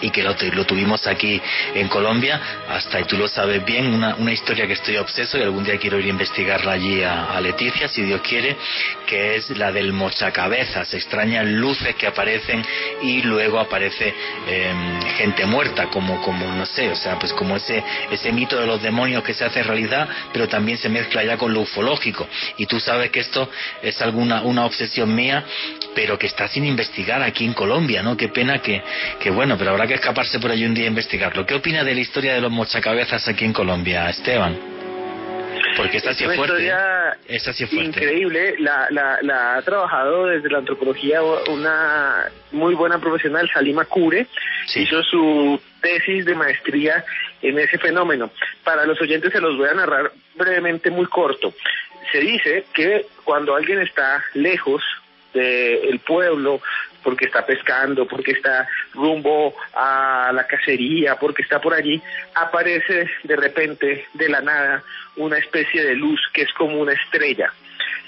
y 0.00 0.10
que 0.10 0.22
lo, 0.22 0.34
lo, 0.52 0.64
tuvimos 0.64 1.06
aquí 1.06 1.40
en 1.74 1.88
Colombia, 1.88 2.40
hasta, 2.68 3.00
y 3.00 3.04
tú 3.04 3.16
lo 3.16 3.28
sabes 3.28 3.64
bien, 3.64 3.86
una, 3.86 4.14
una, 4.16 4.32
historia 4.32 4.66
que 4.66 4.74
estoy 4.74 4.96
obseso 4.96 5.38
y 5.38 5.42
algún 5.42 5.64
día 5.64 5.78
quiero 5.78 5.98
ir 5.98 6.06
a 6.06 6.08
investigarla 6.08 6.72
allí 6.72 7.02
a, 7.02 7.40
Leticia, 7.40 7.88
si 7.88 8.02
Dios 8.02 8.20
quiere, 8.20 8.56
que 9.06 9.36
es 9.36 9.50
la 9.50 9.72
del 9.72 9.92
mochacabezas, 9.92 10.92
extrañas 10.92 11.46
luces 11.46 11.94
que 11.94 12.06
aparecen 12.06 12.62
y 13.02 13.22
luego 13.22 13.58
aparece 13.58 14.14
em, 14.46 15.02
gente 15.16 15.46
muerta, 15.46 15.86
como, 15.86 16.20
como, 16.20 16.46
no 16.52 16.66
sé, 16.66 16.90
o 16.90 16.96
sea, 16.96 17.18
pues 17.18 17.32
como 17.32 17.56
ese, 17.56 17.82
ese 18.10 18.30
mito 18.30 18.60
de 18.60 18.66
los 18.66 18.82
demonios 18.82 19.24
que 19.24 19.32
se 19.32 19.44
hace 19.44 19.62
realidad, 19.62 20.08
pero 20.32 20.48
también 20.48 20.76
se 20.76 20.88
mezcla 20.88 21.24
ya 21.24 21.38
con 21.38 21.54
lo 21.54 21.60
ufológico. 21.60 22.28
Y 22.58 22.66
tú 22.66 22.78
sabes 22.78 23.10
que 23.10 23.20
esto 23.20 23.48
es 23.82 24.00
alguna 24.02 24.42
una 24.42 24.66
obsesión 24.66 25.14
mía, 25.14 25.44
pero 25.94 26.18
que 26.18 26.26
está 26.26 26.48
sin 26.48 26.64
investigar 26.64 27.22
aquí 27.22 27.44
en 27.44 27.52
Colombia, 27.52 28.02
¿no? 28.02 28.16
Qué 28.16 28.28
pena 28.28 28.60
que, 28.60 28.82
que 29.18 29.30
bueno, 29.30 29.56
pero 29.58 29.70
habrá 29.70 29.86
que 29.86 29.94
escaparse 29.94 30.38
por 30.38 30.50
allí 30.50 30.64
un 30.64 30.74
día 30.74 30.84
a 30.84 30.88
investigarlo. 30.88 31.46
¿Qué 31.46 31.54
opina 31.54 31.84
de 31.84 31.94
la 31.94 32.00
historia 32.00 32.34
de 32.34 32.40
los 32.40 32.50
mochacabezas 32.50 33.26
aquí 33.28 33.44
en 33.44 33.52
Colombia, 33.52 34.08
Esteban? 34.08 34.80
Porque 35.76 35.98
esta 35.98 36.14
sí 36.14 36.24
es 36.24 36.36
fuerte. 36.36 36.72
Esa 37.28 37.52
sí 37.52 37.64
es 37.64 37.70
fuerte. 37.70 37.88
Increíble. 37.88 38.54
La, 38.58 38.88
la, 38.90 39.18
la, 39.22 39.56
ha 39.56 39.62
trabajado 39.62 40.26
desde 40.26 40.50
la 40.50 40.58
antropología 40.58 41.22
una 41.22 42.26
muy 42.52 42.74
buena 42.74 42.98
profesional, 42.98 43.48
Salima 43.52 43.84
Cure. 43.84 44.26
Hizo 44.74 45.02
su 45.02 45.60
tesis 45.80 46.24
de 46.24 46.34
maestría 46.34 47.04
en 47.42 47.58
ese 47.58 47.78
fenómeno. 47.78 48.30
Para 48.64 48.84
los 48.84 49.00
oyentes 49.00 49.32
se 49.32 49.40
los 49.40 49.56
voy 49.56 49.68
a 49.68 49.74
narrar 49.74 50.12
brevemente, 50.34 50.90
muy 50.90 51.06
corto. 51.06 51.54
Se 52.12 52.18
dice 52.18 52.64
que 52.74 53.06
cuando 53.24 53.54
alguien 53.54 53.80
está 53.80 54.22
lejos 54.34 54.82
del 55.32 55.98
pueblo 56.00 56.60
porque 57.02 57.26
está 57.26 57.44
pescando, 57.46 58.06
porque 58.06 58.32
está 58.32 58.68
rumbo 58.94 59.54
a 59.74 60.30
la 60.34 60.46
cacería, 60.46 61.16
porque 61.16 61.42
está 61.42 61.60
por 61.60 61.74
allí, 61.74 62.00
aparece 62.34 63.10
de 63.22 63.36
repente 63.36 64.06
de 64.14 64.28
la 64.28 64.40
nada 64.40 64.82
una 65.16 65.38
especie 65.38 65.84
de 65.84 65.94
luz 65.94 66.20
que 66.32 66.42
es 66.42 66.52
como 66.52 66.78
una 66.78 66.92
estrella 66.92 67.52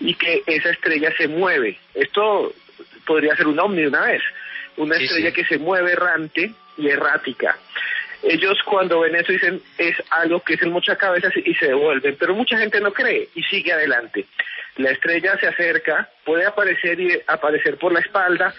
y 0.00 0.14
que 0.14 0.42
esa 0.46 0.70
estrella 0.70 1.12
se 1.16 1.28
mueve. 1.28 1.78
Esto 1.94 2.52
podría 3.06 3.36
ser 3.36 3.46
un 3.46 3.58
ovni 3.58 3.84
una 3.84 4.02
vez, 4.02 4.22
una 4.76 4.96
estrella 4.96 5.32
que 5.32 5.44
se 5.44 5.58
mueve 5.58 5.92
errante 5.92 6.52
y 6.76 6.88
errática. 6.88 7.56
Ellos 8.22 8.56
cuando 8.64 9.00
ven 9.00 9.16
eso 9.16 9.32
dicen 9.32 9.60
es 9.78 9.96
algo 10.10 10.40
que 10.40 10.54
es 10.54 10.62
el 10.62 10.70
mucha 10.70 10.96
cabeza 10.96 11.28
y 11.44 11.54
se 11.54 11.66
devuelven, 11.66 12.16
pero 12.18 12.34
mucha 12.34 12.56
gente 12.56 12.80
no 12.80 12.92
cree 12.92 13.28
y 13.34 13.42
sigue 13.42 13.72
adelante. 13.72 14.26
La 14.76 14.90
estrella 14.90 15.38
se 15.38 15.46
acerca, 15.46 16.08
puede 16.24 16.46
aparecer 16.46 16.98
y 16.98 17.20
aparecer 17.26 17.76
por 17.78 17.92
la 17.92 18.00
espalda, 18.00 18.54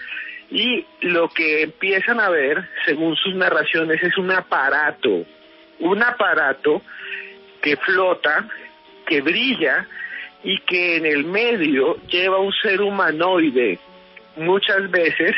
y 0.50 0.86
lo 1.00 1.28
que 1.28 1.62
empiezan 1.62 2.20
a 2.20 2.28
ver, 2.28 2.68
según 2.84 3.16
sus 3.16 3.34
narraciones, 3.34 4.02
es 4.02 4.16
un 4.16 4.30
aparato, 4.30 5.24
un 5.80 6.02
aparato 6.02 6.82
que 7.60 7.76
flota, 7.76 8.46
que 9.06 9.20
brilla 9.20 9.86
y 10.44 10.60
que 10.60 10.96
en 10.96 11.06
el 11.06 11.24
medio 11.24 11.96
lleva 12.06 12.38
un 12.38 12.52
ser 12.52 12.82
humanoide, 12.82 13.78
muchas 14.36 14.90
veces 14.90 15.34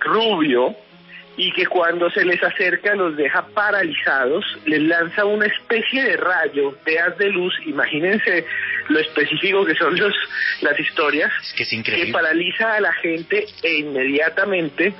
rubio, 0.00 0.76
y 1.36 1.52
que 1.52 1.66
cuando 1.66 2.10
se 2.10 2.24
les 2.24 2.42
acerca 2.42 2.94
los 2.94 3.16
deja 3.16 3.46
paralizados, 3.48 4.44
les 4.64 4.80
lanza 4.82 5.24
una 5.24 5.46
especie 5.46 6.02
de 6.02 6.16
rayo, 6.16 6.74
de 6.84 6.98
haz 6.98 7.16
de 7.18 7.28
luz, 7.28 7.54
imagínense 7.66 8.46
lo 8.88 8.98
específico 9.00 9.64
que 9.64 9.74
son 9.74 9.98
los, 9.98 10.14
las 10.62 10.78
historias, 10.80 11.30
que, 11.56 12.10
paraliza 12.12 12.74
a 12.74 12.80
la 12.80 12.92
gente 12.94 13.46
e 13.62 13.78
inmediatamente 13.78 14.94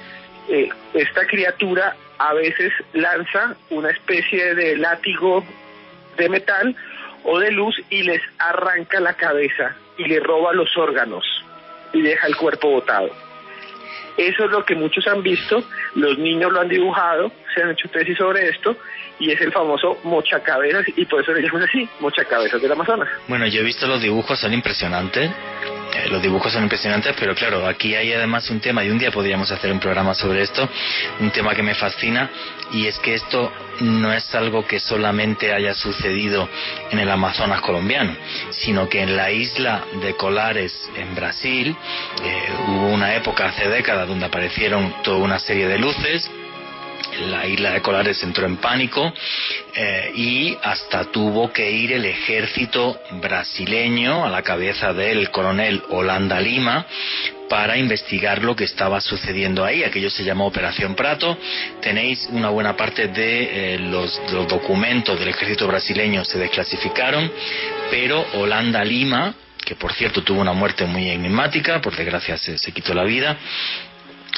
eh, 0.49 0.69
esta 0.95 1.27
criatura 1.27 1.97
a 2.19 2.35
veces 2.35 2.73
lanza 2.93 3.57
una 3.71 3.91
especie 3.91 4.55
de 4.55 4.77
látigo 4.77 5.45
de 6.17 6.29
metal 6.29 6.77
o 7.25 7.39
de 7.39 7.51
luz 7.51 7.75
y 7.91 8.03
les 8.03 8.23
arranca 8.39 9.01
la 9.01 9.15
cabeza 9.15 9.77
y 9.99 10.05
le 10.05 10.21
roba 10.21 10.53
los 10.53 10.77
órganos 10.77 11.25
y 11.93 12.03
deja 12.03 12.27
el 12.27 12.37
cuerpo 12.37 12.71
botado. 12.71 13.11
Eso 14.17 14.45
es 14.45 14.51
lo 14.51 14.65
que 14.65 14.75
muchos 14.75 15.07
han 15.07 15.23
visto, 15.23 15.63
los 15.95 16.19
niños 16.19 16.53
lo 16.53 16.61
han 16.61 16.69
dibujado, 16.69 17.31
se 17.55 17.63
han 17.63 17.71
hecho 17.71 17.89
tesis 17.89 18.17
sobre 18.17 18.49
esto 18.49 18.77
y 19.19 19.31
es 19.31 19.41
el 19.41 19.53
famoso 19.53 19.99
mochacabezas 20.05 20.87
y 20.95 21.05
por 21.07 21.23
eso 21.23 21.33
le 21.33 21.43
llaman 21.43 21.63
así, 21.63 21.89
mochacabezas 22.01 22.61
del 22.61 22.73
Amazonas. 22.73 23.09
Bueno, 23.29 23.47
yo 23.47 23.61
he 23.61 23.65
visto 23.65 23.87
los 23.87 24.01
dibujos, 24.01 24.39
son 24.39 24.53
impresionantes. 24.53 25.31
Eh, 25.95 26.09
los 26.11 26.21
dibujos 26.21 26.53
son 26.53 26.65
impresionantes, 26.65 27.15
pero 27.19 27.35
claro, 27.35 27.67
aquí 27.67 27.95
hay 27.95 28.13
además 28.13 28.51
un 28.51 28.61
tema, 28.61 28.85
y 28.85 28.91
un 28.91 28.99
día 28.99 29.11
podríamos 29.11 29.51
hacer 29.51 29.73
un 29.73 29.81
programa 29.81 30.15
sobre 30.15 30.43
esto, 30.43 30.69
un 31.21 31.31
tema 31.31 31.55
que 31.55 31.63
me 31.63 31.75
fascina, 31.75 32.29
y 32.73 32.87
es 32.87 32.99
que 32.99 33.15
esto 33.15 33.53
no 33.81 34.13
es 34.13 34.35
algo 34.35 34.67
que 34.67 34.81
solamente 34.81 35.53
haya 35.53 35.75
sucedido 35.75 36.49
en 36.91 36.99
el 36.99 37.09
Amazonas 37.09 37.61
colombiano, 37.61 38.15
sino 38.51 38.89
que 38.89 39.03
en 39.03 39.17
la 39.17 39.31
isla 39.31 39.85
de 40.03 40.15
Colares, 40.15 40.91
en 40.97 41.15
Brasil, 41.15 41.75
eh, 42.23 42.49
hubo 42.69 42.89
una 42.89 43.15
época 43.15 43.47
hace 43.47 43.69
décadas 43.69 44.09
donde 44.09 44.27
aparecieron 44.27 45.03
toda 45.03 45.19
una 45.19 45.39
serie 45.39 45.69
de 45.69 45.79
luces, 45.79 46.31
la 47.29 47.47
isla 47.47 47.73
de 47.73 47.83
Colares 47.83 48.23
entró 48.23 48.47
en 48.47 48.57
pánico 48.57 49.13
eh, 49.75 50.13
y 50.15 50.59
hasta 50.63 51.05
tuvo 51.07 51.53
que 51.53 51.71
ir 51.71 51.93
el 51.93 52.05
ejército 52.05 53.01
brasileño 53.21 54.25
a 54.25 54.31
la 54.31 54.43
cabeza 54.43 54.93
del 54.93 55.31
coronel 55.31 55.83
Holanda 55.91 56.41
Lima 56.41 56.87
para 57.49 57.77
investigar 57.77 58.43
lo 58.43 58.57
que 58.57 58.65
estaba 58.65 59.01
sucediendo 59.01 59.65
ahí. 59.65 59.85
Aquello 59.85 60.11
se 60.11 60.25
llamó 60.25 60.47
Operación 60.47 60.95
Prato. 60.95 61.37
Tenéis 61.81 62.29
una 62.31 62.51
buena 62.51 62.77
parte 62.77 63.09
de 63.09 63.75
eh, 63.75 63.79
los, 63.79 64.21
documentos 64.49 65.19
del 65.19 65.29
ejército 65.29 65.67
brasileño 65.67 66.25
se 66.25 66.39
desclasificaron, 66.39 67.31
pero 67.91 68.27
Holanda 68.35 68.85
Lima, 68.85 69.35
que 69.65 69.77
por 69.77 69.93
cierto 69.93 70.23
tuvo 70.23 70.41
una 70.41 70.53
muerte 70.53 70.85
muy 70.85 71.09
enigmática, 71.11 71.81
por 71.81 71.95
desgracia 71.95 72.37
se 72.37 72.73
quitó 72.73 72.95
la 72.95 73.05
vida, 73.05 73.37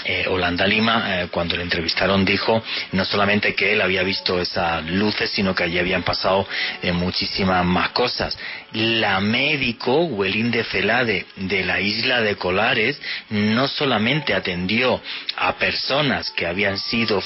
eh, 0.05 0.27
Holanda 0.29 0.66
Lima, 0.66 1.23
eh, 1.23 1.29
cuando 1.31 1.57
le 1.57 1.62
entrevistaron, 1.62 2.25
dijo 2.25 2.62
no 2.93 3.05
solamente 3.05 3.55
que 3.55 3.73
él 3.73 3.81
había 3.81 4.03
visto 4.03 4.41
esas 4.41 4.85
luces, 4.85 5.31
sino 5.31 5.55
que 5.55 5.65
allí 5.65 5.79
habían 5.79 6.03
pasado 6.03 6.47
eh, 6.83 6.93
muchísimas 6.93 7.65
más 7.65 7.91
cosas. 7.91 8.39
La 8.73 9.20
médico, 9.20 10.05
Welinde 10.05 10.65
Celade, 10.65 11.27
de 11.37 11.65
la 11.65 11.81
isla 11.81 12.20
de 12.20 12.37
Colares, 12.37 13.01
no 13.31 13.66
solamente 13.66 14.35
atendió 14.35 15.01
a 15.37 15.57
personas 15.57 16.31
que 16.31 16.47
habían 16.47 16.79
sido, 16.79 17.23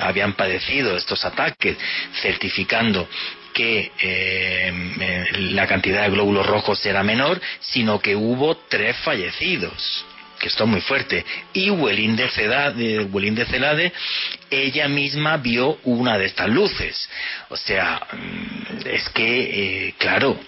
habían 0.00 0.34
padecido 0.34 0.96
estos 0.96 1.24
ataques, 1.24 1.76
certificando 2.22 3.08
que 3.52 3.90
la 5.52 5.66
cantidad 5.66 6.02
de 6.02 6.10
glóbulos 6.10 6.46
rojos 6.46 6.84
era 6.86 7.02
menor, 7.02 7.40
sino 7.58 7.98
que 7.98 8.14
hubo 8.14 8.56
tres 8.68 8.96
fallecidos 8.98 10.05
que 10.38 10.48
esto 10.48 10.64
es 10.64 10.70
muy 10.70 10.80
fuerte, 10.80 11.24
y 11.52 11.70
Welín 11.70 12.16
de, 12.16 12.28
Celade, 12.28 13.92
ella 14.50 14.88
misma 14.88 15.36
vio 15.36 15.78
una 15.84 16.18
de 16.18 16.26
estas 16.26 16.48
luces. 16.48 17.08
O 17.48 17.56
sea, 17.56 18.00
mm, 18.12 18.86
es 18.86 19.08
que, 19.10 19.88
eh, 19.88 19.94
claro, 19.98 20.38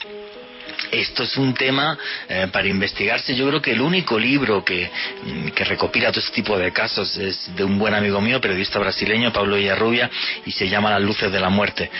esto 0.92 1.22
es 1.22 1.36
un 1.36 1.54
tema 1.54 1.98
eh, 2.28 2.48
para 2.52 2.68
investigarse. 2.68 3.34
Yo 3.34 3.48
creo 3.48 3.62
que 3.62 3.72
el 3.72 3.80
único 3.80 4.18
libro 4.18 4.64
que, 4.64 4.90
mm, 5.24 5.48
que, 5.48 5.64
recopila 5.64 6.10
todo 6.10 6.20
este 6.20 6.34
tipo 6.34 6.58
de 6.58 6.72
casos 6.72 7.16
es 7.16 7.54
de 7.54 7.64
un 7.64 7.78
buen 7.78 7.94
amigo 7.94 8.20
mío, 8.20 8.40
periodista 8.40 8.78
brasileño, 8.78 9.32
Pablo 9.32 9.56
Villarrubia, 9.56 10.10
y 10.46 10.52
se 10.52 10.68
llama 10.68 10.90
Las 10.90 11.02
luces 11.02 11.30
de 11.30 11.40
la 11.40 11.48
muerte. 11.48 11.90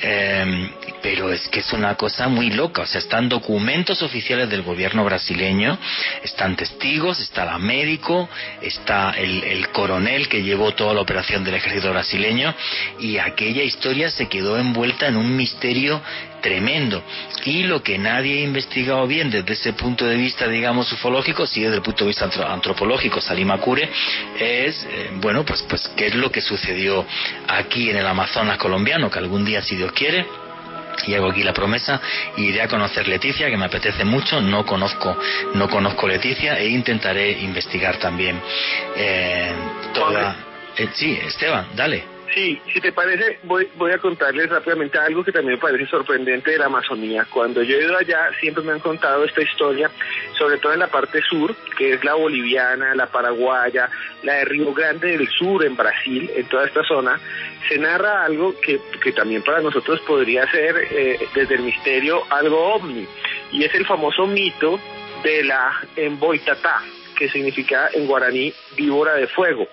Em, 0.00 0.70
pero 1.02 1.32
es 1.32 1.48
que 1.48 1.60
es 1.60 1.72
una 1.72 1.94
cosa 1.94 2.28
muy 2.28 2.50
loca. 2.50 2.82
O 2.82 2.86
sea, 2.86 3.00
están 3.00 3.28
documentos 3.28 4.02
oficiales 4.02 4.48
del 4.50 4.62
gobierno 4.62 5.04
brasileño, 5.04 5.78
están 6.22 6.56
testigos, 6.56 7.20
está 7.20 7.44
la 7.44 7.58
médico, 7.58 8.28
está 8.60 9.12
el 9.16 9.68
coronel 9.68 10.28
que 10.28 10.42
llevó 10.42 10.72
toda 10.72 10.94
la 10.94 11.00
operación 11.00 11.44
del 11.44 11.54
ejército 11.54 11.90
brasileño, 11.90 12.54
y 13.00 13.18
aquella 13.18 13.62
historia 13.62 14.10
se 14.10 14.28
quedó 14.28 14.58
envuelta 14.58 15.06
en 15.06 15.16
un 15.16 15.36
misterio 15.36 16.00
tremendo. 16.40 17.02
Y 17.44 17.64
lo 17.64 17.82
que 17.82 17.98
nadie 17.98 18.40
ha 18.40 18.44
investigado 18.44 19.06
bien 19.06 19.30
desde 19.30 19.52
ese 19.52 19.72
punto 19.72 20.04
de 20.06 20.16
vista, 20.16 20.48
digamos, 20.48 20.92
ufológico, 20.92 21.46
sí 21.46 21.60
desde 21.62 21.76
el 21.76 21.82
punto 21.82 22.04
de 22.04 22.08
vista 22.08 22.28
antropológico, 22.48 23.20
Salima 23.20 23.58
Cure, 23.58 23.88
es, 24.38 24.84
eh, 24.84 25.10
bueno, 25.14 25.44
pues, 25.44 25.62
pues, 25.62 25.90
qué 25.96 26.06
es 26.06 26.14
lo 26.14 26.30
que 26.30 26.40
sucedió 26.40 27.04
aquí 27.46 27.90
en 27.90 27.96
el 27.96 28.06
Amazonas 28.06 28.58
colombiano, 28.58 29.10
que 29.10 29.18
algún 29.18 29.44
día, 29.44 29.62
si 29.62 29.76
Dios 29.76 29.92
quiere, 29.92 30.26
y 31.06 31.14
hago 31.14 31.30
aquí 31.30 31.44
la 31.44 31.52
promesa 31.52 32.00
iré 32.38 32.60
a 32.60 32.66
conocer 32.66 33.06
Leticia 33.06 33.48
que 33.48 33.56
me 33.56 33.66
apetece 33.66 34.04
mucho 34.04 34.40
no 34.40 34.66
conozco 34.66 35.16
no 35.54 35.68
conozco 35.68 36.08
Leticia 36.08 36.58
e 36.58 36.70
intentaré 36.70 37.30
investigar 37.30 37.98
también 37.98 38.40
eh, 38.96 39.52
toda 39.94 40.48
Eh, 40.78 40.88
sí, 40.94 41.18
Esteban, 41.26 41.66
dale. 41.74 42.17
Sí, 42.34 42.60
si 42.72 42.80
te 42.80 42.92
parece, 42.92 43.38
voy, 43.44 43.66
a 43.92 43.98
contarles 43.98 44.50
rápidamente 44.50 44.98
algo 44.98 45.24
que 45.24 45.32
también 45.32 45.54
me 45.54 45.60
parece 45.60 45.86
sorprendente 45.86 46.50
de 46.50 46.58
la 46.58 46.66
Amazonía. 46.66 47.26
Cuando 47.30 47.62
yo 47.62 47.76
he 47.76 47.84
ido 47.84 47.96
allá, 47.96 48.30
siempre 48.38 48.62
me 48.62 48.72
han 48.72 48.80
contado 48.80 49.24
esta 49.24 49.40
historia, 49.40 49.90
sobre 50.36 50.58
todo 50.58 50.74
en 50.74 50.80
la 50.80 50.88
parte 50.88 51.22
sur, 51.22 51.54
que 51.76 51.94
es 51.94 52.04
la 52.04 52.14
boliviana, 52.14 52.94
la 52.94 53.06
paraguaya, 53.06 53.88
la 54.22 54.34
de 54.34 54.44
Río 54.44 54.74
Grande 54.74 55.16
del 55.16 55.28
Sur, 55.28 55.64
en 55.64 55.74
Brasil, 55.74 56.30
en 56.34 56.46
toda 56.48 56.66
esta 56.66 56.84
zona, 56.84 57.18
se 57.66 57.78
narra 57.78 58.24
algo 58.24 58.54
que, 58.60 58.78
que 59.02 59.12
también 59.12 59.42
para 59.42 59.60
nosotros 59.60 60.00
podría 60.00 60.50
ser, 60.50 60.76
eh, 60.90 61.18
desde 61.34 61.54
el 61.54 61.62
misterio, 61.62 62.22
algo 62.30 62.74
ovni, 62.74 63.06
y 63.52 63.64
es 63.64 63.74
el 63.74 63.86
famoso 63.86 64.26
mito 64.26 64.78
de 65.22 65.44
la 65.44 65.72
emboitatá, 65.96 66.82
que 67.16 67.28
significa 67.30 67.88
en 67.94 68.06
guaraní 68.06 68.52
víbora 68.76 69.14
de 69.14 69.26
fuego. 69.26 69.66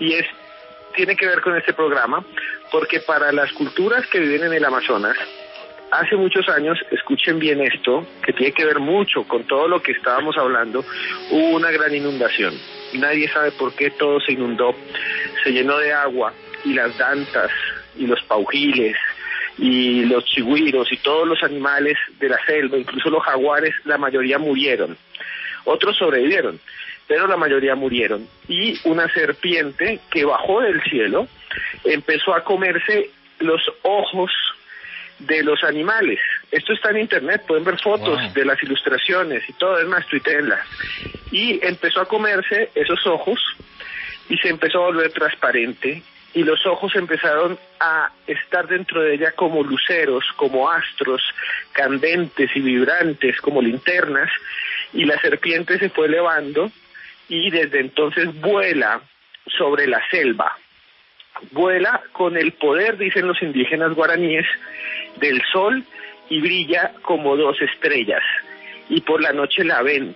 Y 0.00 0.14
es 0.14 0.26
tiene 0.94 1.16
que 1.16 1.26
ver 1.26 1.40
con 1.40 1.56
este 1.56 1.72
programa, 1.72 2.24
porque 2.70 3.00
para 3.00 3.32
las 3.32 3.52
culturas 3.52 4.06
que 4.06 4.20
viven 4.20 4.44
en 4.44 4.52
el 4.52 4.64
Amazonas, 4.64 5.16
hace 5.90 6.16
muchos 6.16 6.48
años, 6.48 6.78
escuchen 6.90 7.38
bien 7.38 7.60
esto, 7.60 8.06
que 8.24 8.32
tiene 8.32 8.52
que 8.52 8.64
ver 8.64 8.78
mucho 8.78 9.24
con 9.24 9.44
todo 9.44 9.68
lo 9.68 9.82
que 9.82 9.92
estábamos 9.92 10.36
hablando, 10.36 10.84
hubo 11.30 11.56
una 11.56 11.70
gran 11.70 11.94
inundación. 11.94 12.54
Nadie 12.94 13.28
sabe 13.28 13.52
por 13.52 13.74
qué 13.74 13.90
todo 13.90 14.20
se 14.20 14.32
inundó, 14.32 14.74
se 15.42 15.52
llenó 15.52 15.78
de 15.78 15.92
agua 15.92 16.32
y 16.64 16.72
las 16.74 16.96
dantas 16.96 17.50
y 17.96 18.06
los 18.06 18.22
paujiles 18.24 18.96
y 19.58 20.04
los 20.06 20.24
chigüiros 20.24 20.90
y 20.90 20.96
todos 20.96 21.28
los 21.28 21.42
animales 21.42 21.96
de 22.18 22.28
la 22.28 22.44
selva, 22.44 22.76
incluso 22.76 23.10
los 23.10 23.22
jaguares, 23.22 23.74
la 23.84 23.98
mayoría 23.98 24.38
murieron. 24.38 24.96
Otros 25.64 25.96
sobrevivieron 25.96 26.58
pero 27.06 27.26
la 27.26 27.36
mayoría 27.36 27.74
murieron. 27.74 28.26
Y 28.48 28.78
una 28.84 29.08
serpiente 29.12 30.00
que 30.10 30.24
bajó 30.24 30.60
del 30.60 30.82
cielo 30.82 31.28
empezó 31.84 32.34
a 32.34 32.44
comerse 32.44 33.10
los 33.40 33.62
ojos 33.82 34.30
de 35.18 35.42
los 35.42 35.62
animales. 35.64 36.20
Esto 36.50 36.72
está 36.72 36.90
en 36.90 36.98
internet, 36.98 37.42
pueden 37.46 37.64
ver 37.64 37.78
fotos 37.80 38.32
de 38.34 38.44
las 38.44 38.62
ilustraciones 38.62 39.48
y 39.48 39.52
todo, 39.54 39.78
es 39.78 39.86
más, 39.86 40.06
tuiteenlas. 40.06 40.66
Y 41.30 41.64
empezó 41.64 42.00
a 42.00 42.08
comerse 42.08 42.70
esos 42.74 43.06
ojos 43.06 43.40
y 44.28 44.36
se 44.38 44.48
empezó 44.48 44.78
a 44.78 44.86
volver 44.86 45.12
transparente 45.12 46.02
y 46.34 46.42
los 46.42 46.66
ojos 46.66 46.94
empezaron 46.96 47.58
a 47.78 48.10
estar 48.26 48.66
dentro 48.66 49.02
de 49.02 49.14
ella 49.14 49.32
como 49.32 49.62
luceros, 49.62 50.24
como 50.36 50.68
astros, 50.68 51.22
candentes 51.72 52.50
y 52.56 52.60
vibrantes, 52.60 53.40
como 53.40 53.62
linternas, 53.62 54.30
y 54.92 55.04
la 55.04 55.18
serpiente 55.20 55.78
se 55.78 55.90
fue 55.90 56.06
elevando 56.06 56.72
y 57.28 57.50
desde 57.50 57.80
entonces 57.80 58.38
vuela 58.40 59.00
sobre 59.56 59.86
la 59.86 60.02
selva. 60.08 60.56
Vuela 61.52 62.02
con 62.12 62.36
el 62.36 62.52
poder, 62.52 62.96
dicen 62.96 63.26
los 63.26 63.40
indígenas 63.42 63.94
guaraníes, 63.94 64.46
del 65.16 65.42
sol 65.52 65.84
y 66.28 66.40
brilla 66.40 66.92
como 67.02 67.36
dos 67.36 67.60
estrellas. 67.60 68.22
Y 68.88 69.00
por 69.00 69.22
la 69.22 69.32
noche 69.32 69.64
la 69.64 69.82
ven. 69.82 70.14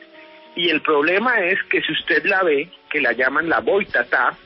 Y 0.54 0.70
el 0.70 0.80
problema 0.80 1.40
es 1.40 1.62
que 1.64 1.82
si 1.82 1.92
usted 1.92 2.24
la 2.24 2.42
ve, 2.42 2.68
que 2.90 3.00
la 3.00 3.12
llaman 3.12 3.48
la 3.48 3.60
boitatá, 3.60 4.36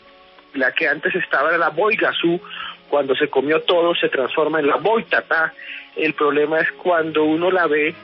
la 0.55 0.73
que 0.73 0.89
antes 0.89 1.15
estaba 1.15 1.49
era 1.49 1.59
la 1.59 1.71
boigazú, 1.71 2.41
cuando 2.89 3.15
se 3.15 3.29
comió 3.29 3.63
todo 3.63 3.95
se 3.95 4.09
transforma 4.09 4.61
en 4.61 4.67
la 4.67 4.77
boitatá. 4.77 5.55
El 5.97 6.15
problema 6.15 6.61
es 6.61 6.71
cuando 6.73 7.25
uno 7.25 7.51
la 7.51 7.67
ve, 7.67 7.95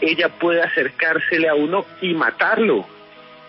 ella 0.00 0.28
puede 0.28 0.62
acercársele 0.62 1.48
a 1.48 1.54
uno 1.54 1.84
y 2.00 2.14
matarlo 2.14 2.86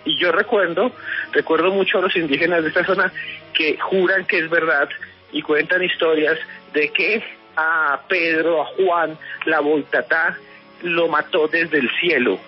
y 0.07 0.17
yo 0.17 0.31
recuerdo, 0.31 0.91
recuerdo 1.31 1.71
mucho 1.71 1.99
a 1.99 2.01
los 2.01 2.15
indígenas 2.15 2.63
de 2.63 2.69
esta 2.69 2.85
zona 2.85 3.11
que 3.53 3.77
juran 3.77 4.25
que 4.25 4.39
es 4.39 4.49
verdad 4.49 4.89
y 5.31 5.41
cuentan 5.41 5.83
historias 5.83 6.37
de 6.73 6.89
que 6.89 7.23
a 7.55 7.99
Pedro, 8.07 8.61
a 8.61 8.65
Juan, 8.65 9.17
la 9.45 9.59
Voltatá 9.59 10.37
lo 10.83 11.07
mató 11.07 11.47
desde 11.47 11.79
el 11.79 11.89
cielo. 11.99 12.39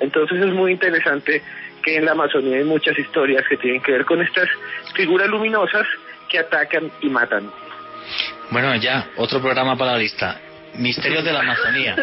Entonces 0.00 0.38
es 0.38 0.52
muy 0.52 0.72
interesante 0.72 1.42
que 1.82 1.96
en 1.96 2.04
la 2.04 2.12
Amazonía 2.12 2.58
hay 2.58 2.64
muchas 2.64 2.98
historias 2.98 3.44
que 3.48 3.56
tienen 3.56 3.80
que 3.80 3.92
ver 3.92 4.04
con 4.04 4.20
estas 4.20 4.48
figuras 4.94 5.28
luminosas 5.28 5.86
que 6.28 6.38
atacan 6.38 6.90
y 7.00 7.08
matan. 7.08 7.50
Bueno, 8.50 8.74
ya, 8.76 9.08
otro 9.16 9.40
programa 9.40 9.76
para 9.76 9.92
la 9.92 9.98
lista. 9.98 10.40
Misterios 10.78 11.24
de 11.24 11.32
la 11.32 11.40
Amazonía, 11.40 11.96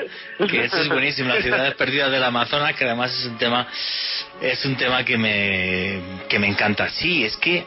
que 0.50 0.66
eso 0.66 0.82
es 0.82 0.88
buenísimo, 0.90 1.30
las 1.30 1.44
ciudades 1.44 1.74
perdidas 1.78 2.12
del 2.12 2.24
Amazonas, 2.24 2.76
que 2.76 2.86
además 2.86 3.12
es 3.18 3.26
un 3.26 3.38
tema, 3.38 3.68
es 4.42 4.66
un 4.66 4.76
tema 4.76 5.04
que 5.04 5.18
me, 5.18 6.00
que 6.28 6.38
me 6.40 6.48
encanta. 6.48 6.90
Sí, 6.90 7.24
es 7.24 7.38
que 7.38 7.66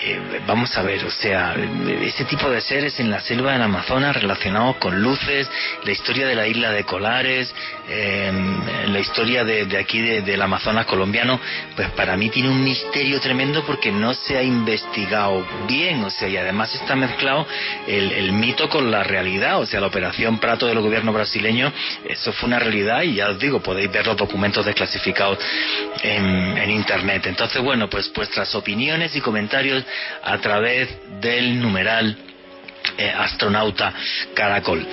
eh, 0.00 0.40
vamos 0.46 0.76
a 0.76 0.82
ver, 0.82 1.04
o 1.04 1.10
sea, 1.10 1.56
ese 2.02 2.24
tipo 2.24 2.48
de 2.48 2.60
seres 2.60 3.00
en 3.00 3.10
la 3.10 3.20
selva 3.20 3.52
del 3.52 3.62
Amazonas 3.62 4.14
relacionados 4.14 4.76
con 4.76 5.02
luces, 5.02 5.50
la 5.84 5.90
historia 5.90 6.26
de 6.26 6.36
la 6.36 6.46
isla 6.46 6.70
de 6.70 6.84
Colares, 6.84 7.52
em, 7.88 8.92
la 8.92 9.00
historia 9.00 9.42
de, 9.44 9.76
aquí 9.76 10.00
del 10.00 10.40
Amazonas 10.40 10.86
colombiano, 10.86 11.40
pues 11.74 11.90
para 11.90 12.16
mí 12.16 12.30
tiene 12.30 12.48
un 12.48 12.62
misterio 12.62 13.20
tremendo 13.20 13.64
porque 13.66 13.90
no 13.90 14.14
se 14.14 14.38
ha 14.38 14.42
investigado 14.42 15.44
bien, 15.66 16.04
o 16.04 16.10
sea, 16.10 16.28
y 16.28 16.36
además 16.36 16.72
está 16.74 16.94
mezclado 16.94 17.46
el, 17.86 18.32
mito 18.32 18.68
con 18.68 18.90
la 18.90 19.02
realidad, 19.02 19.58
o 19.58 19.66
sea, 19.66 19.80
la 19.80 19.88
operación 19.88 20.38
Prato 20.38 20.66
del 20.66 20.78
gobierno 20.80 21.12
brasileño, 21.12 21.72
eso 22.04 22.32
fue 22.32 22.46
una 22.46 22.60
realidad 22.60 23.02
y 23.02 23.14
ya 23.14 23.30
os 23.30 23.38
digo, 23.38 23.60
podéis 23.60 23.90
ver 23.90 24.06
los 24.06 24.16
documentos 24.16 24.64
desclasificados 24.64 25.38
en, 26.02 26.56
en 26.56 26.70
internet. 26.70 27.26
Entonces, 27.26 27.60
bueno, 27.60 27.90
pues 27.90 28.12
vuestras 28.12 28.54
opiniones 28.54 29.16
y 29.16 29.20
comentarios 29.20 29.84
a 30.22 30.38
través 30.38 30.88
del 31.20 31.60
numeral 31.60 32.16
eh, 32.96 33.10
astronauta 33.10 33.92
caracol. 34.34 34.86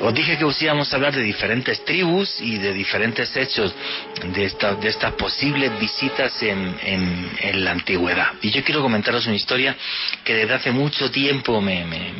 Os 0.00 0.14
dije 0.14 0.36
que 0.38 0.44
os 0.44 0.60
íbamos 0.62 0.92
a 0.92 0.96
hablar 0.96 1.14
de 1.14 1.22
diferentes 1.22 1.84
tribus 1.84 2.40
y 2.40 2.58
de 2.58 2.72
diferentes 2.72 3.34
hechos 3.36 3.74
de, 4.22 4.48
de 4.80 4.88
estas 4.88 5.12
posibles 5.14 5.76
visitas 5.80 6.40
en, 6.42 6.76
en, 6.82 7.64
la 7.64 7.72
antigüedad. 7.72 8.28
Y 8.42 8.50
yo 8.50 8.62
quiero 8.62 8.80
comentaros 8.80 9.26
una 9.26 9.34
historia 9.34 9.74
que 10.22 10.34
desde 10.34 10.54
hace 10.54 10.70
mucho 10.70 11.10
tiempo 11.10 11.60
me, 11.60 11.84
me, 11.84 12.12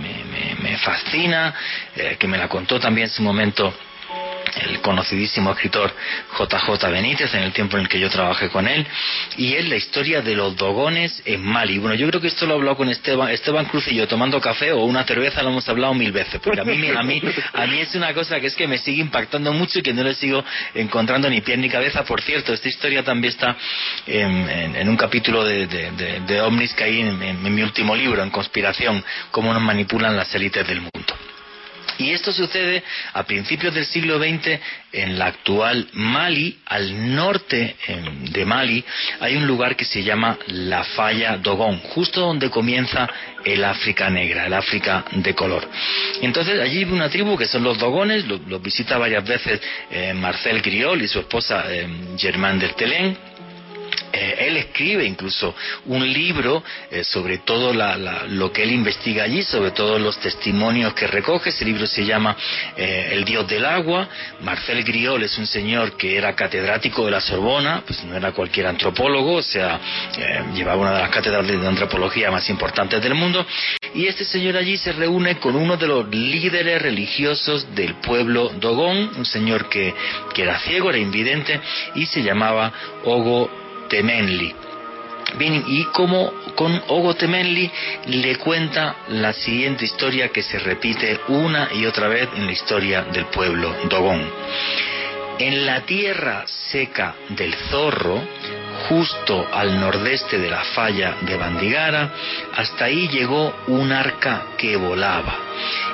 me, 0.60 0.76
fascina, 0.78 1.54
eh, 1.94 2.16
que 2.18 2.26
me 2.26 2.38
la 2.38 2.48
contó 2.48 2.80
también 2.80 3.08
en 3.08 3.12
su 3.12 3.22
momento 3.22 3.72
el 4.56 4.80
conocidísimo 4.80 5.52
escritor 5.52 5.92
JJ 6.38 6.90
Benítez 6.90 7.34
en 7.34 7.42
el 7.42 7.52
tiempo 7.52 7.76
en 7.76 7.82
el 7.84 7.88
que 7.88 8.00
yo 8.00 8.08
trabajé 8.08 8.48
con 8.48 8.66
él 8.66 8.86
y 9.36 9.54
es 9.54 9.68
la 9.68 9.76
historia 9.76 10.20
de 10.22 10.34
los 10.34 10.56
dogones 10.56 11.22
en 11.24 11.44
Mali. 11.44 11.78
Bueno, 11.78 11.94
yo 11.94 12.08
creo 12.08 12.20
que 12.20 12.28
esto 12.28 12.46
lo 12.46 12.54
he 12.54 12.56
hablado 12.56 12.76
con 12.76 12.88
Esteban, 12.88 13.30
Esteban 13.30 13.66
Cruz 13.66 13.88
y 13.88 13.94
yo 13.94 14.08
tomando 14.08 14.40
café 14.40 14.72
o 14.72 14.84
una 14.84 15.04
cerveza 15.04 15.42
lo 15.42 15.50
hemos 15.50 15.68
hablado 15.68 15.94
mil 15.94 16.12
veces, 16.12 16.40
porque 16.42 16.60
a 16.60 16.64
mí, 16.64 16.88
a 16.88 17.02
mí, 17.02 17.22
a 17.52 17.66
mí 17.66 17.78
es 17.80 17.94
una 17.94 18.12
cosa 18.14 18.40
que 18.40 18.46
es 18.46 18.54
que 18.54 18.66
me 18.66 18.78
sigue 18.78 19.00
impactando 19.00 19.52
mucho 19.52 19.78
y 19.78 19.82
que 19.82 19.92
no 19.92 20.02
le 20.02 20.14
sigo 20.14 20.44
encontrando 20.74 21.28
ni 21.28 21.40
pie 21.40 21.56
ni 21.56 21.68
cabeza. 21.68 22.04
Por 22.04 22.20
cierto, 22.20 22.52
esta 22.52 22.68
historia 22.68 23.02
también 23.02 23.32
está 23.32 23.56
en, 24.06 24.88
un 24.88 24.96
capítulo 24.96 25.44
de, 25.44 25.66
de, 25.66 26.40
Omnis 26.40 26.74
que 26.74 26.84
hay 26.84 27.00
en 27.00 27.54
mi 27.54 27.62
último 27.62 27.94
libro, 27.94 28.22
en 28.22 28.30
Conspiración, 28.30 29.04
cómo 29.30 29.52
nos 29.52 29.62
manipulan 29.62 30.16
las 30.16 30.34
élites 30.34 30.66
del 30.66 30.80
mundo. 30.80 31.27
Y 31.98 32.12
esto 32.12 32.32
sucede 32.32 32.82
a 33.12 33.24
principios 33.24 33.74
del 33.74 33.84
siglo 33.84 34.18
XX 34.18 34.58
en 34.92 35.18
la 35.18 35.26
actual 35.26 35.88
Mali, 35.92 36.58
al 36.66 37.14
norte 37.14 37.76
em, 37.86 38.24
de 38.26 38.44
Mali, 38.44 38.84
hay 39.20 39.36
un 39.36 39.46
lugar 39.46 39.76
que 39.76 39.84
se 39.84 40.02
llama 40.02 40.38
la 40.46 40.84
Falla 40.84 41.36
Dogón, 41.36 41.78
justo 41.80 42.20
donde 42.20 42.50
comienza 42.50 43.08
el 43.44 43.64
África 43.64 44.08
negra, 44.10 44.46
el 44.46 44.54
África 44.54 45.04
de 45.12 45.34
color. 45.34 45.68
Entonces 46.22 46.60
allí 46.60 46.78
vive 46.84 46.92
una 46.92 47.10
tribu 47.10 47.36
que 47.36 47.46
son 47.46 47.64
los 47.64 47.78
Dogones, 47.78 48.24
los, 48.26 48.62
visita 48.62 48.96
varias 48.98 49.24
veces 49.24 49.60
eh, 49.90 50.14
Marcel 50.14 50.62
Griol 50.62 51.02
y 51.02 51.08
su 51.08 51.20
esposa 51.20 51.64
eh, 51.68 51.86
Germain 52.16 52.58
del 52.58 52.74
Telén 52.74 53.16
eh, 54.12 54.46
él 54.48 54.56
escribe 54.56 55.04
incluso 55.04 55.54
un 55.86 56.10
libro 56.10 56.62
eh, 56.90 57.04
sobre 57.04 57.38
todo 57.38 57.72
lo 57.72 58.52
que 58.52 58.62
él 58.62 58.72
investiga 58.72 59.24
allí, 59.24 59.42
sobre 59.42 59.72
todos 59.72 60.00
los 60.00 60.18
testimonios 60.18 60.94
que 60.94 61.06
recoge. 61.06 61.50
Ese 61.50 61.64
libro 61.64 61.86
se 61.86 62.04
llama 62.04 62.36
eh, 62.76 63.10
El 63.12 63.24
Dios 63.24 63.46
del 63.46 63.64
Agua. 63.64 64.08
Marcel 64.40 64.82
Griol 64.84 65.22
es 65.22 65.36
un 65.38 65.46
señor 65.46 65.96
que 65.96 66.16
era 66.16 66.34
catedrático 66.34 67.04
de 67.04 67.10
la 67.10 67.20
Sorbona, 67.20 67.82
pues 67.86 68.02
no 68.04 68.16
era 68.16 68.32
cualquier 68.32 68.66
antropólogo, 68.66 69.34
o 69.36 69.42
sea, 69.42 69.80
llevaba 70.54 70.80
una 70.80 70.92
de 70.92 71.00
las 71.00 71.10
cátedras 71.10 71.46
de 71.46 71.66
antropología 71.66 72.30
más 72.30 72.48
importantes 72.48 73.02
del 73.02 73.14
mundo. 73.14 73.46
Y 73.94 74.06
este 74.06 74.24
señor 74.24 74.56
allí 74.56 74.76
se 74.76 74.92
reúne 74.92 75.38
con 75.38 75.56
uno 75.56 75.76
de 75.76 75.86
los 75.86 76.08
líderes 76.08 76.80
religiosos 76.80 77.74
del 77.74 77.94
pueblo 77.96 78.50
Dogón, 78.60 79.10
un 79.16 79.24
señor 79.24 79.68
que, 79.68 79.94
que 80.34 80.42
era 80.42 80.58
ciego, 80.60 80.90
era 80.90 80.98
invidente, 80.98 81.60
y 81.94 82.06
se 82.06 82.22
llamaba 82.22 82.72
Ogo 83.04 83.67
Temenli. 83.88 84.54
Bien, 85.36 85.62
y 85.66 85.84
como 85.86 86.32
con 86.54 86.82
Ogo 86.88 87.14
Temenli 87.14 87.70
le 88.06 88.36
cuenta 88.36 88.96
la 89.08 89.32
siguiente 89.32 89.84
historia 89.84 90.30
que 90.30 90.42
se 90.42 90.58
repite 90.58 91.20
una 91.28 91.68
y 91.74 91.84
otra 91.84 92.08
vez 92.08 92.28
en 92.34 92.46
la 92.46 92.52
historia 92.52 93.02
del 93.02 93.26
pueblo 93.26 93.74
Dogón. 93.90 94.22
En 95.38 95.66
la 95.66 95.82
tierra 95.82 96.44
seca 96.46 97.14
del 97.28 97.54
zorro, 97.70 98.20
justo 98.88 99.46
al 99.52 99.78
nordeste 99.78 100.38
de 100.38 100.50
la 100.50 100.64
falla 100.64 101.16
de 101.22 101.36
Bandigara, 101.36 102.10
hasta 102.56 102.86
ahí 102.86 103.06
llegó 103.08 103.54
un 103.68 103.92
arca 103.92 104.46
que 104.56 104.76
volaba. 104.76 105.36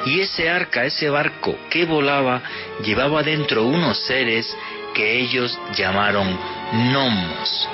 Y 0.06 0.20
ese 0.20 0.48
arca, 0.48 0.84
ese 0.84 1.10
barco 1.10 1.58
que 1.68 1.84
volaba, 1.84 2.40
llevaba 2.84 3.22
dentro 3.22 3.64
unos 3.64 3.98
seres 4.06 4.56
que 4.94 5.20
ellos 5.20 5.58
llamaron 5.76 6.38
gnomos. 6.72 7.68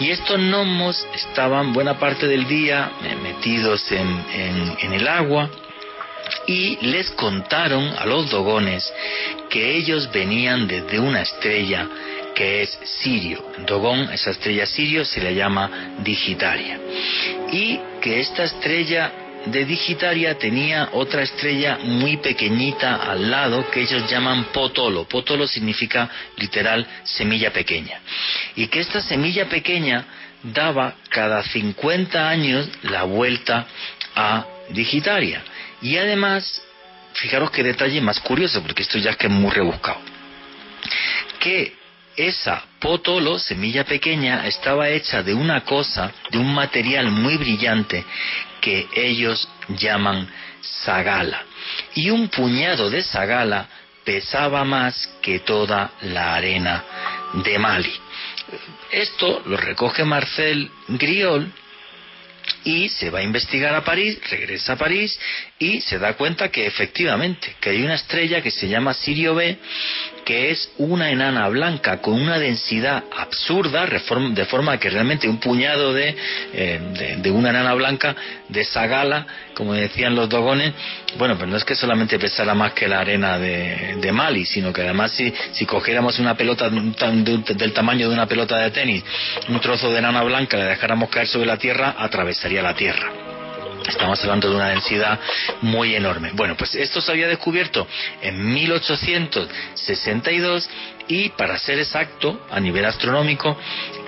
Y 0.00 0.10
estos 0.10 0.38
gnomos 0.38 1.06
estaban 1.14 1.72
buena 1.72 1.98
parte 1.98 2.26
del 2.28 2.46
día 2.46 2.92
eh, 3.02 3.16
metidos 3.16 3.90
en, 3.90 4.76
en 4.80 4.92
el 4.92 5.08
agua, 5.08 5.50
y 6.46 6.76
les 6.86 7.10
contaron 7.12 7.92
a 7.98 8.06
los 8.06 8.30
dogones 8.30 8.92
que 9.48 9.76
ellos 9.76 10.10
venían 10.12 10.66
desde 10.66 10.98
una 10.98 11.22
estrella 11.22 11.88
que 12.34 12.62
es 12.62 12.78
Sirio. 12.84 13.42
Dogón, 13.66 14.10
esa 14.12 14.30
estrella 14.30 14.66
Sirio, 14.66 15.04
se 15.04 15.20
le 15.20 15.34
llama 15.34 15.94
Digitaria. 15.98 16.78
Y 17.50 17.80
que 18.00 18.20
esta 18.20 18.44
estrella 18.44 19.12
de 19.46 19.64
Digitaria 19.64 20.38
tenía 20.38 20.90
otra 20.92 21.22
estrella 21.22 21.78
muy 21.82 22.16
pequeñita 22.18 22.96
al 22.96 23.30
lado 23.30 23.70
que 23.70 23.82
ellos 23.82 24.10
llaman 24.10 24.46
Potolo. 24.52 25.04
Potolo 25.04 25.46
significa 25.46 26.10
literal 26.36 26.86
semilla 27.04 27.52
pequeña. 27.52 28.00
Y 28.56 28.66
que 28.66 28.80
esta 28.80 29.00
semilla 29.00 29.48
pequeña 29.48 30.04
daba 30.42 30.94
cada 31.08 31.42
50 31.42 32.28
años 32.28 32.68
la 32.82 33.04
vuelta 33.04 33.66
a 34.14 34.46
Digitaria. 34.70 35.42
Y 35.80 35.96
además, 35.96 36.62
fijaros 37.12 37.50
qué 37.50 37.62
detalle 37.62 38.00
más 38.00 38.18
curioso, 38.20 38.62
porque 38.62 38.82
esto 38.82 38.98
ya 38.98 39.10
es 39.10 39.16
que 39.16 39.28
es 39.28 39.32
muy 39.32 39.50
rebuscado. 39.50 40.00
Que 41.38 41.74
esa 42.16 42.64
potolo, 42.80 43.38
semilla 43.38 43.84
pequeña, 43.84 44.46
estaba 44.46 44.88
hecha 44.88 45.22
de 45.22 45.34
una 45.34 45.62
cosa, 45.62 46.12
de 46.30 46.38
un 46.38 46.52
material 46.52 47.10
muy 47.10 47.36
brillante 47.36 48.04
que 48.66 48.88
ellos 48.96 49.48
llaman 49.68 50.28
sagala. 50.60 51.40
Y 51.94 52.10
un 52.10 52.26
puñado 52.26 52.90
de 52.90 53.00
sagala 53.00 53.68
pesaba 54.04 54.64
más 54.64 55.08
que 55.22 55.38
toda 55.38 55.92
la 56.02 56.34
arena 56.34 56.82
de 57.44 57.60
Mali. 57.60 57.92
Esto 58.90 59.40
lo 59.46 59.56
recoge 59.56 60.02
Marcel 60.02 60.68
Griol 60.88 61.52
y 62.64 62.88
se 62.88 63.10
va 63.10 63.20
a 63.20 63.22
investigar 63.22 63.72
a 63.72 63.84
París, 63.84 64.18
regresa 64.28 64.72
a 64.72 64.76
París 64.76 65.16
y 65.60 65.80
se 65.80 66.00
da 66.00 66.14
cuenta 66.14 66.48
que 66.48 66.66
efectivamente, 66.66 67.54
que 67.60 67.70
hay 67.70 67.84
una 67.84 67.94
estrella 67.94 68.42
que 68.42 68.50
se 68.50 68.68
llama 68.68 68.94
Sirio 68.94 69.36
B, 69.36 69.58
que 70.26 70.50
es 70.50 70.72
una 70.78 71.12
enana 71.12 71.48
blanca 71.48 71.98
con 72.02 72.20
una 72.20 72.36
densidad 72.36 73.04
absurda, 73.16 73.86
de 73.86 74.44
forma 74.44 74.76
que 74.76 74.90
realmente 74.90 75.28
un 75.28 75.38
puñado 75.38 75.96
eh, 75.96 76.16
de, 76.52 77.16
de, 77.18 77.30
una 77.30 77.50
enana 77.50 77.72
blanca 77.74 78.16
de 78.48 78.62
esa 78.62 78.88
gala, 78.88 79.24
como 79.54 79.72
decían 79.74 80.16
los 80.16 80.28
dogones, 80.28 80.74
bueno, 81.16 81.38
pues 81.38 81.48
no 81.48 81.56
es 81.56 81.64
que 81.64 81.76
solamente 81.76 82.18
pesara 82.18 82.56
más 82.56 82.72
que 82.72 82.88
la 82.88 82.98
arena 82.98 83.38
de, 83.38 83.98
de 84.00 84.12
Mali, 84.12 84.44
sino 84.44 84.72
que 84.72 84.82
además 84.82 85.12
si, 85.12 85.32
si 85.52 85.64
cogiéramos 85.64 86.18
una 86.18 86.36
pelota 86.36 86.68
del 86.70 87.72
tamaño 87.72 88.08
de 88.08 88.14
una 88.14 88.26
pelota 88.26 88.58
de 88.58 88.72
tenis, 88.72 89.04
un 89.48 89.60
trozo 89.60 89.92
de 89.92 90.00
enana 90.00 90.24
blanca, 90.24 90.56
le 90.56 90.64
dejáramos 90.64 91.08
caer 91.08 91.28
sobre 91.28 91.46
la 91.46 91.56
tierra, 91.56 91.94
atravesaría 91.96 92.62
la 92.62 92.74
tierra. 92.74 93.25
Estamos 93.88 94.20
hablando 94.22 94.50
de 94.50 94.56
una 94.56 94.68
densidad 94.68 95.18
muy 95.62 95.94
enorme. 95.94 96.32
Bueno, 96.34 96.54
pues 96.56 96.74
esto 96.74 97.00
se 97.00 97.12
había 97.12 97.28
descubierto 97.28 97.86
en 98.20 98.52
1862 98.52 100.68
y 101.08 101.28
para 101.30 101.58
ser 101.58 101.78
exacto, 101.78 102.40
a 102.50 102.58
nivel 102.58 102.84
astronómico, 102.84 103.56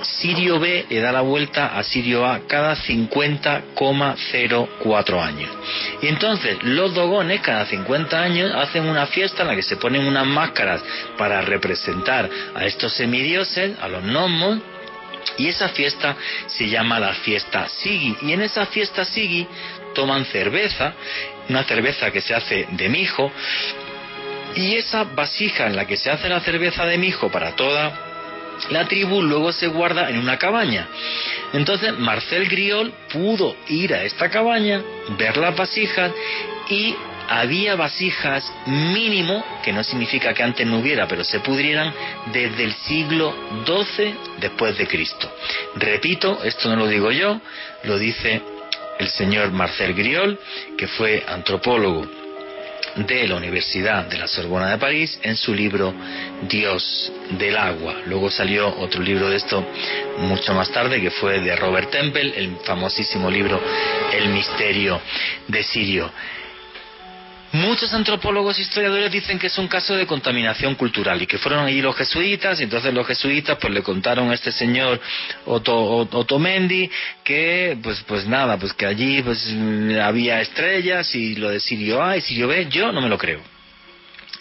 Sirio 0.02 0.58
B 0.58 0.86
le 0.88 1.00
da 1.00 1.12
la 1.12 1.20
vuelta 1.20 1.78
a 1.78 1.84
Sirio 1.84 2.26
A 2.26 2.40
cada 2.48 2.74
50,04 2.74 5.22
años. 5.22 5.48
Y 6.02 6.08
entonces 6.08 6.58
los 6.62 6.92
dogones 6.94 7.40
cada 7.40 7.66
50 7.66 8.20
años 8.20 8.52
hacen 8.54 8.88
una 8.88 9.06
fiesta 9.06 9.42
en 9.42 9.48
la 9.48 9.54
que 9.54 9.62
se 9.62 9.76
ponen 9.76 10.06
unas 10.06 10.26
máscaras 10.26 10.82
para 11.16 11.40
representar 11.40 12.28
a 12.54 12.66
estos 12.66 12.92
semidioses, 12.94 13.78
a 13.80 13.86
los 13.88 14.02
gnomos, 14.02 14.58
y 15.38 15.48
esa 15.48 15.68
fiesta 15.70 16.16
se 16.46 16.68
llama 16.68 17.00
la 17.00 17.14
fiesta 17.14 17.68
Sigi. 17.68 18.16
Y 18.22 18.32
en 18.32 18.42
esa 18.42 18.66
fiesta 18.66 19.04
Sigi 19.04 19.46
toman 19.94 20.24
cerveza, 20.26 20.94
una 21.48 21.64
cerveza 21.64 22.10
que 22.10 22.20
se 22.20 22.34
hace 22.34 22.66
de 22.70 22.88
mijo, 22.88 23.32
y 24.54 24.76
esa 24.76 25.04
vasija 25.04 25.66
en 25.66 25.76
la 25.76 25.86
que 25.86 25.96
se 25.96 26.10
hace 26.10 26.28
la 26.28 26.40
cerveza 26.40 26.84
de 26.84 26.98
mijo 26.98 27.30
para 27.30 27.54
toda 27.54 28.08
la 28.70 28.86
tribu 28.86 29.22
luego 29.22 29.52
se 29.52 29.68
guarda 29.68 30.10
en 30.10 30.18
una 30.18 30.36
cabaña. 30.36 30.88
Entonces 31.52 31.96
Marcel 31.98 32.48
Griol 32.48 32.92
pudo 33.12 33.56
ir 33.68 33.94
a 33.94 34.02
esta 34.02 34.28
cabaña, 34.30 34.82
ver 35.16 35.36
las 35.36 35.56
vasijas 35.56 36.12
y 36.68 36.94
había 37.28 37.76
vasijas 37.76 38.50
mínimo, 38.66 39.44
que 39.62 39.72
no 39.72 39.84
significa 39.84 40.32
que 40.32 40.42
antes 40.42 40.66
no 40.66 40.78
hubiera, 40.78 41.06
pero 41.06 41.22
se 41.24 41.40
pudrieran 41.40 41.92
desde 42.32 42.64
el 42.64 42.72
siglo 42.72 43.34
XII 43.66 44.14
después 44.40 44.76
de 44.78 44.86
Cristo. 44.86 45.30
Repito, 45.76 46.42
esto 46.42 46.68
no 46.68 46.76
lo 46.76 46.86
digo 46.86 47.12
yo, 47.12 47.40
lo 47.84 47.98
dice 47.98 48.40
el 48.98 49.08
señor 49.08 49.52
Marcel 49.52 49.94
Griol, 49.94 50.38
que 50.76 50.88
fue 50.88 51.22
antropólogo 51.26 52.18
de 52.96 53.28
la 53.28 53.36
Universidad 53.36 54.06
de 54.06 54.18
la 54.18 54.26
Sorbona 54.26 54.70
de 54.70 54.78
París 54.78 55.20
en 55.22 55.36
su 55.36 55.54
libro 55.54 55.94
Dios 56.48 57.12
del 57.30 57.56
agua. 57.56 57.96
Luego 58.06 58.30
salió 58.30 58.74
otro 58.78 59.02
libro 59.02 59.28
de 59.28 59.36
esto 59.36 59.64
mucho 60.18 60.52
más 60.54 60.70
tarde 60.70 61.00
que 61.00 61.10
fue 61.10 61.40
de 61.40 61.54
Robert 61.54 61.90
Temple, 61.90 62.32
el 62.36 62.56
famosísimo 62.64 63.30
libro 63.30 63.60
El 64.12 64.30
misterio 64.30 65.00
de 65.46 65.62
Sirio. 65.62 66.10
Muchos 67.52 67.94
antropólogos 67.94 68.58
e 68.58 68.62
historiadores 68.62 69.10
dicen 69.10 69.38
que 69.38 69.46
es 69.46 69.56
un 69.56 69.68
caso 69.68 69.96
de 69.96 70.06
contaminación 70.06 70.74
cultural 70.74 71.22
y 71.22 71.26
que 71.26 71.38
fueron 71.38 71.64
allí 71.64 71.80
los 71.80 71.96
jesuitas 71.96 72.60
y 72.60 72.64
entonces 72.64 72.92
los 72.92 73.06
jesuitas 73.06 73.56
pues 73.58 73.72
le 73.72 73.82
contaron 73.82 74.30
a 74.30 74.34
este 74.34 74.52
señor 74.52 75.00
Otomendi 75.46 76.90
que 77.24 77.78
pues 77.82 78.02
pues 78.06 78.26
nada, 78.26 78.58
pues 78.58 78.74
que 78.74 78.84
allí 78.84 79.22
pues 79.22 79.48
había 80.02 80.42
estrellas 80.42 81.14
y 81.14 81.36
lo 81.36 81.48
de 81.48 81.58
Sirio 81.60 82.02
A 82.02 82.18
y 82.18 82.20
Sirio 82.20 82.48
B, 82.48 82.66
yo 82.68 82.92
no 82.92 83.00
me 83.00 83.08
lo 83.08 83.16
creo. 83.16 83.40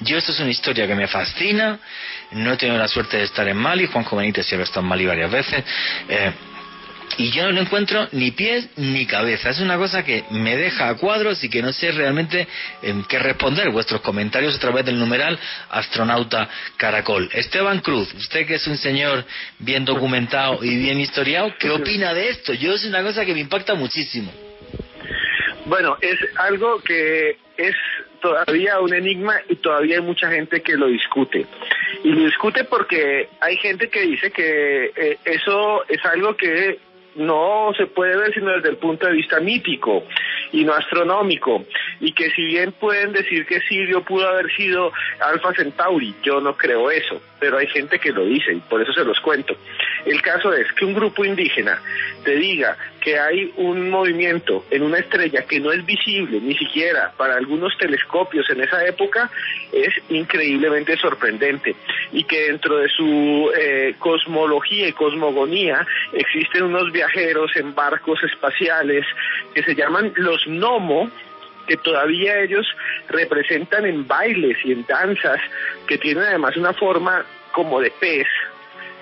Yo 0.02 0.18
esto 0.18 0.34
es 0.34 0.40
una 0.42 0.52
historia 0.52 0.86
que 0.86 0.94
me 0.94 1.08
fascina, 1.08 1.80
no 2.32 2.54
he 2.54 2.58
tenido 2.58 2.78
la 2.78 2.88
suerte 2.88 3.18
de 3.18 3.24
estar 3.24 3.48
en 3.48 3.58
Mali, 3.58 3.88
Juan 3.88 4.06
Benítez 4.12 4.46
sí 4.46 4.56
ha 4.56 4.60
estado 4.60 4.82
en 4.82 4.88
Mali 4.88 5.06
varias 5.06 5.32
veces, 5.32 5.64
eh, 6.10 6.34
y 7.18 7.32
yo 7.32 7.52
no 7.52 7.62
encuentro 7.62 8.08
ni 8.12 8.32
pies 8.32 8.70
ni 8.76 9.06
cabeza. 9.06 9.50
Es 9.50 9.60
una 9.60 9.78
cosa 9.78 10.04
que 10.04 10.26
me 10.32 10.56
deja 10.56 10.90
a 10.90 10.96
cuadros 10.96 11.44
y 11.44 11.50
que 11.50 11.62
no 11.62 11.72
sé 11.72 11.92
realmente 11.92 12.48
en 12.82 13.04
qué 13.06 13.20
responder. 13.20 13.70
Vuestros 13.70 14.02
comentarios 14.02 14.56
a 14.56 14.60
través 14.60 14.86
del 14.86 15.00
numeral 15.00 15.38
astronauta 15.70 16.50
caracol. 16.76 17.30
Esteban 17.34 17.80
Cruz, 17.80 18.14
usted 18.14 18.46
que 18.46 18.56
es 18.56 18.68
un 18.68 18.78
señor 18.78 19.26
bien 19.60 19.86
documentado 19.86 20.64
y 20.64 20.76
bien 20.78 21.00
historiado, 21.00 21.54
¿qué 21.58 21.70
opina 21.70 22.14
de 22.14 22.30
esto? 22.30 22.54
Yo 22.54 22.74
es 22.74 22.86
una 22.86 23.02
cosa 23.02 23.26
que 23.26 23.34
me 23.34 23.40
impacta 23.40 23.74
muchísimo. 23.74 24.32
Bueno, 25.66 25.98
es 26.02 26.18
algo 26.38 26.80
que 26.82 27.38
es 27.58 27.76
todavía 28.22 28.80
un 28.80 28.94
enigma 28.94 29.36
y 29.50 29.56
todavía 29.58 29.98
hay 29.98 30.02
mucha 30.02 30.30
gente 30.30 30.62
que 30.62 30.76
lo 30.78 30.88
discute. 30.88 31.46
Y 32.04 32.10
lo 32.10 32.26
discute 32.26 32.64
porque 32.66 33.30
hay 33.40 33.58
gente 33.58 33.90
que 33.90 34.02
dice 34.02 34.32
que 34.32 34.92
eh, 34.96 35.18
eso 35.26 35.84
es 35.90 36.04
algo 36.06 36.36
que 36.36 36.80
no 37.18 37.72
se 37.76 37.88
puede 37.88 38.16
ver 38.18 38.34
sino 38.34 38.52
desde 38.52 38.70
el 38.70 38.78
punto 38.78 39.08
de 39.08 39.14
vista 39.14 39.40
mítico 39.40 40.04
y 40.52 40.64
no 40.64 40.74
astronómico. 40.74 41.66
Y 42.00 42.14
que 42.14 42.30
si 42.32 42.46
bien 42.46 42.72
pueden 42.74 43.12
decir 43.12 43.46
que 43.46 43.60
Sirio 43.62 44.04
pudo 44.04 44.28
haber 44.28 44.52
sido 44.56 44.92
Alfa 45.20 45.54
Centauri, 45.54 46.16
yo 46.24 46.40
no 46.40 46.56
creo 46.56 46.92
eso, 46.92 47.22
pero 47.40 47.58
hay 47.58 47.68
gente 47.68 48.00
que 48.00 48.12
lo 48.12 48.26
dice 48.26 48.54
y 48.54 48.60
por 48.60 48.82
eso 48.82 48.94
se 48.94 49.04
los 49.04 49.20
cuento. 49.20 49.56
El 50.06 50.22
caso 50.22 50.54
es 50.54 50.72
que 50.74 50.86
un 50.86 50.94
grupo 50.94 51.26
indígena 51.26 51.82
te 52.24 52.36
diga 52.36 52.78
que 53.02 53.18
hay 53.18 53.54
un 53.58 53.90
movimiento 53.90 54.66
en 54.70 54.84
una 54.84 54.98
estrella 54.98 55.46
que 55.48 55.60
no 55.60 55.72
es 55.72 55.86
visible 55.86 56.40
ni 56.42 56.56
siquiera 56.56 57.14
para 57.16 57.36
algunos 57.36 57.78
telescopios 57.78 58.50
en 58.50 58.62
esa 58.62 58.86
época 58.86 59.30
es 59.72 59.94
increíblemente 60.10 60.98
sorprendente 60.98 61.76
y 62.12 62.24
que 62.26 62.48
dentro 62.48 62.78
de 62.78 62.90
su 62.90 63.52
eh, 63.58 63.96
cosmología 64.00 64.88
y 64.90 64.94
cosmogonía 64.94 65.86
existen 66.14 66.64
unos 66.64 66.92
en 67.56 67.74
barcos 67.74 68.24
espaciales 68.24 69.06
que 69.54 69.64
se 69.64 69.76
llaman 69.76 70.14
los 70.16 70.46
Nomo 70.48 71.10
que 71.68 71.78
todavía 71.78 72.40
ellos 72.40 72.66
representan 73.10 73.86
en 73.86 74.08
bailes 74.08 74.58
y 74.64 74.72
en 74.72 74.86
danzas 74.86 75.42
que 75.86 75.98
tienen 75.98 76.24
además 76.24 76.56
una 76.56 76.74
forma 76.74 77.26
como 77.52 77.82
de 77.82 77.92
pez 77.92 78.28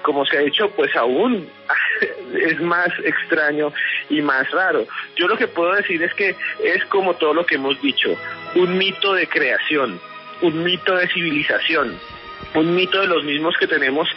como 0.06 0.24
se 0.24 0.38
ha 0.38 0.42
hecho, 0.42 0.70
pues 0.70 0.96
aún 0.96 1.50
es 2.40 2.62
más 2.62 2.90
extraño 3.04 3.74
y 4.08 4.22
más 4.22 4.50
raro. 4.52 4.86
Yo 5.16 5.28
lo 5.28 5.36
que 5.36 5.48
puedo 5.48 5.74
decir 5.74 6.04
es 6.04 6.14
que 6.14 6.36
es 6.64 6.86
como 6.86 7.16
todo 7.16 7.34
lo 7.34 7.44
que 7.44 7.56
hemos 7.56 7.82
dicho, 7.82 8.16
un 8.54 8.78
mito 8.78 9.14
de 9.14 9.28
creación, 9.28 10.00
un 10.44 10.64
mito 10.64 10.96
de 10.96 11.08
civilización, 11.08 11.98
un 12.54 12.76
mito 12.76 13.02
de 13.02 13.08
los 13.08 13.24
mismos 13.24 13.58
que 13.58 13.66
tenemos 13.66 14.08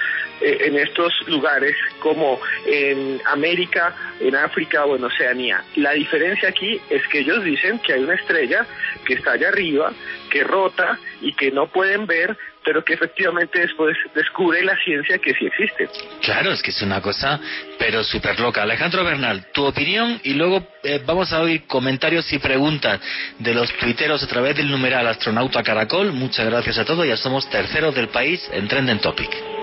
eh, 0.41 0.59
en 0.67 0.79
estos 0.79 1.13
lugares 1.27 1.77
como 2.01 2.41
en 2.67 3.21
América, 3.27 3.95
en 4.21 4.37
África 4.37 4.85
o 4.85 4.97
en 4.97 5.05
Oceanía. 5.05 5.65
La 5.77 5.93
diferencia 5.93 6.49
aquí 6.49 6.81
es 6.91 7.07
que 7.09 7.21
ellos 7.21 7.43
dicen 7.45 7.79
que 7.81 7.95
hay 7.95 8.03
una 8.03 8.15
estrella 8.15 8.67
que 9.05 9.15
está 9.15 9.33
allá 9.33 9.49
arriba, 9.49 9.93
que 10.31 10.45
rota 10.45 10.99
y 11.21 11.33
que 11.33 11.51
no 11.51 11.67
pueden 11.69 12.07
ver, 12.07 12.37
pero 12.65 12.85
que 12.85 12.95
efectivamente 12.95 13.61
después 13.61 13.97
descubre 14.15 14.63
la 14.63 14.77
ciencia 14.85 15.19
que 15.19 15.33
sí 15.35 15.47
existe. 15.47 15.89
Claro, 16.23 16.53
es 16.53 16.63
que 16.63 16.71
es 16.71 16.83
una 16.83 17.01
cosa, 17.01 17.41
pero 17.79 18.05
súper 18.05 18.39
loca. 18.39 18.63
Alejandro 18.63 19.05
Bernal, 19.05 19.47
tu 19.53 19.65
opinión 19.65 20.21
y 20.23 20.35
luego 20.35 20.69
eh, 20.83 21.01
vamos 21.05 21.33
a 21.33 21.41
oír 21.41 21.67
comentarios 21.67 22.31
y 22.33 22.39
preguntas 22.39 23.01
de 23.39 23.55
los 23.55 23.73
tuiteros 23.79 24.23
a 24.23 24.27
través 24.27 24.57
del 24.57 24.71
numeral 24.71 25.07
Astronauta 25.07 25.63
Caracol. 25.63 26.13
Muchas 26.13 26.47
gracias 26.47 26.79
a 26.79 26.85
todos, 26.85 27.07
ya 27.07 27.17
somos 27.17 27.49
terceros 27.49 27.95
del 27.95 28.09
país 28.09 28.47
en 28.53 28.69
Trending 28.69 29.01
Topic. 29.01 29.58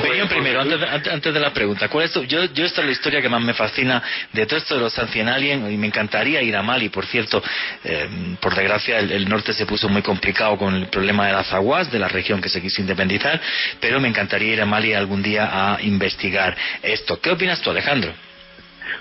Tu 0.00 0.06
opinión 0.08 0.28
primero, 0.28 0.60
antes 0.60 0.80
de, 0.80 0.86
antes 0.88 1.34
de 1.34 1.40
la 1.40 1.52
pregunta. 1.52 1.88
¿Cuál 1.88 2.06
es 2.06 2.12
tu- 2.12 2.24
yo, 2.24 2.44
yo 2.46 2.64
esta 2.64 2.80
es 2.80 2.86
la 2.86 2.92
historia 2.92 3.22
que 3.22 3.28
más 3.28 3.40
me 3.42 3.54
fascina 3.54 4.02
de 4.32 4.46
todo 4.46 4.58
esto 4.58 4.74
de 4.74 4.80
los 4.80 4.98
Ancient 4.98 5.28
Alien 5.28 5.70
y 5.72 5.76
me 5.76 5.86
encantaría 5.86 6.42
ir 6.42 6.56
a 6.56 6.62
Mali, 6.62 6.88
por 6.88 7.06
cierto. 7.06 7.42
eh, 7.84 8.08
por 8.40 8.54
desgracia, 8.54 8.98
el, 8.98 9.12
el 9.12 9.28
norte 9.28 9.52
se 9.52 9.66
puso 9.66 9.88
muy 9.88 10.02
complicado 10.02 10.56
con 10.58 10.74
el 10.74 10.86
problema 10.88 11.26
de 11.26 11.32
las 11.32 11.52
aguas, 11.52 11.90
de 11.92 11.98
la 11.98 12.08
región 12.08 12.40
que 12.40 12.48
se 12.48 12.60
quiso 12.60 12.80
independizar, 12.80 13.40
pero 13.80 14.00
me 14.00 14.08
encantaría 14.08 14.52
ir 14.54 14.60
a 14.60 14.66
Mali 14.66 14.94
algún 14.94 15.22
día 15.22 15.48
a 15.74 15.80
investigar 15.82 16.56
esto. 16.82 17.20
¿Qué 17.20 17.30
opinas 17.30 17.60
tú, 17.60 17.70
Alejandro? 17.70 18.12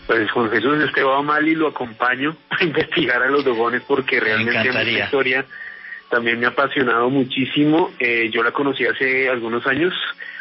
Pues 0.07 0.29
Juan 0.31 0.49
Jesús, 0.51 0.83
este 0.83 1.01
va 1.03 1.21
mal 1.21 1.47
y 1.47 1.55
lo 1.55 1.67
acompaño 1.69 2.35
a 2.49 2.63
investigar 2.63 3.21
a 3.23 3.27
los 3.29 3.43
dogones 3.43 3.81
porque 3.87 4.19
realmente 4.19 4.59
encantaría. 4.59 4.93
esta 4.93 5.05
historia 5.05 5.45
también 6.09 6.39
me 6.39 6.45
ha 6.45 6.49
apasionado 6.49 7.09
muchísimo. 7.09 7.91
Eh, 7.99 8.29
yo 8.31 8.43
la 8.43 8.51
conocí 8.51 8.85
hace 8.85 9.29
algunos 9.29 9.65
años 9.65 9.93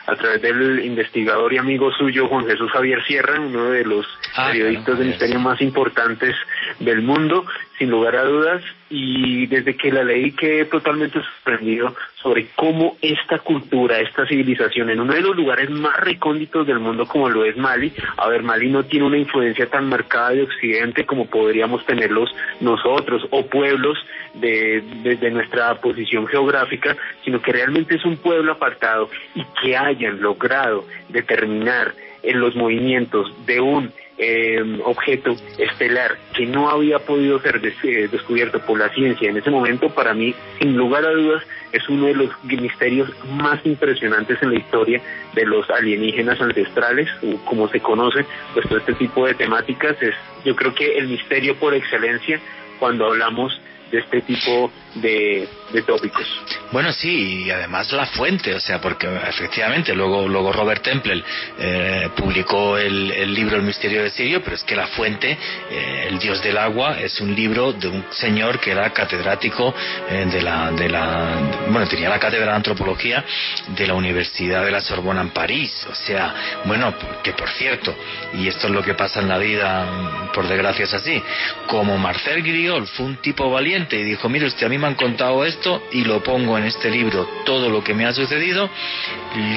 a 0.06 0.16
través 0.16 0.42
del 0.42 0.84
investigador 0.84 1.52
y 1.52 1.58
amigo 1.58 1.92
suyo 1.92 2.28
Juan 2.28 2.46
Jesús 2.46 2.70
Javier 2.72 3.02
Sierra, 3.04 3.40
uno 3.40 3.70
de 3.70 3.84
los 3.84 4.06
Ah, 4.36 4.48
periodistas 4.50 4.84
claro, 4.84 5.00
de 5.00 5.06
misterio 5.06 5.38
más 5.40 5.60
importantes 5.60 6.34
del 6.80 7.02
mundo, 7.02 7.44
sin 7.78 7.90
lugar 7.90 8.16
a 8.16 8.24
dudas, 8.24 8.62
y 8.94 9.46
desde 9.46 9.74
que 9.74 9.90
la 9.90 10.04
leí 10.04 10.32
quedé 10.32 10.66
totalmente 10.66 11.18
sorprendido 11.22 11.96
sobre 12.16 12.48
cómo 12.54 12.98
esta 13.00 13.38
cultura, 13.38 13.98
esta 13.98 14.26
civilización, 14.26 14.90
en 14.90 15.00
uno 15.00 15.14
de 15.14 15.22
los 15.22 15.34
lugares 15.34 15.70
más 15.70 15.98
recónditos 15.98 16.66
del 16.66 16.78
mundo 16.78 17.06
como 17.06 17.30
lo 17.30 17.46
es 17.46 17.56
Mali, 17.56 17.90
a 18.18 18.28
ver, 18.28 18.42
Mali 18.42 18.68
no 18.68 18.84
tiene 18.84 19.06
una 19.06 19.16
influencia 19.16 19.66
tan 19.66 19.88
marcada 19.88 20.32
de 20.32 20.42
Occidente 20.42 21.06
como 21.06 21.24
podríamos 21.24 21.86
tenerlos 21.86 22.34
nosotros, 22.60 23.26
o 23.30 23.46
pueblos 23.46 23.96
de, 24.34 24.84
desde 25.02 25.30
nuestra 25.30 25.74
posición 25.76 26.26
geográfica, 26.26 26.94
sino 27.24 27.40
que 27.40 27.52
realmente 27.52 27.94
es 27.94 28.04
un 28.04 28.18
pueblo 28.18 28.52
apartado 28.52 29.08
y 29.34 29.42
que 29.62 29.74
hayan 29.74 30.20
logrado 30.20 30.84
determinar 31.08 31.94
en 32.22 32.40
los 32.40 32.54
movimientos 32.54 33.32
de 33.46 33.58
un 33.58 33.90
eh, 34.18 34.80
objeto 34.84 35.34
estelar 35.58 36.16
que 36.34 36.46
no 36.46 36.68
había 36.68 36.98
podido 36.98 37.40
ser 37.40 37.60
eh, 37.64 38.08
descubierto 38.10 38.60
por 38.60 38.78
la 38.78 38.88
ciencia 38.90 39.30
en 39.30 39.36
ese 39.36 39.50
momento, 39.50 39.88
para 39.90 40.14
mí, 40.14 40.34
sin 40.58 40.76
lugar 40.76 41.04
a 41.04 41.10
dudas, 41.10 41.42
es 41.72 41.88
uno 41.88 42.06
de 42.06 42.14
los 42.14 42.30
misterios 42.44 43.10
más 43.30 43.64
impresionantes 43.64 44.42
en 44.42 44.50
la 44.50 44.58
historia 44.58 45.00
de 45.34 45.46
los 45.46 45.68
alienígenas 45.70 46.40
ancestrales, 46.40 47.08
o 47.22 47.42
como 47.44 47.68
se 47.68 47.80
conoce, 47.80 48.26
pues 48.52 48.68
todo 48.68 48.78
este 48.78 48.94
tipo 48.94 49.26
de 49.26 49.34
temáticas. 49.34 50.00
Es, 50.02 50.14
yo 50.44 50.54
creo 50.54 50.74
que 50.74 50.98
el 50.98 51.08
misterio 51.08 51.56
por 51.56 51.74
excelencia 51.74 52.40
cuando 52.78 53.06
hablamos 53.06 53.58
de 53.90 53.98
este 53.98 54.20
tipo 54.22 54.70
de, 54.94 55.48
de 55.72 55.82
tópicos. 55.82 56.26
Bueno, 56.70 56.92
sí, 56.92 57.44
y 57.44 57.50
además 57.50 57.92
la 57.92 58.06
fuente, 58.06 58.54
o 58.54 58.60
sea, 58.60 58.80
porque 58.80 59.06
efectivamente 59.28 59.94
luego, 59.94 60.28
luego 60.28 60.52
Robert 60.52 60.82
Temple 60.82 61.22
eh, 61.58 62.08
publicó 62.16 62.78
el, 62.78 63.10
el 63.10 63.34
libro 63.34 63.56
El 63.56 63.62
misterio 63.62 64.02
de 64.02 64.10
Sirio, 64.10 64.42
pero 64.42 64.56
es 64.56 64.64
que 64.64 64.76
la 64.76 64.86
fuente, 64.88 65.36
eh, 65.70 66.06
El 66.08 66.18
dios 66.18 66.42
del 66.42 66.56
agua, 66.58 66.98
es 67.00 67.20
un 67.20 67.34
libro 67.34 67.72
de 67.72 67.88
un 67.88 68.04
señor 68.10 68.58
que 68.58 68.70
era 68.70 68.90
catedrático 68.92 69.74
eh, 70.08 70.26
de 70.30 70.42
la, 70.42 70.70
de 70.72 70.88
la, 70.88 71.66
bueno, 71.68 71.86
tenía 71.88 72.08
la 72.08 72.18
cátedra 72.18 72.46
de 72.46 72.56
antropología 72.56 73.24
de 73.68 73.86
la 73.86 73.94
Universidad 73.94 74.64
de 74.64 74.70
la 74.70 74.80
Sorbona 74.80 75.20
en 75.20 75.30
París, 75.30 75.86
o 75.90 75.94
sea, 75.94 76.62
bueno, 76.64 76.94
que 77.22 77.32
por 77.32 77.48
cierto, 77.50 77.94
y 78.34 78.48
esto 78.48 78.66
es 78.66 78.72
lo 78.72 78.82
que 78.82 78.94
pasa 78.94 79.20
en 79.20 79.28
la 79.28 79.38
vida, 79.38 80.30
por 80.34 80.46
desgracia 80.48 80.84
es 80.84 80.94
así, 80.94 81.22
como 81.66 81.98
Marcel 81.98 82.42
Griol 82.42 82.86
fue 82.86 83.06
un 83.06 83.16
tipo 83.16 83.50
valiente 83.50 83.98
y 83.98 84.04
dijo, 84.04 84.28
mire 84.28 84.46
usted, 84.46 84.66
a 84.66 84.68
mí 84.68 84.78
me 84.82 84.88
han 84.88 84.94
contado 84.96 85.44
esto 85.44 85.82
y 85.92 86.02
lo 86.04 86.22
pongo 86.22 86.58
en 86.58 86.64
este 86.64 86.90
libro, 86.90 87.26
todo 87.44 87.70
lo 87.70 87.82
que 87.82 87.94
me 87.94 88.04
ha 88.04 88.12
sucedido, 88.12 88.68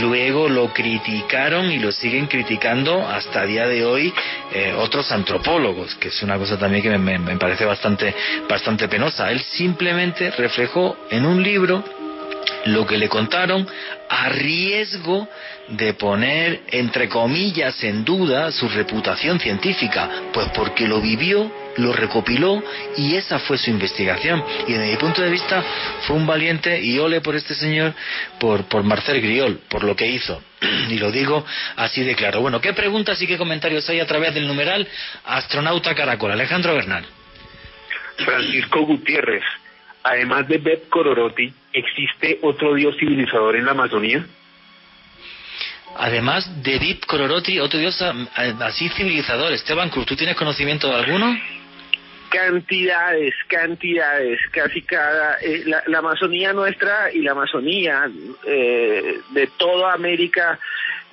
luego 0.01 0.47
lo 0.47 0.71
criticaron 0.73 1.71
y 1.71 1.79
lo 1.79 1.91
siguen 1.91 2.27
criticando 2.27 3.05
hasta 3.07 3.43
el 3.43 3.49
día 3.49 3.67
de 3.67 3.83
hoy 3.83 4.13
eh, 4.53 4.73
otros 4.77 5.11
antropólogos, 5.11 5.95
que 5.95 6.09
es 6.09 6.23
una 6.23 6.37
cosa 6.37 6.57
también 6.57 6.83
que 6.83 6.89
me, 6.91 6.97
me- 6.99 7.19
me 7.19 7.37
parece 7.37 7.65
bastante, 7.65 8.13
bastante 8.47 8.87
penosa. 8.87 9.31
Él 9.31 9.39
simplemente 9.41 10.31
reflejó 10.31 10.95
en 11.09 11.25
un 11.25 11.41
libro 11.43 11.83
lo 12.65 12.85
que 12.85 12.97
le 12.97 13.09
contaron 13.09 13.67
a 14.09 14.29
riesgo 14.29 15.27
de 15.69 15.93
poner, 15.95 16.61
entre 16.71 17.09
comillas, 17.09 17.83
en 17.83 18.05
duda 18.05 18.51
su 18.51 18.69
reputación 18.69 19.39
científica, 19.39 20.09
pues 20.31 20.47
porque 20.55 20.87
lo 20.87 21.01
vivió, 21.01 21.51
lo 21.77 21.91
recopiló 21.93 22.63
y 22.97 23.15
esa 23.15 23.39
fue 23.39 23.57
su 23.57 23.69
investigación. 23.69 24.43
Y 24.67 24.73
desde 24.73 24.91
mi 24.91 24.97
punto 24.97 25.21
de 25.21 25.29
vista 25.29 25.63
fue 26.07 26.15
un 26.15 26.25
valiente 26.25 26.81
y 26.81 26.97
ole 26.99 27.21
por 27.21 27.35
este 27.35 27.53
señor, 27.55 27.93
por, 28.39 28.65
por 28.65 28.83
Marcel 28.83 29.21
Griol, 29.21 29.59
por 29.69 29.83
lo 29.83 29.95
que 29.95 30.07
hizo. 30.07 30.41
Y 30.89 30.97
lo 30.99 31.11
digo 31.11 31.45
así 31.77 32.03
de 32.03 32.15
claro. 32.15 32.41
Bueno, 32.41 32.61
¿qué 32.61 32.73
preguntas 32.73 33.21
y 33.21 33.27
qué 33.27 33.37
comentarios 33.37 33.89
hay 33.89 33.99
a 33.99 34.05
través 34.07 34.33
del 34.33 34.47
numeral 34.47 34.87
Astronauta 35.25 35.93
Caracol? 35.95 36.31
Alejandro 36.31 36.73
Bernal. 36.75 37.05
Francisco 38.17 38.81
Gutiérrez, 38.85 39.43
además 40.03 40.47
de 40.47 40.57
Beb 40.59 40.87
Cororoti, 40.89 41.51
¿existe 41.73 42.39
otro 42.43 42.73
dios 42.73 42.95
civilizador 42.97 43.55
en 43.57 43.65
la 43.65 43.71
Amazonía? 43.71 44.25
Además 45.97 46.61
de 46.63 46.77
Vip 46.77 47.05
Cororoti, 47.05 47.59
otro 47.59 47.79
dios 47.79 48.01
a- 48.01 48.13
así 48.65 48.89
civilizador. 48.89 49.51
Esteban 49.53 49.89
Cruz, 49.89 50.05
¿tú 50.05 50.15
tienes 50.15 50.35
conocimiento 50.35 50.89
de 50.89 50.95
alguno? 50.95 51.37
Cantidades, 52.35 53.33
cantidades, 53.47 54.39
casi 54.51 54.81
cada 54.81 55.37
eh, 55.41 55.63
la, 55.65 55.99
Amazonía 55.99 56.51
nuestra 56.51 57.11
y 57.13 57.21
la 57.21 57.31
Amazonía 57.31 58.09
eh, 58.45 59.19
de 59.31 59.47
toda 59.57 59.93
América, 59.93 60.59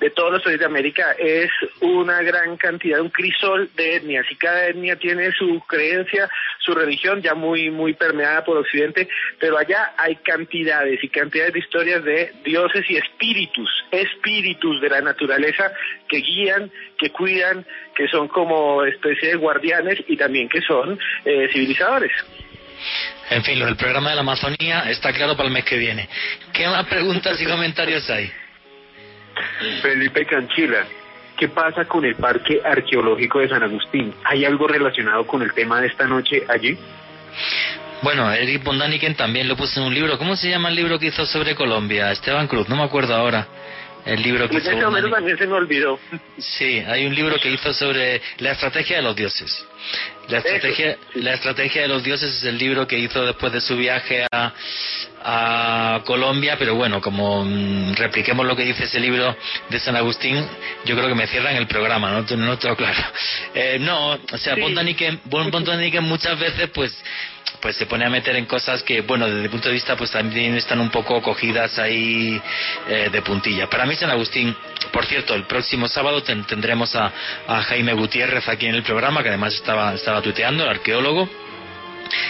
de 0.03 0.09
todos 0.09 0.33
los 0.33 0.41
países 0.41 0.59
de 0.59 0.65
América 0.65 1.15
es 1.17 1.49
una 1.79 2.21
gran 2.21 2.57
cantidad, 2.57 2.99
un 2.99 3.09
crisol 3.09 3.69
de 3.73 3.95
etnias 3.95 4.25
y 4.29 4.35
cada 4.35 4.67
etnia 4.67 4.97
tiene 4.97 5.31
su 5.31 5.61
creencia, 5.65 6.29
su 6.59 6.73
religión 6.75 7.21
ya 7.21 7.35
muy 7.35 7.71
muy 7.71 7.93
permeada 7.93 8.43
por 8.43 8.57
Occidente, 8.57 9.07
pero 9.39 9.57
allá 9.57 9.93
hay 9.97 10.17
cantidades 10.17 11.01
y 11.01 11.07
cantidades 11.07 11.53
de 11.53 11.59
historias 11.59 12.03
de 12.03 12.33
dioses 12.43 12.83
y 12.89 12.97
espíritus, 12.97 13.69
espíritus 13.91 14.81
de 14.81 14.89
la 14.89 14.99
naturaleza 14.99 15.71
que 16.09 16.17
guían, 16.17 16.69
que 16.97 17.09
cuidan, 17.09 17.65
que 17.95 18.09
son 18.09 18.27
como 18.27 18.83
especie 18.83 19.29
de 19.29 19.35
guardianes 19.35 20.03
y 20.09 20.17
también 20.17 20.49
que 20.49 20.59
son 20.59 20.99
eh, 21.23 21.47
civilizadores. 21.53 22.11
En 23.29 23.41
fin, 23.45 23.57
del 23.57 23.77
programa 23.77 24.09
de 24.09 24.15
la 24.15 24.21
Amazonía 24.21 24.81
está 24.89 25.13
claro 25.13 25.37
para 25.37 25.47
el 25.47 25.53
mes 25.53 25.63
que 25.63 25.77
viene. 25.77 26.09
¿Qué 26.51 26.67
más 26.67 26.87
preguntas 26.87 27.41
y 27.41 27.45
comentarios 27.45 28.09
hay? 28.09 28.29
Felipe 29.81 30.25
Canchila, 30.25 30.85
¿qué 31.37 31.47
pasa 31.47 31.85
con 31.85 32.05
el 32.05 32.15
Parque 32.15 32.61
Arqueológico 32.63 33.39
de 33.39 33.49
San 33.49 33.63
Agustín? 33.63 34.13
¿Hay 34.25 34.45
algo 34.45 34.67
relacionado 34.67 35.25
con 35.25 35.41
el 35.41 35.53
tema 35.53 35.81
de 35.81 35.87
esta 35.87 36.07
noche 36.07 36.43
allí? 36.47 36.77
Bueno, 38.01 38.31
Eric 38.33 38.63
von 38.63 38.77
Daniken 38.77 39.15
también 39.15 39.47
lo 39.47 39.55
puso 39.55 39.79
en 39.79 39.87
un 39.87 39.93
libro. 39.93 40.17
¿Cómo 40.17 40.35
se 40.35 40.49
llama 40.49 40.69
el 40.69 40.75
libro 40.75 40.99
que 40.99 41.07
hizo 41.07 41.25
sobre 41.25 41.55
Colombia? 41.55 42.11
Esteban 42.11 42.47
Cruz, 42.47 42.67
no 42.67 42.75
me 42.75 42.83
acuerdo 42.83 43.15
ahora. 43.15 43.47
El 44.05 44.21
libro 44.21 44.49
que 44.49 44.57
hizo 44.57 44.69
también 45.09 45.37
se 45.37 45.47
me 45.47 45.53
olvidó. 45.53 45.97
Sí, 46.37 46.83
hay 46.85 47.05
un 47.05 47.15
libro 47.15 47.39
que 47.39 47.49
hizo 47.49 47.73
sobre 47.73 48.21
la 48.39 48.51
estrategia 48.51 48.97
de 48.97 49.01
los 49.01 49.15
dioses. 49.15 49.65
La 50.29 50.37
estrategia, 50.39 50.97
la 51.15 51.33
estrategia 51.33 51.81
de 51.83 51.87
los 51.89 52.03
dioses 52.03 52.33
es 52.37 52.43
el 52.43 52.57
libro 52.57 52.87
que 52.87 52.97
hizo 52.97 53.25
después 53.25 53.51
de 53.51 53.61
su 53.61 53.75
viaje 53.75 54.25
a, 54.31 54.53
a 55.23 56.01
Colombia, 56.05 56.55
pero 56.57 56.75
bueno, 56.75 57.01
como 57.01 57.43
mm, 57.45 57.93
repliquemos 57.95 58.45
lo 58.45 58.55
que 58.55 58.63
dice 58.63 58.85
ese 58.85 58.99
libro 58.99 59.35
de 59.69 59.79
San 59.79 59.95
Agustín, 59.95 60.45
yo 60.85 60.95
creo 60.95 61.07
que 61.07 61.15
me 61.15 61.27
cierran 61.27 61.55
el 61.55 61.67
programa, 61.67 62.11
no, 62.11 62.37
no 62.37 62.57
tengo 62.57 62.75
claro. 62.75 63.03
Eh, 63.53 63.77
no, 63.79 64.13
o 64.13 64.37
sea, 64.37 64.55
Sí. 64.55 64.73
Daniken 64.73 66.03
muchas 66.03 66.39
veces 66.39 66.69
pues 66.73 66.93
pues 67.61 67.75
se 67.77 67.85
pone 67.85 68.05
a 68.05 68.09
meter 68.09 68.35
en 68.35 68.45
cosas 68.45 68.83
que, 68.83 69.01
bueno, 69.01 69.25
desde 69.27 69.43
el 69.43 69.49
punto 69.49 69.69
de 69.69 69.73
vista, 69.73 69.95
pues 69.95 70.11
también 70.11 70.55
están 70.55 70.79
un 70.79 70.89
poco 70.89 71.21
cogidas 71.21 71.79
ahí 71.79 72.41
eh, 72.89 73.09
de 73.11 73.21
puntilla. 73.21 73.69
Para 73.69 73.85
mí, 73.85 73.95
San 73.95 74.09
Agustín, 74.09 74.55
por 74.91 75.05
cierto, 75.05 75.33
el 75.33 75.43
próximo 75.43 75.87
sábado 75.87 76.21
ten- 76.23 76.43
tendremos 76.45 76.95
a, 76.95 77.11
a 77.47 77.61
Jaime 77.63 77.93
Gutiérrez 77.93 78.47
aquí 78.49 78.65
en 78.65 78.75
el 78.75 78.83
programa, 78.83 79.23
que 79.23 79.29
además 79.29 79.53
estaba, 79.53 79.93
estaba 79.93 80.21
tuiteando, 80.21 80.63
el 80.63 80.69
arqueólogo. 80.69 81.29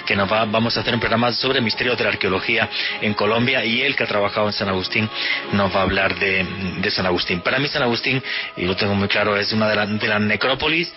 que 0.06 0.16
nos 0.16 0.32
va, 0.32 0.46
vamos 0.46 0.78
a 0.78 0.82
hacer 0.82 0.94
un 0.94 1.00
programa 1.00 1.32
sobre 1.34 1.60
misterios 1.60 1.98
de 1.98 2.04
la 2.04 2.12
arqueología 2.12 2.70
en 3.02 3.14
Colombia 3.16 3.66
y 3.66 3.82
él 3.82 3.96
que 3.96 4.04
ha 4.04 4.08
trabajado 4.08 4.48
en 4.48 4.54
San 4.54 4.70
Agustín 4.70 5.10
nos 5.52 5.76
va 5.76 5.80
a 5.80 5.84
hablar 5.84 6.16
de, 6.20 6.46
de 6.78 6.92
San 6.92 7.06
Agustín. 7.06 7.42
Para 7.42 7.58
mí 7.60 7.68
San 7.68 7.82
Agustín, 7.82 8.22
y 8.56 8.66
lo 8.66 8.76
tengo 8.76 8.94
muy 8.94 9.08
claro, 9.08 9.36
es 9.36 9.52
una 9.52 9.68
de, 9.70 9.98
de 9.98 10.08
las 10.08 10.22
necrópolis 10.22 10.94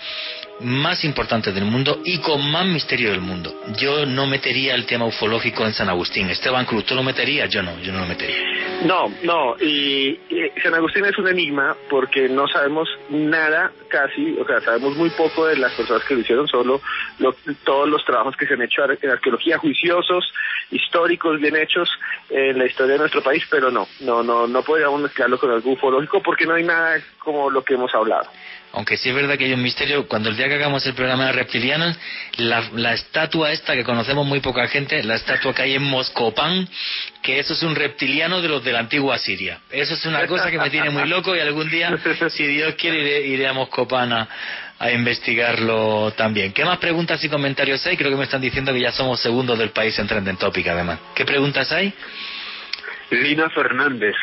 más 0.61 1.05
importante 1.05 1.53
del 1.53 1.65
mundo 1.65 2.01
y 2.05 2.19
con 2.19 2.51
más 2.51 2.67
misterio 2.67 3.11
del 3.11 3.21
mundo. 3.21 3.55
Yo 3.79 4.07
no 4.07 4.27
metería 4.27 4.75
el 4.75 4.87
tema 4.87 5.05
ufológico 5.05 5.65
en 5.65 5.73
San 5.73 5.89
Agustín. 5.89 6.31
Esteban 6.31 6.65
Cruz, 6.65 6.85
¿tú 6.85 6.95
lo 6.95 7.03
meterías? 7.03 7.51
Yo 7.51 7.63
no, 7.63 7.79
yo 7.81 7.93
no 7.93 8.01
lo 8.01 8.07
metería. 8.07 8.37
No, 8.85 9.07
no, 9.23 9.57
y, 9.59 10.19
San 10.63 10.75
Agustín 10.75 11.05
es 11.05 11.17
un 11.19 11.29
enigma 11.29 11.77
porque 11.89 12.29
no 12.29 12.47
sabemos 12.49 12.89
nada 13.11 13.73
casi, 13.89 14.37
o 14.39 14.47
sea, 14.47 14.61
sabemos 14.61 14.97
muy 14.97 15.11
poco 15.11 15.47
de 15.47 15.57
las 15.57 15.73
personas 15.73 16.05
que 16.05 16.15
lo 16.15 16.21
hicieron, 16.21 16.47
solo 16.49 16.81
todos 17.65 17.89
los 17.89 18.05
trabajos 18.05 18.37
que 18.37 18.47
se 18.47 18.55
han 18.55 18.63
hecho 18.63 18.83
en 18.85 19.11
arqueología, 19.11 19.59
juiciosos, 19.59 20.33
históricos, 20.71 21.41
bien 21.41 21.57
hechos 21.57 21.89
en 22.29 22.59
la 22.59 22.67
historia 22.67 22.95
de 22.95 23.01
nuestro 23.01 23.23
país, 23.23 23.45
pero 23.51 23.71
no, 23.71 23.87
no, 24.01 24.23
no, 24.23 24.47
no 24.47 24.63
podríamos 24.63 25.01
mezclarlo 25.01 25.39
con 25.39 25.51
algo 25.51 25.73
ufológico 25.73 26.23
porque 26.23 26.47
no 26.47 26.55
hay 26.55 26.65
nada 26.65 27.01
como 27.19 27.51
lo 27.51 27.65
que 27.65 27.75
hemos 27.75 27.95
hablado 27.95 28.29
aunque 28.77 28.99
sí 28.99 29.09
es 29.09 29.15
verdad 29.15 29.39
que 29.39 29.47
hay 29.47 29.55
un 29.55 29.63
misterio, 29.63 30.07
cuando 30.07 30.29
el 30.29 30.37
día 30.37 30.49
que 30.49 30.57
hagamos 30.57 30.85
el 30.87 30.93
programa 30.93 31.29
de 31.29 31.33
reptilianos, 31.33 31.97
la, 32.37 32.93
estatua 32.93 33.51
esta 33.51 33.75
que 33.75 33.85
conocemos 33.85 34.27
muy 34.27 34.41
poca 34.41 34.69
gente, 34.69 35.03
la 35.03 35.15
estatua 35.15 35.55
que 35.55 35.63
hay 35.63 35.75
en 35.77 35.83
Moscopán, 35.83 36.69
que 37.23 37.39
eso 37.39 37.55
es 37.55 37.63
un 37.63 37.75
reptiliano 37.75 38.43
de 38.43 38.49
los 38.49 38.63
de 38.63 38.73
la 38.73 38.81
antigua 38.81 39.17
Siria. 39.17 39.61
Eso 39.71 39.95
es 39.95 40.05
una 40.05 40.27
cosa 40.27 40.51
que 40.51 40.59
me 40.59 40.69
tiene 40.69 40.91
muy 40.91 41.09
loco 41.09 41.35
y 41.35 41.41
algún 41.41 41.71
día, 41.71 41.97
si 42.29 42.47
Dios 42.47 42.75
quiere, 42.75 43.27
iré, 43.27 43.49
a 43.49 43.55
Moscopán 43.55 44.13
a, 44.13 44.29
investigarlo 44.93 46.13
también. 46.15 46.53
¿Qué 46.53 46.63
más 46.63 46.77
preguntas 46.77 47.25
y 47.25 47.31
comentarios 47.31 47.87
hay? 47.87 47.97
Creo 47.97 48.11
que 48.11 48.19
me 48.19 48.25
están 48.25 48.43
diciendo 48.43 48.75
que 48.75 48.81
ya 48.81 48.93
somos 48.93 49.19
segundos 49.21 49.59
del 49.59 49.71
país 49.71 49.99
en 49.99 50.07
Trending 50.07 50.37
Topic, 50.37 50.67
además. 50.69 50.99
¿Qué 51.15 51.25
preguntas 51.25 51.73
hay? 51.73 51.95
Lina 53.09 53.49
Fernández. 53.49 54.15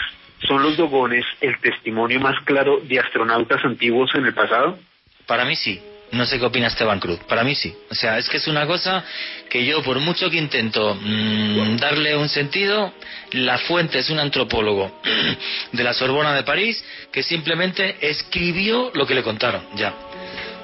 ¿Son 0.48 0.62
los 0.62 0.76
dogones 0.78 1.26
el 1.42 1.60
testimonio 1.60 2.20
más 2.20 2.36
claro 2.44 2.80
de 2.82 3.00
astronautas 3.00 3.64
antiguos 3.64 4.12
en 4.16 4.26
el 4.26 4.34
pasado? 4.34 4.78
Para 5.26 5.46
mí 5.46 5.56
sí. 5.56 5.80
No 6.12 6.26
sé 6.28 6.38
qué 6.38 6.46
opina 6.46 6.68
Esteban 6.68 7.00
Cruz. 7.00 7.20
Para 7.28 7.44
mí 7.44 7.56
sí. 7.56 7.74
O 7.90 7.96
sea, 7.96 8.20
es 8.20 8.30
que 8.30 8.38
es 8.38 8.48
una 8.48 8.68
cosa 8.68 9.04
que 9.50 9.66
yo, 9.66 9.82
por 9.82 10.00
mucho 10.00 10.30
que 10.30 10.38
intento 10.38 10.96
mm, 10.96 11.78
darle 11.78 12.16
un 12.16 12.30
sentido, 12.30 12.94
la 13.32 13.58
fuente 13.58 13.98
es 13.98 14.12
un 14.12 14.20
antropólogo 14.20 15.02
de 15.72 15.84
la 15.84 15.94
Sorbona 15.94 16.36
de 16.36 16.44
París 16.44 16.84
que 17.12 17.24
simplemente 17.24 17.98
escribió 18.00 18.92
lo 18.94 19.08
que 19.08 19.16
le 19.16 19.24
contaron. 19.24 19.64
Ya. 19.76 19.94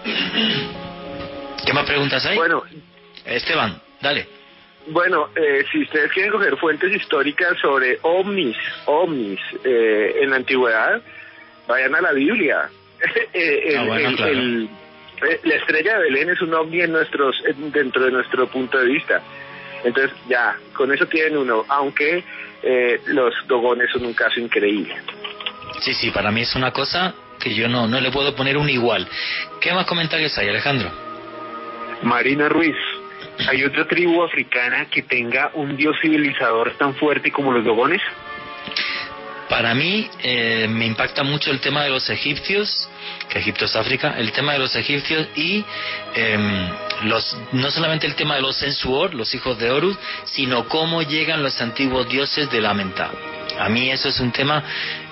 ¿Qué 1.66 1.74
más 1.74 1.86
preguntas 1.86 2.24
hay? 2.26 2.38
Bueno, 2.38 2.62
Esteban, 3.26 3.82
dale. 4.02 4.39
Bueno, 4.88 5.30
eh, 5.36 5.66
si 5.72 5.84
ustedes 5.84 6.12
quieren 6.12 6.32
coger 6.32 6.58
fuentes 6.58 6.94
históricas 6.94 7.58
sobre 7.62 8.00
ovnis, 8.02 8.58
ovnis 8.86 9.40
eh, 9.64 10.16
en 10.22 10.32
la 10.32 10.38
antigüedad, 10.38 11.02
vayan 11.68 11.96
a 11.96 12.02
la 12.02 12.12
Biblia. 12.12 12.70
Eh, 13.34 13.78
ah, 13.78 13.86
la 15.44 15.56
estrella 15.56 15.98
de 15.98 16.04
Belén 16.04 16.30
es 16.30 16.42
un 16.42 16.54
ovni 16.54 16.82
en 16.82 16.92
nuestros, 16.92 17.36
dentro 17.74 18.04
de 18.04 18.12
nuestro 18.12 18.48
punto 18.48 18.78
de 18.78 18.86
vista. 18.88 19.22
Entonces, 19.84 20.12
ya, 20.28 20.58
con 20.74 20.94
eso 20.94 21.06
tienen 21.06 21.38
uno, 21.38 21.66
aunque 21.70 22.24
los 23.08 23.34
dogones 23.48 23.90
son 23.92 24.06
un 24.06 24.14
caso 24.14 24.40
increíble. 24.40 24.96
Sí, 25.80 25.94
sí, 25.94 26.12
para 26.12 26.32
mí 26.32 26.42
es 26.42 26.56
una 26.56 26.72
cosa 26.72 27.14
que 27.40 27.54
yo 27.54 27.68
no, 27.70 27.88
no 27.88 28.00
le 28.02 28.12
puedo 28.12 28.36
poner 28.36 28.58
un 28.58 28.70
igual. 28.70 29.08
¿Qué 29.62 29.74
más 29.74 29.86
comentarios 29.86 30.38
hay, 30.38 30.50
Alejandro? 30.50 30.92
Marina 32.04 32.50
Ruiz, 32.50 32.76
¿Hay 33.48 33.64
otra 33.64 33.88
tribu 33.88 34.22
africana 34.24 34.88
que 34.91 35.03
tenga 35.03 35.52
un 35.53 35.78
dios 35.78 35.95
civilizador 36.02 36.78
tan 36.78 36.95
fuerte 36.95 37.32
como 37.32 37.52
los 37.52 37.64
dogones? 37.64 38.02
Para 39.48 39.74
mí 39.74 40.07
eh, 40.22 40.68
me 40.70 40.86
impacta 40.86 41.24
mucho 41.24 41.49
el 41.49 41.60
tema 41.60 41.84
de 41.84 41.90
los 41.90 42.10
egipcios, 42.10 42.88
que 43.30 43.40
Egipto 43.40 43.66
es 43.66 43.76
África, 43.76 44.16
el 44.18 44.32
tema 44.32 44.53
de 44.53 44.60
los 44.60 44.76
egipcios 44.76 45.28
y 45.36 45.66
em, 46.14 46.70
los, 47.06 47.36
no 47.53 47.72
solamente 47.72 48.06
el 48.06 48.16
tema 48.16 48.36
de 48.36 48.41
los 48.41 48.57
Sensuor, 48.57 49.16
los 49.16 49.34
hijos 49.34 49.57
de 49.57 49.72
Horus, 49.72 49.98
sino 50.26 50.68
cómo 50.68 51.02
llegan 51.02 51.41
los 51.41 51.60
antiguos 51.61 52.07
dioses 52.07 52.52
de 52.52 52.61
la 52.61 52.76
Menta. 52.76 53.10
A 53.57 53.70
mí 53.70 53.90
eso 53.90 54.10
es 54.10 54.20
un 54.20 54.32
tema 54.32 54.64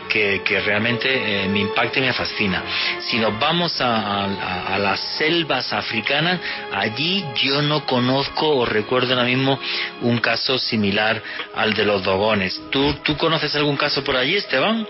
que, 0.08 0.62
realmente 0.66 1.08
eh, 1.10 1.48
me 1.48 1.60
impacta 1.60 2.00
y 2.00 2.02
me 2.02 2.14
fascina. 2.14 2.64
Si 3.00 3.20
nos 3.20 3.38
vamos 3.40 3.80
a, 3.82 4.78
las 4.80 5.00
selvas 5.18 5.74
africanas, 5.74 6.40
allí 6.72 7.24
yo 7.36 7.62
no 7.62 7.86
conozco 7.86 8.48
o 8.48 8.66
recuerdo 8.66 9.14
ahora 9.14 9.26
mismo 9.26 9.60
un 10.02 10.20
caso 10.20 10.58
similar 10.58 11.22
al 11.56 11.74
de 11.74 11.86
los 11.86 12.04
dogones. 12.04 12.62
¿Tú, 12.72 12.96
¿Tú 13.04 13.18
conoces 13.18 13.56
algún 13.56 13.78
caso 13.78 14.04
por 14.04 14.16
allí, 14.16 14.36
Esteban? 14.36 14.88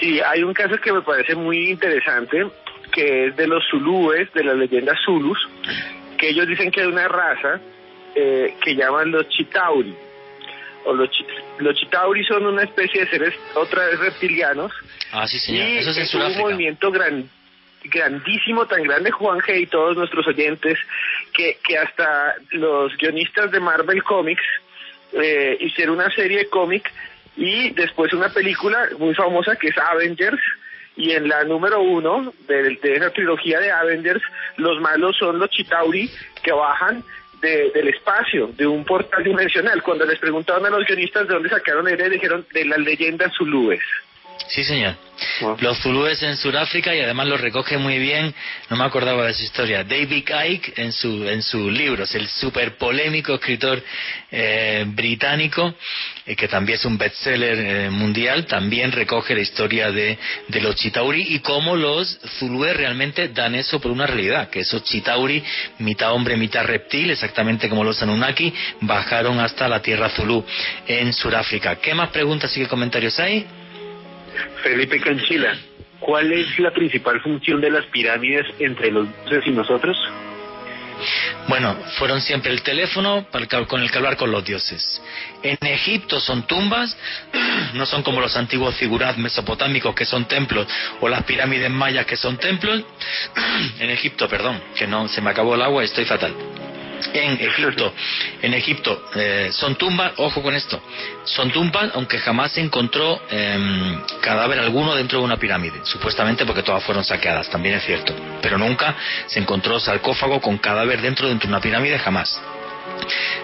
Sí, 0.00 0.20
hay 0.20 0.42
un 0.42 0.52
caso 0.52 0.76
que 0.78 0.92
me 0.92 1.02
parece 1.02 1.34
muy 1.34 1.70
interesante, 1.70 2.46
que 2.92 3.26
es 3.26 3.36
de 3.36 3.46
los 3.46 3.64
zulúes, 3.70 4.32
de 4.32 4.44
las 4.44 4.56
leyendas 4.56 4.98
zulus, 5.04 5.38
que 6.18 6.30
ellos 6.30 6.46
dicen 6.46 6.70
que 6.70 6.82
hay 6.82 6.86
una 6.86 7.08
raza 7.08 7.60
eh, 8.14 8.54
que 8.62 8.74
llaman 8.74 9.10
los 9.10 9.28
chitauri 9.28 9.94
o 10.84 10.92
los, 10.92 11.08
los 11.58 11.76
chitauri 11.76 12.24
son 12.24 12.46
una 12.46 12.62
especie 12.62 13.04
de 13.04 13.10
seres 13.10 13.34
otra 13.54 13.86
vez 13.86 13.98
reptilianos. 13.98 14.72
Ah, 15.12 15.26
sí, 15.26 15.38
señor. 15.38 15.68
Y 15.68 15.78
Eso 15.78 15.90
es, 15.90 16.14
un 16.14 16.38
movimiento 16.38 16.90
gran, 16.90 17.28
grandísimo, 17.84 18.66
tan 18.66 18.82
grande, 18.82 19.10
Juan 19.10 19.40
G. 19.40 19.62
y 19.62 19.66
todos 19.66 19.96
nuestros 19.96 20.26
oyentes, 20.26 20.78
que, 21.32 21.58
que 21.66 21.78
hasta 21.78 22.34
los 22.50 22.96
guionistas 22.96 23.50
de 23.50 23.60
Marvel 23.60 24.02
Comics 24.02 24.44
eh, 25.12 25.56
hicieron 25.60 25.96
una 25.96 26.10
serie 26.10 26.38
de 26.38 26.48
cómic 26.48 26.92
y 27.36 27.70
después 27.70 28.12
una 28.12 28.28
película 28.28 28.88
muy 28.98 29.14
famosa 29.14 29.56
que 29.56 29.68
es 29.68 29.78
Avengers. 29.78 30.40
Y 30.96 31.10
en 31.10 31.28
la 31.28 31.42
número 31.42 31.82
uno 31.82 32.32
de, 32.46 32.78
de 32.80 32.94
esa 32.94 33.10
trilogía 33.10 33.58
de 33.58 33.72
Avengers, 33.72 34.22
los 34.58 34.80
malos 34.80 35.16
son 35.16 35.40
los 35.40 35.50
Chitauri 35.50 36.08
que 36.40 36.52
bajan 36.52 37.02
del 37.44 37.88
espacio, 37.88 38.48
de 38.56 38.66
un 38.66 38.84
portal 38.84 39.22
dimensional. 39.22 39.82
Cuando 39.82 40.04
les 40.04 40.18
preguntaban 40.18 40.64
a 40.66 40.70
los 40.70 40.86
guionistas 40.86 41.28
de 41.28 41.34
dónde 41.34 41.48
sacaron 41.48 41.86
el 41.88 42.10
dijeron 42.10 42.46
de 42.52 42.64
las 42.64 42.78
leyendas 42.78 43.32
zulúes. 43.36 43.80
Sí, 44.48 44.62
señor. 44.62 44.96
Los 45.60 45.78
zulúes 45.78 46.22
en 46.22 46.36
Sudáfrica 46.36 46.94
y 46.94 47.00
además 47.00 47.28
lo 47.28 47.36
recoge 47.36 47.78
muy 47.78 47.98
bien, 47.98 48.34
no 48.68 48.76
me 48.76 48.84
acordaba 48.84 49.26
de 49.26 49.34
su 49.34 49.44
historia, 49.44 49.84
David 49.84 50.24
Icke 50.28 50.74
en 50.76 50.92
su, 50.92 51.28
en 51.28 51.42
sus 51.42 51.72
libros, 51.72 52.14
el 52.14 52.28
súper 52.28 52.76
polémico 52.76 53.34
escritor 53.34 53.82
eh, 54.30 54.84
británico, 54.88 55.74
eh, 56.26 56.36
que 56.36 56.48
también 56.48 56.78
es 56.78 56.84
un 56.84 56.98
bestseller 56.98 57.58
eh, 57.58 57.90
mundial, 57.90 58.46
también 58.46 58.92
recoge 58.92 59.34
la 59.34 59.40
historia 59.40 59.90
de, 59.90 60.18
de 60.48 60.60
los 60.60 60.74
chitauri 60.76 61.34
y 61.34 61.38
cómo 61.38 61.76
los 61.76 62.18
zulúes 62.38 62.76
realmente 62.76 63.28
dan 63.28 63.54
eso 63.54 63.80
por 63.80 63.92
una 63.92 64.06
realidad, 64.06 64.50
que 64.50 64.60
esos 64.60 64.82
chitauri, 64.84 65.42
mitad 65.78 66.12
hombre, 66.12 66.36
mitad 66.36 66.64
reptil, 66.64 67.10
exactamente 67.10 67.68
como 67.68 67.84
los 67.84 68.02
Anunnaki, 68.02 68.52
bajaron 68.80 69.40
hasta 69.40 69.68
la 69.68 69.80
tierra 69.80 70.10
zulú 70.10 70.44
en 70.86 71.12
Sudáfrica. 71.12 71.76
¿Qué 71.76 71.94
más 71.94 72.10
preguntas 72.10 72.54
y 72.56 72.60
qué 72.60 72.66
comentarios 72.66 73.18
hay? 73.20 73.63
Felipe 74.62 75.00
Canchila, 75.00 75.56
¿cuál 76.00 76.32
es 76.32 76.58
la 76.58 76.70
principal 76.70 77.20
función 77.20 77.60
de 77.60 77.70
las 77.70 77.86
pirámides 77.86 78.46
entre 78.58 78.90
los 78.90 79.08
dioses 79.24 79.46
y 79.46 79.50
nosotros? 79.50 79.96
Bueno, 81.48 81.76
fueron 81.98 82.20
siempre 82.20 82.52
el 82.52 82.62
teléfono 82.62 83.26
con 83.66 83.82
el 83.82 83.90
que 83.90 83.98
hablar 83.98 84.16
con 84.16 84.30
los 84.30 84.44
dioses. 84.44 85.02
En 85.42 85.58
Egipto 85.66 86.20
son 86.20 86.46
tumbas, 86.46 86.96
no 87.74 87.84
son 87.84 88.02
como 88.02 88.20
los 88.20 88.36
antiguos 88.36 88.76
figurat 88.76 89.16
mesopotámicos 89.16 89.94
que 89.94 90.04
son 90.04 90.26
templos 90.26 90.66
o 91.00 91.08
las 91.08 91.24
pirámides 91.24 91.70
mayas 91.70 92.06
que 92.06 92.16
son 92.16 92.38
templos. 92.38 92.84
En 93.78 93.90
Egipto, 93.90 94.28
perdón, 94.28 94.60
que 94.76 94.86
no 94.86 95.08
se 95.08 95.20
me 95.20 95.30
acabó 95.30 95.54
el 95.54 95.62
agua, 95.62 95.84
estoy 95.84 96.04
fatal 96.04 96.34
en 97.12 97.40
Egipto. 97.40 97.92
En 98.42 98.54
Egipto 98.54 99.04
eh, 99.14 99.50
son 99.52 99.76
tumbas, 99.76 100.12
ojo 100.16 100.42
con 100.42 100.54
esto, 100.54 100.80
son 101.24 101.50
tumbas 101.50 101.90
aunque 101.94 102.18
jamás 102.18 102.52
se 102.52 102.60
encontró 102.60 103.20
em, 103.30 104.00
cadáver 104.20 104.58
alguno 104.58 104.94
dentro 104.94 105.18
de 105.18 105.24
una 105.24 105.36
pirámide, 105.36 105.80
supuestamente 105.84 106.44
porque 106.46 106.62
todas 106.62 106.82
fueron 106.84 107.04
saqueadas, 107.04 107.48
también 107.48 107.76
es 107.76 107.84
cierto, 107.84 108.14
pero 108.40 108.58
nunca 108.58 108.94
se 109.26 109.40
encontró 109.40 109.78
sarcófago 109.80 110.40
con 110.40 110.58
cadáver 110.58 111.00
dentro 111.00 111.28
de 111.28 111.46
una 111.46 111.60
pirámide, 111.60 111.98
jamás. 111.98 112.40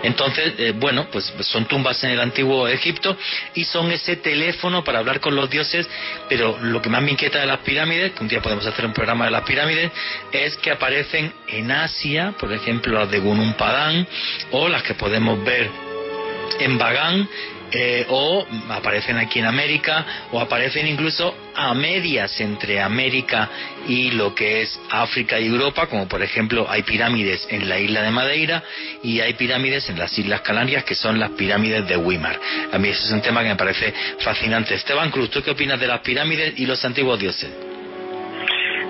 Entonces, 0.03 0.55
eh, 0.59 0.73
bueno, 0.75 1.07
pues 1.11 1.33
son 1.41 1.67
tumbas 1.67 2.03
en 2.05 2.11
el 2.11 2.21
antiguo 2.21 2.69
Egipto 2.69 3.17
y 3.55 3.65
son 3.65 3.91
ese 3.93 4.17
teléfono 4.17 4.83
para 4.83 4.99
hablar 4.99 5.21
con 5.21 5.35
los 5.35 5.51
dioses, 5.51 5.89
pero 6.29 6.59
lo 6.61 6.81
que 6.81 6.89
más 6.89 7.03
me 7.03 7.11
inquieta 7.11 7.41
de 7.41 7.47
las 7.47 7.59
pirámides, 7.59 8.13
que 8.13 8.23
un 8.23 8.29
día 8.29 8.41
podemos 8.41 8.67
hacer 8.67 8.87
un 8.87 8.93
programa 8.93 9.27
de 9.27 9.31
las 9.33 9.43
pirámides, 9.43 9.91
es 10.33 10.57
que 10.57 10.71
aparecen 10.71 11.33
en 11.49 11.71
Asia, 11.71 12.35
por 12.39 12.53
ejemplo 12.53 12.99
las 12.99 13.11
de 13.11 13.19
Gunung 13.19 13.55
o 14.53 14.69
las 14.69 14.83
que 14.83 14.95
podemos 14.95 15.43
ver 15.45 15.71
en 16.61 16.79
Bagán 16.79 17.29
eh, 17.73 18.07
o 18.09 18.47
aparecen 18.69 19.17
aquí 19.19 19.39
en 19.39 19.47
América, 19.47 20.05
o 20.33 20.41
aparecen 20.41 20.87
incluso 20.87 21.35
a 21.55 21.75
medias 21.75 22.41
entre 22.41 22.81
América 22.81 23.49
y 23.87 24.11
lo 24.13 24.35
que 24.35 24.63
es 24.63 24.81
África 24.91 25.39
y 25.39 25.47
Europa, 25.47 25.87
como 25.87 26.09
por 26.09 26.23
ejemplo 26.23 26.67
hay 26.69 26.83
pirámides 26.83 27.47
en 27.51 27.69
la 27.69 27.79
isla 27.79 28.03
de 28.03 28.11
Madeira 28.11 28.63
y 29.03 29.21
hay 29.21 29.35
pirámides 29.35 29.89
en 29.89 29.99
las 29.99 30.17
Islas 30.19 30.41
Canarias, 30.43 30.85
que 30.85 30.95
son 30.95 31.19
las 31.19 31.31
pirámides 31.31 31.87
de 31.87 31.97
Weimar. 31.97 32.39
A 32.73 32.79
mí 32.79 32.89
ese 32.89 33.05
es 33.05 33.11
un 33.13 33.23
tema 33.23 33.43
que 33.43 33.49
me 33.49 33.57
parece 33.57 33.93
fascinante. 34.19 34.75
Esteban 34.75 35.11
Cruz, 35.11 35.31
¿tú 35.31 35.43
qué 35.43 35.51
opinas 35.51 35.81
de 35.81 35.87
las 35.87 36.01
pirámides 36.01 36.59
y 36.59 36.67
los 36.67 36.85
antiguos 36.85 37.19
dioses? 37.19 37.51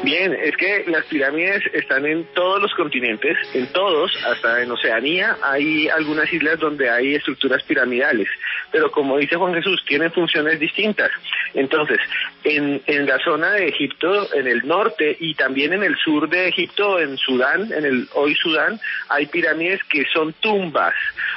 Bien, 0.03 0.33
es 0.33 0.57
que 0.57 0.85
las 0.87 1.05
pirámides 1.05 1.63
están 1.75 2.07
en 2.07 2.25
todos 2.33 2.63
los 2.63 2.73
continentes, 2.75 3.37
en 3.53 3.67
todos, 3.67 4.11
hasta 4.25 4.63
en 4.63 4.71
Oceanía 4.71 5.37
hay 5.43 5.89
algunas 5.89 6.33
islas 6.33 6.59
donde 6.59 6.89
hay 6.89 7.17
estructuras 7.17 7.63
piramidales, 7.65 8.27
pero 8.73 8.91
como 8.91 9.19
dice 9.19 9.37
Juan 9.37 9.53
Jesús, 9.53 9.85
tienen 9.87 10.11
funciones 10.11 10.59
distintas. 10.59 11.11
Entonces, 11.53 11.99
en, 12.45 12.81
en 12.87 13.07
la 13.07 13.19
zona 13.19 13.53
de 13.53 13.69
Egipto, 13.69 14.33
en 14.35 14.47
el 14.47 14.67
norte 14.67 15.17
y 15.21 15.35
también 15.35 15.75
en 15.75 15.83
el 15.83 15.97
sur 15.97 16.31
de 16.31 16.49
Egipto, 16.49 16.99
en 16.99 17.19
Sudán, 17.19 17.71
en 17.71 17.85
el 17.85 18.09
hoy 18.15 18.35
Sudán, 18.37 18.81
hay 19.11 19.27
pirámides 19.27 19.85
que 19.85 20.05
son 20.15 20.33
tumbas, 20.35 20.95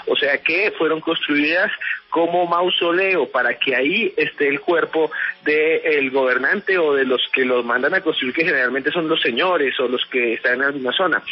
o 0.07 0.15
sea 0.15 0.37
que 0.37 0.71
fueron 0.77 1.01
construidas 1.01 1.69
como 2.13 2.45
mausoleo 2.45 3.27
para 3.31 3.55
que 3.55 3.75
ahí 3.75 4.13
esté 4.15 4.47
el 4.47 4.61
cuerpo 4.61 5.11
del 5.43 6.11
gobernante 6.11 6.77
o 6.77 6.93
de 6.93 7.05
los 7.05 7.27
que 7.33 7.43
los 7.43 7.65
mandan 7.65 7.95
a 7.95 8.01
construir, 8.01 8.35
que 8.35 8.45
generalmente 8.45 8.91
son 8.91 9.09
los 9.09 9.19
señores 9.19 9.79
o 9.79 9.87
los 9.87 10.05
que 10.11 10.35
están 10.35 10.53
en 10.53 10.59
la 10.59 10.71
misma 10.71 10.91
zona. 10.91 11.23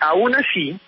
Aún 0.00 0.34
así, 0.34 0.78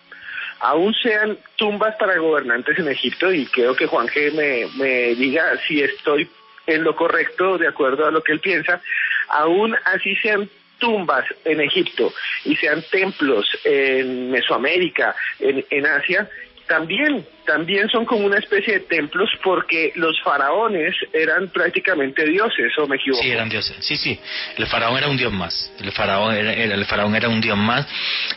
aún 0.61 0.93
sean 0.93 1.39
tumbas 1.57 1.97
para 1.97 2.19
gobernantes 2.19 2.79
en 2.79 2.89
Egipto, 2.89 3.33
y 3.33 3.47
creo 3.47 3.75
que 3.75 3.87
Juan 3.87 4.07
G 4.09 4.35
me, 4.35 4.67
me 4.77 5.15
diga 5.15 5.45
si 5.67 5.83
estoy 5.83 6.29
en 6.67 6.85
lo 6.85 6.95
correcto, 6.95 7.57
de 7.57 7.69
acuerdo 7.69 8.05
a 8.05 8.11
lo 8.11 8.23
que 8.23 8.33
él 8.33 8.41
piensa, 8.41 8.83
aún 9.29 9.75
así 9.87 10.15
sean 10.17 10.47
tumbas 10.79 11.25
en 11.47 11.63
Egipto 11.63 12.13
y 12.45 12.55
sean 12.57 12.85
templos 12.91 13.49
en 13.65 14.31
Mesoamérica, 14.31 15.17
en, 15.41 15.65
en 15.71 15.87
Asia, 15.87 16.29
también 16.67 17.25
también 17.47 17.89
son 17.89 18.05
como 18.05 18.27
una 18.27 18.39
especie 18.39 18.75
de 18.75 18.81
templos 18.81 19.31
porque 19.43 19.93
los 19.95 20.21
faraones 20.23 20.95
eran 21.13 21.49
prácticamente 21.49 22.25
dioses, 22.25 22.73
¿o 22.79 22.87
me 22.87 22.97
equivoco? 22.97 23.23
Sí, 23.23 23.31
eran 23.31 23.49
dioses. 23.49 23.77
Sí, 23.81 23.97
sí. 23.97 24.19
El 24.57 24.67
faraón 24.67 24.99
era 24.99 25.09
un 25.09 25.17
dios 25.17 25.33
más. 25.33 25.73
El 25.81 25.93
faraón 25.93 26.35
era, 26.35 26.53
el 26.53 26.85
faraón 26.85 27.15
era 27.15 27.29
un 27.29 27.41
dios 27.41 27.57
más. 27.57 27.87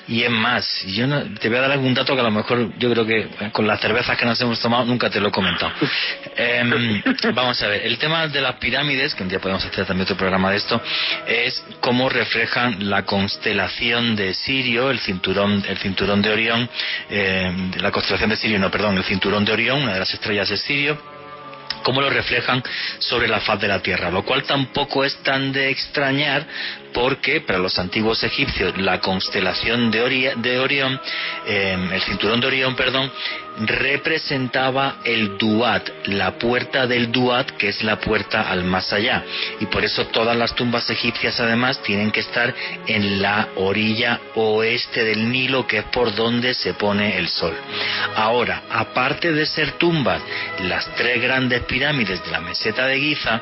Y 0.07 0.23
es 0.23 0.29
más, 0.29 0.83
yo 0.87 1.07
no, 1.07 1.23
te 1.35 1.49
voy 1.49 1.57
a 1.57 1.61
dar 1.61 1.71
algún 1.71 1.93
dato 1.93 2.13
que 2.13 2.21
a 2.21 2.23
lo 2.23 2.31
mejor 2.31 2.77
yo 2.77 2.91
creo 2.91 3.05
que 3.05 3.27
con 3.51 3.67
las 3.67 3.81
cervezas 3.81 4.17
que 4.17 4.25
nos 4.25 4.39
hemos 4.41 4.59
tomado 4.59 4.85
nunca 4.85 5.09
te 5.09 5.19
lo 5.19 5.29
he 5.29 5.31
comentado. 5.31 5.73
Em, 6.35 7.01
vamos 7.33 7.61
a 7.61 7.67
ver, 7.67 7.85
el 7.85 7.97
tema 7.97 8.27
de 8.27 8.39
las 8.39 8.55
pirámides, 8.55 9.13
que 9.13 9.23
un 9.23 9.29
día 9.29 9.39
podemos 9.39 9.65
hacer 9.65 9.85
también 9.85 10.03
otro 10.03 10.15
programa 10.15 10.51
de 10.51 10.57
esto, 10.57 10.81
es 11.27 11.61
cómo 11.81 12.07
reflejan 12.07 12.89
la 12.89 13.03
constelación 13.03 14.15
de 14.15 14.33
Sirio, 14.33 14.89
el 14.89 14.99
cinturón, 14.99 15.63
el 15.67 15.77
cinturón 15.79 16.21
de 16.21 16.31
Orión, 16.31 16.69
eh, 17.09 17.51
la 17.81 17.91
constelación 17.91 18.29
de 18.29 18.37
Sirio, 18.37 18.59
no, 18.59 18.71
perdón, 18.71 18.98
el 18.99 19.05
cinturón 19.05 19.45
de 19.45 19.53
Orión, 19.53 19.83
una 19.83 19.93
de 19.93 19.99
las 19.99 20.13
estrellas 20.13 20.49
de 20.49 20.57
Sirio, 20.57 20.97
cómo 21.83 22.01
lo 22.01 22.09
reflejan 22.09 22.61
sobre 22.99 23.27
la 23.27 23.39
faz 23.39 23.59
de 23.59 23.67
la 23.67 23.81
Tierra, 23.81 24.11
lo 24.11 24.23
cual 24.23 24.43
tampoco 24.43 25.03
es 25.03 25.15
tan 25.23 25.51
de 25.51 25.69
extrañar 25.69 26.45
porque 26.93 27.41
para 27.41 27.59
los 27.59 27.77
antiguos 27.79 28.23
egipcios 28.23 28.77
la 28.77 28.99
constelación 28.99 29.91
de, 29.91 30.33
de 30.35 30.59
Orión, 30.59 30.99
em, 31.45 31.91
el 31.91 32.01
cinturón 32.01 32.41
de 32.41 32.47
Orión, 32.47 32.75
perdón, 32.75 33.11
representaba 33.59 34.97
el 35.03 35.37
Duat, 35.37 35.89
la 36.05 36.37
puerta 36.37 36.87
del 36.87 37.11
Duat, 37.11 37.51
que 37.51 37.69
es 37.69 37.83
la 37.83 37.99
puerta 37.99 38.49
al 38.49 38.63
más 38.63 38.93
allá. 38.93 39.23
Y 39.59 39.65
por 39.65 39.83
eso 39.83 40.07
todas 40.07 40.35
las 40.37 40.55
tumbas 40.55 40.89
egipcias 40.89 41.39
además 41.39 41.81
tienen 41.83 42.11
que 42.11 42.21
estar 42.21 42.53
en 42.87 43.21
la 43.21 43.49
orilla 43.55 44.19
oeste 44.35 45.03
del 45.03 45.31
Nilo, 45.31 45.67
que 45.67 45.79
es 45.79 45.85
por 45.85 46.15
donde 46.15 46.53
se 46.53 46.73
pone 46.73 47.17
el 47.17 47.27
sol. 47.27 47.55
Ahora, 48.15 48.63
aparte 48.69 49.31
de 49.31 49.45
ser 49.45 49.73
tumbas, 49.73 50.21
las 50.63 50.87
tres 50.95 51.21
grandes 51.21 51.63
pirámides 51.63 52.23
de 52.23 52.31
la 52.31 52.39
meseta 52.39 52.85
de 52.85 52.99
Giza 52.99 53.41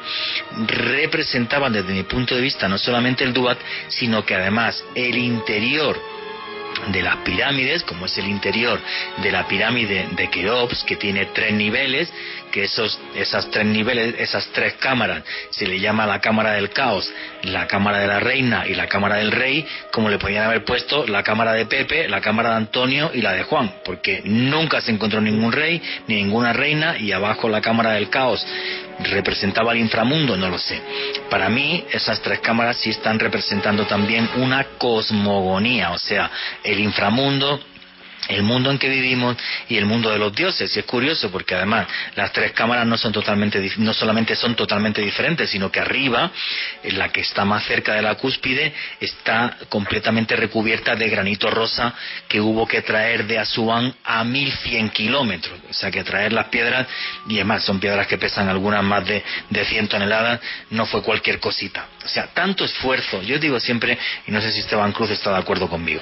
representaban 0.68 1.73
desde 1.73 1.94
mi 1.94 2.03
punto 2.03 2.35
de 2.35 2.41
vista 2.41 2.68
no 2.68 2.77
solamente 2.77 3.23
el 3.23 3.34
Duat, 3.34 3.57
sino 3.88 4.26
que 4.26 4.35
además 4.35 4.84
el 4.95 5.18
interior 5.18 6.16
de 6.88 7.02
las 7.02 7.18
pirámides, 7.18 7.84
como 7.84 8.06
es 8.06 8.18
el 8.18 8.28
interior 8.28 8.80
de 9.22 9.32
la 9.32 9.48
pirámide 9.48 10.08
de 10.12 10.30
Keops, 10.30 10.84
que 10.84 10.95
tiene 10.95 11.28
tres 11.28 11.54
niveles, 11.54 12.12
que 12.52 12.64
esos, 12.64 12.99
esas 13.15 13.49
tres 13.52 13.65
niveles, 13.65 14.15
esas 14.19 14.48
tres 14.48 14.74
cámaras, 14.74 15.24
se 15.49 15.68
le 15.68 15.80
llama 15.80 16.06
la 16.06 16.19
cámara 16.19 16.53
del 16.53 16.69
caos, 16.69 17.11
la 17.44 17.68
cámara 17.68 17.99
de 17.99 18.07
la 18.07 18.19
reina 18.19 18.65
y 18.68 18.76
la 18.76 18.88
cámara 18.88 19.18
del 19.18 19.32
rey, 19.32 19.65
como 19.91 20.10
le 20.10 20.18
podían 20.18 20.45
haber 20.45 20.64
puesto 20.65 21.06
la 21.07 21.24
cámara 21.24 21.53
de 21.53 21.65
Pepe, 21.65 22.07
la 22.07 22.22
cámara 22.22 22.52
de 22.52 22.56
Antonio 22.57 23.11
y 23.14 23.22
la 23.22 23.34
de 23.34 23.44
Juan, 23.44 23.74
porque 23.84 24.22
nunca 24.26 24.82
se 24.82 24.91
encontró 24.91 25.22
ningún 25.22 25.52
rey 25.52 25.82
ni 26.07 26.15
ninguna 26.15 26.53
reina 26.53 26.98
y 26.98 27.11
abajo 27.11 27.49
la 27.49 27.61
cámara 27.61 27.91
del 27.91 28.10
caos 28.10 28.45
representaba 28.99 29.74
el 29.74 29.80
inframundo, 29.80 30.38
no 30.38 30.49
lo 30.49 30.57
sé. 30.57 30.82
Para 31.30 31.49
mí 31.49 31.86
esas 31.91 32.22
tres 32.22 32.40
cámaras 32.40 32.78
sí 32.78 32.90
están 32.90 33.19
representando 33.19 33.86
también 33.86 34.30
una 34.38 34.64
cosmogonía, 34.78 35.91
o 35.91 35.99
sea, 35.99 36.32
el 36.64 36.80
inframundo, 36.80 37.60
el 38.28 38.44
mundo 38.44 38.72
en 38.72 38.78
que 38.78 38.90
vivimos 38.90 39.38
y 39.70 39.78
el 39.78 39.86
mundo 39.86 40.10
de 40.10 40.18
los 40.18 40.34
dioses. 40.34 40.76
Y 40.76 40.80
es 40.80 40.86
curioso 40.86 41.32
porque 41.32 41.56
además 41.56 41.88
las 42.16 42.32
tres 42.32 42.52
cámaras 42.52 42.86
no 42.86 42.98
son 42.98 43.12
totalmente, 43.12 43.72
no 43.78 43.94
solamente 43.94 44.36
son 44.36 44.56
totalmente 44.56 45.02
diferentes, 45.02 45.49
sino 45.49 45.72
que 45.72 45.80
arriba, 45.80 46.32
en 46.84 46.98
la 46.98 47.10
que 47.10 47.22
está 47.22 47.45
más 47.45 47.66
cerca 47.66 47.94
de 47.94 48.02
la 48.02 48.16
cúspide, 48.16 48.74
está 48.99 49.58
completamente 49.70 50.36
recubierta 50.36 50.95
de 50.95 51.10
granito 51.10 51.49
rosa 51.49 51.94
que 52.28 52.41
hubo 52.41 52.68
que 52.68 52.82
traer 52.82 53.26
de 53.26 53.40
Asuán 53.40 53.94
a 54.04 54.24
1100 54.24 54.90
kilómetros. 54.90 55.60
O 55.70 55.74
sea 55.74 55.91
que 55.91 56.04
traer 56.04 56.34
las 56.34 56.48
piedras, 56.48 56.88
y 57.28 57.36
además 57.36 57.64
son 57.64 57.80
piedras 57.80 58.08
que 58.08 58.18
pesan 58.18 58.49
algunas 58.49 58.84
más 58.84 59.06
de, 59.06 59.24
de 59.49 59.66
100 59.66 59.88
toneladas, 59.88 60.40
no 60.72 60.86
fue 60.86 61.02
cualquier 61.02 61.40
cosita. 61.40 61.86
O 62.06 62.10
sea, 62.10 62.28
tanto 62.28 62.64
esfuerzo, 62.64 63.22
yo 63.22 63.38
digo 63.38 63.60
siempre, 63.60 63.98
y 64.26 64.32
no 64.32 64.41
sé 64.41 64.52
si 64.52 64.60
Esteban 64.60 64.91
Cruz 64.94 65.10
está 65.10 65.32
de 65.32 65.40
acuerdo 65.40 65.68
conmigo, 65.68 66.02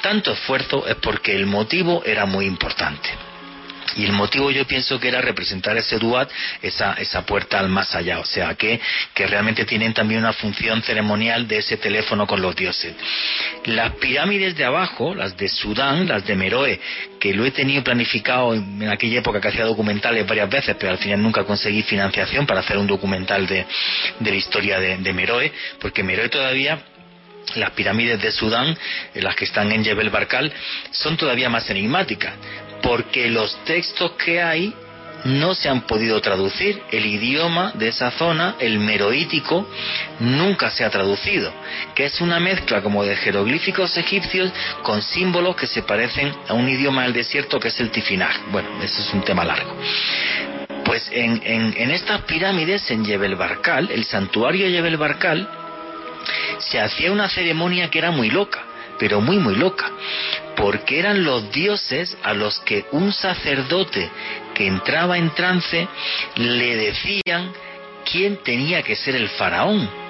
tanto 0.00 0.32
esfuerzo 0.32 0.86
es 0.86 0.96
porque 0.96 1.34
el 1.34 1.46
motivo 1.62 2.02
era 2.04 2.26
muy 2.26 2.46
importante. 2.46 3.08
Y 3.94 4.04
el 4.04 4.12
motivo 4.12 4.50
yo 4.50 4.66
pienso 4.66 4.98
que 4.98 5.08
era 5.08 5.20
representar 5.20 5.76
ese 5.76 5.98
duat, 5.98 6.28
esa, 6.62 6.94
esa 6.94 7.26
puerta 7.26 7.58
al 7.58 7.68
más 7.68 7.94
allá, 7.94 8.20
o 8.20 8.24
sea, 8.24 8.54
que, 8.54 8.80
que 9.14 9.26
realmente 9.26 9.64
tienen 9.66 9.92
también 9.92 10.20
una 10.20 10.32
función 10.32 10.82
ceremonial 10.82 11.46
de 11.46 11.58
ese 11.58 11.76
teléfono 11.76 12.26
con 12.26 12.40
los 12.40 12.56
dioses. 12.56 12.94
Las 13.66 13.92
pirámides 13.96 14.56
de 14.56 14.64
abajo, 14.64 15.14
las 15.14 15.36
de 15.36 15.46
Sudán, 15.46 16.08
las 16.08 16.26
de 16.26 16.34
Meroe, 16.34 16.80
que 17.20 17.34
lo 17.34 17.44
he 17.44 17.50
tenido 17.50 17.84
planificado 17.84 18.54
en 18.54 18.88
aquella 18.88 19.18
época 19.18 19.40
que 19.40 19.48
hacía 19.48 19.66
documentales 19.66 20.26
varias 20.26 20.48
veces, 20.48 20.74
pero 20.78 20.92
al 20.92 20.98
final 20.98 21.22
nunca 21.22 21.44
conseguí 21.44 21.82
financiación 21.82 22.46
para 22.46 22.60
hacer 22.60 22.78
un 22.78 22.86
documental 22.86 23.46
de, 23.46 23.66
de 24.18 24.30
la 24.30 24.36
historia 24.36 24.80
de, 24.80 24.96
de 24.96 25.12
Meroe, 25.12 25.52
porque 25.78 26.02
Meroe 26.02 26.30
todavía 26.30 26.78
las 27.54 27.70
pirámides 27.70 28.20
de 28.20 28.32
Sudán, 28.32 28.76
las 29.14 29.36
que 29.36 29.44
están 29.44 29.70
en 29.72 29.84
Jebel 29.84 30.10
Barkal, 30.10 30.52
son 30.90 31.16
todavía 31.16 31.48
más 31.48 31.68
enigmáticas, 31.70 32.34
porque 32.82 33.28
los 33.28 33.56
textos 33.64 34.12
que 34.12 34.42
hay 34.42 34.74
no 35.24 35.54
se 35.54 35.68
han 35.68 35.82
podido 35.82 36.20
traducir. 36.20 36.82
El 36.90 37.06
idioma 37.06 37.72
de 37.74 37.88
esa 37.88 38.10
zona, 38.12 38.56
el 38.58 38.78
meroítico, 38.78 39.68
nunca 40.20 40.70
se 40.70 40.84
ha 40.84 40.90
traducido, 40.90 41.52
que 41.94 42.06
es 42.06 42.20
una 42.20 42.40
mezcla 42.40 42.82
como 42.82 43.04
de 43.04 43.16
jeroglíficos 43.16 43.96
egipcios 43.96 44.50
con 44.82 45.02
símbolos 45.02 45.56
que 45.56 45.66
se 45.66 45.82
parecen 45.82 46.32
a 46.48 46.54
un 46.54 46.68
idioma 46.68 47.04
del 47.04 47.12
desierto 47.12 47.60
que 47.60 47.68
es 47.68 47.80
el 47.80 47.90
tifinag. 47.90 48.50
Bueno, 48.50 48.68
eso 48.82 49.00
es 49.00 49.12
un 49.12 49.22
tema 49.22 49.44
largo. 49.44 49.76
Pues 50.84 51.08
en, 51.12 51.40
en, 51.44 51.74
en 51.76 51.90
estas 51.90 52.22
pirámides, 52.22 52.90
en 52.90 53.04
Jebel 53.04 53.36
Barkal, 53.36 53.90
el 53.90 54.04
santuario 54.04 54.66
de 54.66 54.72
Jebel 54.72 54.96
Barkal, 54.96 55.61
se 56.72 56.80
hacía 56.80 57.12
una 57.12 57.28
ceremonia 57.28 57.90
que 57.90 57.98
era 57.98 58.10
muy 58.10 58.30
loca, 58.30 58.64
pero 58.98 59.20
muy 59.20 59.36
muy 59.36 59.54
loca, 59.54 59.90
porque 60.56 60.98
eran 60.98 61.22
los 61.22 61.52
dioses 61.52 62.16
a 62.22 62.32
los 62.32 62.60
que 62.60 62.86
un 62.92 63.12
sacerdote 63.12 64.10
que 64.54 64.66
entraba 64.66 65.18
en 65.18 65.28
trance 65.34 65.86
le 66.36 66.76
decían 66.76 67.52
quién 68.10 68.38
tenía 68.42 68.82
que 68.82 68.96
ser 68.96 69.16
el 69.16 69.28
faraón. 69.28 70.01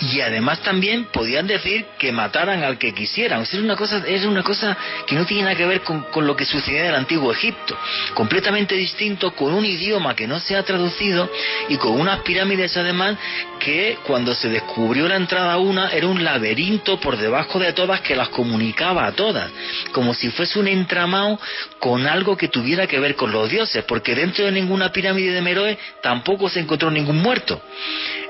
Y 0.00 0.20
además 0.20 0.60
también 0.62 1.04
podían 1.06 1.46
decir 1.46 1.86
que 1.98 2.10
mataran 2.10 2.64
al 2.64 2.78
que 2.78 2.92
quisieran. 2.92 3.42
es 3.42 3.54
una 3.54 3.76
cosa, 3.76 4.02
es 4.06 4.24
una 4.24 4.42
cosa 4.42 4.76
que 5.06 5.14
no 5.14 5.24
tiene 5.24 5.44
nada 5.44 5.56
que 5.56 5.66
ver 5.66 5.82
con, 5.82 6.02
con, 6.04 6.26
lo 6.26 6.34
que 6.34 6.44
sucedía 6.44 6.80
en 6.80 6.86
el 6.86 6.94
antiguo 6.96 7.32
Egipto. 7.32 7.76
Completamente 8.14 8.74
distinto, 8.74 9.32
con 9.32 9.54
un 9.54 9.64
idioma 9.64 10.16
que 10.16 10.26
no 10.26 10.40
se 10.40 10.56
ha 10.56 10.64
traducido 10.64 11.30
y 11.68 11.76
con 11.76 11.92
unas 11.92 12.20
pirámides 12.20 12.76
además 12.76 13.16
que 13.60 13.98
cuando 14.04 14.34
se 14.34 14.48
descubrió 14.48 15.06
la 15.08 15.16
entrada 15.16 15.52
a 15.52 15.58
una 15.58 15.90
era 15.90 16.06
un 16.08 16.24
laberinto 16.24 16.98
por 16.98 17.16
debajo 17.16 17.58
de 17.58 17.72
todas 17.72 18.00
que 18.00 18.16
las 18.16 18.30
comunicaba 18.30 19.06
a 19.06 19.12
todas, 19.12 19.50
como 19.92 20.12
si 20.14 20.30
fuese 20.30 20.58
un 20.58 20.66
entramado 20.68 21.38
con 21.78 22.06
algo 22.06 22.36
que 22.36 22.48
tuviera 22.48 22.86
que 22.86 22.98
ver 22.98 23.14
con 23.14 23.30
los 23.30 23.48
dioses, 23.48 23.84
porque 23.84 24.14
dentro 24.14 24.44
de 24.44 24.52
ninguna 24.52 24.90
pirámide 24.90 25.32
de 25.32 25.40
Meroe 25.40 25.78
tampoco 26.02 26.48
se 26.48 26.60
encontró 26.60 26.90
ningún 26.90 27.18
muerto. 27.18 27.60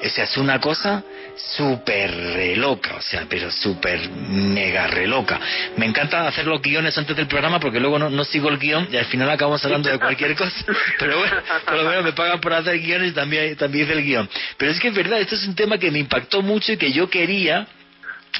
Esa 0.02 0.24
es 0.24 0.36
una 0.36 0.60
cosa 0.60 1.02
súper 1.39 2.10
re 2.10 2.56
loca, 2.56 2.97
o 2.97 3.01
sea, 3.01 3.27
pero 3.28 3.51
súper 3.51 4.09
mega 4.10 4.86
re 4.86 5.06
loca. 5.06 5.40
Me 5.77 5.86
encanta 5.86 6.27
hacer 6.27 6.47
los 6.47 6.60
guiones 6.60 6.97
antes 6.98 7.16
del 7.16 7.27
programa 7.27 7.60
porque 7.60 7.81
luego 7.81 7.98
no, 7.98 8.24
sigo 8.24 8.48
el 8.48 8.59
guion 8.59 8.89
y 8.90 8.97
al 8.97 9.06
final 9.06 9.31
acabamos 9.31 9.65
hablando 9.65 9.89
de 9.89 9.98
cualquier 9.98 10.35
cosa. 10.35 10.65
Pero 10.98 11.19
bueno, 11.19 11.36
por 11.65 11.77
lo 11.77 11.85
menos 11.85 12.05
me 12.05 12.12
pagan 12.12 12.40
por 12.40 12.52
hacer 12.52 12.78
guiones 12.78 13.12
y 13.12 13.15
también, 13.15 13.56
también 13.56 13.85
hice 13.85 13.94
el 13.94 14.05
guion. 14.05 14.28
Pero 14.56 14.73
es 14.73 14.81
que 14.81 14.89
es 14.89 14.94
verdad, 14.94 15.20
esto 15.20 15.35
es 15.35 15.47
un 15.47 15.55
tema 15.55 15.78
que 15.78 15.90
me 15.90 15.98
impactó 15.98 16.43
mucho 16.43 16.73
y 16.73 16.77
que 16.77 16.93
yo 16.93 17.09
quería 17.09 17.66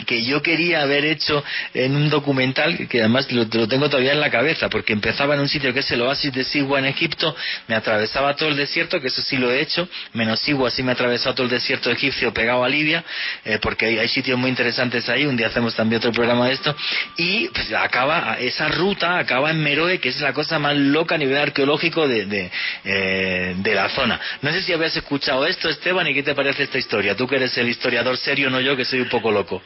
que 0.07 0.23
yo 0.23 0.43
quería 0.43 0.83
haber 0.83 1.05
hecho 1.05 1.43
en 1.75 1.97
un 1.97 2.11
documental 2.11 2.89
que 2.89 3.01
además 3.01 3.31
lo, 3.33 3.47
tengo 3.47 3.89
todavía 3.89 4.13
en 4.13 4.21
la 4.21 4.31
cabeza 4.31 4.69
porque 4.69 4.93
empezaba 4.93 5.35
en 5.35 5.41
un 5.41 5.49
sitio 5.49 5.73
que 5.73 5.81
es 5.81 5.91
el 5.91 6.03
oasis 6.03 6.33
de 6.33 6.45
Sigua 6.45 6.79
en 6.79 6.87
Egipto 6.87 7.35
me 7.67 7.75
atravesaba 7.75 8.37
todo 8.37 8.49
el 8.49 8.57
desierto 8.57 9.01
que 9.01 9.09
eso 9.09 9.23
sí 9.23 9.37
lo 9.37 9.51
he 9.51 9.61
hecho 9.61 9.89
menos 10.13 10.41
Sigua 10.41 10.71
sí 10.71 10.83
me 10.83 10.93
ha 10.93 10.95
atravesado 10.95 11.35
todo 11.35 11.45
el 11.45 11.51
desierto 11.51 11.91
egipcio 11.91 12.33
pegado 12.33 12.65
a 12.65 12.69
Libia 12.69 13.05
eh, 13.45 13.59
porque 13.61 13.87
hay, 13.87 14.09
sitios 14.09 14.39
muy 14.39 14.51
interesantes 14.51 15.09
ahí 15.09 15.27
un 15.27 15.37
día 15.37 15.49
hacemos 15.49 15.75
también 15.75 15.99
otro 15.99 16.13
programa 16.13 16.49
de 16.49 16.55
esto 16.55 16.75
y 17.17 17.49
pues 17.49 17.73
acaba 17.73 18.37
esa 18.41 18.69
ruta 18.69 19.19
acaba 19.19 19.51
en 19.51 19.63
Meroe 19.63 19.99
que 19.99 20.11
es 20.11 20.21
la 20.21 20.33
cosa 20.33 20.59
más 20.59 20.77
loca 20.77 21.17
a 21.17 21.19
nivel 21.19 21.39
arqueológico 21.39 22.07
de, 22.07 22.27
de, 22.27 22.51
eh, 22.85 23.55
de 23.57 23.75
la 23.75 23.89
zona. 23.91 24.21
No 24.43 24.53
sé 24.53 24.63
si 24.63 24.73
habías 24.73 24.97
escuchado 24.97 25.47
esto 25.47 25.69
Esteban 25.69 26.07
y 26.07 26.15
qué 26.15 26.23
te 26.23 26.35
parece 26.35 26.65
esta 26.65 26.79
historia 26.79 27.17
tú 27.17 27.27
que 27.27 27.37
eres 27.37 27.57
el 27.59 27.69
historiador 27.69 28.17
serio 28.17 28.51
no 28.51 28.61
yo 28.61 28.77
que 28.77 28.85
soy 28.85 29.01
un 29.01 29.09
poco 29.09 29.31
loco 29.31 29.63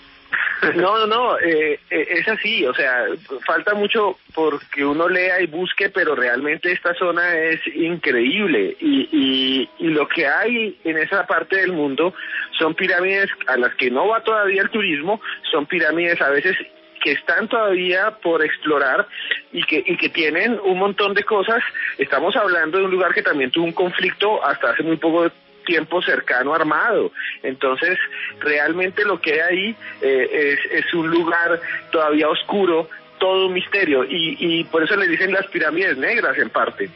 no, 0.75 0.99
no, 0.99 1.07
no, 1.07 1.39
eh, 1.39 1.81
eh, 1.91 2.07
es 2.11 2.29
así, 2.29 2.65
o 2.67 2.75
sea, 2.75 3.07
falta 3.47 3.75
mucho 3.75 4.19
porque 4.35 4.85
uno 4.85 5.09
lea 5.09 5.41
y 5.41 5.47
busque, 5.47 5.91
pero 5.91 6.15
realmente 6.15 6.73
esta 6.73 6.95
zona 6.95 7.37
es 7.37 7.61
increíble 7.75 8.77
y, 8.81 9.09
y, 9.13 9.71
y 9.79 9.89
lo 9.89 10.09
que 10.09 10.27
hay 10.27 10.79
en 10.85 10.99
esa 10.99 11.27
parte 11.27 11.57
del 11.57 11.73
mundo 11.73 12.15
son 12.59 12.75
pirámides 12.75 13.29
a 13.47 13.57
las 13.57 13.75
que 13.75 13.91
no 13.91 14.09
va 14.09 14.23
todavía 14.23 14.63
el 14.63 14.71
turismo, 14.71 15.21
son 15.51 15.67
pirámides 15.67 16.21
a 16.21 16.31
veces 16.31 16.57
que 17.03 17.13
están 17.13 17.49
todavía 17.49 18.13
por 18.23 18.45
explorar 18.45 19.07
y 19.53 19.65
que, 19.65 19.83
y 19.85 19.97
que 19.97 20.09
tienen 20.09 20.59
un 20.65 20.79
montón 20.79 21.15
de 21.15 21.25
cosas. 21.25 21.63
Estamos 21.99 22.37
hablando 22.37 22.79
de 22.79 22.85
un 22.85 22.91
lugar 22.91 23.13
que 23.13 23.23
también 23.23 23.51
tuvo 23.51 23.65
un 23.65 23.73
conflicto 23.73 24.43
hasta 24.45 24.71
hace 24.71 24.85
muy 24.85 24.97
poco 24.97 25.31
tiempo 25.65 26.03
cercano 26.03 26.55
armado. 26.55 27.13
Entonces, 27.43 27.99
realmente 28.41 29.05
lo 29.05 29.21
que 29.21 29.41
hay 29.43 29.53
ahí 29.53 29.77
eh, 30.01 30.57
es, 30.73 30.85
es 30.85 30.95
un 30.95 31.11
lugar 31.11 31.61
todavía 31.91 32.29
oscuro, 32.29 32.89
todo 33.19 33.47
un 33.47 33.53
misterio, 33.53 34.05
y, 34.05 34.37
y 34.39 34.65
por 34.65 34.83
eso 34.83 34.97
le 34.97 35.07
dicen 35.07 35.33
las 35.33 35.47
pirámides 35.47 35.97
negras 35.97 36.37
en 36.39 36.51
parte. 36.51 36.91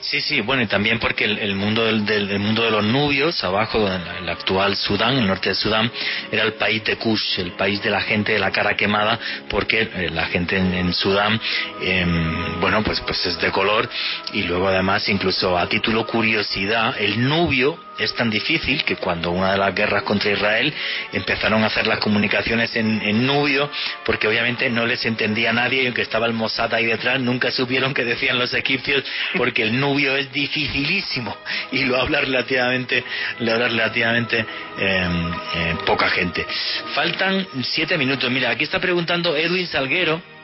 Sí, 0.00 0.20
sí, 0.20 0.40
bueno, 0.40 0.62
y 0.62 0.66
también 0.66 1.00
porque 1.00 1.24
el, 1.24 1.54
mundo 1.56 1.84
del, 1.84 2.38
mundo 2.38 2.62
de 2.62 2.70
los 2.70 2.84
nubios, 2.84 3.42
abajo, 3.42 3.86
en 3.88 4.00
el 4.22 4.28
actual 4.28 4.76
Sudán, 4.76 5.18
el 5.18 5.26
norte 5.26 5.48
de 5.48 5.54
Sudán, 5.56 5.90
era 6.30 6.44
el 6.44 6.54
país 6.54 6.84
de 6.84 6.96
Kush, 6.96 7.40
el 7.40 7.52
país 7.52 7.82
de 7.82 7.90
la 7.90 8.00
gente 8.00 8.32
de 8.32 8.38
la 8.38 8.52
cara 8.52 8.76
quemada, 8.76 9.18
porque 9.50 9.80
eh, 9.82 10.10
la 10.12 10.26
gente 10.26 10.56
en, 10.56 10.94
Sudán, 10.94 11.40
em, 11.82 12.60
bueno, 12.60 12.82
pues, 12.84 13.00
pues 13.00 13.26
es 13.26 13.40
de 13.40 13.50
color, 13.50 13.88
y 14.32 14.44
luego 14.44 14.68
además, 14.68 15.08
incluso 15.08 15.58
a 15.58 15.68
título 15.68 16.06
curiosidad, 16.06 16.94
el 16.98 17.28
nubio 17.28 17.87
es 17.98 18.14
tan 18.14 18.30
difícil 18.30 18.84
que 18.84 18.96
cuando 18.96 19.30
una 19.30 19.52
de 19.52 19.58
las 19.58 19.74
guerras 19.74 20.02
contra 20.04 20.30
Israel 20.30 20.72
empezaron 21.12 21.62
a 21.62 21.66
hacer 21.66 21.86
las 21.86 21.98
comunicaciones 21.98 22.74
en, 22.76 23.26
nubio, 23.26 23.70
porque 24.04 24.28
obviamente 24.28 24.70
no 24.70 24.86
les 24.86 25.04
entendía 25.04 25.52
nadie, 25.52 25.82
y 25.82 25.86
aunque 25.86 26.02
estaba 26.02 26.26
el 26.26 26.32
Mossad 26.32 26.72
ahí 26.74 26.86
detrás, 26.86 27.20
nunca 27.20 27.50
supieron 27.50 27.92
qué 27.92 28.04
decían 28.04 28.38
los 28.38 28.54
egipcios, 28.54 29.04
porque 29.36 29.62
el 29.62 29.78
nubio 29.78 30.16
es 30.16 30.32
dificilísimo 30.32 31.36
y 31.72 31.84
lo 31.84 32.00
habla 32.00 32.20
relativamente, 32.20 33.04
lo 33.40 33.52
habla 33.52 33.68
relativamente 33.68 34.46
em, 34.78 35.32
eh, 35.54 35.76
poca 35.84 36.08
gente. 36.08 36.46
Faltan 36.94 37.46
siete 37.62 37.98
minutos. 37.98 38.30
Mira, 38.30 38.50
aquí 38.50 38.64
está 38.64 38.78
preguntando 38.78 39.36
Edwin 39.36 39.66
Salguero 39.66 40.37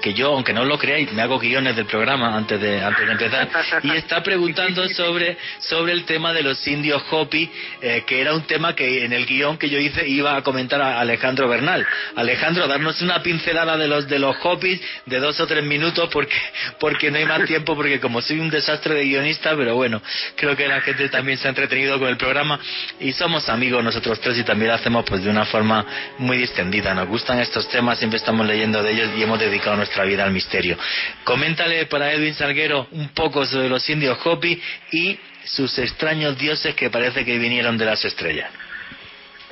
que 0.00 0.12
yo, 0.12 0.34
aunque 0.34 0.52
no 0.52 0.64
lo 0.64 0.78
creáis, 0.78 1.10
me 1.12 1.22
hago 1.22 1.38
guiones 1.38 1.76
del 1.76 1.86
programa 1.86 2.36
antes 2.36 2.60
de, 2.60 2.82
antes 2.82 3.06
de 3.06 3.12
empezar, 3.12 3.48
y 3.82 3.90
está 3.92 4.22
preguntando 4.22 4.86
sobre, 4.90 5.36
sobre 5.60 5.92
el 5.92 6.04
tema 6.04 6.32
de 6.32 6.42
los 6.42 6.66
indios 6.66 7.02
Hopi, 7.10 7.50
eh, 7.80 8.04
que 8.06 8.20
era 8.20 8.34
un 8.34 8.42
tema 8.42 8.74
que 8.74 9.04
en 9.04 9.12
el 9.12 9.24
guion 9.26 9.56
que 9.56 9.70
yo 9.70 9.78
hice 9.78 10.06
iba 10.06 10.36
a 10.36 10.42
comentar 10.42 10.80
a 10.82 11.00
Alejandro 11.00 11.48
Bernal. 11.48 11.86
Alejandro, 12.16 12.66
darnos 12.68 13.00
una 13.00 13.22
pincelada 13.22 13.76
de 13.76 13.88
los 13.88 14.08
de 14.08 14.18
los 14.18 14.36
Hopis 14.42 14.80
de 15.06 15.20
dos 15.20 15.40
o 15.40 15.46
tres 15.46 15.64
minutos 15.64 16.08
porque, 16.12 16.36
porque 16.78 17.10
no 17.10 17.18
hay 17.18 17.24
más 17.24 17.44
tiempo, 17.46 17.74
porque 17.74 18.00
como 18.00 18.20
soy 18.20 18.40
un 18.40 18.50
desastre 18.50 18.94
de 18.94 19.04
guionista, 19.04 19.56
pero 19.56 19.74
bueno, 19.74 20.02
creo 20.36 20.56
que 20.56 20.68
la 20.68 20.80
gente 20.80 21.08
también 21.08 21.38
se 21.38 21.48
ha 21.48 21.50
entretenido 21.50 21.98
con 21.98 22.08
el 22.08 22.16
programa 22.16 22.58
y 23.00 23.12
somos 23.12 23.48
amigos 23.48 23.82
nosotros 23.82 24.20
tres 24.20 24.38
y 24.38 24.44
también 24.44 24.68
lo 24.68 24.74
hacemos 24.74 25.04
pues 25.06 25.24
de 25.24 25.30
una 25.30 25.46
forma 25.46 25.84
muy 26.18 26.38
distendida. 26.38 26.94
Nos 26.94 27.08
gustan 27.08 27.40
estos 27.40 27.68
temas, 27.68 27.98
siempre 27.98 28.18
estamos 28.18 28.46
leyendo 28.46 28.82
de 28.82 28.92
ellos 28.92 29.10
y 29.16 29.22
hemos 29.22 29.38
dedicado 29.38 29.73
nuestra 29.76 30.04
vida 30.04 30.24
al 30.24 30.32
misterio. 30.32 30.76
Coméntale 31.24 31.86
para 31.86 32.12
Edwin 32.12 32.34
Salguero 32.34 32.88
un 32.92 33.08
poco 33.08 33.44
sobre 33.46 33.68
los 33.68 33.88
indios 33.88 34.18
Hopi 34.24 34.60
y 34.92 35.18
sus 35.44 35.78
extraños 35.78 36.38
dioses 36.38 36.74
que 36.74 36.90
parece 36.90 37.24
que 37.24 37.38
vinieron 37.38 37.76
de 37.76 37.84
las 37.84 38.04
estrellas. 38.04 38.50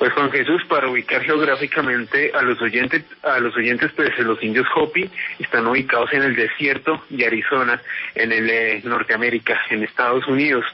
Pues 0.03 0.15
Juan 0.15 0.31
Jesús, 0.31 0.61
para 0.67 0.89
ubicar 0.89 1.23
geográficamente 1.23 2.33
a 2.33 2.41
los 2.41 2.61
oyentes, 2.61 3.05
a 3.23 3.39
los 3.39 3.55
oyentes, 3.55 3.89
pues 3.95 4.09
los 4.19 4.43
indios 4.43 4.67
Hopi 4.75 5.09
están 5.39 5.65
ubicados 5.65 6.11
en 6.11 6.23
el 6.23 6.35
desierto 6.35 7.05
de 7.09 7.25
Arizona, 7.25 7.81
en 8.13 8.33
el 8.33 8.49
eh, 8.49 8.81
Norteamérica, 8.83 9.61
en 9.69 9.81
Estados 9.81 10.27
Unidos. 10.27 10.65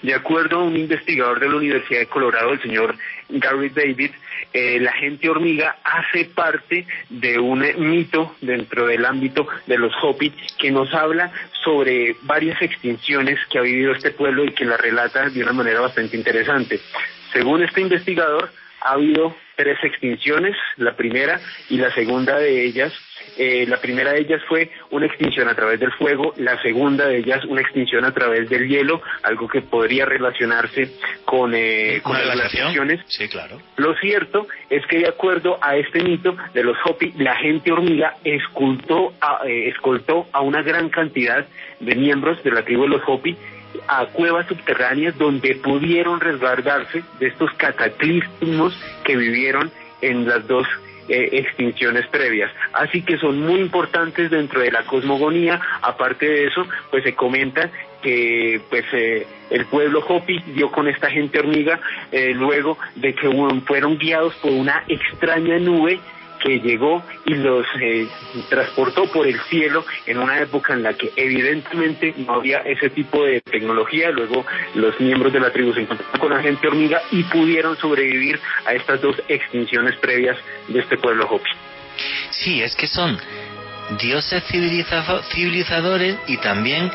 De 0.00 0.14
acuerdo 0.14 0.60
a 0.60 0.62
un 0.62 0.74
investigador 0.74 1.38
de 1.38 1.50
la 1.50 1.56
Universidad 1.56 2.00
de 2.00 2.06
Colorado, 2.06 2.50
el 2.50 2.62
señor 2.62 2.96
Gary 3.28 3.68
David, 3.68 4.12
eh, 4.54 4.80
la 4.80 4.92
gente 4.92 5.28
hormiga 5.28 5.76
hace 5.84 6.24
parte 6.24 6.86
de 7.10 7.38
un 7.38 7.66
mito 7.90 8.36
dentro 8.40 8.86
del 8.86 9.04
ámbito 9.04 9.46
de 9.66 9.76
los 9.76 9.92
Hopi 10.02 10.32
que 10.56 10.70
nos 10.70 10.94
habla 10.94 11.30
sobre 11.62 12.16
varias 12.22 12.62
extinciones 12.62 13.38
que 13.50 13.58
ha 13.58 13.60
vivido 13.60 13.92
este 13.92 14.12
pueblo 14.12 14.46
y 14.46 14.52
que 14.52 14.64
la 14.64 14.78
relata 14.78 15.28
de 15.28 15.42
una 15.42 15.52
manera 15.52 15.80
bastante 15.80 16.16
interesante. 16.16 16.80
Según 17.34 17.62
este 17.62 17.82
investigador, 17.82 18.50
ha 18.80 18.92
habido 18.92 19.34
tres 19.56 19.76
extinciones, 19.82 20.56
la 20.76 20.94
primera 20.94 21.40
y 21.68 21.78
la 21.78 21.92
segunda 21.92 22.38
de 22.38 22.64
ellas. 22.64 22.92
Eh, 23.36 23.66
la 23.68 23.80
primera 23.80 24.12
de 24.12 24.20
ellas 24.20 24.40
fue 24.48 24.70
una 24.90 25.06
extinción 25.06 25.48
a 25.48 25.54
través 25.54 25.80
del 25.80 25.92
fuego, 25.92 26.32
la 26.38 26.60
segunda 26.62 27.06
de 27.06 27.18
ellas 27.18 27.44
una 27.44 27.60
extinción 27.60 28.04
a 28.04 28.12
través 28.12 28.48
del 28.48 28.68
hielo, 28.68 29.02
algo 29.22 29.48
que 29.48 29.60
podría 29.60 30.06
relacionarse 30.06 30.92
con, 31.24 31.54
eh, 31.54 32.00
con 32.02 32.14
las 32.14 32.34
glaciaciones. 32.34 33.00
Sí, 33.06 33.28
claro. 33.28 33.60
Lo 33.76 33.94
cierto 33.96 34.46
es 34.70 34.86
que 34.86 34.98
de 34.98 35.08
acuerdo 35.08 35.58
a 35.60 35.76
este 35.76 36.02
mito 36.02 36.36
de 36.54 36.62
los 36.62 36.76
Hopi, 36.84 37.12
la 37.18 37.36
gente 37.36 37.72
hormiga 37.72 38.14
escultó 38.24 39.12
a, 39.20 39.42
eh, 39.44 39.68
escoltó 39.68 40.28
a 40.32 40.40
una 40.40 40.62
gran 40.62 40.88
cantidad 40.88 41.46
de 41.80 41.94
miembros 41.94 42.42
de 42.44 42.52
la 42.52 42.62
tribu 42.62 42.82
de 42.82 42.88
los 42.88 43.02
Hopi 43.06 43.36
a 43.86 44.06
cuevas 44.06 44.46
subterráneas 44.46 45.16
donde 45.18 45.54
pudieron 45.56 46.20
resguardarse 46.20 47.02
de 47.18 47.26
estos 47.28 47.52
cataclismos 47.54 48.78
que 49.04 49.16
vivieron 49.16 49.70
en 50.00 50.26
las 50.28 50.46
dos 50.46 50.66
eh, 51.08 51.30
extinciones 51.32 52.06
previas. 52.08 52.50
Así 52.74 53.02
que 53.02 53.16
son 53.16 53.40
muy 53.40 53.60
importantes 53.60 54.30
dentro 54.30 54.60
de 54.60 54.70
la 54.70 54.84
cosmogonía. 54.84 55.58
Aparte 55.80 56.26
de 56.26 56.46
eso, 56.46 56.66
pues 56.90 57.02
se 57.02 57.14
comenta 57.14 57.70
que 58.02 58.60
pues 58.68 58.84
eh, 58.92 59.26
el 59.50 59.64
pueblo 59.66 60.04
Hopi 60.06 60.38
dio 60.54 60.70
con 60.70 60.86
esta 60.86 61.10
gente 61.10 61.38
hormiga 61.38 61.80
eh, 62.12 62.32
luego 62.34 62.76
de 62.94 63.14
que 63.14 63.28
fueron 63.66 63.98
guiados 63.98 64.34
por 64.36 64.52
una 64.52 64.84
extraña 64.86 65.58
nube 65.58 65.98
que 66.38 66.60
llegó 66.60 67.02
y 67.24 67.34
los 67.34 67.66
eh, 67.80 68.06
transportó 68.48 69.04
por 69.10 69.26
el 69.26 69.40
cielo 69.42 69.84
en 70.06 70.18
una 70.18 70.40
época 70.40 70.74
en 70.74 70.82
la 70.82 70.94
que 70.94 71.12
evidentemente 71.16 72.14
no 72.18 72.34
había 72.34 72.58
ese 72.58 72.90
tipo 72.90 73.24
de 73.24 73.40
tecnología. 73.40 74.10
Luego 74.10 74.44
los 74.74 74.98
miembros 75.00 75.32
de 75.32 75.40
la 75.40 75.52
tribu 75.52 75.72
se 75.72 75.82
encontraron 75.82 76.20
con 76.20 76.30
la 76.30 76.42
gente 76.42 76.66
hormiga 76.66 77.00
y 77.10 77.22
pudieron 77.24 77.76
sobrevivir 77.76 78.40
a 78.66 78.74
estas 78.74 79.00
dos 79.00 79.16
extinciones 79.28 79.96
previas 79.96 80.36
de 80.68 80.80
este 80.80 80.96
pueblo 80.96 81.26
Hopi. 81.28 81.50
Sí, 82.30 82.62
es 82.62 82.74
que 82.76 82.86
son 82.86 83.18
dioses 83.96 84.44
civilizadores 85.30 86.16
y 86.26 86.36
también 86.38 86.90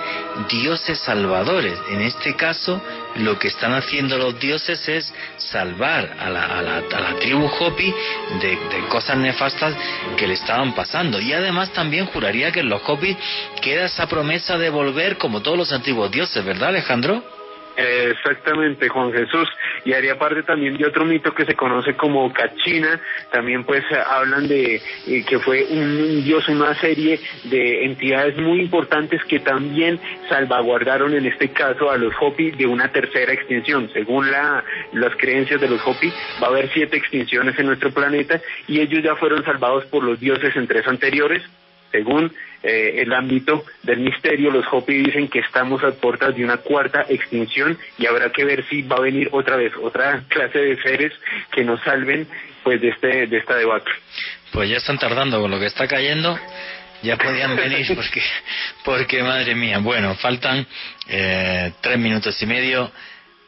dioses 0.50 1.00
salvadores. 1.00 1.80
En 1.90 2.02
este 2.02 2.36
caso, 2.36 2.82
lo 3.16 3.38
que 3.40 3.48
están 3.48 3.74
haciendo 3.74 4.18
los 4.18 4.40
dioses 4.40 4.88
es 4.88 5.14
salvar 5.38 6.16
a 6.20 6.30
la, 6.30 6.46
a 6.46 6.62
la, 6.62 6.78
a 6.78 7.00
la 7.00 7.16
tribu 7.20 7.46
Hopi 7.46 7.94
de, 8.42 8.58
cosas 8.90 9.18
nefastas 9.18 9.76
que 10.18 10.28
le 10.28 10.34
estaban 10.36 10.74
pasando. 10.74 11.20
Y 11.20 11.34
además 11.34 11.72
también 11.74 12.06
juraría 12.08 12.52
que 12.52 12.62
en 12.62 12.70
los 12.70 12.82
Hopi 12.88 13.18
queda 13.62 13.86
esa 13.86 14.08
promesa 14.08 14.58
de 14.58 14.70
volver 14.70 15.18
como 15.18 15.42
todos 15.42 15.58
los 15.58 15.72
antiguos 15.72 16.12
dioses, 16.12 16.44
¿verdad 16.44 16.70
Alejandro? 16.70 17.43
Exactamente, 17.76 18.90
Juan 18.90 19.12
Jesús. 19.12 19.50
Y 19.86 19.94
haría 19.94 20.18
parte 20.18 20.44
también 20.44 20.78
de 20.78 20.86
otro 20.86 21.06
mito 21.06 21.34
que 21.34 21.46
se 21.46 21.56
conoce 21.56 21.96
como 21.96 22.32
Cachina. 22.32 23.00
También 23.32 23.64
pues 23.64 23.84
hablan 23.92 24.48
de 24.48 24.82
eh, 25.08 25.26
que 25.28 25.40
fue 25.40 25.66
un 25.70 26.24
dios, 26.24 26.48
una 26.50 26.76
serie 26.76 27.20
de 27.46 27.86
entidades 27.86 28.38
muy 28.38 28.62
importantes 28.62 29.24
que 29.26 29.40
también 29.40 30.00
salvaguardaron 30.30 31.14
en 31.14 31.26
este 31.26 31.50
caso 31.50 31.90
a 31.90 31.98
los 31.98 32.14
Hopi 32.20 32.52
de 32.52 32.68
una 32.68 32.92
tercera 32.92 33.34
extinción. 33.34 33.90
Según 33.94 34.32
la, 34.32 34.64
las 34.94 35.16
creencias 35.16 35.60
de 35.60 35.70
los 35.70 35.82
Hopi, 35.86 36.12
va 36.42 36.48
a 36.48 36.50
haber 36.52 36.70
siete 36.74 36.98
extinciones 36.98 37.58
en 37.58 37.68
nuestro 37.68 37.92
planeta 37.92 38.40
y 38.68 38.80
ellos 38.80 39.04
ya 39.04 39.16
fueron 39.16 39.44
salvados 39.44 39.86
por 39.86 40.04
los 40.04 40.20
dioses 40.20 40.56
en 40.56 40.68
tres 40.68 40.88
anteriores 40.88 41.44
según 41.94 42.34
eh, 42.64 43.02
el 43.04 43.14
ámbito 43.14 43.64
del 43.84 44.00
misterio, 44.00 44.50
los 44.50 44.66
Hopi 44.72 44.96
dicen 44.96 45.28
que 45.28 45.40
estamos 45.40 45.84
a 45.84 45.92
puertas 45.92 46.36
de 46.36 46.44
una 46.44 46.58
cuarta 46.58 47.06
extinción 47.08 47.78
y 48.00 48.08
habrá 48.08 48.32
que 48.32 48.44
ver 48.44 48.66
si 48.68 48.82
va 48.82 48.98
a 48.98 49.02
venir 49.02 49.30
otra 49.32 49.56
vez 49.58 49.72
otra 49.82 50.24
clase 50.28 50.60
de 50.60 50.82
seres 50.82 51.14
que 51.52 51.64
nos 51.64 51.80
salven 51.84 52.28
pues 52.64 52.82
de 52.82 52.90
este 52.90 53.28
de 53.28 53.38
esta 53.38 53.56
debacle. 53.56 53.94
Pues 54.52 54.70
ya 54.70 54.78
están 54.78 54.98
tardando 54.98 55.40
con 55.40 55.52
lo 55.52 55.60
que 55.60 55.68
está 55.68 55.88
cayendo. 55.88 56.38
Ya 57.04 57.18
podían 57.18 57.56
venir 57.58 57.86
porque, 57.96 58.22
porque 58.84 59.22
madre 59.22 59.54
mía. 59.54 59.78
Bueno, 59.80 60.16
faltan 60.16 60.66
eh, 61.08 61.74
tres 61.82 62.00
minutos 62.00 62.42
y 62.42 62.46
medio. 62.48 62.92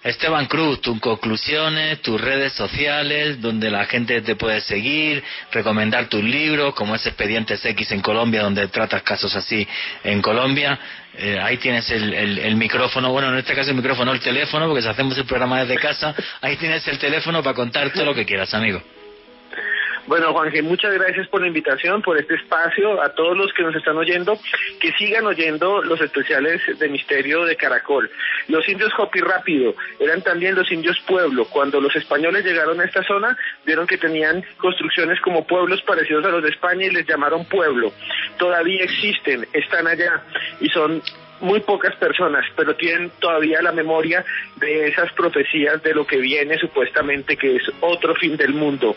Esteban 0.05 0.45
Cruz, 0.45 0.81
tus 0.81 0.99
conclusiones, 0.99 1.99
tus 2.03 2.21
redes 2.21 2.53
sociales, 2.53 3.41
donde 3.41 3.71
la 3.71 3.85
gente 3.85 4.21
te 4.21 4.35
puede 4.35 4.61
seguir, 4.61 5.23
recomendar 5.51 6.05
tus 6.09 6.23
libros, 6.23 6.75
como 6.75 6.93
es 6.93 7.03
Expedientes 7.07 7.65
X 7.65 7.91
en 7.91 8.01
Colombia, 8.01 8.43
donde 8.43 8.67
tratas 8.67 9.01
casos 9.01 9.35
así 9.35 9.67
en 10.03 10.21
Colombia. 10.21 10.77
Eh, 11.17 11.39
ahí 11.41 11.57
tienes 11.57 11.89
el, 11.89 12.55
micrófono, 12.55 13.11
bueno, 13.11 13.29
en 13.29 13.39
este 13.39 13.55
caso 13.55 13.71
el 13.71 13.77
micrófono, 13.77 14.11
el 14.11 14.19
teléfono, 14.19 14.67
porque 14.67 14.83
si 14.83 14.87
hacemos 14.87 15.17
el 15.17 15.25
programa 15.25 15.61
desde 15.61 15.81
casa, 15.81 16.13
ahí 16.39 16.55
tienes 16.57 16.87
el 16.87 16.99
teléfono 16.99 17.41
para 17.41 17.55
contar 17.55 17.89
todo 17.91 18.05
lo 18.05 18.13
que 18.13 18.27
quieras, 18.27 18.53
amigo. 18.53 18.83
Bueno, 20.07 20.33
Juanje, 20.33 20.61
muchas 20.61 20.93
gracias 20.93 21.27
por 21.29 21.41
la 21.41 21.47
invitación, 21.47 22.03
por 22.03 22.17
este 22.17 22.35
espacio, 22.35 23.01
a 23.01 23.09
todos 23.09 23.35
los 23.35 23.51
que 23.53 23.63
nos 23.63 23.75
están 23.75 23.97
oyendo, 23.97 24.37
que 24.79 24.91
sigan 24.93 25.25
oyendo 25.25 25.81
los 25.81 25.99
especiales 25.99 26.61
de 26.77 26.89
Misterio 26.89 27.43
de 27.43 27.55
Caracol. 27.55 28.11
Los 28.47 28.69
indios 28.69 28.91
Hopi 28.99 29.19
Rápido 29.21 29.73
eran 29.99 30.21
también 30.21 30.53
los 30.53 30.71
indios 30.71 30.99
Pueblo. 31.07 31.45
Cuando 31.45 31.81
los 31.81 31.95
españoles 31.95 32.45
llegaron 32.45 32.79
a 32.79 32.85
esta 32.85 33.03
zona, 33.03 33.35
vieron 33.65 33.87
que 33.87 33.97
tenían 33.97 34.45
construcciones 34.57 35.19
como 35.21 35.47
pueblos 35.47 35.81
parecidos 35.81 36.23
a 36.25 36.29
los 36.29 36.43
de 36.43 36.49
España 36.49 36.85
y 36.85 36.91
les 36.91 37.07
llamaron 37.07 37.43
Pueblo. 37.45 37.91
Todavía 38.37 38.83
existen, 38.83 39.47
están 39.53 39.87
allá 39.87 40.21
y 40.59 40.69
son 40.69 41.01
muy 41.41 41.59
pocas 41.61 41.95
personas, 41.95 42.45
pero 42.55 42.75
tienen 42.75 43.11
todavía 43.19 43.61
la 43.61 43.71
memoria 43.71 44.23
de 44.57 44.87
esas 44.87 45.11
profecías 45.13 45.81
de 45.83 45.93
lo 45.93 46.05
que 46.05 46.17
viene 46.17 46.57
supuestamente 46.57 47.37
que 47.37 47.57
es 47.57 47.63
otro 47.81 48.15
fin 48.15 48.37
del 48.37 48.53
mundo. 48.53 48.95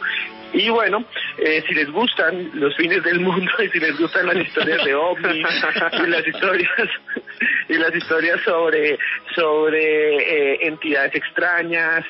Y 0.53 0.71
bueno, 0.71 1.05
eh, 1.37 1.63
si 1.69 1.75
les 1.75 1.91
gustan 1.91 2.51
los 2.55 2.75
fines 2.77 3.03
del 3.03 3.21
mundo 3.21 3.51
y 3.63 3.69
si 3.69 3.79
les 3.79 3.99
gustan 3.99 4.27
las 4.27 4.37
historias 4.37 4.85
de 4.85 4.95
ovnis 4.95 5.47
y 5.93 6.07
las 6.07 6.27
historias 6.27 6.91
y 7.69 7.75
las 7.75 7.95
historias 7.95 8.41
sobre 8.45 8.99
sobre 9.35 10.17
eh, 10.17 10.59
entidades 10.63 11.15
extrañas, 11.15 12.05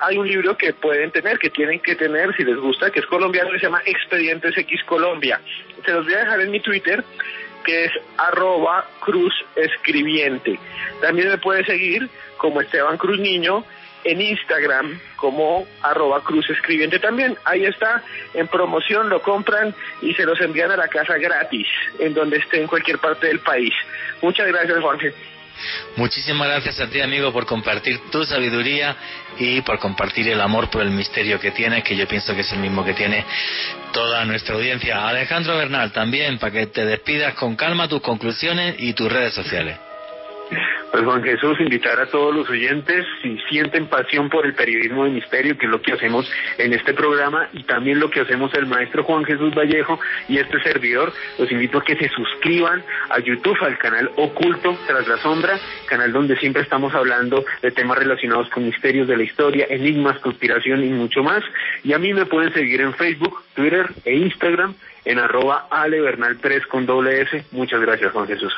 hay 0.00 0.18
un 0.18 0.26
libro 0.26 0.56
que 0.56 0.72
pueden 0.72 1.12
tener, 1.12 1.38
que 1.38 1.50
tienen 1.50 1.78
que 1.80 1.94
tener 1.94 2.34
si 2.36 2.42
les 2.42 2.56
gusta, 2.56 2.90
que 2.90 3.00
es 3.00 3.06
colombiano, 3.06 3.50
que 3.52 3.58
se 3.58 3.66
llama 3.66 3.82
Expedientes 3.86 4.56
X 4.58 4.82
Colombia. 4.84 5.40
Se 5.84 5.92
los 5.92 6.04
voy 6.04 6.14
a 6.14 6.18
dejar 6.18 6.40
en 6.40 6.50
mi 6.50 6.60
Twitter 6.60 7.04
que 7.64 7.86
es 7.86 7.92
arroba 8.16 8.86
cruz 9.00 9.34
escribiente. 9.56 10.58
También 11.00 11.28
me 11.28 11.38
puede 11.38 11.64
seguir 11.64 12.08
como 12.36 12.60
Esteban 12.60 12.96
Cruz 12.98 13.18
Niño 13.18 13.64
en 14.04 14.20
Instagram 14.20 14.98
como 15.16 15.66
arroba 15.82 16.20
cruz 16.22 16.48
escribiente 16.50 16.98
también. 16.98 17.36
Ahí 17.44 17.64
está, 17.64 18.02
en 18.34 18.46
promoción 18.48 19.08
lo 19.08 19.20
compran 19.22 19.74
y 20.02 20.14
se 20.14 20.24
los 20.24 20.40
envían 20.40 20.70
a 20.70 20.76
la 20.76 20.88
casa 20.88 21.16
gratis, 21.16 21.66
en 21.98 22.14
donde 22.14 22.36
esté 22.36 22.60
en 22.60 22.66
cualquier 22.66 22.98
parte 22.98 23.26
del 23.26 23.40
país. 23.40 23.72
Muchas 24.22 24.46
gracias, 24.46 24.78
Juanje. 24.80 25.12
Muchísimas 25.96 26.48
gracias 26.48 26.80
a 26.80 26.88
ti, 26.88 27.00
amigo, 27.00 27.32
por 27.32 27.46
compartir 27.46 28.00
tu 28.10 28.24
sabiduría 28.24 28.96
y 29.38 29.60
por 29.62 29.78
compartir 29.78 30.28
el 30.28 30.40
amor 30.40 30.70
por 30.70 30.82
el 30.82 30.90
misterio 30.90 31.40
que 31.40 31.50
tienes, 31.50 31.84
que 31.84 31.96
yo 31.96 32.06
pienso 32.06 32.34
que 32.34 32.40
es 32.40 32.52
el 32.52 32.58
mismo 32.58 32.84
que 32.84 32.94
tiene 32.94 33.24
toda 33.92 34.24
nuestra 34.24 34.54
audiencia. 34.54 35.06
Alejandro 35.08 35.56
Bernal, 35.56 35.92
también, 35.92 36.38
para 36.38 36.52
que 36.52 36.66
te 36.66 36.84
despidas 36.84 37.34
con 37.34 37.56
calma 37.56 37.88
tus 37.88 38.00
conclusiones 38.00 38.76
y 38.78 38.92
tus 38.92 39.10
redes 39.10 39.34
sociales. 39.34 39.78
Pues 40.90 41.04
Juan 41.04 41.24
Jesús, 41.24 41.58
invitar 41.58 41.98
a 41.98 42.06
todos 42.06 42.34
los 42.34 42.48
oyentes, 42.48 43.04
si 43.20 43.36
sienten 43.48 43.88
pasión 43.88 44.30
por 44.30 44.46
el 44.46 44.54
periodismo 44.54 45.04
de 45.04 45.10
misterio, 45.10 45.58
que 45.58 45.66
es 45.66 45.72
lo 45.72 45.82
que 45.82 45.92
hacemos 45.92 46.30
en 46.58 46.72
este 46.72 46.94
programa, 46.94 47.48
y 47.52 47.64
también 47.64 47.98
lo 47.98 48.10
que 48.10 48.20
hacemos 48.20 48.54
el 48.54 48.66
maestro 48.66 49.02
Juan 49.02 49.24
Jesús 49.24 49.54
Vallejo 49.54 49.98
y 50.28 50.38
este 50.38 50.62
servidor, 50.62 51.12
los 51.38 51.50
invito 51.50 51.78
a 51.78 51.84
que 51.84 51.96
se 51.96 52.08
suscriban 52.10 52.84
a 53.10 53.18
YouTube, 53.18 53.56
al 53.62 53.76
canal 53.78 54.10
Oculto 54.16 54.78
Tras 54.86 55.08
la 55.08 55.16
Sombra, 55.18 55.58
canal 55.86 56.12
donde 56.12 56.36
siempre 56.36 56.62
estamos 56.62 56.94
hablando 56.94 57.44
de 57.60 57.72
temas 57.72 57.98
relacionados 57.98 58.48
con 58.50 58.64
misterios 58.64 59.08
de 59.08 59.16
la 59.16 59.24
historia, 59.24 59.66
enigmas, 59.68 60.20
conspiración 60.20 60.84
y 60.84 60.90
mucho 60.90 61.22
más. 61.22 61.42
Y 61.82 61.92
a 61.92 61.98
mí 61.98 62.14
me 62.14 62.26
pueden 62.26 62.52
seguir 62.52 62.80
en 62.80 62.94
Facebook, 62.94 63.42
Twitter 63.54 63.88
e 64.04 64.14
Instagram 64.14 64.74
en 65.04 65.18
arroba 65.18 65.66
alebernal3 65.70 66.66
con 66.68 66.86
doble 66.86 67.22
S. 67.22 67.44
Muchas 67.52 67.80
gracias, 67.80 68.12
Juan 68.12 68.26
Jesús. 68.26 68.52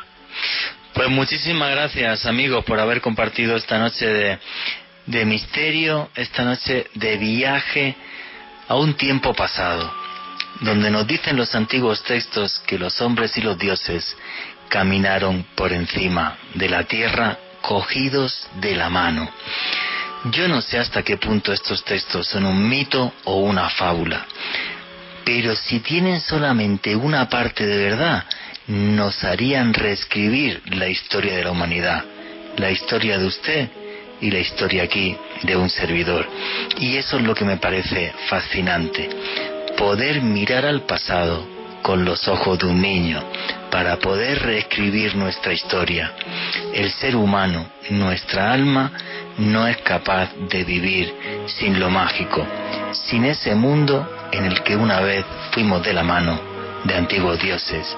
Pues 0.97 1.09
muchísimas 1.09 1.69
gracias 1.69 2.25
amigos 2.25 2.65
por 2.65 2.79
haber 2.79 3.01
compartido 3.01 3.55
esta 3.55 3.77
noche 3.77 4.07
de, 4.07 4.39
de 5.05 5.25
misterio, 5.25 6.09
esta 6.15 6.43
noche 6.43 6.87
de 6.95 7.17
viaje 7.17 7.95
a 8.67 8.73
un 8.73 8.95
tiempo 8.95 9.31
pasado, 9.35 9.93
donde 10.61 10.89
nos 10.89 11.05
dicen 11.05 11.37
los 11.37 11.53
antiguos 11.53 12.01
textos 12.01 12.59
que 12.65 12.79
los 12.79 12.99
hombres 12.99 13.37
y 13.37 13.41
los 13.41 13.59
dioses 13.59 14.17
caminaron 14.69 15.45
por 15.53 15.71
encima 15.71 16.35
de 16.55 16.67
la 16.67 16.85
tierra 16.85 17.37
cogidos 17.61 18.47
de 18.59 18.75
la 18.75 18.89
mano. 18.89 19.29
Yo 20.31 20.47
no 20.47 20.63
sé 20.63 20.79
hasta 20.79 21.03
qué 21.03 21.17
punto 21.17 21.53
estos 21.53 21.85
textos 21.85 22.25
son 22.25 22.43
un 22.43 22.67
mito 22.67 23.13
o 23.25 23.41
una 23.41 23.69
fábula, 23.69 24.25
pero 25.23 25.55
si 25.55 25.79
tienen 25.79 26.19
solamente 26.21 26.95
una 26.95 27.29
parte 27.29 27.67
de 27.67 27.77
verdad, 27.89 28.25
nos 28.67 29.23
harían 29.23 29.73
reescribir 29.73 30.61
la 30.75 30.89
historia 30.89 31.35
de 31.37 31.43
la 31.43 31.51
humanidad, 31.51 32.03
la 32.57 32.69
historia 32.69 33.17
de 33.17 33.25
usted 33.25 33.69
y 34.19 34.29
la 34.29 34.39
historia 34.39 34.83
aquí 34.83 35.15
de 35.43 35.55
un 35.55 35.69
servidor. 35.69 36.27
Y 36.79 36.97
eso 36.97 37.17
es 37.17 37.23
lo 37.23 37.33
que 37.33 37.45
me 37.45 37.57
parece 37.57 38.13
fascinante, 38.27 39.09
poder 39.77 40.21
mirar 40.21 40.65
al 40.65 40.81
pasado 40.81 41.47
con 41.81 42.03
los 42.03 42.27
ojos 42.27 42.59
de 42.59 42.65
un 42.65 42.81
niño 42.81 43.23
para 43.71 43.97
poder 43.97 44.41
reescribir 44.41 45.15
nuestra 45.15 45.53
historia. 45.53 46.11
El 46.73 46.91
ser 46.91 47.15
humano, 47.15 47.67
nuestra 47.89 48.51
alma, 48.51 48.91
no 49.37 49.67
es 49.67 49.77
capaz 49.77 50.33
de 50.49 50.65
vivir 50.65 51.13
sin 51.45 51.79
lo 51.79 51.89
mágico, 51.89 52.45
sin 52.91 53.23
ese 53.23 53.55
mundo 53.55 54.29
en 54.33 54.45
el 54.45 54.61
que 54.63 54.75
una 54.75 54.99
vez 54.99 55.25
fuimos 55.51 55.83
de 55.83 55.93
la 55.93 56.03
mano 56.03 56.57
de 56.83 56.95
antiguos 56.95 57.39
dioses 57.39 57.95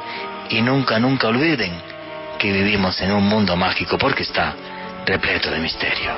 y 0.50 0.62
nunca, 0.62 1.00
nunca 1.00 1.28
olviden 1.28 1.72
que 2.38 2.52
vivimos 2.52 3.00
en 3.02 3.12
un 3.12 3.24
mundo 3.24 3.56
mágico 3.56 3.98
porque 3.98 4.24
está 4.24 4.56
repleto 5.06 5.52
de 5.52 5.60
misterio. 5.60 6.12